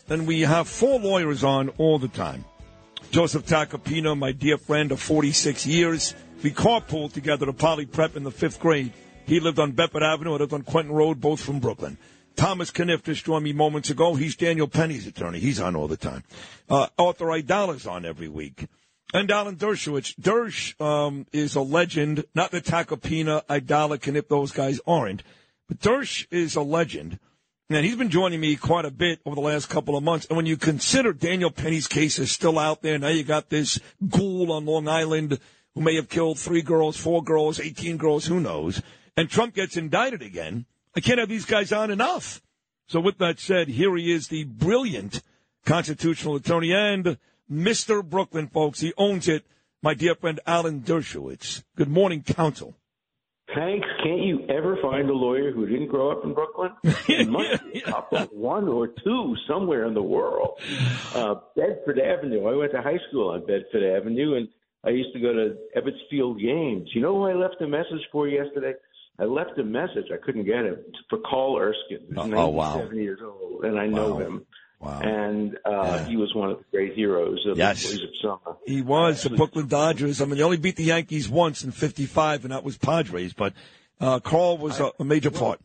[0.10, 2.43] and we have four lawyers on all the time.
[3.11, 6.16] Joseph Tacopina, my dear friend of 46 years.
[6.43, 8.92] We carpooled together to Poly Prep in the fifth grade.
[9.26, 10.34] He lived on Bedford Avenue.
[10.34, 11.98] I lived on Quentin Road, both from Brooklyn.
[12.35, 14.16] Thomas Kenniff just joined me moments ago.
[14.16, 15.40] He's Daniel Penny's attorney.
[15.40, 16.24] He's on all the time.
[16.69, 18.68] Uh, Arthur Aidala's on every week.
[19.14, 20.16] And Alan Dershowitz.
[20.19, 22.26] Dersh um, is a legend.
[22.35, 25.24] Not the Tacopina, Aidala, Kenniff, those guys aren't.
[25.74, 27.18] But Dersh is a legend.
[27.68, 30.27] And he's been joining me quite a bit over the last couple of months.
[30.27, 33.80] And when you consider Daniel Penny's case is still out there, now you got this
[34.08, 35.40] ghoul on Long Island
[35.74, 38.84] who may have killed three girls, four girls, 18 girls, who knows.
[39.18, 40.68] And Trump gets indicted again.
[40.95, 42.43] I can't have these guys on enough.
[42.85, 45.24] So with that said, here he is, the brilliant
[45.66, 47.18] constitutional attorney and
[47.52, 48.08] Mr.
[48.08, 48.82] Brooklyn, folks.
[48.82, 49.43] He owns it.
[49.82, 51.64] My dear friend Alan Dershowitz.
[51.76, 52.76] Good morning, counsel.
[53.50, 56.72] Hank, can't you ever find a lawyer who didn't grow up in Brooklyn?
[57.08, 60.60] There must be a couple, one or two somewhere in the world.
[61.14, 62.46] Uh, Bedford Avenue.
[62.48, 64.48] I went to high school on Bedford Avenue, and
[64.86, 66.90] I used to go to Ebbets Field games.
[66.94, 68.74] You know who I left a message for yesterday?
[69.20, 70.06] I left a message.
[70.12, 72.08] I couldn't get it for Carl Erskine.
[72.08, 72.76] He's Oh, oh, wow.
[72.78, 74.20] 97 years old, and I know Wow.
[74.20, 74.46] him.
[74.90, 77.84] And uh, he was one of the great heroes of Yes.
[77.84, 78.58] the Boys of Summer.
[78.66, 80.22] He was the Brooklyn Dodgers.
[80.22, 83.36] I mean, they only beat the Yankees once in '55, and that was Podres.
[83.36, 83.53] But
[84.00, 85.60] uh, Carl was a, a major part.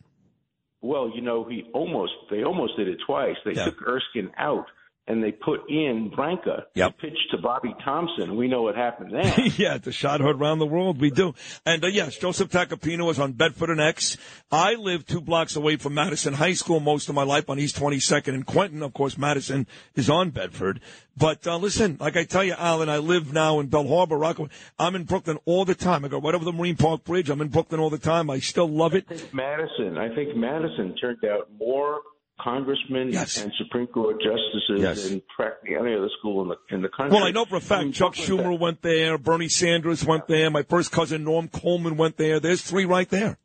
[0.81, 3.35] Well, you know, he almost they almost did it twice.
[3.43, 3.65] They Yeah.
[3.65, 4.65] took Erskine out
[5.09, 6.97] and they put in Branca Yep.
[6.99, 8.37] to pitch to Bobby Thomson.
[8.37, 9.33] We know what happened there.
[9.57, 11.01] yeah, the shot heard around the world.
[11.01, 11.33] We do.
[11.65, 14.15] And uh, yes, Joseph Tacopina was on Bedford and X.
[14.51, 17.75] I lived two blocks away from Madison High School most of my life on East
[17.77, 18.83] 22nd and Quentin.
[18.83, 20.79] Of course, Madison is on Bedford.
[21.17, 24.49] But uh, listen, like I tell you, Alan, I live now in Belle Harbor, Rockaway.
[24.77, 26.05] I'm in Brooklyn all the time.
[26.05, 27.29] I go right over the Marine Park Bridge.
[27.29, 28.29] I'm in Brooklyn all the time.
[28.29, 29.05] I still love it.
[29.33, 31.99] Madison, I think Madison turned out more
[32.41, 35.09] congressmen and Supreme Court justices Yes.
[35.09, 37.15] than practically any other school in the in the country.
[37.15, 40.63] Well, I know for a fact Chuck Schumer went there, Bernie Sanders went there, my
[40.63, 42.39] first cousin Norm Coleman went there.
[42.39, 43.37] There's three right there.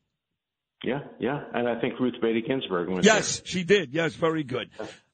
[0.83, 3.95] Yeah, yeah, and I think Ruth Bader Ginsburg went Yes, she did.
[3.95, 4.69] Yes, very good.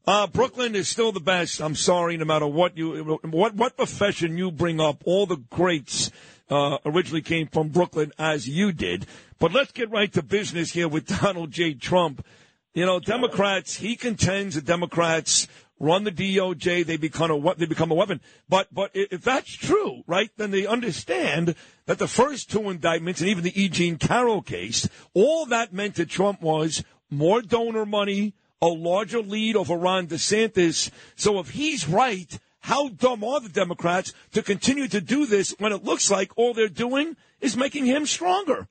[0.06, 1.60] Uh, Brooklyn is still the best.
[1.60, 6.10] I'm sorry, no matter what you, what, what profession you bring up, all the greats,
[6.48, 9.06] uh, originally came from Brooklyn as you did.
[9.38, 11.74] But let's get right to business here with Donald J.
[11.74, 12.24] Trump.
[12.72, 15.48] You know, Democrats, he contends that Democrats
[15.80, 18.20] run the DOJ, they become a, they become a weapon.
[18.48, 23.30] But, but if that's true, right, then they understand that the first two indictments and
[23.30, 23.68] even the E.
[23.68, 29.56] Jean Carroll case, all that meant to Trump was more donor money, a larger lead
[29.56, 30.90] over Ron DeSantis.
[31.16, 35.72] So if he's right, how dumb are the Democrats to continue to do this when
[35.72, 38.68] it looks like all they're doing is making him stronger?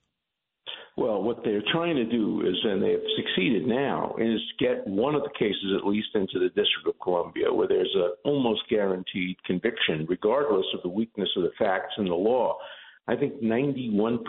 [1.00, 5.24] Well, what they're trying to do is, and they've succeeded now, is get one of
[5.24, 10.06] the cases at least into the District of Columbia, where there's a almost guaranteed conviction,
[10.10, 12.58] regardless of the weakness of the facts and the law.
[13.08, 14.19] I think 91%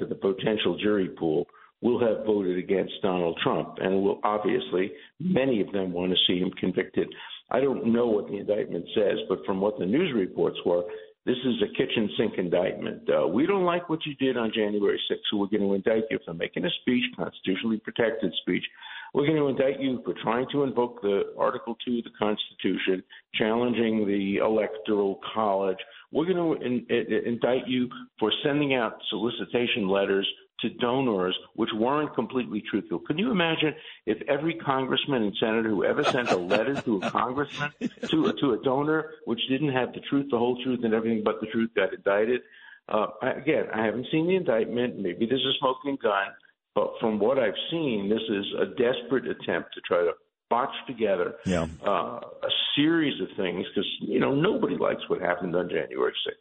[0.00, 1.48] of the potential jury pool
[1.80, 6.38] will have voted against Donald Trump, and will obviously many of them want to see
[6.38, 7.12] him convicted.
[7.50, 10.84] I don't know what the indictment says, but from what the news reports were,
[11.26, 13.02] this is a kitchen sink indictment.
[13.08, 16.04] Uh, we don't like what you did on January 6th, so we're going to indict
[16.10, 18.64] you for making a speech, constitutionally protected speech.
[19.12, 23.02] We're going to indict you for trying to invoke the Article 2 of the Constitution,
[23.34, 25.78] challenging the Electoral College.
[26.10, 30.28] We're going to in, in, indict you for sending out solicitation letters
[30.62, 32.98] to donors which weren't completely truthful.
[33.00, 33.74] Can you imagine
[34.06, 37.70] if every congressman and senator who ever sent a letter to a congressman
[38.08, 41.40] to to a donor which didn't have the truth, the whole truth, and everything but
[41.40, 42.40] the truth got indicted?
[42.88, 44.98] Uh, I, again, I haven't seen the indictment.
[44.98, 46.26] Maybe there's a smoking gun,
[46.74, 50.12] but from what I've seen, this is a desperate attempt to try to
[50.48, 51.68] botch together Yeah.
[51.86, 56.34] uh, a series of things because you know nobody likes what happened on January 6th.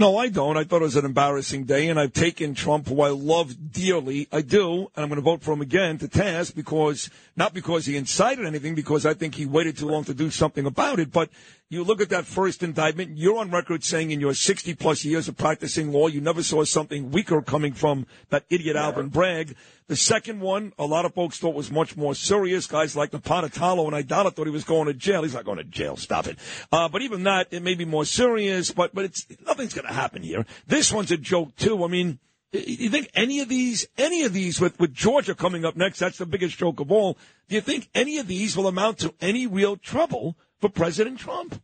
[0.00, 0.56] No, I don't.
[0.56, 4.28] I thought it was an embarrassing day, and I've taken Trump, who I love dearly.
[4.30, 7.84] I do, and I'm going to vote for him again to task because not because
[7.84, 11.10] he incited anything, because I think he waited too long to do something about it.
[11.10, 11.30] But
[11.70, 13.18] you look at that first indictment.
[13.18, 16.64] You're on record saying in your 60 plus years of practicing law, you never saw
[16.64, 19.54] something weaker coming from that idiot Alvin Bragg.
[19.86, 22.66] The second one, a lot of folks thought was much more serious.
[22.66, 25.22] Guys like the Napolitano and Aidala thought he was going to jail.
[25.22, 25.96] He's not going to jail.
[25.96, 26.38] Stop it.
[26.72, 28.70] Uh, but even that, it may be more serious.
[28.70, 30.46] But but it's nothing's going to happen here.
[30.66, 31.84] This one's a joke too.
[31.84, 32.18] I mean.
[32.50, 36.16] You think any of these, any of these with, with Georgia coming up next, that's
[36.16, 37.18] the biggest joke of all.
[37.46, 41.60] Do you think any of these will amount to any real trouble for President Trump?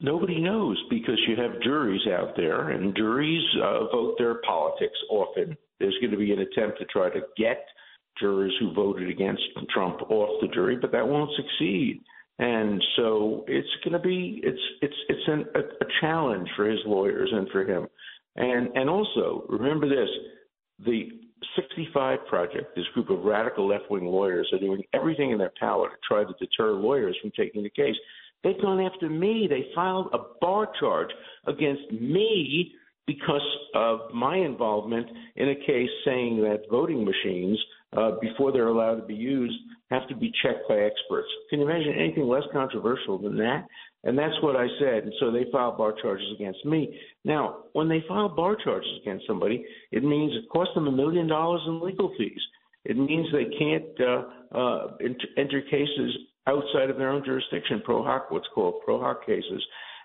[0.00, 5.56] Nobody knows because you have juries out there, and juries uh, vote their politics often.
[5.78, 7.66] There's going to be an attempt to try to get
[8.18, 9.42] jurors who voted against
[9.72, 12.02] Trump off the jury, but that won't succeed.
[12.38, 16.80] And so it's going to be it's it's it's an, a, a challenge for his
[16.86, 17.86] lawyers and for him.
[18.36, 20.08] And and also remember this:
[20.86, 21.10] the
[21.56, 25.96] 65 Project, this group of radical left-wing lawyers, are doing everything in their power to
[26.06, 27.96] try to deter lawyers from taking the case.
[28.42, 29.46] They've gone after me.
[29.48, 31.10] They filed a bar charge
[31.46, 32.72] against me
[33.06, 33.42] because
[33.74, 37.58] of my involvement in a case saying that voting machines,
[37.96, 39.56] uh, before they're allowed to be used,
[39.90, 41.28] have to be checked by experts.
[41.48, 43.66] Can you imagine anything less controversial than that?
[44.04, 45.04] And that's what I said.
[45.04, 46.98] And so they filed bar charges against me.
[47.24, 51.26] Now, when they file bar charges against somebody, it means it costs them a million
[51.26, 52.40] dollars in legal fees.
[52.84, 54.86] It means they can't uh, uh,
[55.36, 59.62] enter cases outside of their own jurisdiction, pro hac, what's called pro hac cases.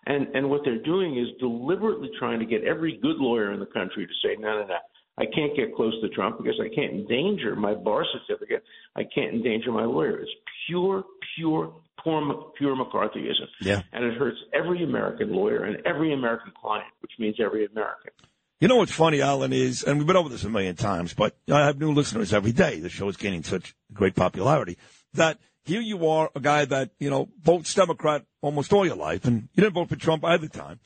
[0.07, 3.65] And and what they're doing is deliberately trying to get every good lawyer in the
[3.65, 4.77] country to say, no, no, no,
[5.17, 8.63] I can't get close to Trump because I can't endanger my bar certificate.
[8.95, 10.19] I can't endanger my lawyer.
[10.19, 10.31] It's
[10.67, 11.03] pure,
[11.35, 13.47] pure, pure, pure McCarthyism.
[13.61, 13.83] Yeah.
[13.93, 18.11] And it hurts every American lawyer and every American client, which means every American.
[18.59, 21.35] You know what's funny, Alan, is, and we've been over this a million times, but
[21.51, 22.79] I have new listeners every day.
[22.79, 24.77] The show is gaining such great popularity
[25.13, 29.25] that here you are, a guy that, you know, votes Democrat almost all your life,
[29.25, 30.79] and you didn't vote for Trump either time.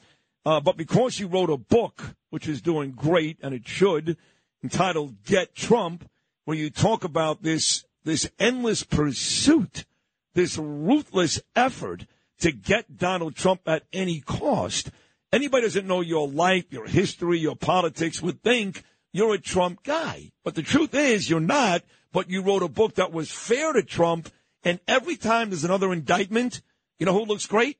[0.45, 4.17] Uh, but because you wrote a book, which is doing great, and it should,
[4.63, 6.09] entitled Get Trump,
[6.45, 9.85] where you talk about this, this endless pursuit,
[10.33, 12.05] this ruthless effort
[12.39, 14.89] to get Donald Trump at any cost.
[15.31, 20.31] Anybody doesn't know your life, your history, your politics would think you're a Trump guy.
[20.43, 23.83] But the truth is you're not, but you wrote a book that was fair to
[23.83, 24.29] Trump.
[24.63, 26.61] And every time there's another indictment,
[26.97, 27.77] you know who looks great?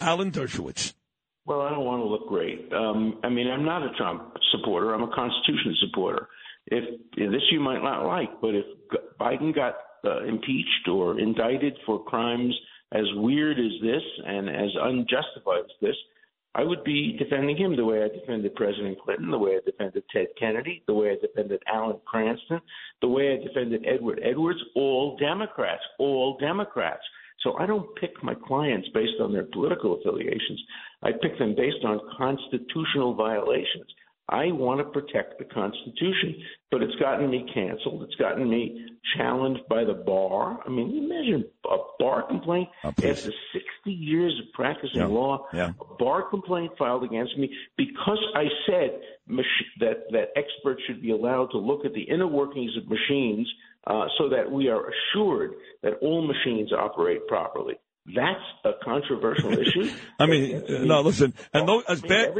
[0.00, 0.94] Alan Dershowitz.
[1.46, 2.72] Well, I don't want to look great.
[2.72, 4.92] Um, I mean, I'm not a Trump supporter.
[4.92, 6.28] I'm a Constitution supporter.
[6.66, 8.64] If, this you might not like, but if
[9.20, 12.54] Biden got uh, impeached or indicted for crimes
[12.92, 15.96] as weird as this and as unjustified as this,
[16.56, 20.02] I would be defending him the way I defended President Clinton, the way I defended
[20.10, 22.60] Ted Kennedy, the way I defended Alan Cranston,
[23.02, 27.02] the way I defended Edward Edwards, all Democrats, all Democrats.
[27.46, 30.60] So I don't pick my clients based on their political affiliations.
[31.04, 33.86] I pick them based on constitutional violations.
[34.28, 36.42] I want to protect the Constitution,
[36.72, 38.02] but it's gotten me canceled.
[38.02, 38.84] It's gotten me
[39.16, 40.58] challenged by the bar.
[40.66, 43.30] I mean, you imagine a bar complaint after 60
[43.86, 45.06] years of practicing Yeah.
[45.06, 45.70] law, Yeah.
[45.80, 49.46] a bar complaint filed against me because I said mach-
[49.78, 53.48] that that experts should be allowed to look at the inner workings of machines
[53.86, 57.74] uh, so that we are assured that all machines operate properly.
[58.14, 59.90] That's a controversial issue.
[60.18, 62.34] I mean, uh, no, listen, and those, as bad,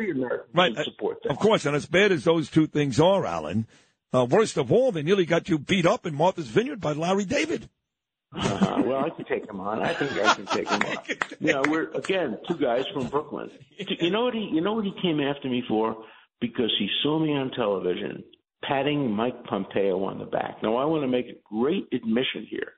[0.55, 1.31] right, support that.
[1.31, 3.67] of course, and as bad as those two things are, Alan,
[4.15, 7.25] uh, worst of all, they nearly got you beat up in Martha's Vineyard by Larry
[7.25, 7.69] David.
[8.33, 9.83] Uh, well, I can take him on.
[9.83, 10.97] I think I can take him on.
[11.41, 13.51] You know, we're again two guys from Brooklyn.
[13.79, 14.49] You know what he?
[14.53, 15.97] You know what he came after me for?
[16.41, 18.25] Because he saw me on television
[18.69, 20.63] patting Mike Pompeo on the back.
[20.63, 22.73] Now, I want to make a great admission here.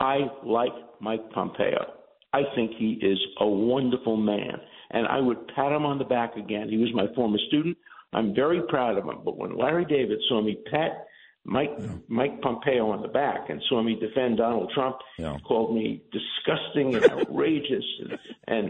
[0.00, 1.94] I like Mike Pompeo.
[2.32, 4.58] I think he is a wonderful man,
[4.90, 6.68] and I would pat him on the back again.
[6.68, 7.76] He was my former student.
[8.12, 9.20] I'm very proud of him.
[9.24, 11.06] But when Larry David saw me pat
[11.44, 11.76] Mike
[12.08, 15.36] Mike Pompeo on the back and saw me defend Donald Trump, Yeah.
[15.46, 18.18] called me disgusting and outrageous, and,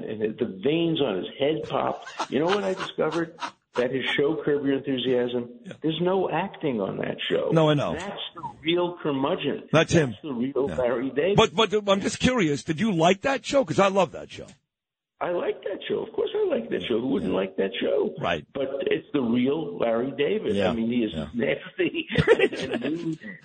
[0.05, 2.31] and, and the veins on his head popped.
[2.31, 3.35] You know what I discovered?
[3.75, 5.49] That his show Curb Your Enthusiasm,
[5.81, 7.49] there's no acting on that show.
[7.53, 7.95] No, I know.
[7.95, 9.63] That's the real curmudgeon.
[9.73, 10.11] That's him.
[10.11, 10.77] That's the real Yeah.
[10.77, 11.37] Larry David.
[11.37, 12.65] But but I'm just curious.
[12.65, 13.65] Did you like that show?
[13.65, 14.47] Because I love that show.
[15.23, 16.01] I like that show.
[16.01, 17.01] Of course, I like that show.
[17.01, 18.13] Who wouldn't like that show?
[18.21, 18.45] Right.
[18.53, 20.57] But it's the real Larry David.
[20.57, 20.71] Yeah.
[20.71, 22.09] I mean, he is nasty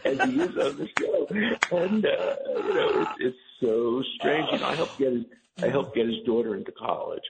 [0.03, 1.27] as he is on the show,
[1.77, 4.47] and uh, you know, it's, it's so strange.
[4.51, 5.23] You know, I helped get his,
[5.61, 7.23] I helped get his daughter into college.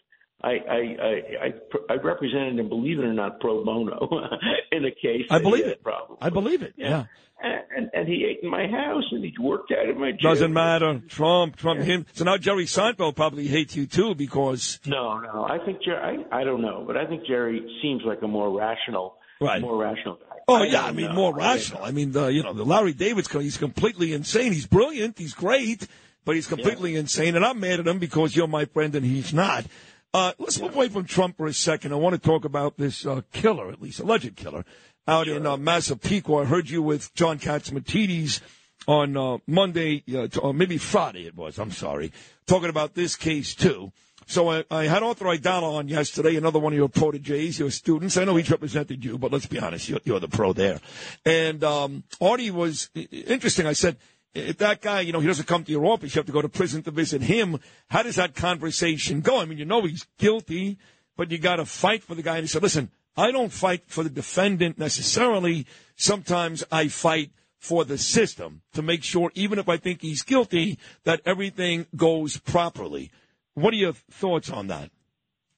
[0.43, 1.13] I I I
[1.45, 1.53] I,
[1.89, 4.07] I represented him, believe it or not, pro bono
[4.71, 5.25] in a case.
[5.29, 5.83] I believe it.
[5.83, 6.17] Problem.
[6.21, 6.73] I believe it.
[6.77, 7.05] Yeah.
[7.41, 10.19] And, and and he ate in my house, and he worked out in my gym.
[10.21, 11.01] Doesn't matter.
[11.07, 12.05] Trump, Trump, him.
[12.13, 15.43] So now Jerry Seinfeld probably hates you too because No, no.
[15.43, 16.25] I think Jerry.
[16.31, 19.61] I, I don't know, but I think Jerry seems like a more rational, Right.
[19.61, 20.37] more rational guy.
[20.47, 21.13] Oh yeah, I mean know.
[21.13, 21.83] more rational.
[21.83, 24.51] I mean the you know the Larry David's he's completely insane.
[24.53, 25.19] He's brilliant.
[25.19, 25.87] He's great,
[26.25, 27.35] but he's completely insane.
[27.35, 29.65] And I'm mad at him because you're my friend and he's not.
[30.13, 31.91] Uh, let's move away from Trump for a second.
[31.91, 34.63] I want to talk about this uh, killer, at least alleged killer,
[35.07, 36.43] out in uh, Massapequa.
[36.43, 38.41] I heard you with John Catsimatidis
[38.87, 41.59] on uh, Monday, uh, or maybe Friday it was.
[41.59, 42.13] I'm sorry,
[42.45, 43.91] talking about this case too.
[44.29, 48.17] So I, I had Arthur Aidala on yesterday, another one of your proteges, your students.
[48.17, 50.81] I know he's represented you, but let's be honest, you're, you're the pro there.
[51.25, 53.65] And um, Artie was interesting.
[53.65, 53.95] I said,
[54.37, 56.41] if that guy, you know, he doesn't come to your office, you have to go
[56.41, 57.59] to prison to visit him.
[57.89, 59.39] How does that conversation go?
[59.39, 60.77] I mean, you know he's guilty,
[61.15, 62.35] but you got to fight for the guy.
[62.35, 65.65] And he said, listen, I don't fight for the defendant necessarily.
[65.95, 70.77] Sometimes I fight for the system to make sure, even if I think he's guilty,
[71.03, 73.11] that everything goes properly.
[73.55, 74.91] What are your thoughts on that?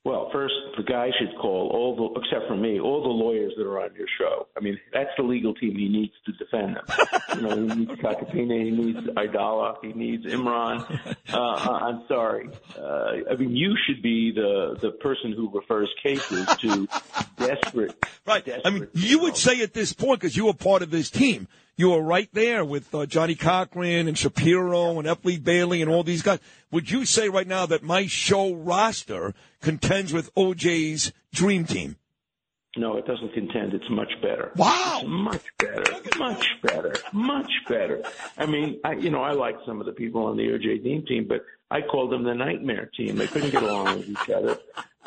[0.06, 3.66] Well, first, the guy should call all the, except for me, all the lawyers that
[3.66, 4.48] are on your show.
[4.56, 6.86] I mean, that's the legal team he needs to defend them.
[7.36, 11.16] you know, he needs Tacopina, he needs Aidala, he needs Imran.
[11.32, 12.50] Uh, I'm sorry.
[12.76, 16.88] Uh, I mean, you should be the the person who refers cases to
[17.38, 17.94] desperate.
[18.26, 18.48] Right.
[18.66, 21.48] I mean, you would say at this point, because you were part of this team,
[21.80, 25.10] you were right there with uh, Johnnie Cochran and Shapiro and.
[25.24, 26.40] Lee Bailey and all these guys.
[26.72, 31.96] Would you say right now that my show roster contends with OJ's dream team?
[32.76, 33.74] No, it doesn't contend.
[33.74, 34.52] It's much better.
[34.58, 35.84] Wow, It's much better,
[36.20, 38.04] much better, much better.
[38.38, 41.06] I mean, I, you know, I like some of the people on the OJ Dean
[41.06, 43.16] team, but I called them the nightmare team.
[43.16, 44.60] They couldn't get along with each other.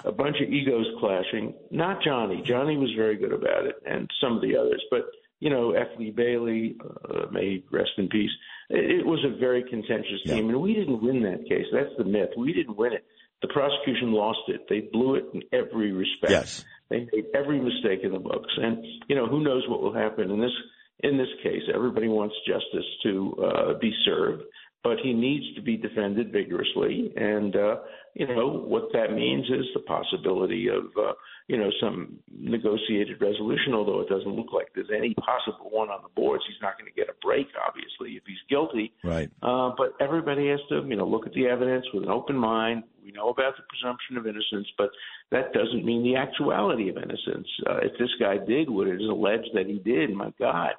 [0.04, 1.52] A bunch of egos clashing.
[1.70, 2.42] Not Johnny.
[2.46, 4.82] Johnny was very good about it, and some of the others.
[4.90, 5.04] But
[5.42, 5.88] you know, F.
[5.98, 6.76] Lee Bailey,
[7.10, 8.30] uh, may rest in peace.
[8.70, 11.66] It, it was a very contentious team, and we didn't win that case.
[11.72, 12.30] That's the myth.
[12.36, 13.04] We didn't win it.
[13.42, 14.68] The prosecution lost it.
[14.68, 16.30] They blew it in every respect.
[16.30, 16.64] Yes.
[16.90, 20.30] They made every mistake in the books, and you know who knows what will happen
[20.30, 20.52] in this
[21.00, 21.62] in this case.
[21.74, 24.44] Everybody wants justice to uh, be served,
[24.84, 27.12] but he needs to be defended vigorously.
[27.16, 27.76] And uh,
[28.14, 31.12] you know what that means is the possibility of uh,
[31.48, 33.72] you know some negotiated resolution.
[33.72, 36.90] Although it doesn't look like there's any possible one on the boards, he's not going
[36.92, 37.46] to get a break.
[37.66, 38.92] Obviously, if he's guilty.
[39.02, 39.30] Right.
[39.42, 42.84] Uh, but everybody has to, you know, look at the evidence with an open mind.
[43.02, 44.90] We know about the presumption of innocence, but
[45.30, 47.48] that doesn't mean the actuality of innocence.
[47.66, 50.72] Uh, if this guy did what it is alleged that he did, my God,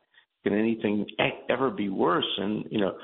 [0.43, 1.07] can anything
[1.49, 2.29] ever be worse?
[2.37, 2.95] And you know,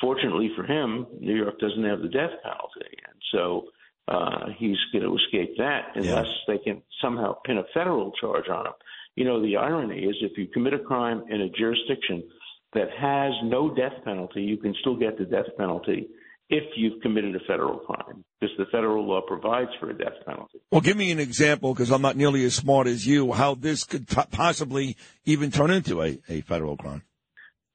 [0.00, 3.66] fortunately for him, New York doesn't have the death penalty, and so
[4.08, 8.66] uh, he's going to escape that unless they can somehow pin a federal charge on
[8.66, 8.72] him.
[9.16, 12.22] You know, the irony is if you commit a crime in a jurisdiction
[12.74, 16.08] that has no death penalty, you can still get the death penalty
[16.50, 20.60] if you've committed a federal crime, because the federal law provides for a death penalty.
[20.70, 23.84] Well, give me an example, because I'm not nearly as smart as you, how this
[23.84, 27.02] could t- possibly even turn into a, a federal crime.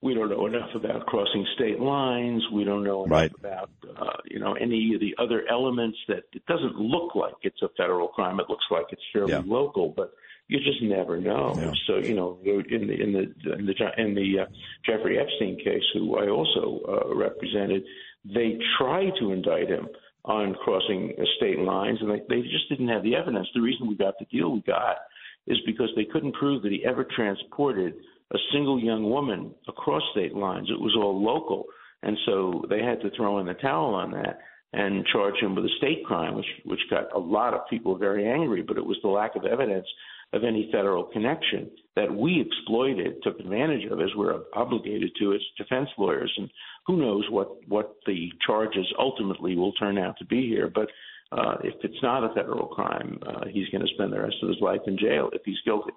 [0.02, 2.42] We don't know enough about crossing state lines.
[2.54, 3.32] We don't know enough Right.
[3.38, 7.62] about, uh, you know, any of the other elements that it doesn't look like it's
[7.62, 8.40] a federal crime.
[8.40, 9.44] It looks like it's fairly Yeah.
[9.46, 10.14] local, but
[10.48, 11.74] you just never know.
[11.86, 14.46] So, you know, in the in the in the in the uh,
[14.86, 17.84] Jeffrey Epstein case, who I also uh, represented,
[18.26, 19.88] they tried to indict him
[20.26, 23.48] on crossing uh, state lines, and they, they just didn't have the evidence.
[23.54, 24.98] The reason we got the deal we got
[25.46, 27.94] is because they couldn't prove that he ever transported
[28.34, 30.70] a single young woman across state lines.
[30.70, 31.66] It was all local,
[32.04, 34.40] and so they had to throw in the towel on that
[34.72, 38.28] and charge him with a state crime, which which got a lot of people very
[38.28, 38.62] angry.
[38.62, 39.88] But it was the lack of evidence
[40.32, 45.42] of any federal connection that we exploited, took advantage of, as we're obligated to as
[45.58, 46.32] defense lawyers.
[46.38, 46.50] And
[46.86, 50.90] who knows what what the charges ultimately will turn out to be here, but.
[51.32, 54.50] Uh, if it's not a federal crime, uh, he's going to spend the rest of
[54.50, 55.92] his life in jail if he's guilty.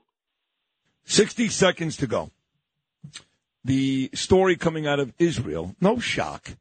[1.04, 2.30] 60 seconds to go.
[3.64, 6.56] The story coming out of Israel, no shock.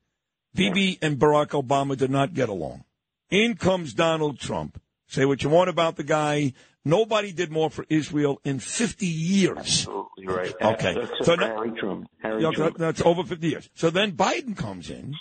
[0.53, 2.84] Bibi and Barack Obama did not get along.
[3.30, 4.80] In comes Donald Trump.
[5.08, 6.53] Say what you want about the guy.
[6.84, 9.58] Nobody did more for Israel in 50 years.
[9.58, 10.53] Absolutely right.
[10.61, 10.94] Okay.
[10.95, 12.08] That's So so now- Harry Truman.
[12.22, 13.70] Harry Yeah, that- that's over 50 years.
[13.74, 15.16] So then Biden comes in,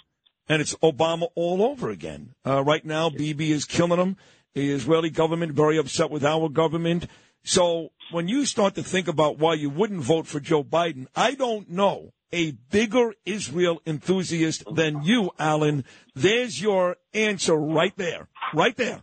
[0.49, 2.35] and it's Obama all over again.
[2.45, 4.17] Uh, right now, Bibi is killing him.
[4.55, 7.07] The Israeli government very upset with our government.
[7.45, 11.35] So when you start to think about why you wouldn't vote for Joe Biden, I
[11.35, 15.85] don't know a bigger Israel enthusiast than you, Alan.
[16.15, 18.29] There's your answer right there.
[18.55, 19.03] Right there.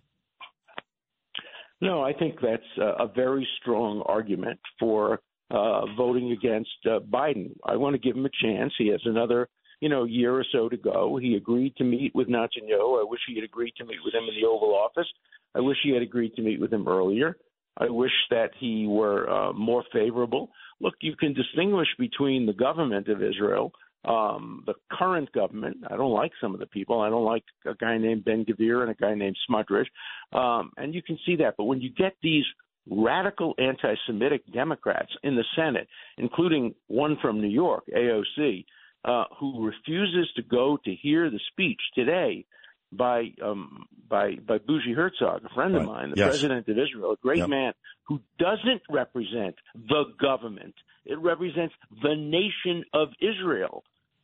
[1.79, 5.19] No, I think that's a very strong argument for
[5.51, 7.51] uh, voting against uh, Biden.
[7.63, 8.73] I want to give him a chance.
[8.77, 9.47] He has another,
[9.79, 11.17] you know, year or so to go.
[11.21, 12.99] He agreed to meet with Netanyahu.
[12.99, 15.07] I wish he had agreed to meet with him in the Oval Office.
[15.53, 17.37] I wish he had agreed to meet with him earlier.
[17.77, 20.49] I wish that he were uh, more favorable.
[20.79, 23.71] Look, you can distinguish between the government of Israel,
[24.05, 25.77] um, the current government.
[25.89, 27.01] I don't like some of the people.
[27.01, 29.87] I don't like a guy named Ben-Gvir and a guy named Smotrich.
[30.33, 31.55] Um, and you can see that.
[31.57, 32.45] But when you get these
[32.89, 38.65] radical anti Semitic Democrats in the Senate, including one from New York, AOC,
[39.05, 42.45] uh, who refuses to go to hear the speech today
[42.91, 46.29] by um, by by Bougie Herzog, a friend of mine, the Yes.
[46.29, 47.49] president of Israel, a great Yep.
[47.49, 47.73] man
[48.07, 50.75] who doesn't represent the government.
[51.05, 53.83] It represents the nation of Israel.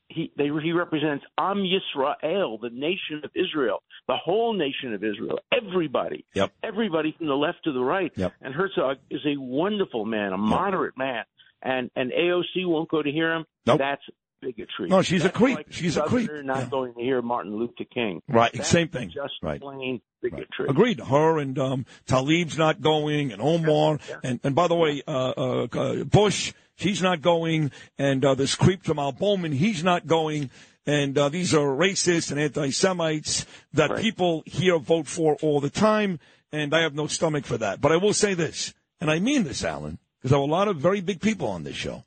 [0.09, 5.39] He they, he represents Am Yisrael, the nation of Israel, the whole nation of Israel,
[5.51, 6.51] everybody, Yep.
[6.61, 8.11] everybody from the left to the right.
[8.15, 8.33] Yep.
[8.41, 11.23] And Herzog is a wonderful man, a moderate man,
[11.61, 13.45] and and AOC won't go to hear him.
[13.65, 13.79] Nope.
[13.79, 14.03] That's
[14.43, 14.89] bigotry.
[14.89, 15.57] No, she's a That's creep.
[15.57, 16.29] like She's a creep.
[16.43, 16.65] Not Yeah.
[16.69, 18.21] going to hear Martin Luther King.
[18.27, 19.09] Right, That's same thing.
[19.09, 19.61] Just Right.
[19.61, 20.67] plain bigotry.
[20.69, 20.99] Agreed.
[20.99, 25.67] Her and um, Tlaib's not going, and Omar, and and by the way, uh, uh,
[25.71, 30.49] uh, Bush, he's not going, and uh, this creep Jamal Bowman, he's not going,
[30.85, 36.19] and uh, these are racists and anti-Semites that people here vote for all the time,
[36.51, 37.79] and I have no stomach for that.
[37.81, 40.67] But I will say this, and I mean this, Alan, because I have a lot
[40.67, 42.03] of very big people on this show.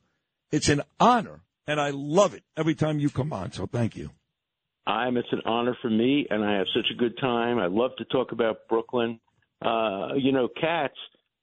[0.53, 3.53] It's an honor, and I love it every time you come on.
[3.53, 4.11] So thank you.
[4.87, 5.17] I'm.
[5.17, 7.59] It's an honor for me, and I have such a good time.
[7.59, 9.19] I love to talk about Brooklyn.
[9.65, 10.95] Uh, you know, Katz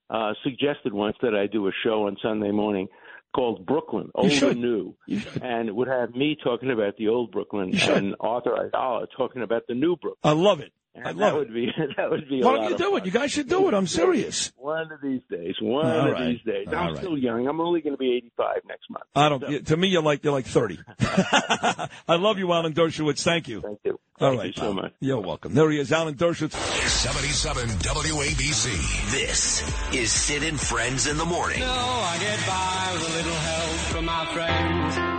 [0.10, 2.88] uh, suggested once that I do a show on Sunday morning
[3.35, 4.95] called Brooklyn, Old and New,
[5.42, 9.64] and it would have me talking about the old Brooklyn and Arthur Aidala talking about
[9.68, 10.19] the new Brooklyn.
[10.24, 10.72] I love it.
[10.96, 11.38] And I that love it.
[11.40, 12.42] would be that would be.
[12.42, 12.98] a Why lot don't you of do fun.
[13.02, 13.06] it?
[13.06, 13.74] You guys should do it.
[13.74, 14.52] I'm serious.
[14.58, 15.56] One of these days.
[15.60, 16.28] One All of right.
[16.28, 16.68] these days.
[16.68, 16.98] All I'm right.
[16.98, 17.48] still young.
[17.48, 19.06] I'm only going to be 85 next month.
[19.16, 19.66] I don't.
[19.68, 20.80] To me, you're like you're like thirty.
[21.00, 23.24] I love you, Alan Dershowitz.
[23.24, 23.62] Thank you.
[23.62, 24.00] Thank you.
[24.20, 24.74] All Thank right, you so pal.
[24.74, 24.94] much.
[25.00, 25.56] You're welcome.
[25.56, 26.54] There he is, Alan Dershowitz.
[26.54, 29.12] 77 WABC.
[29.12, 29.64] This
[29.94, 31.60] is Sid and Friends in the Morning.
[31.60, 35.12] No, I get by with a little help from my friends.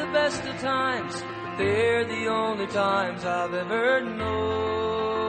[0.00, 1.12] The best of times,
[1.44, 5.20] but they're the only times I've ever known.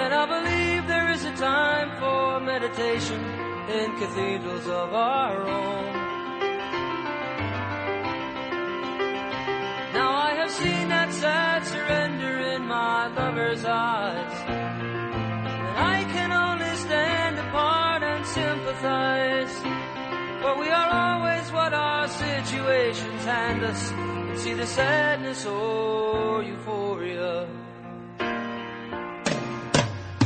[0.00, 3.20] And I believe there is a time for meditation
[3.78, 5.92] in cathedrals of our own.
[9.98, 14.34] Now I have seen that sad surrender in my lover's eyes.
[14.46, 19.77] And I can only stand apart and sympathize.
[20.48, 24.42] For we are always what our situations hand us.
[24.42, 27.46] See the sadness or euphoria.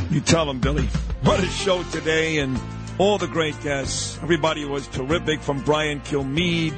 [0.09, 0.87] You tell him, Billy.
[1.23, 2.57] What a show today, and
[2.99, 4.17] all the great guests.
[4.23, 6.75] Everybody was terrific, from Brian Kilmeade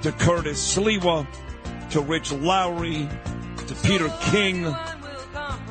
[0.00, 1.26] to Curtis Sliwa
[1.90, 3.06] to Rich Lowry
[3.66, 4.74] to Peter King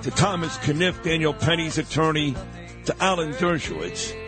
[0.04, 2.36] to Thomas Kenniff, Daniel Penny's attorney,
[2.86, 4.25] to Alan Dershowitz.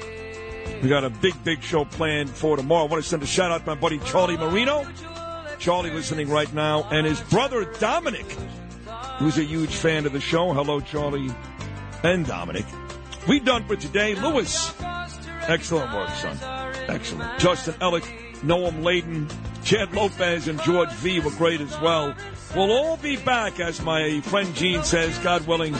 [0.81, 2.85] We got a big, big show planned for tomorrow.
[2.85, 4.85] I want to send a shout out to my buddy Charlie Marino.
[5.59, 8.25] Charlie listening right now, and his brother Dominic,
[9.17, 10.53] who's a huge fan of the show.
[10.53, 11.29] Hello, Charlie
[12.03, 12.65] and Dominic.
[13.27, 14.13] We done for today.
[14.13, 14.73] Lewis,
[15.47, 16.37] excellent work, son.
[16.87, 17.39] Excellent.
[17.39, 18.05] Justin Ellick,
[18.41, 19.31] Noam Layden,
[19.63, 22.15] Chad Lopez, and George V were great as well.
[22.55, 25.75] We'll all be back, as my friend Gene says, God willing,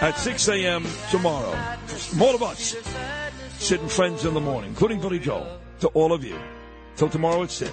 [0.00, 0.84] at 6 a.m.
[1.10, 1.52] tomorrow.
[1.86, 2.76] From all of us,
[3.62, 5.46] Sid and Friends in the morning, including Billy Joel,
[5.78, 6.36] to all of you.
[6.96, 7.70] Till tomorrow at 6.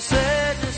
[0.00, 0.77] See the